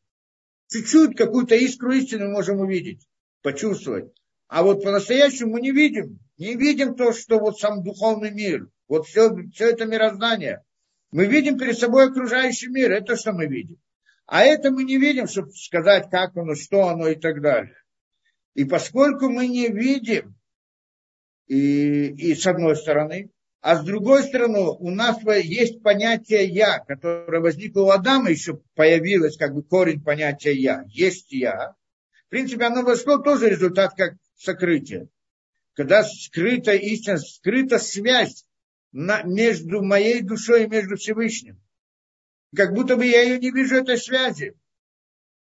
Чуть-чуть 0.70 1.16
какую-то 1.16 1.56
искру 1.56 1.92
истины 1.94 2.28
можем 2.28 2.60
увидеть, 2.60 3.08
почувствовать. 3.42 4.14
А 4.48 4.62
вот 4.62 4.84
по-настоящему 4.84 5.54
мы 5.54 5.62
не 5.62 5.72
видим. 5.72 6.20
Не 6.38 6.56
видим 6.56 6.96
то, 6.96 7.14
что 7.14 7.40
вот 7.40 7.60
сам 7.60 7.84
духовный 7.84 8.32
мир. 8.32 8.68
Вот 8.88 9.08
все, 9.08 9.36
все 9.54 9.70
это 9.70 9.86
мироздание. 9.86 10.64
Мы 11.12 11.26
видим 11.26 11.58
перед 11.58 11.78
собой 11.78 12.10
окружающий 12.10 12.68
мир. 12.68 12.92
Это 12.92 13.16
что 13.16 13.34
мы 13.34 13.48
видим. 13.48 13.78
А 14.26 14.44
это 14.44 14.72
мы 14.72 14.84
не 14.84 14.98
видим, 14.98 15.28
чтобы 15.28 15.52
сказать, 15.52 16.10
как 16.10 16.36
оно, 16.38 16.56
что 16.56 16.88
оно 16.88 17.08
и 17.08 17.16
так 17.16 17.42
далее. 17.42 17.76
И 18.54 18.66
поскольку 18.66 19.30
мы 19.30 19.48
не 19.48 19.68
видим, 19.68 20.36
и, 21.48 22.08
и 22.08 22.36
с 22.36 22.46
одной 22.48 22.76
стороны, 22.76 23.32
а 23.62 23.78
с 23.78 23.86
другой 23.86 24.24
стороны, 24.24 24.60
у 24.60 24.90
нас 24.90 25.18
есть 25.24 25.82
понятие 25.82 26.46
«я», 26.48 26.80
которое 26.80 27.40
возникло 27.40 27.84
у 27.84 27.90
Адама, 27.90 28.30
еще 28.30 28.60
появилось 28.76 29.38
как 29.38 29.54
бы 29.54 29.64
корень 29.64 30.04
понятия 30.04 30.54
«я». 30.54 30.84
Есть 30.88 31.32
«я». 31.32 31.74
В 32.28 32.30
принципе, 32.30 32.66
оно 32.66 32.84
вошло 32.84 33.20
тоже 33.20 33.50
результат 33.50 33.94
как 33.96 34.16
сокрытие. 34.36 35.08
Когда 35.76 36.04
скрыта 36.04 36.74
истина, 36.74 37.18
скрыта 37.18 37.80
связь 37.80 38.46
на, 38.92 39.24
между 39.24 39.82
моей 39.82 40.22
душой 40.22 40.66
и 40.66 40.68
между 40.68 40.98
Всевышним. 40.98 41.62
Как 42.56 42.74
будто 42.74 42.96
бы 42.96 43.06
я 43.06 43.22
ее 43.22 43.40
не 43.40 43.52
вижу, 43.52 43.76
этой 43.76 43.98
связи. 43.98 44.54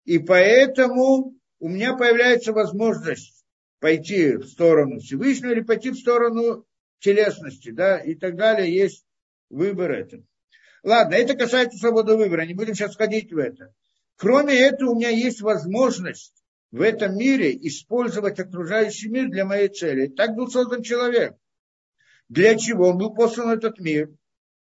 И 0.04 0.18
поэтому 0.18 1.34
у 1.58 1.68
меня 1.68 1.96
появляется 1.96 2.52
возможность 2.52 3.44
пойти 3.78 4.36
в 4.36 4.46
сторону 4.46 5.00
Всевышнего 5.00 5.52
или 5.52 5.60
пойти 5.60 5.90
в 5.90 5.98
сторону 5.98 6.66
телесности, 7.00 7.70
да, 7.70 7.98
и 7.98 8.14
так 8.14 8.36
далее, 8.36 8.74
есть 8.74 9.04
выбор 9.50 9.92
это. 9.92 10.22
Ладно, 10.82 11.14
это 11.14 11.34
касается 11.34 11.78
свободы 11.78 12.16
выбора, 12.16 12.46
не 12.46 12.54
будем 12.54 12.74
сейчас 12.74 12.96
ходить 12.96 13.32
в 13.32 13.38
это. 13.38 13.74
Кроме 14.16 14.54
этого, 14.54 14.90
у 14.90 14.96
меня 14.96 15.10
есть 15.10 15.40
возможность 15.40 16.44
в 16.70 16.80
этом 16.80 17.16
мире 17.16 17.56
использовать 17.66 18.38
окружающий 18.38 19.08
мир 19.08 19.28
для 19.28 19.44
моей 19.44 19.68
цели. 19.68 20.08
Так 20.08 20.34
был 20.34 20.48
создан 20.48 20.82
человек. 20.82 21.34
Для 22.28 22.56
чего? 22.56 22.88
Он 22.88 22.98
был 22.98 23.14
послан 23.14 23.48
в 23.48 23.52
этот 23.52 23.78
мир 23.80 24.10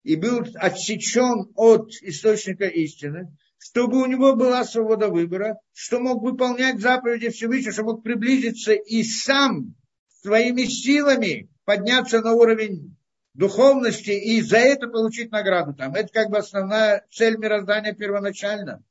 и 0.05 0.17
был 0.17 0.47
отсечен 0.57 1.51
от 1.57 1.91
источника 2.03 2.67
истины, 2.67 3.37
чтобы 3.59 4.03
у 4.03 4.07
него 4.07 4.37
была 4.37 4.65
свобода 4.65 5.09
выбора, 5.09 5.59
что 5.73 5.99
мог 5.99 6.23
выполнять 6.23 6.81
заповеди 6.81 7.31
Всевышнего, 7.31 7.73
что 7.73 7.85
мог 7.85 8.03
приблизиться 8.03 8.73
и 8.75 9.03
сам 9.03 9.75
своими 10.23 10.65
силами 10.65 11.51
подняться 11.65 12.21
на 12.21 12.35
уровень 12.35 12.97
духовности 13.33 14.11
и 14.11 14.43
за 14.43 14.59
это 14.59 14.87
получить 14.89 15.33
награду 15.33 15.75
там. 15.75 15.95
Это 15.95 16.09
как 16.13 16.31
бы 16.31 16.39
основная 16.39 17.07
цель 17.11 17.39
мироздания 17.39 17.95
первоначально. 17.95 18.85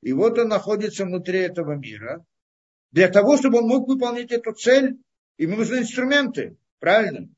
И 0.00 0.12
вот 0.12 0.38
он 0.38 0.48
находится 0.48 1.04
внутри 1.04 1.40
этого 1.40 1.74
мира. 1.74 2.24
Для 2.90 3.08
того, 3.08 3.36
чтобы 3.36 3.58
он 3.58 3.68
мог 3.68 3.86
выполнить 3.86 4.32
эту 4.32 4.52
цель, 4.52 4.96
ему 5.36 5.56
нужны 5.56 5.80
инструменты. 5.80 6.56
Правильно? 6.80 7.28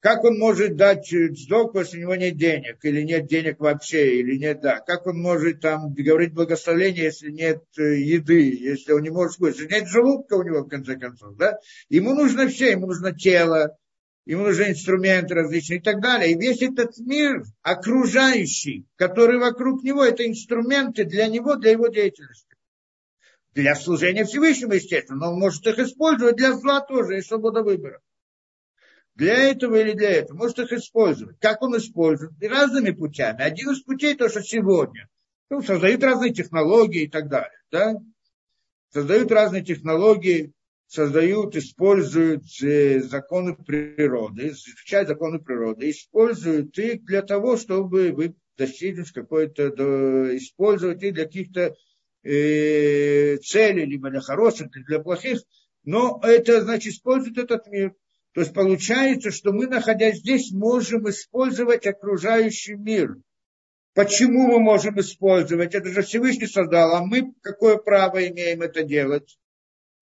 Как 0.00 0.24
он 0.24 0.38
может 0.38 0.76
дать 0.76 1.08
сдоку, 1.10 1.80
если 1.80 1.98
у 1.98 2.00
него 2.00 2.14
нет 2.14 2.38
денег, 2.38 2.78
или 2.82 3.02
нет 3.02 3.26
денег 3.26 3.60
вообще, 3.60 4.16
или 4.20 4.38
нет, 4.38 4.62
да. 4.62 4.80
Как 4.80 5.06
он 5.06 5.20
может 5.20 5.60
там 5.60 5.92
говорить 5.92 6.32
благословение, 6.32 7.04
если 7.04 7.30
нет 7.30 7.62
э, 7.76 8.00
еды, 8.00 8.50
если 8.50 8.92
он 8.92 9.02
не 9.02 9.10
может 9.10 9.38
если 9.40 9.66
нет 9.66 9.86
желудка 9.88 10.34
у 10.34 10.42
него, 10.42 10.60
в 10.60 10.68
конце 10.68 10.96
концов, 10.96 11.36
да. 11.36 11.58
Ему 11.90 12.14
нужно 12.14 12.48
все, 12.48 12.70
ему 12.70 12.86
нужно 12.86 13.14
тело, 13.14 13.76
ему 14.24 14.44
нужны 14.44 14.70
инструменты 14.70 15.34
различные 15.34 15.80
и 15.80 15.82
так 15.82 16.00
далее. 16.00 16.32
И 16.32 16.38
весь 16.38 16.62
этот 16.62 16.96
мир 16.98 17.42
окружающий, 17.60 18.86
который 18.96 19.38
вокруг 19.38 19.82
него, 19.82 20.02
это 20.02 20.26
инструменты 20.26 21.04
для 21.04 21.26
него, 21.26 21.56
для 21.56 21.72
его 21.72 21.88
деятельности. 21.88 22.56
Для 23.52 23.74
служения 23.74 24.24
Всевышнему, 24.24 24.72
естественно, 24.72 25.18
но 25.18 25.32
он 25.32 25.40
может 25.40 25.66
их 25.66 25.78
использовать 25.78 26.36
для 26.36 26.54
зла 26.54 26.80
тоже, 26.80 27.18
и 27.18 27.22
свобода 27.22 27.62
выбора. 27.62 28.00
Для 29.20 29.50
этого 29.50 29.76
или 29.76 29.92
для 29.92 30.12
этого. 30.12 30.38
Может 30.38 30.60
их 30.60 30.72
использовать. 30.72 31.38
Как 31.40 31.60
он 31.60 31.76
использует? 31.76 32.32
И 32.40 32.48
разными 32.48 32.90
путями. 32.90 33.42
Один 33.42 33.72
из 33.72 33.82
путей 33.82 34.14
то, 34.14 34.30
что 34.30 34.42
сегодня. 34.42 35.10
Ну, 35.50 35.60
создают 35.60 36.02
разные 36.02 36.32
технологии 36.32 37.02
и 37.02 37.06
так 37.06 37.28
далее. 37.28 37.60
Да? 37.70 37.96
Создают 38.90 39.30
разные 39.30 39.62
технологии, 39.62 40.54
создают, 40.86 41.54
используют 41.54 42.44
э, 42.62 43.00
законы 43.00 43.54
природы, 43.56 44.48
изучают 44.48 45.08
законы 45.08 45.38
природы, 45.38 45.90
используют 45.90 46.78
их 46.78 47.04
для 47.04 47.20
того, 47.20 47.58
чтобы 47.58 48.12
вы 48.12 48.34
достигнуть 48.56 49.12
какой-то, 49.12 49.68
использовать 50.34 51.02
их 51.02 51.12
для 51.12 51.24
каких-то 51.26 51.74
э, 52.22 53.36
целей, 53.36 53.84
либо 53.84 54.08
для 54.08 54.22
хороших, 54.22 54.74
либо 54.74 54.86
для 54.86 55.00
плохих, 55.00 55.42
но 55.84 56.18
это 56.22 56.62
значит 56.62 56.94
используют 56.94 57.36
этот 57.36 57.66
мир. 57.66 57.94
То 58.32 58.42
есть 58.42 58.54
получается, 58.54 59.30
что 59.30 59.52
мы, 59.52 59.66
находясь 59.66 60.18
здесь, 60.18 60.52
можем 60.52 61.08
использовать 61.08 61.86
окружающий 61.86 62.74
мир. 62.74 63.16
Почему 63.94 64.46
мы 64.46 64.60
можем 64.60 65.00
использовать? 65.00 65.74
Это 65.74 65.88
же 65.88 66.02
Всевышний 66.02 66.46
создал, 66.46 66.94
а 66.94 67.04
мы 67.04 67.32
какое 67.42 67.76
право 67.76 68.26
имеем 68.28 68.62
это 68.62 68.84
делать? 68.84 69.36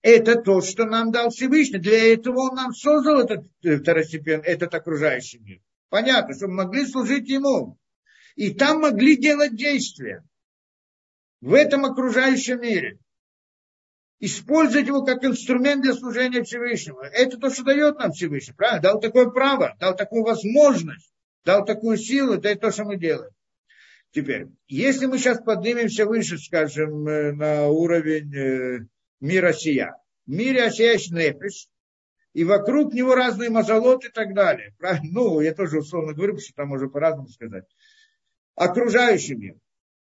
Это 0.03 0.37
то, 0.37 0.61
что 0.61 0.85
нам 0.85 1.11
дал 1.11 1.31
Всевышний. 1.31 1.79
Для 1.79 2.13
этого 2.13 2.51
он 2.51 2.55
нам 2.55 2.73
создал 2.73 3.21
этот 3.21 3.47
э, 3.65 3.79
второстепенный, 3.79 4.45
этот 4.45 4.75
окружающий 4.75 5.39
мир. 5.39 5.61
Понятно, 5.89 6.35
чтобы 6.35 6.53
могли 6.53 6.87
служить 6.87 7.29
ему. 7.29 7.79
И 8.37 8.55
там 8.55 8.83
могли 8.83 9.17
делать 9.17 9.57
действия. 9.57 10.23
В 11.41 11.55
этом 11.55 11.85
окружающем 11.85 12.61
мире 12.61 12.99
использовать 14.20 14.86
его 14.86 15.05
как 15.05 15.24
инструмент 15.24 15.82
для 15.82 15.95
служения 15.95 16.43
Всевышнего. 16.43 17.03
Это 17.03 17.39
то, 17.39 17.51
что 17.51 17.65
дает 17.65 17.99
нам 17.99 18.12
Всевышний, 18.12 18.55
правильно? 18.55 18.82
Дал 18.82 19.01
такое 19.01 19.31
право, 19.31 19.77
дал 19.78 19.97
такую 19.97 20.24
возможность, 20.24 21.12
дал 21.45 21.65
такую 21.65 21.97
силу, 21.97 22.35
это 22.35 22.55
то, 22.57 22.70
что 22.70 22.85
мы 22.85 22.97
делаем. 22.97 23.32
Теперь, 24.11 24.47
если 24.66 25.07
мы 25.07 25.19
сейчас 25.19 25.40
поднимемся 25.43 26.07
выше, 26.07 26.39
скажем, 26.39 27.07
э, 27.07 27.32
на 27.32 27.69
уровень 27.69 28.35
э, 28.35 28.78
мира 29.20 29.53
сия. 29.53 29.95
В 30.27 30.31
мире 30.31 30.70
сия 30.70 30.93
есть 30.93 31.69
и 32.35 32.45
вокруг 32.45 32.93
него 32.93 33.15
разные 33.15 33.51
мазолоты 33.51 34.09
и 34.09 34.11
так 34.11 34.35
далее. 34.35 34.74
Правильно? 34.78 35.09
Ну, 35.11 35.40
я 35.40 35.55
тоже 35.55 35.78
условно 35.78 36.12
говорю, 36.12 36.35
потому 36.35 36.45
что 36.45 36.55
там 36.55 36.69
можно 36.69 36.89
по-разному 36.89 37.28
сказать. 37.28 37.65
Окружающий 38.55 39.35
мир. 39.35 39.57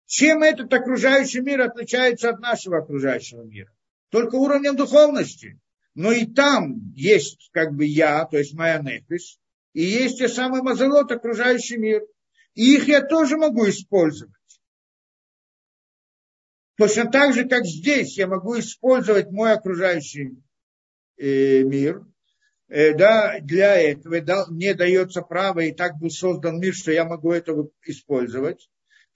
Чем 0.06 0.42
этот 0.42 0.72
окружающий 0.72 1.40
мир 1.40 1.62
отличается 1.62 2.30
от 2.30 2.40
нашего 2.40 2.78
окружающего 2.78 3.44
мира? 3.44 3.72
Только 4.10 4.36
уровнем 4.36 4.76
духовности. 4.76 5.60
Но 5.94 6.12
и 6.12 6.26
там 6.26 6.92
есть 6.94 7.50
как 7.52 7.74
бы 7.74 7.84
я, 7.84 8.24
то 8.24 8.38
есть 8.38 8.54
моя 8.54 8.78
нефиш, 8.78 9.38
и 9.72 9.82
есть 9.82 10.18
те 10.18 10.28
самые 10.28 10.62
мазолот, 10.62 11.10
окружающий 11.10 11.76
мир. 11.76 12.02
И 12.54 12.74
их 12.74 12.88
я 12.88 13.02
тоже 13.02 13.36
могу 13.36 13.68
использовать. 13.68 14.34
Точно 16.76 17.10
так 17.10 17.34
же, 17.34 17.48
как 17.48 17.66
здесь 17.66 18.16
я 18.16 18.28
могу 18.28 18.58
использовать 18.58 19.30
мой 19.30 19.52
окружающий 19.52 20.40
э, 21.16 21.62
мир, 21.62 22.06
э, 22.68 22.94
да, 22.94 23.40
для 23.40 23.76
этого 23.76 24.20
да, 24.20 24.46
мне 24.46 24.74
дается 24.74 25.22
право, 25.22 25.60
и 25.60 25.72
так 25.72 25.98
был 25.98 26.10
создан 26.10 26.60
мир, 26.60 26.74
что 26.74 26.92
я 26.92 27.04
могу 27.04 27.32
это 27.32 27.52
использовать. 27.84 28.68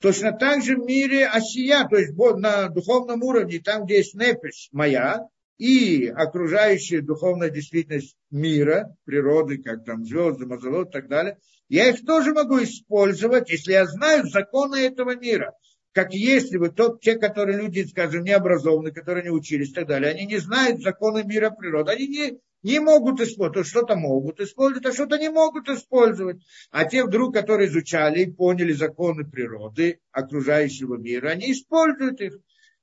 Точно 0.03 0.33
так 0.33 0.65
же 0.65 0.75
в 0.77 0.85
мире 0.85 1.29
осия, 1.29 1.87
то 1.89 1.97
есть 1.97 2.13
на 2.17 2.69
духовном 2.69 3.23
уровне, 3.23 3.61
там, 3.61 3.85
где 3.85 3.99
есть 3.99 4.15
непиш 4.15 4.69
моя, 4.73 5.29
и 5.59 6.09
окружающая 6.09 7.03
духовная 7.03 7.51
действительность 7.51 8.17
мира, 8.33 8.97
природы, 9.05 9.63
как 9.63 9.85
там 9.85 10.05
звезды, 10.05 10.45
мазолот 10.45 10.89
и 10.89 10.91
так 10.91 11.09
далее, 11.09 11.39
я 11.69 11.89
их 11.89 12.05
тоже 12.05 12.35
могу 12.35 12.61
использовать, 12.65 13.49
если 13.51 13.73
я 13.73 13.87
знаю 13.87 14.27
законы 14.27 14.77
этого 14.77 15.15
мира. 15.15 15.53
Как 15.93 16.15
если 16.15 16.57
бы 16.57 16.71
тот, 16.71 17.03
те, 17.03 17.17
которые 17.17 17.59
люди, 17.59 17.85
скажем, 17.85 18.25
не 18.25 18.33
образованы, 18.33 18.93
которые 18.93 19.25
не 19.25 19.31
учились 19.31 19.71
и 19.71 19.75
так 19.75 19.87
далее, 19.87 20.11
они 20.11 20.25
не 20.25 20.39
знают 20.39 20.81
законы 20.81 21.23
мира 21.23 21.51
природы, 21.51 21.93
они 21.93 22.07
не, 22.07 22.39
не 22.63 22.81
могут 22.81 23.21
использовать, 23.21 23.69
что-то 23.69 23.95
могут 23.95 24.41
использовать, 24.41 24.87
а 24.87 24.93
что-то 24.93 25.19
не 25.19 25.29
могут 25.29 25.69
использовать. 25.69 26.41
А 26.71 26.87
те 26.87 27.05
вдруг, 27.05 27.35
которые 27.35 27.69
изучали 27.69 28.23
и 28.23 28.33
поняли 28.33 28.73
законы 28.73 29.25
природы, 29.25 30.01
окружающего 30.13 30.97
мира, 30.97 31.29
они 31.29 31.53
используют 31.53 32.23
их. 32.23 32.39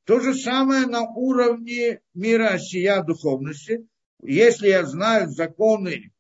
То 0.06 0.20
же 0.20 0.36
самое 0.36 0.86
на 0.86 1.02
уровне 1.02 2.02
мира 2.14 2.50
осия 2.50 3.02
духовности. 3.02 3.88
Если 4.22 4.68
я 4.68 4.86
знаю 4.86 5.30
законы 5.30 6.12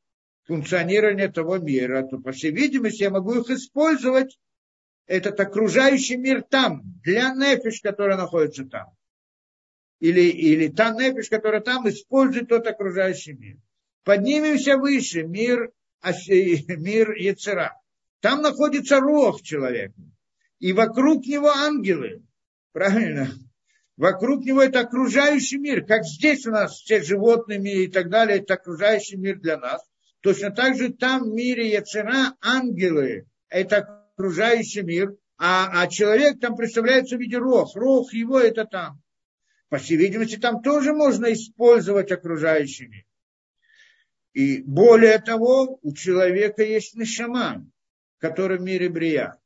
функционирования 0.45 1.27
того 1.27 1.57
мира, 1.57 2.07
то, 2.09 2.17
по 2.17 2.31
всей 2.31 2.51
видимости, 2.51 3.03
я 3.03 3.11
могу 3.11 3.35
их 3.35 3.49
использовать, 3.51 4.39
этот 5.09 5.39
окружающий 5.39 6.17
мир 6.17 6.43
там, 6.43 6.83
для 7.03 7.33
нефиш, 7.33 7.81
которая 7.81 8.15
находится 8.15 8.63
там 8.63 8.87
или, 9.99 10.21
или 10.21 10.67
та 10.69 10.91
нефиш, 10.91 11.29
которая 11.29 11.61
там, 11.61 11.87
использует 11.89 12.49
тот 12.49 12.67
окружающий 12.67 13.33
мир. 13.33 13.57
Поднимемся 14.03 14.77
выше, 14.77 15.23
мир, 15.23 15.71
мир 16.03 17.11
Яцера. 17.15 17.73
Там 18.21 18.41
находится 18.41 18.99
рог 18.99 19.41
человека. 19.41 20.01
И 20.59 20.73
вокруг 20.73 21.25
него 21.25 21.49
ангелы. 21.49 22.23
Правильно? 22.71 23.29
Вокруг 23.97 24.45
него 24.45 24.61
это 24.61 24.81
окружающий 24.81 25.57
мир. 25.57 25.85
Как 25.85 26.05
здесь 26.05 26.45
у 26.45 26.51
нас 26.51 26.75
все 26.75 27.01
животными 27.01 27.83
и 27.83 27.87
так 27.87 28.09
далее, 28.09 28.39
это 28.39 28.53
окружающий 28.53 29.17
мир 29.17 29.39
для 29.39 29.57
нас. 29.57 29.81
Точно 30.21 30.51
так 30.51 30.77
же 30.77 30.93
там 30.93 31.23
в 31.23 31.33
мире 31.33 31.69
Яцера 31.69 32.35
ангелы. 32.41 33.25
Это 33.49 33.98
окружающий 34.19 34.81
мир, 34.81 35.15
а, 35.37 35.81
а 35.81 35.87
человек 35.87 36.41
там 36.41 36.57
представляется 36.57 37.15
в 37.15 37.19
виде 37.21 37.37
рох. 37.37 37.75
Рох 37.75 38.13
его 38.13 38.37
это 38.37 38.65
там. 38.65 39.01
По 39.69 39.77
всей 39.77 39.95
видимости, 39.95 40.35
там 40.35 40.61
тоже 40.61 40.93
можно 40.93 41.31
использовать 41.31 42.11
окружающими. 42.11 43.07
И 44.33 44.61
более 44.63 45.19
того, 45.19 45.79
у 45.81 45.93
человека 45.93 46.63
есть 46.63 46.95
нишама, 46.95 47.65
который 48.17 48.57
в 48.57 48.61
мире 48.61 48.89
брия. 48.89 49.37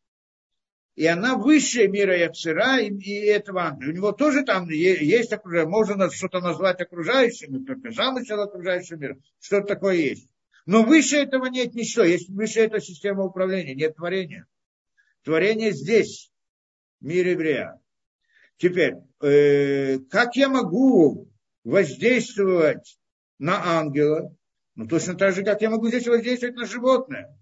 И 0.95 1.05
она 1.05 1.35
выше 1.35 1.87
мира 1.87 2.17
Яцера 2.17 2.79
и, 2.79 2.89
и 2.89 3.25
этого. 3.25 3.77
У 3.79 3.91
него 3.91 4.11
тоже 4.11 4.43
там 4.43 4.69
есть 4.69 5.33
окружающее, 5.33 5.69
можно 5.69 6.09
что-то 6.09 6.39
назвать 6.39 6.81
окружающим, 6.81 7.65
только 7.65 7.91
замысел 7.91 8.41
окружающего 8.41 8.97
мира, 8.97 9.17
что-то 9.39 9.67
такое 9.67 9.95
есть. 9.95 10.29
Но 10.65 10.83
выше 10.83 11.17
этого 11.17 11.45
нет 11.47 11.75
ничего, 11.75 12.05
есть 12.05 12.29
выше 12.29 12.61
эта 12.61 12.79
система 12.79 13.23
управления, 13.23 13.75
нет 13.75 13.95
творения. 13.95 14.47
Творение 15.23 15.71
здесь, 15.71 16.31
в 16.99 17.05
мире 17.05 17.35
Брия. 17.35 17.79
Теперь, 18.57 18.95
э, 19.21 19.99
как 20.09 20.35
я 20.35 20.49
могу 20.49 21.29
воздействовать 21.63 22.99
на 23.39 23.79
ангела? 23.79 24.35
Ну, 24.75 24.87
точно 24.87 25.15
так 25.15 25.33
же, 25.33 25.43
как 25.43 25.61
я 25.61 25.69
могу 25.69 25.87
здесь 25.87 26.07
воздействовать 26.07 26.55
на 26.55 26.65
животное. 26.65 27.37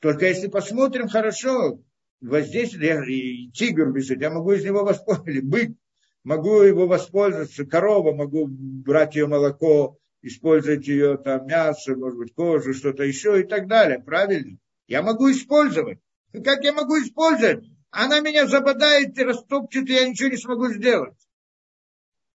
Только 0.00 0.26
если 0.26 0.48
посмотрим 0.48 1.08
хорошо, 1.08 1.80
воздействие, 2.20 3.00
и 3.12 3.50
тигр 3.52 3.92
бежит, 3.92 4.20
я 4.20 4.30
могу 4.30 4.52
из 4.52 4.64
него 4.64 4.84
воспользоваться, 4.84 5.30
или 5.30 5.40
бык, 5.40 5.76
могу 6.24 6.62
его 6.62 6.86
воспользоваться, 6.86 7.64
корова, 7.64 8.12
могу 8.12 8.46
брать 8.48 9.14
ее 9.14 9.28
молоко, 9.28 9.98
использовать 10.20 10.88
ее 10.88 11.16
там 11.18 11.46
мясо, 11.46 11.94
может 11.94 12.18
быть, 12.18 12.34
кожу, 12.34 12.74
что-то 12.74 13.04
еще 13.04 13.40
и 13.40 13.44
так 13.44 13.68
далее, 13.68 14.00
правильно? 14.00 14.58
Я 14.88 15.02
могу 15.02 15.30
использовать. 15.30 16.00
Как 16.42 16.64
я 16.64 16.72
могу 16.72 16.96
использовать? 16.96 17.64
Она 17.90 18.20
меня 18.20 18.46
забодает 18.46 19.16
и 19.18 19.22
растопчет, 19.22 19.88
и 19.88 19.92
я 19.92 20.08
ничего 20.08 20.30
не 20.30 20.36
смогу 20.36 20.68
сделать. 20.68 21.18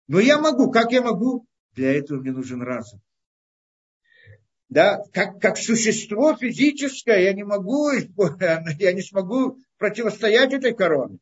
Но 0.08 0.20
я 0.20 0.40
могу. 0.40 0.72
Как 0.72 0.92
я 0.92 1.02
могу? 1.02 1.46
Для 1.74 1.94
этого 1.94 2.20
мне 2.20 2.32
нужен 2.32 2.62
разум 2.62 3.02
да, 4.70 5.04
как, 5.14 5.42
как 5.42 5.58
существо 5.58 6.36
физическое, 6.36 7.24
я 7.24 7.34
не 7.34 7.44
могу, 7.44 7.90
я 8.40 8.94
не 8.94 9.02
смогу 9.02 9.58
противостоять 9.78 10.54
этой 10.54 10.74
короне. 10.74 11.18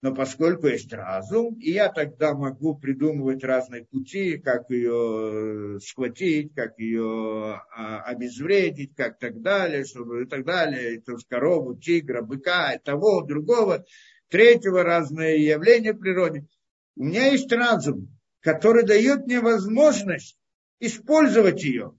Но 0.00 0.14
поскольку 0.14 0.68
есть 0.68 0.92
разум, 0.92 1.54
и 1.54 1.72
я 1.72 1.88
тогда 1.88 2.32
могу 2.32 2.78
придумывать 2.78 3.42
разные 3.42 3.84
пути, 3.84 4.38
как 4.38 4.70
ее 4.70 5.76
э, 5.76 5.80
схватить, 5.80 6.54
как 6.54 6.78
ее 6.78 7.60
а, 7.74 8.02
обезвредить, 8.02 8.94
как 8.94 9.18
так 9.18 9.42
далее, 9.42 9.84
чтобы 9.84 10.22
и 10.22 10.26
так 10.26 10.44
далее, 10.44 11.00
то 11.00 11.12
есть 11.12 11.26
корову, 11.26 11.74
тигра, 11.76 12.22
быка, 12.22 12.78
того, 12.84 13.22
другого, 13.22 13.84
третьего, 14.28 14.84
разные 14.84 15.44
явления 15.44 15.92
в 15.92 15.98
природе. 15.98 16.46
У 16.94 17.02
меня 17.02 17.32
есть 17.32 17.50
разум, 17.50 18.08
который 18.38 18.84
дает 18.84 19.26
мне 19.26 19.40
возможность 19.40 20.38
использовать 20.78 21.64
ее. 21.64 21.98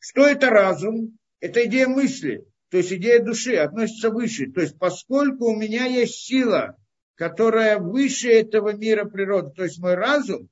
Что 0.00 0.26
это 0.26 0.50
разум? 0.50 1.18
Это 1.38 1.64
идея 1.66 1.86
мысли, 1.86 2.44
то 2.74 2.78
есть 2.78 2.92
идея 2.92 3.22
души, 3.22 3.54
относится 3.54 4.10
выше. 4.10 4.50
То 4.50 4.60
есть 4.60 4.76
поскольку 4.80 5.44
у 5.44 5.56
меня 5.56 5.84
есть 5.84 6.16
сила, 6.26 6.76
которая 7.14 7.78
выше 7.78 8.28
этого 8.28 8.74
мира 8.74 9.04
природы, 9.04 9.52
то 9.54 9.62
есть 9.62 9.78
мой 9.78 9.94
разум, 9.94 10.48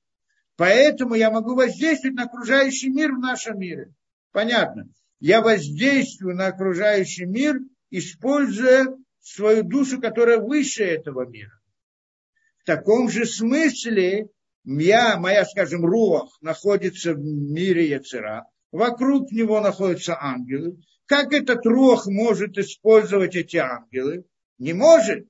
поэтому 0.54 1.16
я 1.16 1.32
могу 1.32 1.56
воздействовать 1.56 2.14
на 2.14 2.26
окружающий 2.26 2.90
мир 2.90 3.10
в 3.10 3.18
нашем 3.18 3.58
мире. 3.58 3.92
Понятно. 4.30 4.86
Я 5.18 5.40
воздействую 5.40 6.36
на 6.36 6.46
окружающий 6.46 7.24
мир, 7.24 7.58
используя 7.90 8.86
свою 9.20 9.64
душу, 9.64 10.00
которая 10.00 10.38
выше 10.38 10.84
этого 10.84 11.28
мира. 11.28 11.58
В 12.58 12.66
таком 12.66 13.10
же 13.10 13.26
смысле 13.26 14.28
я, 14.62 15.18
моя, 15.18 15.44
скажем, 15.44 15.84
руах 15.84 16.28
находится 16.40 17.14
в 17.14 17.18
мире 17.18 17.88
Яцера, 17.88 18.44
вокруг 18.70 19.32
него 19.32 19.60
находятся 19.60 20.16
ангелы. 20.22 20.76
Как 21.06 21.32
этот 21.32 21.66
рох 21.66 22.06
может 22.06 22.58
использовать 22.58 23.36
эти 23.36 23.56
ангелы? 23.56 24.24
Не 24.58 24.72
может. 24.72 25.26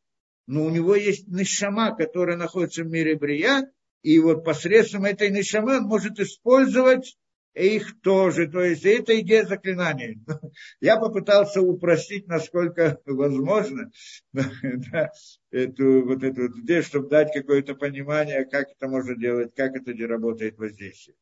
Но 0.47 0.65
у 0.65 0.71
него 0.71 0.95
есть 0.95 1.29
нишама, 1.29 1.97
которая 1.97 2.37
находится 2.37 2.83
в 2.83 2.89
мире 2.89 3.17
Брия, 3.17 3.71
и 4.03 4.19
вот 4.19 4.45
посредством 4.45 5.05
этой 5.05 5.31
нишамы 5.31 5.79
он 5.79 5.85
может 5.85 6.19
использовать 6.19 7.17
их 7.55 8.01
тоже. 8.01 8.49
То 8.49 8.63
есть 8.63 8.85
это 8.85 9.19
идея 9.21 9.45
заклинания. 9.45 10.19
Я 10.81 10.99
попытался 10.99 11.61
упростить, 11.61 12.27
насколько 12.27 13.01
возможно, 13.07 13.91
да, 14.33 15.11
эту, 15.51 16.05
вот 16.05 16.23
эту 16.23 16.49
идею, 16.63 16.83
чтобы 16.83 17.09
дать 17.09 17.33
какое-то 17.33 17.75
понимание, 17.75 18.45
как 18.45 18.71
это 18.71 18.89
можно 18.89 19.15
делать, 19.17 19.55
как 19.55 19.77
это 19.77 19.93
работает 20.07 20.59
воздействие. 20.59 21.17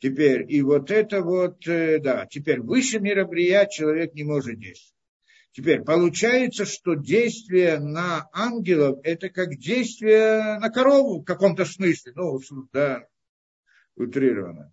Теперь, 0.00 0.44
и 0.48 0.62
вот 0.62 0.90
это 0.90 1.22
вот, 1.22 1.66
э, 1.66 1.98
да, 1.98 2.26
теперь 2.26 2.60
выше 2.60 3.00
мира 3.00 3.24
брия 3.24 3.66
человек 3.66 4.14
не 4.14 4.22
может 4.22 4.58
действовать. 4.58 4.94
Теперь, 5.52 5.82
получается, 5.82 6.64
что 6.64 6.94
действие 6.94 7.80
на 7.80 8.28
ангелов– 8.32 9.00
это 9.02 9.28
как 9.28 9.56
действие 9.56 10.58
на 10.60 10.70
корову 10.70 11.20
в 11.20 11.24
каком-то 11.24 11.64
смысле, 11.64 12.12
ну, 12.14 12.38
да, 12.72 13.06
утрированно. 13.96 14.72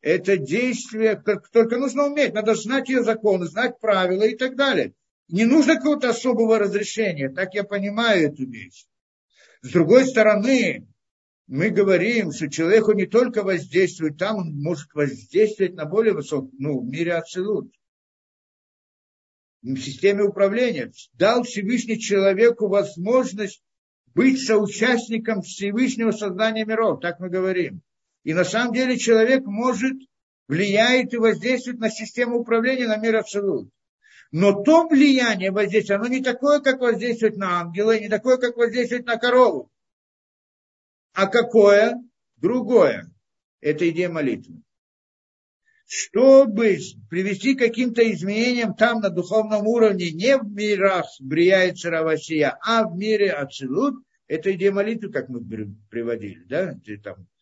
Это 0.00 0.36
действие, 0.36 1.22
только 1.52 1.78
нужно 1.78 2.06
уметь, 2.06 2.34
надо 2.34 2.54
знать 2.56 2.88
ее 2.88 3.04
законы, 3.04 3.46
знать 3.46 3.78
правила 3.78 4.24
и 4.24 4.36
так 4.36 4.56
далее. 4.56 4.94
Не 5.28 5.44
нужно 5.44 5.76
какого-то 5.76 6.10
особого 6.10 6.58
разрешения, 6.58 7.28
так 7.28 7.54
я 7.54 7.62
понимаю 7.62 8.32
эту 8.32 8.44
вещь. 8.44 8.86
С 9.62 9.70
другой 9.70 10.04
стороны, 10.04 10.86
мы 11.46 11.70
говорим, 11.70 12.32
что 12.32 12.48
человеку 12.48 12.92
не 12.92 13.06
только 13.06 13.42
воздействует 13.42 14.18
там, 14.18 14.36
он 14.36 14.54
может 14.60 14.92
воздействовать 14.94 15.74
на 15.74 15.84
более 15.84 16.14
высоком, 16.14 16.50
ну, 16.58 16.80
в 16.80 16.86
мире 16.86 17.14
Ацелут, 17.14 17.70
в 19.62 19.76
системе 19.78 20.22
управления. 20.24 20.92
Дал 21.14 21.42
Всевышний 21.42 21.98
человеку 21.98 22.68
возможность 22.68 23.62
быть 24.14 24.40
соучастником 24.40 25.42
Всевышнего 25.42 26.12
создания 26.12 26.64
миров, 26.64 27.00
так 27.00 27.20
мы 27.20 27.28
говорим. 27.28 27.82
И 28.22 28.32
на 28.32 28.44
самом 28.44 28.72
деле 28.72 28.96
человек 28.96 29.44
может, 29.44 29.96
влияет 30.48 31.12
и 31.12 31.18
воздействует 31.18 31.78
на 31.78 31.90
систему 31.90 32.38
управления 32.38 32.86
на 32.86 32.96
мир 32.96 33.16
Абсолют. 33.16 33.70
Но 34.30 34.62
то 34.62 34.86
влияние 34.88 35.50
воздействия, 35.50 35.96
оно 35.96 36.06
не 36.06 36.22
такое, 36.22 36.60
как 36.60 36.80
воздействует 36.80 37.36
на 37.36 37.60
ангела, 37.60 37.98
не 37.98 38.08
такое, 38.08 38.36
как 38.38 38.56
воздействует 38.56 39.06
на 39.06 39.16
корову. 39.16 39.70
А 41.14 41.28
какое? 41.28 41.94
Другое. 42.36 43.10
Это 43.60 43.88
идея 43.88 44.08
молитвы. 44.08 44.62
Чтобы 45.86 46.76
привести 47.08 47.54
к 47.54 47.60
каким-то 47.60 48.02
изменениям 48.10 48.74
там 48.74 49.00
на 49.00 49.10
духовном 49.10 49.66
уровне, 49.66 50.10
не 50.10 50.36
в 50.36 50.44
мирах 50.50 51.06
Брия 51.20 51.66
и 51.66 51.74
Царавасия, 51.74 52.58
а 52.60 52.88
в 52.88 52.96
мире 52.96 53.30
Ацилут, 53.30 54.02
это 54.26 54.52
идея 54.54 54.72
молитвы, 54.72 55.12
как 55.12 55.28
мы 55.28 55.40
приводили, 55.88 56.42
да, 56.46 56.74
там 57.02 57.22
и 57.22 57.33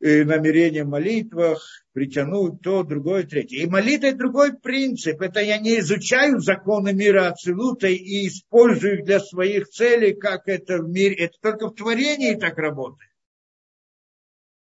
намерение 0.00 0.84
в 0.84 0.88
молитвах, 0.88 1.60
притянуть 1.92 2.60
то, 2.62 2.84
другое, 2.84 3.24
третье. 3.24 3.58
И 3.58 3.66
молитва– 3.66 4.06
это 4.08 4.18
другой 4.18 4.56
принцип. 4.56 5.20
Это 5.20 5.40
я 5.40 5.58
не 5.58 5.80
изучаю 5.80 6.40
законы 6.40 6.92
мира 6.92 7.28
Ацилута 7.28 7.88
и 7.88 8.28
использую 8.28 8.98
их 8.98 9.04
для 9.04 9.20
своих 9.20 9.68
целей, 9.68 10.14
как 10.14 10.46
это 10.46 10.78
в 10.78 10.88
мире. 10.88 11.16
Это 11.16 11.34
только 11.40 11.68
в 11.68 11.74
творении 11.74 12.34
так 12.34 12.58
работает. 12.58 13.10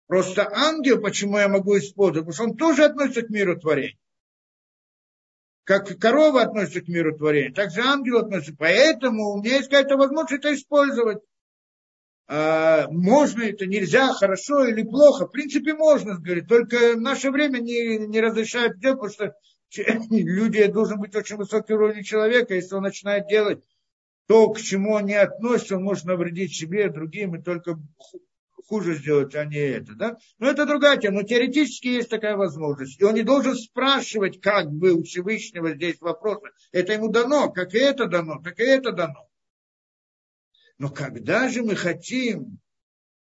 Просто 0.07 0.49
ангел, 0.51 1.03
почему 1.03 1.39
я 1.39 1.49
могу 1.49 1.77
использовать? 1.77 2.27
Потому 2.27 2.33
что 2.33 2.45
он 2.45 2.57
тоже 2.57 2.85
относится 2.85 3.23
к 3.23 3.29
миру 3.29 3.61
творения. 3.61 3.99
Как 5.65 5.99
корова 5.99 6.41
относится 6.41 6.81
к 6.81 6.89
миру 6.89 7.15
творения, 7.15 7.53
так 7.53 7.71
же 7.71 7.83
ангел 7.83 8.21
относится. 8.21 8.57
Поэтому 8.59 9.33
у 9.33 9.43
меня 9.43 9.57
есть 9.57 9.69
какая-то 9.69 9.99
возможность 9.99 10.43
это 10.43 10.55
использовать. 10.55 11.19
А, 12.31 12.87
можно 12.91 13.43
это, 13.43 13.67
нельзя, 13.67 14.13
хорошо 14.13 14.67
или 14.67 14.83
плохо. 14.83 15.27
В 15.27 15.31
принципе, 15.31 15.73
можно, 15.73 16.19
говорит, 16.19 16.47
только 16.47 16.95
наше 16.97 17.31
время 17.31 17.59
не, 17.59 18.07
не 18.07 18.21
разрешают 18.21 18.79
делать, 18.79 19.01
потому 19.01 19.13
что 19.13 19.35
люди 20.11 20.67
должен 20.67 21.01
быть 21.01 21.17
очень 21.17 21.37
высокий 21.37 21.73
уровень 21.73 22.03
человека, 22.03 22.55
если 22.55 22.75
он 22.75 22.83
начинает 22.83 23.29
делать 23.29 23.65
то, 24.27 24.51
к 24.51 24.61
чему 24.61 24.93
он 24.93 25.07
не 25.07 25.15
относится, 25.15 25.77
он 25.77 25.85
может 25.85 26.05
навредить 26.05 26.55
себе, 26.55 26.91
другим, 26.91 27.35
и 27.35 27.43
только 27.43 27.79
хуже 28.69 28.95
сделать, 28.97 29.35
а 29.35 29.47
не 29.47 29.57
это. 29.57 29.95
Да? 29.95 30.19
Но 30.39 30.51
это 30.51 30.67
другая 30.67 30.99
тема. 30.99 31.21
Но 31.21 31.27
теоретически 31.27 31.89
есть 31.89 32.11
такая 32.11 32.37
возможность. 32.37 33.01
И 33.01 33.05
он 33.05 33.15
не 33.15 33.23
должен 33.23 33.55
спрашивать, 33.55 34.43
как 34.43 34.71
бы 34.71 34.93
у 34.93 35.03
Всевышнего 35.03 35.75
здесь 35.75 35.99
вопрос. 36.03 36.41
Это 36.73 36.93
ему 36.93 37.09
дано, 37.09 37.51
как 37.51 37.75
и 37.75 37.79
это 37.79 38.05
дано, 38.05 38.39
так 38.45 38.61
и 38.61 38.65
это 38.65 38.93
дано. 38.93 39.28
Но 40.79 40.91
когда 40.91 41.49
же 41.49 41.63
мы 41.63 41.75
хотим 41.75 42.59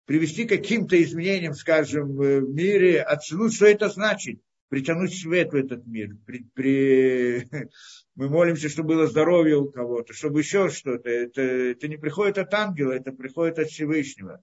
привести 0.05 0.45
каким-то 0.45 1.01
изменениям, 1.01 1.53
скажем, 1.53 2.15
в 2.15 2.41
мире 2.49 3.01
Ацелут, 3.01 3.53
что 3.53 3.65
это 3.65 3.89
значит? 3.89 4.41
притянуть 4.71 5.13
свет 5.13 5.51
в 5.51 5.55
этот 5.55 5.85
мир. 5.85 6.15
При, 6.25 6.45
при... 6.53 7.45
Мы 8.15 8.29
молимся, 8.29 8.69
чтобы 8.69 8.95
было 8.95 9.07
здоровье 9.07 9.57
у 9.57 9.69
кого-то, 9.69 10.13
чтобы 10.13 10.39
еще 10.39 10.69
что-то. 10.69 11.09
Это, 11.09 11.41
это 11.41 11.89
не 11.89 11.97
приходит 11.97 12.37
от 12.37 12.53
ангела, 12.53 12.93
это 12.93 13.11
приходит 13.11 13.59
от 13.59 13.67
Всевышнего. 13.67 14.41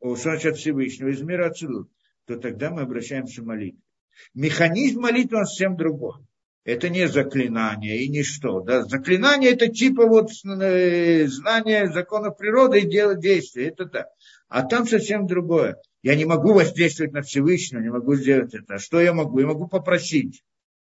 О, 0.00 0.16
что 0.16 0.24
значит 0.24 0.52
от 0.52 0.58
Всевышнего? 0.58 1.08
Из 1.08 1.22
мира 1.22 1.46
отсюда. 1.46 1.88
То 2.26 2.36
тогда 2.36 2.70
мы 2.70 2.82
обращаемся 2.82 3.40
к 3.40 3.46
молитве. 3.46 3.80
Механизм 4.34 5.00
молитвы 5.00 5.38
он 5.38 5.46
совсем 5.46 5.78
другой. 5.78 6.16
Это 6.64 6.90
не 6.90 7.08
заклинание 7.08 8.02
и 8.02 8.08
ничто. 8.08 8.60
Да? 8.60 8.82
Заклинание 8.82 9.52
это 9.52 9.68
типа 9.68 10.06
вот 10.06 10.30
э, 10.44 11.26
знание 11.26 11.90
законов 11.90 12.36
природы 12.36 12.80
и 12.80 12.88
делать 12.88 13.20
действия. 13.20 13.68
Это 13.68 13.86
так. 13.86 14.08
А 14.48 14.62
там 14.62 14.86
совсем 14.86 15.26
другое. 15.26 15.78
Я 16.02 16.16
не 16.16 16.24
могу 16.24 16.52
воздействовать 16.52 17.12
на 17.12 17.22
Всевышнего, 17.22 17.80
не 17.80 17.90
могу 17.90 18.14
сделать 18.14 18.54
это. 18.54 18.74
А 18.74 18.78
что 18.78 19.00
я 19.00 19.12
могу? 19.12 19.38
Я 19.38 19.46
могу 19.46 19.68
попросить. 19.68 20.42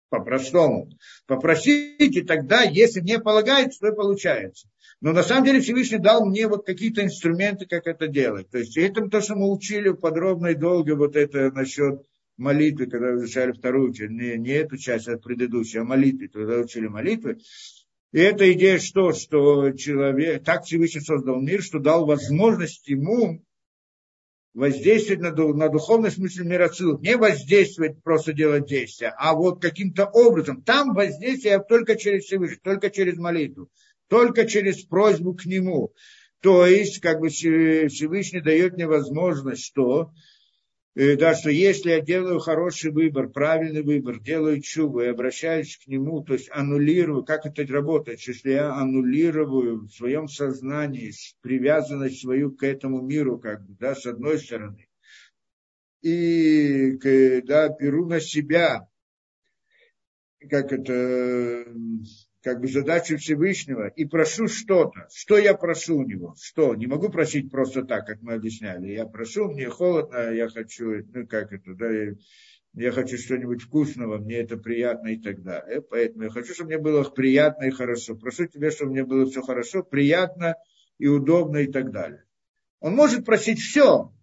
По-простому. 0.10 0.90
Попросить, 1.28 2.16
и 2.16 2.22
тогда, 2.22 2.64
если 2.64 3.02
мне 3.02 3.20
полагается, 3.20 3.80
то 3.80 3.88
и 3.90 3.96
получается. 3.96 4.68
Но 5.02 5.14
на 5.14 5.22
самом 5.22 5.46
деле 5.46 5.62
Всевышний 5.62 6.00
дал 6.00 6.26
мне 6.26 6.48
вот 6.48 6.66
какие-то 6.66 7.04
инструменты, 7.04 7.68
как 7.68 7.86
это 7.86 8.08
делать. 8.08 8.50
То 8.50 8.58
есть 8.58 8.76
это 8.76 9.08
то, 9.08 9.22
что 9.22 9.36
мы 9.36 9.52
учили 9.52 9.92
подробно 9.92 10.48
и 10.48 10.56
долго, 10.56 10.96
вот 10.96 11.16
это 11.16 11.52
насчет 11.52 12.02
молитвы, 12.40 12.88
когда 12.88 13.14
изучали 13.16 13.52
вторую 13.52 13.94
часть, 13.94 14.12
не, 14.12 14.38
не 14.38 14.52
эту 14.52 14.78
часть, 14.78 15.08
а 15.08 15.18
предыдущую, 15.18 15.82
а 15.82 15.86
молитвы, 15.86 16.30
когда 16.30 16.58
учили 16.58 16.88
молитвы. 16.88 17.38
И 18.12 18.20
эта 18.20 18.52
идея 18.54 18.80
что? 18.80 19.14
Что 19.14 19.72
человек, 19.72 20.44
так 20.44 20.64
Всевышний 20.64 21.02
создал 21.02 21.40
мир, 21.42 21.62
что 21.62 21.80
дал 21.80 22.06
возможность 22.06 22.88
ему 22.88 23.44
воздействовать 24.54 25.22
на, 25.22 25.32
на 25.32 25.70
духовный 25.70 26.12
смысл 26.12 26.44
мира 26.44 26.70
целых. 26.70 27.02
Не 27.02 27.18
воздействовать, 27.18 28.02
просто 28.02 28.34
делать 28.34 28.66
действия, 28.66 29.14
а 29.18 29.36
вот 29.36 29.62
каким-то 29.62 30.06
образом. 30.06 30.64
Там 30.64 30.94
воздействие 30.94 31.60
только 31.60 31.96
через 31.98 32.24
Всевышний, 32.24 32.60
только 32.64 32.90
через 32.90 33.18
молитву, 33.18 33.70
только 34.08 34.48
через 34.48 34.84
просьбу 34.84 35.36
к 35.36 35.46
нему. 35.46 35.94
То 36.42 36.66
есть, 36.66 37.00
как 37.02 37.20
бы 37.20 37.30
Всевышний 37.30 38.42
дает 38.42 38.74
мне 38.74 38.88
возможность, 38.88 39.64
что 39.64 40.12
Э, 41.00 41.16
да, 41.16 41.34
что 41.34 41.50
если 41.50 41.92
я 41.92 42.02
делаю 42.02 42.40
хороший 42.40 42.92
выбор, 42.92 43.30
правильный 43.30 43.84
выбор, 43.84 44.20
делаю 44.20 44.60
чубу 44.60 45.00
и 45.00 45.08
обращаюсь 45.08 45.78
к 45.78 45.88
нему, 45.88 46.22
то 46.26 46.34
есть 46.34 46.50
аннулирую, 46.52 47.24
как 47.24 47.46
это 47.46 47.66
работает, 47.72 48.20
если 48.28 48.52
я 48.52 48.74
аннулирую 48.74 49.86
в 49.86 49.92
своем 49.92 50.28
сознании 50.28 51.14
привязанность 51.40 52.20
свою 52.20 52.52
к 52.52 52.64
этому 52.64 53.02
миру, 53.02 53.40
как 53.40 53.66
бы, 53.66 53.78
да, 53.80 53.96
с 53.96 54.06
одной 54.06 54.40
стороны, 54.40 54.90
и 56.02 56.98
да, 57.44 57.70
беру 57.70 58.06
на 58.06 58.20
себя, 58.20 58.86
как 60.50 60.74
это, 60.74 61.66
как 62.42 62.62
бы 62.62 62.68
задачу 62.68 63.18
Всевышнего 63.18 63.88
и 63.88 64.06
прошу 64.06 64.48
что-то. 64.48 65.08
Что 65.14 65.38
я 65.38 65.54
прошу 65.54 65.98
у 65.98 66.04
него? 66.04 66.36
Что? 66.42 66.74
Не 66.76 66.88
могу 66.88 67.10
просить 67.10 67.52
просто 67.52 67.84
так, 67.84 68.06
как 68.06 68.22
мы 68.22 68.34
объясняли. 68.34 68.92
Я 68.92 69.06
прошу, 69.06 69.52
мне 69.52 69.70
холодно, 69.70 70.32
я 70.32 70.48
хочу, 70.48 71.06
ну 71.14 71.28
как 71.28 71.52
это, 71.52 71.74
да, 71.74 71.92
я, 71.92 72.14
я 72.74 72.92
хочу 72.92 73.18
что-нибудь 73.18 73.62
вкусного, 73.62 74.20
мне 74.20 74.38
это 74.38 74.58
приятно 74.58 75.10
и 75.10 75.18
так 75.20 75.44
далее. 75.44 75.82
Поэтому 75.82 76.24
я 76.24 76.30
хочу, 76.30 76.54
чтобы 76.54 76.70
мне 76.70 76.80
было 76.80 77.04
приятно 77.04 77.66
и 77.66 77.72
хорошо. 77.72 78.16
Прошу 78.16 78.46
тебя, 78.46 78.72
чтобы 78.72 78.92
мне 78.92 79.04
было 79.04 79.26
все 79.26 79.42
хорошо, 79.42 79.84
приятно 79.84 80.56
и 80.98 81.08
удобно 81.08 81.58
и 81.58 81.68
так 81.68 81.92
далее. 81.92 82.24
Он 82.80 82.96
может 82.96 83.26
просить 83.26 83.60
все, 83.60 84.14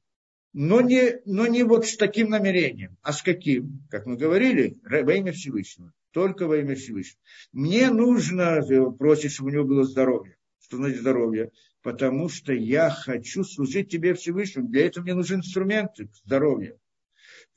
но 0.54 0.80
не, 0.80 1.20
но 1.26 1.46
не 1.46 1.64
вот 1.64 1.86
с 1.86 1.98
таким 1.98 2.30
намерением. 2.30 2.96
А 3.02 3.12
с 3.12 3.20
каким? 3.20 3.86
Как 3.90 4.06
мы 4.06 4.16
говорили, 4.16 4.78
во 4.82 5.12
имя 5.12 5.32
Всевышнего 5.32 5.92
только 6.16 6.46
во 6.46 6.56
имя 6.56 6.74
Всевышнего. 6.74 7.20
Мне 7.52 7.90
нужно 7.90 8.62
э, 8.62 8.90
просить, 8.98 9.32
чтобы 9.32 9.50
у 9.50 9.52
него 9.52 9.64
было 9.64 9.84
здоровье. 9.84 10.38
Что 10.62 10.78
значит 10.78 11.00
здоровье? 11.00 11.50
Потому 11.82 12.30
что 12.30 12.54
я 12.54 12.88
хочу 12.88 13.44
служить 13.44 13.90
тебе 13.90 14.14
Всевышнему. 14.14 14.66
Для 14.66 14.86
этого 14.86 15.04
мне 15.04 15.12
нужны 15.12 15.34
инструменты 15.34 16.08
здоровья. 16.24 16.74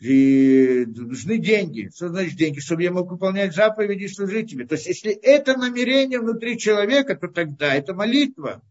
И 0.02 0.84
нужны 0.88 1.38
деньги. 1.38 1.90
Что 1.95 2.10
значит 2.10 2.38
деньги? 2.38 2.60
Чтобы 2.60 2.84
я 2.84 2.91
мог 2.91 3.10
выполнять 3.10 3.56
заповеди 3.56 4.03
и 4.03 4.07
служить 4.10 4.52
тебе. 4.52 4.68
То 4.68 4.76
есть, 4.76 4.88
если 4.88 5.14
это 5.14 5.56
намерение 5.56 6.19
внутри 6.19 6.57
человека, 6.57 7.15
то 7.15 7.30
тогда 7.30 7.73
это 7.73 7.94
молитва. 7.94 8.61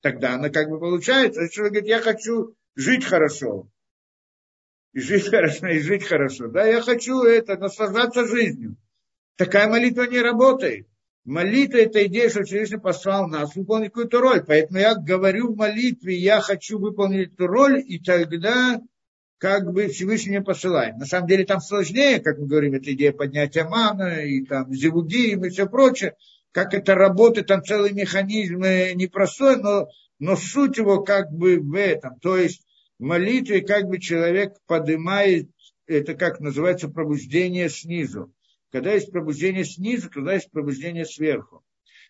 Тогда 0.00 0.36
она 0.36 0.48
как 0.48 0.70
бы 0.70 0.80
получается. 0.80 1.50
Человек 1.50 1.72
говорит, 1.74 1.90
я 1.90 2.00
хочу 2.00 2.56
жить 2.76 3.04
хорошо. 3.04 3.68
И 4.94 5.00
жить 5.00 5.28
хорошо, 5.28 5.66
и 5.66 5.80
жить 5.80 6.04
хорошо. 6.04 6.48
Да, 6.48 6.66
я 6.66 6.80
хочу 6.80 7.24
это, 7.24 7.58
наслаждаться 7.58 8.26
жизнью. 8.26 8.78
Такая 9.36 9.68
молитва 9.68 10.04
не 10.04 10.20
работает. 10.20 10.86
Молитва– 11.24 11.76
это 11.78 12.06
идея, 12.06 12.28
что 12.28 12.44
Всевышний 12.44 12.78
послал 12.78 13.28
нас 13.28 13.56
выполнить 13.56 13.88
какую-то 13.88 14.20
роль. 14.20 14.44
Поэтому 14.46 14.78
я 14.78 14.94
говорю 14.94 15.52
в 15.52 15.56
молитве, 15.56 16.16
я 16.16 16.40
хочу 16.40 16.78
выполнить 16.78 17.32
эту 17.32 17.46
роль, 17.46 17.82
и 17.84 17.98
тогда 17.98 18.80
как 19.38 19.72
бы 19.72 19.88
Всевышний 19.88 20.32
мне 20.32 20.42
посылает. 20.42 20.96
На 20.98 21.06
самом 21.06 21.26
деле 21.26 21.44
там 21.44 21.60
сложнее, 21.60 22.20
как 22.20 22.38
мы 22.38 22.46
говорим, 22.46 22.74
это 22.74 22.92
идея 22.92 23.12
поднятия 23.12 23.64
мана, 23.64 24.22
и 24.24 24.44
там 24.44 24.72
зевудим, 24.72 25.44
и 25.44 25.48
все 25.48 25.66
прочее. 25.66 26.14
Как 26.52 26.72
это 26.72 26.94
работает, 26.94 27.48
там 27.48 27.64
целый 27.64 27.92
механизм 27.92 28.60
непростой, 28.60 29.56
но, 29.56 29.88
но 30.18 30.36
суть 30.36 30.76
его 30.76 31.02
как 31.02 31.32
бы 31.32 31.58
в 31.58 31.74
этом. 31.74 32.20
То 32.20 32.36
есть 32.36 32.62
в 32.98 33.02
молитве 33.02 33.62
как 33.62 33.86
бы 33.88 33.98
человек 33.98 34.52
поднимает, 34.66 35.48
это 35.86 36.14
как 36.14 36.38
называется, 36.38 36.88
пробуждение 36.88 37.68
снизу. 37.68 38.32
Когда 38.74 38.92
есть 38.92 39.12
пробуждение 39.12 39.64
снизу, 39.64 40.10
тогда 40.10 40.34
есть 40.34 40.50
пробуждение 40.50 41.04
сверху. 41.04 41.62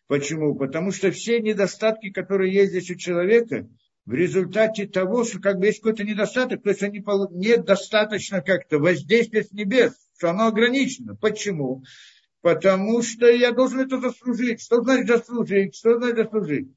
Почему? 0.06 0.54
Потому 0.54 0.92
что 0.92 1.10
все 1.10 1.38
недостатки, 1.38 2.10
которые 2.10 2.54
есть 2.54 2.70
здесь 2.70 2.90
у 2.90 2.94
человека, 2.94 3.68
в 4.06 4.14
результате 4.14 4.86
того, 4.86 5.24
что 5.24 5.40
как 5.40 5.58
бы 5.58 5.66
есть 5.66 5.80
какой-то 5.80 6.04
недостаток, 6.04 6.62
то 6.62 6.70
есть 6.70 6.82
они 6.82 7.00
недостаточно 7.00 8.40
как-то 8.40 8.78
воздействия 8.78 9.44
с 9.44 9.52
небес, 9.52 9.92
что 10.16 10.30
оно 10.30 10.46
ограничено. 10.46 11.14
Почему? 11.14 11.84
Потому 12.40 13.02
что 13.02 13.26
я 13.26 13.52
должен 13.52 13.80
это 13.80 14.00
заслужить. 14.00 14.62
Что 14.62 14.82
значит 14.82 15.06
заслужить? 15.06 15.76
Что 15.76 15.98
значит 15.98 16.16
заслужить? 16.16 16.68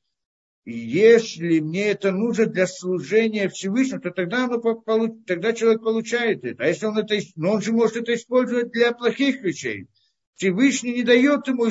Если 0.69 1.61
мне 1.61 1.91
это 1.91 2.11
нужно 2.11 2.45
для 2.45 2.67
служения 2.67 3.47
Всевышнему, 3.47 4.01
то 4.01 4.11
тогда, 4.11 4.45
оно, 4.45 5.07
тогда 5.25 5.53
человек 5.53 5.81
получает 5.81 6.43
это. 6.43 6.61
А 6.61 6.67
если 6.67 6.87
он 6.87 6.97
это, 6.97 7.17
но 7.37 7.53
он 7.53 7.61
же 7.61 7.71
может 7.71 7.95
это 7.95 8.13
использовать 8.13 8.73
для 8.73 8.91
плохих 8.91 9.41
вещей. 9.41 9.87
Всевышний 10.35 10.93
не 10.93 11.03
дает 11.03 11.47
ему, 11.47 11.67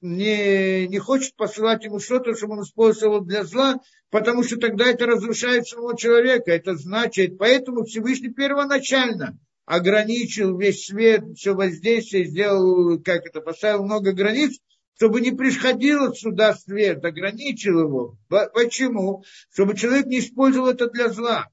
не, 0.00 0.86
не 0.86 0.98
хочет 0.98 1.34
посылать 1.34 1.84
ему 1.84 1.98
что-то, 1.98 2.36
чтобы 2.36 2.58
он 2.58 2.62
использовал 2.62 3.22
для 3.22 3.42
зла, 3.42 3.80
потому 4.10 4.44
что 4.44 4.56
тогда 4.56 4.86
это 4.86 5.06
разрушает 5.06 5.66
самого 5.66 5.98
человека. 5.98 6.52
Это 6.52 6.76
значит, 6.76 7.38
поэтому 7.38 7.86
Всевышний 7.86 8.30
первоначально 8.30 9.36
ограничил 9.64 10.56
весь 10.56 10.86
свет, 10.86 11.24
все 11.36 11.56
воздействие, 11.56 12.26
сделал, 12.26 13.02
как 13.02 13.26
это, 13.26 13.40
поставил 13.40 13.82
много 13.82 14.12
границ, 14.12 14.60
чтобы 14.98 15.20
не 15.20 15.30
приходило 15.30 16.12
сюда 16.12 16.54
свет, 16.54 17.04
ограничил 17.04 17.78
его. 17.78 18.18
Почему? 18.28 19.22
Чтобы 19.52 19.76
человек 19.76 20.06
не 20.06 20.18
использовал 20.18 20.70
это 20.70 20.90
для 20.90 21.08
зла. 21.08 21.48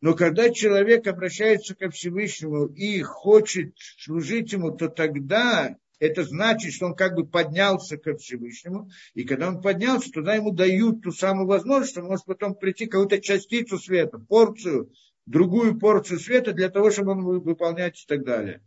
Но 0.00 0.14
когда 0.14 0.48
человек 0.48 1.06
обращается 1.06 1.74
ко 1.74 1.90
Всевышнему 1.90 2.66
и 2.66 3.02
хочет 3.02 3.74
служить 3.98 4.52
ему, 4.52 4.70
то 4.70 4.88
тогда 4.88 5.76
это 5.98 6.24
значит, 6.24 6.72
что 6.72 6.86
он 6.86 6.94
как 6.94 7.14
бы 7.14 7.26
поднялся 7.26 7.98
ко 7.98 8.16
Всевышнему, 8.16 8.88
и 9.12 9.24
когда 9.24 9.48
он 9.48 9.60
поднялся, 9.60 10.10
туда 10.10 10.34
ему 10.34 10.52
дают 10.52 11.02
ту 11.02 11.12
самую 11.12 11.46
возможность, 11.46 11.92
что 11.92 12.00
он 12.00 12.08
может 12.08 12.24
потом 12.24 12.54
прийти 12.54 12.86
какую-то 12.86 13.20
частицу 13.20 13.78
света, 13.78 14.18
порцию, 14.18 14.90
другую 15.26 15.78
порцию 15.78 16.18
света 16.18 16.52
для 16.52 16.70
того, 16.70 16.90
чтобы 16.90 17.12
он 17.12 17.24
выполнять 17.40 18.02
и 18.02 18.06
так 18.06 18.24
далее. 18.24 18.62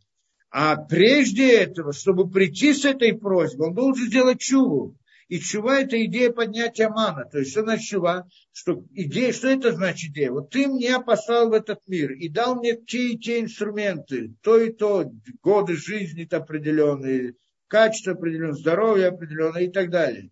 А 0.51 0.75
прежде 0.77 1.51
этого, 1.51 1.93
чтобы 1.93 2.29
прийти 2.29 2.73
с 2.73 2.83
этой 2.85 3.13
просьбой, 3.13 3.67
он 3.67 3.75
должен 3.75 4.07
сделать 4.07 4.39
чуву. 4.39 4.97
И 5.27 5.39
чува– 5.39 5.79
это 5.81 6.03
идея 6.05 6.31
поднятия 6.31 6.89
мана. 6.89 7.23
То 7.25 7.37
есть, 7.37 7.51
что 7.51 7.61
значит 7.61 7.87
чува? 7.87 8.27
Что, 8.51 8.83
идея, 8.93 9.31
что 9.31 9.47
это 9.47 9.73
значит 9.73 10.09
идея? 10.09 10.31
Вот 10.31 10.49
ты 10.49 10.65
меня 10.65 10.99
послал 11.01 11.49
в 11.49 11.53
этот 11.53 11.87
мир 11.87 12.13
и 12.13 12.29
дал 12.29 12.55
мне 12.55 12.75
те 12.75 13.09
и 13.09 13.19
те 13.19 13.39
инструменты, 13.41 14.33
то 14.41 14.57
и 14.57 14.73
то, 14.73 15.11
годы 15.43 15.75
жизни 15.75 16.27
определенные, 16.31 17.35
качество 17.67 18.13
определенное, 18.13 18.55
здоровье 18.55 19.09
определенное 19.09 19.65
и 19.65 19.71
так 19.71 19.91
далее. 19.91 20.31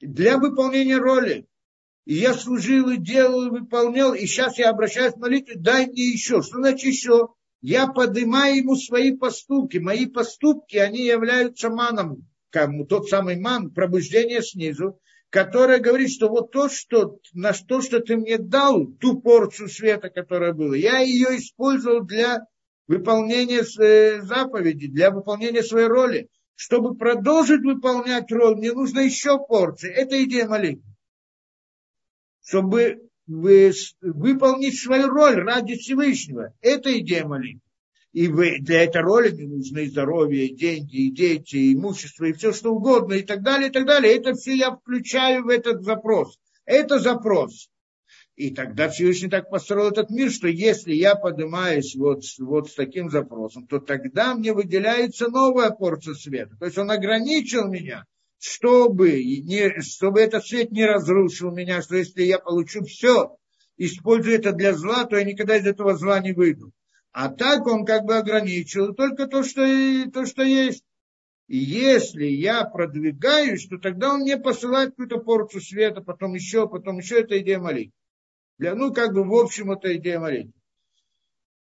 Для 0.00 0.38
выполнения 0.38 0.96
роли. 0.96 1.46
И 2.06 2.14
я 2.14 2.32
служил 2.32 2.88
и 2.88 2.96
делал, 2.96 3.46
и 3.46 3.50
выполнял, 3.50 4.14
и 4.14 4.26
сейчас 4.26 4.58
я 4.58 4.70
обращаюсь 4.70 5.12
к 5.14 5.18
молитве, 5.18 5.56
дай 5.56 5.86
мне 5.86 6.02
еще. 6.02 6.40
Что 6.42 6.56
значит 6.56 6.86
еще? 6.86 7.28
Я 7.66 7.86
поднимаю 7.86 8.58
ему 8.58 8.76
свои 8.76 9.16
поступки. 9.16 9.78
Мои 9.78 10.04
поступки, 10.04 10.76
они 10.76 11.06
являются 11.06 11.70
маном, 11.70 12.28
как 12.50 12.68
тот 12.90 13.08
самый 13.08 13.40
ман, 13.40 13.70
пробуждение 13.70 14.42
снизу, 14.42 15.00
которое 15.30 15.78
говорит, 15.78 16.10
что 16.10 16.28
вот 16.28 16.52
то, 16.52 16.68
что, 16.68 17.18
на 17.32 17.54
то, 17.54 17.80
что 17.80 18.00
ты 18.00 18.18
мне 18.18 18.36
дал, 18.36 18.84
ту 19.00 19.18
порцию 19.18 19.70
света, 19.70 20.10
которая 20.10 20.52
была, 20.52 20.76
я 20.76 20.98
ее 20.98 21.38
использовал 21.38 22.02
для 22.04 22.40
выполнения 22.86 23.62
заповеди, 24.20 24.88
для 24.88 25.10
выполнения 25.10 25.62
своей 25.62 25.88
роли. 25.88 26.28
Чтобы 26.56 26.94
продолжить 26.94 27.62
выполнять 27.62 28.30
роль, 28.30 28.56
мне 28.56 28.72
нужно 28.72 29.00
еще 29.00 29.38
порции. 29.38 29.90
Это 29.90 30.22
идея 30.22 30.46
молитвы. 30.46 30.84
Чтобы 32.42 33.08
выполнить 33.26 34.78
свою 34.78 35.08
роль 35.08 35.42
ради 35.42 35.76
Всевышнего. 35.76 36.52
Это 36.60 36.98
идея 36.98 37.24
молитвы. 37.24 37.60
И 38.12 38.28
для 38.28 38.84
этой 38.84 39.02
роли 39.02 39.30
мне 39.30 39.48
нужны 39.48 39.88
здоровье, 39.88 40.54
деньги, 40.54 41.06
и 41.06 41.10
дети, 41.10 41.56
и 41.56 41.74
имущество, 41.74 42.26
и 42.26 42.32
все 42.32 42.52
что 42.52 42.72
угодно, 42.72 43.14
и 43.14 43.22
так 43.22 43.42
далее, 43.42 43.70
и 43.70 43.72
так 43.72 43.86
далее. 43.86 44.16
Это 44.16 44.34
все 44.34 44.54
я 44.54 44.70
включаю 44.70 45.42
в 45.44 45.48
этот 45.48 45.82
запрос. 45.82 46.38
Это 46.64 47.00
запрос. 47.00 47.68
И 48.36 48.50
тогда 48.50 48.88
Всевышний 48.88 49.28
так 49.28 49.50
построил 49.50 49.90
этот 49.90 50.10
мир, 50.10 50.30
что 50.30 50.46
если 50.46 50.92
я 50.92 51.16
поднимаюсь 51.16 51.96
вот, 51.96 52.22
вот 52.38 52.68
с 52.68 52.74
таким 52.74 53.10
запросом, 53.10 53.66
то 53.66 53.80
тогда 53.80 54.34
мне 54.34 54.52
выделяется 54.52 55.28
новая 55.28 55.70
порция 55.70 56.14
света. 56.14 56.56
То 56.58 56.66
есть 56.66 56.78
он 56.78 56.90
ограничил 56.90 57.68
меня, 57.68 58.04
чтобы, 58.44 59.24
не, 59.24 59.80
чтобы 59.80 60.20
этот 60.20 60.46
свет 60.46 60.70
не 60.70 60.84
разрушил 60.84 61.50
меня, 61.50 61.80
что 61.80 61.96
если 61.96 62.24
я 62.24 62.38
получу 62.38 62.84
все, 62.84 63.38
использую 63.78 64.36
это 64.36 64.52
для 64.52 64.74
зла, 64.74 65.06
то 65.06 65.16
я 65.16 65.24
никогда 65.24 65.56
из 65.56 65.66
этого 65.66 65.96
зла 65.96 66.20
не 66.20 66.32
выйду. 66.32 66.70
А 67.12 67.30
так 67.30 67.66
он 67.66 67.86
как 67.86 68.04
бы 68.04 68.18
ограничил 68.18 68.92
только 68.92 69.28
то, 69.28 69.44
что, 69.44 69.62
то, 70.12 70.26
что 70.26 70.42
есть. 70.42 70.84
И 71.48 71.56
если 71.56 72.26
я 72.26 72.64
продвигаюсь, 72.64 73.66
то 73.66 73.78
тогда 73.78 74.12
он 74.12 74.20
мне 74.20 74.36
посылает 74.36 74.90
какую-то 74.90 75.20
порцию 75.20 75.62
света, 75.62 76.02
потом 76.02 76.34
еще, 76.34 76.68
потом 76.68 76.98
еще. 76.98 77.20
Это 77.20 77.38
идея 77.38 77.60
молитвы. 77.60 77.94
Для, 78.58 78.74
ну, 78.74 78.92
как 78.92 79.14
бы 79.14 79.24
в 79.24 79.32
общем, 79.34 79.72
это 79.72 79.96
идея 79.96 80.20
молитвы. 80.20 80.52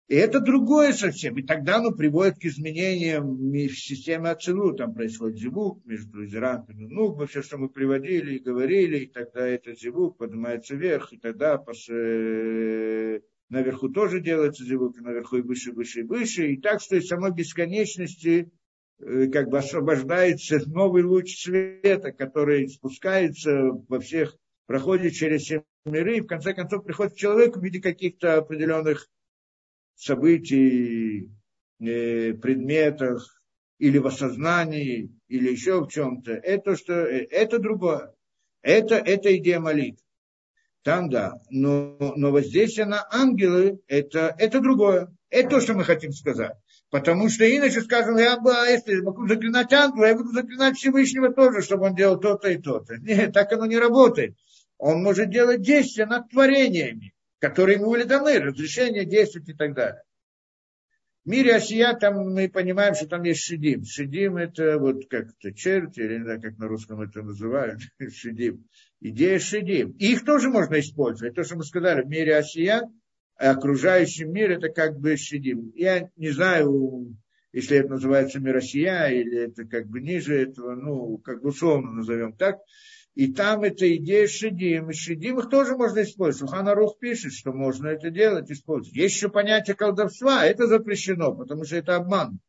И 0.10 0.16
это 0.16 0.42
другое 0.42 0.92
совсем. 0.92 1.38
И 1.38 1.44
тогда 1.44 1.78
оно 1.78 1.92
приводит 1.92 2.36
к 2.36 2.46
изменениям 2.46 3.36
в 3.36 3.70
системе 3.70 4.32
Ацилу. 4.32 4.74
Там 4.74 4.94
происходит 4.94 5.40
зивук 5.40 5.86
между 5.86 6.26
изерантами. 6.26 6.86
Ну, 6.86 7.18
все, 7.26 7.42
что 7.42 7.58
мы 7.58 7.70
приводили 7.70 8.36
и 8.36 8.44
говорили, 8.44 9.00
и 9.00 9.08
тогда 9.08 9.48
этот 9.48 9.80
зивук 9.80 10.18
поднимается 10.18 10.76
вверх, 10.76 11.14
и 11.14 11.18
тогда 11.18 11.58
после 11.58 13.24
наверху 13.50 13.88
тоже 13.90 14.20
делается 14.20 14.66
зевук, 14.66 15.00
наверху 15.00 15.38
и 15.38 15.42
выше, 15.42 15.72
выше, 15.72 16.02
и 16.02 16.04
выше. 16.04 16.52
И 16.52 16.58
так, 16.58 16.82
что 16.82 16.98
из 16.98 17.08
самой 17.08 17.32
бесконечности 17.32 18.52
э, 19.00 19.28
как 19.28 19.50
бы 19.50 19.60
освобождается 19.60 20.60
новый 20.68 21.04
луч 21.04 21.42
света, 21.42 22.12
который 22.12 22.68
спускается 22.68 23.72
во 23.88 24.00
всех, 24.00 24.36
проходит 24.66 25.14
через 25.14 25.44
все 25.44 25.64
миры, 25.86 26.18
и 26.18 26.22
в 26.22 26.28
конце 26.28 26.54
концов 26.54 26.84
приходит 26.84 27.14
к 27.14 27.18
человеку 27.18 27.60
в 27.60 27.64
виде 27.64 27.80
каких-то 27.80 28.38
определенных 28.38 29.08
событий, 29.96 31.30
э, 31.80 32.34
предметов, 32.34 33.24
или 33.80 33.98
в 33.98 34.08
осознании, 34.08 35.12
или 35.28 35.52
еще 35.52 35.82
в 35.82 35.88
чем-то. 35.88 36.32
Это, 36.32 36.76
что, 36.76 36.94
э, 36.94 37.26
это 37.30 37.60
другое. 37.60 38.14
Это, 38.62 38.96
это 38.96 39.36
идея 39.38 39.60
молитвы. 39.60 40.04
Там 40.84 41.10
да. 41.10 41.34
Но, 41.50 41.98
но 42.16 42.32
воздействие 42.32 42.86
на 42.86 43.06
ангелы 43.12 43.80
это, 43.88 44.36
это 44.38 44.60
другое. 44.60 45.14
Это 45.30 45.50
то, 45.50 45.62
что 45.62 45.74
мы 45.74 45.84
хотим 45.84 46.12
сказать. 46.12 46.54
Потому 46.90 47.28
что 47.30 47.44
иначе 47.44 47.82
скажем, 47.82 48.18
я 48.18 48.40
бы, 48.40 48.54
а 48.54 48.68
если 48.68 49.02
могу 49.02 49.28
заклинать 49.28 49.74
ангела, 49.74 50.06
я 50.06 50.16
буду 50.16 50.30
заклинать 50.30 50.78
Всевышнего 50.78 51.34
тоже, 51.34 51.62
чтобы 51.62 51.88
он 51.88 51.96
делал 51.96 52.20
то-то 52.20 52.50
и 52.50 52.58
то-то. 52.58 52.98
Нет, 52.98 53.34
так 53.34 53.52
оно 53.52 53.66
не 53.66 53.78
работает. 53.80 54.38
Он 54.78 55.02
может 55.02 55.30
делать 55.30 55.62
действия 55.62 56.06
над 56.06 56.30
творениями, 56.30 57.13
которые 57.44 57.78
ему 57.78 57.92
были 57.92 58.04
даны, 58.04 58.40
разрешение 58.40 59.04
действовать 59.04 59.50
и 59.50 59.54
так 59.54 59.74
далее. 59.74 60.02
В 61.26 61.30
мире 61.30 61.56
Осия 61.56 61.94
там 61.94 62.34
мы 62.34 62.48
понимаем, 62.48 62.96
что 62.96 63.06
там 63.06 63.24
есть 63.24 63.42
шидим. 63.42 63.84
Шидим 63.84 64.38
это 64.38 64.80
вот 64.80 65.10
как-то 65.10 65.54
черти, 65.54 66.00
или 66.00 66.20
не 66.20 66.24
знаю, 66.24 66.42
как 66.42 66.58
на 66.58 66.70
русском 66.70 67.02
это 67.02 67.22
называют, 67.22 67.82
шидим. 68.14 68.66
Идея 69.02 69.40
шидим. 69.40 69.92
Их 70.00 70.24
тоже 70.24 70.48
можно 70.48 70.80
использовать. 70.80 71.36
То, 71.36 71.44
что 71.44 71.58
мы 71.58 71.66
сказали, 71.66 72.04
в 72.04 72.08
мире 72.08 72.38
Осия, 72.38 72.90
окружающий 73.36 74.24
мир 74.24 74.52
это 74.52 74.70
как 74.70 74.98
бы 74.98 75.18
шидим. 75.18 75.74
Я 75.76 76.10
не 76.16 76.30
знаю, 76.30 77.14
если 77.52 77.76
это 77.76 77.90
называется 77.90 78.40
мир 78.40 78.56
Осия, 78.56 79.08
или 79.08 79.38
это 79.38 79.66
как 79.66 79.88
бы 79.88 80.00
ниже 80.00 80.44
этого, 80.44 80.76
ну, 80.76 81.18
как 81.18 81.42
бы 81.42 81.50
условно 81.50 81.92
назовем 81.92 82.38
так. 82.38 82.60
И 83.16 83.32
там 83.32 83.62
эта 83.62 83.96
идея 83.98 84.28
шедим. 84.28 84.90
И 84.90 84.94
шедим 84.94 85.40
их 85.40 85.50
тоже 85.50 85.76
можно 85.78 86.02
использовать. 86.02 86.50
Сухана 86.50 86.74
Рух 86.74 86.98
пишет, 87.00 87.34
что 87.34 87.54
можно 87.54 87.88
это 87.88 88.10
делать, 88.10 88.50
использовать. 88.50 88.96
Есть 88.96 89.16
еще 89.16 89.30
понятие 89.30 89.76
колдовства, 89.76 90.46
это 90.46 90.68
запрещено, 90.68 91.36
потому 91.36 91.64
что 91.64 91.76
это 91.76 91.96
обман 91.96 92.40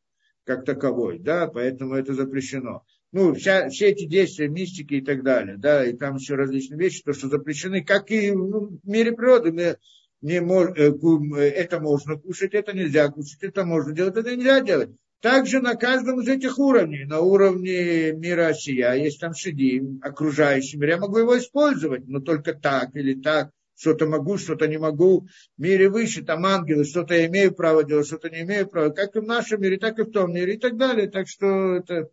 как 0.45 0.65
таковой, 0.65 1.19
да, 1.19 1.47
поэтому 1.47 1.95
это 1.95 2.15
запрещено. 2.15 2.85
Ну, 3.13 3.35
вся, 3.35 3.69
все 3.69 3.91
эти 3.91 4.07
действия, 4.07 4.49
мистики 4.49 4.95
и 4.95 5.01
так 5.01 5.23
далее, 5.23 5.57
да, 5.57 5.85
и 5.87 5.95
там 5.95 6.17
еще 6.17 6.35
различные 6.35 6.79
вещи, 6.79 7.03
то, 7.03 7.13
что 7.13 7.29
запрещены, 7.29 7.85
как 7.85 8.11
и 8.11 8.31
в 8.31 8.81
мире 8.85 9.13
природы. 9.13 9.53
Мы 9.53 9.77
не 10.21 10.41
мож, 10.41 10.71
э, 10.77 10.93
это 11.41 11.81
можно 11.81 12.17
кушать, 12.17 12.55
это 12.55 12.73
нельзя 12.73 13.09
кушать, 13.09 13.43
это 13.43 13.65
можно 13.65 13.93
делать, 13.93 14.17
это 14.17 14.35
нельзя 14.35 14.61
делать. 14.61 14.91
Также 15.25 15.63
на 15.63 15.75
каждом 15.75 16.21
из 16.21 16.29
этих 16.29 16.59
уровней, 16.59 17.07
на 17.07 17.21
уровне 17.21 18.13
мира 18.13 18.49
Осия, 18.49 18.93
есть 18.93 19.21
там 19.21 19.33
шедим, 19.33 19.99
окружающий 20.03 20.77
мир, 20.77 20.91
я 20.91 20.99
могу 20.99 21.17
его 21.17 21.39
использовать, 21.39 22.07
но 22.07 22.21
только 22.21 22.53
так 22.53 22.95
или 22.95 23.15
так, 23.15 23.51
что-то 23.75 24.07
могу, 24.07 24.37
что-то 24.37 24.67
не 24.67 24.77
могу. 24.77 25.27
В 25.57 25.63
мире 25.63 25.89
выше, 25.89 26.23
там 26.27 26.45
ангелы, 26.45 26.85
что-то 26.85 27.15
я 27.15 27.27
имею 27.29 27.55
право 27.55 27.85
делать, 27.85 28.07
что-то 28.07 28.29
не 28.29 28.43
имею 28.43 28.69
права, 28.69 28.91
как 28.91 29.17
и 29.17 29.21
в 29.21 29.25
нашем 29.25 29.63
мире, 29.63 29.79
так 29.79 29.99
и 29.99 30.03
в 30.03 30.11
том 30.11 30.31
мире 30.31 30.57
и 30.57 30.59
так 30.59 30.77
далее. 30.77 31.09
Так 31.09 31.27
что 31.27 31.77
это, 31.77 32.11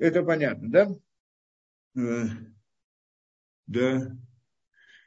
это 0.00 0.24
понятно, 0.24 0.68
да? 0.68 0.88
Э, 1.94 2.24
да. 3.68 4.16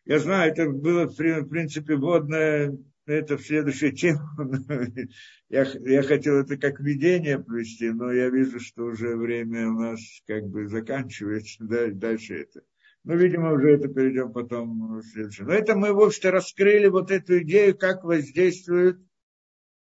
Я 0.05 0.19
знаю, 0.19 0.53
это 0.53 0.69
было, 0.69 1.05
в 1.07 1.15
принципе, 1.49 1.97
водное 1.97 2.77
это 3.05 3.37
в 3.37 3.41
следующую 3.41 3.93
тему. 3.93 4.21
я, 5.49 5.63
я 5.63 6.01
хотел 6.03 6.35
это 6.39 6.57
как 6.57 6.79
видение 6.79 7.39
привести, 7.39 7.89
но 7.91 8.11
я 8.11 8.29
вижу, 8.29 8.59
что 8.59 8.85
уже 8.85 9.15
время 9.15 9.69
у 9.69 9.79
нас 9.79 9.99
как 10.27 10.45
бы 10.47 10.67
заканчивается. 10.67 11.63
Да, 11.63 11.87
дальше 11.91 12.35
это. 12.35 12.61
Ну, 13.03 13.15
видимо, 13.15 13.53
уже 13.53 13.75
это 13.75 13.87
перейдем 13.87 14.33
потом 14.33 14.97
в 14.97 15.03
следующее. 15.03 15.45
Но 15.45 15.53
это 15.53 15.75
мы, 15.75 15.93
в 15.93 15.99
общем-то, 15.99 16.31
раскрыли 16.31 16.87
вот 16.87 17.11
эту 17.11 17.41
идею, 17.43 17.77
как 17.77 18.03
воздействует, 18.03 18.97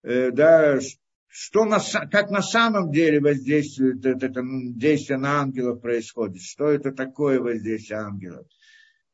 э, 0.04 0.30
да, 0.30 0.78
что 1.26 1.64
на, 1.64 1.80
как 2.10 2.30
на 2.30 2.42
самом 2.42 2.92
деле 2.92 3.20
воздействует 3.20 4.06
это, 4.06 4.26
это 4.26 4.42
действие 4.44 5.18
на 5.18 5.40
ангелов 5.40 5.80
происходит. 5.80 6.42
Что 6.42 6.68
это 6.68 6.92
такое 6.92 7.40
воздействие 7.40 7.98
ангелов? 7.98 8.46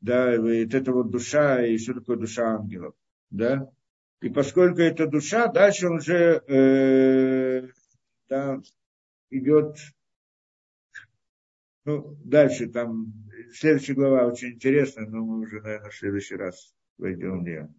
Да, 0.02 0.30
это 0.30 0.92
вот 0.92 1.10
душа, 1.10 1.64
и 1.64 1.78
что 1.78 1.94
такое 1.94 2.18
душа 2.18 2.54
ангелов? 2.54 2.94
Да? 3.30 3.70
И 4.20 4.28
поскольку 4.30 4.80
это 4.80 5.06
душа, 5.06 5.46
дальше 5.48 5.88
он 5.88 5.96
уже 5.96 6.42
э, 6.46 7.68
да, 8.28 8.60
идет, 9.30 9.76
ну, 11.84 12.16
дальше 12.24 12.68
там, 12.68 13.12
следующая 13.52 13.94
глава 13.94 14.26
очень 14.26 14.54
интересная, 14.54 15.06
но 15.06 15.24
мы 15.24 15.40
уже, 15.40 15.60
наверное, 15.60 15.90
в 15.90 15.94
следующий 15.94 16.36
раз 16.36 16.74
войдем 16.96 17.40
в 17.40 17.42
нее. 17.42 17.74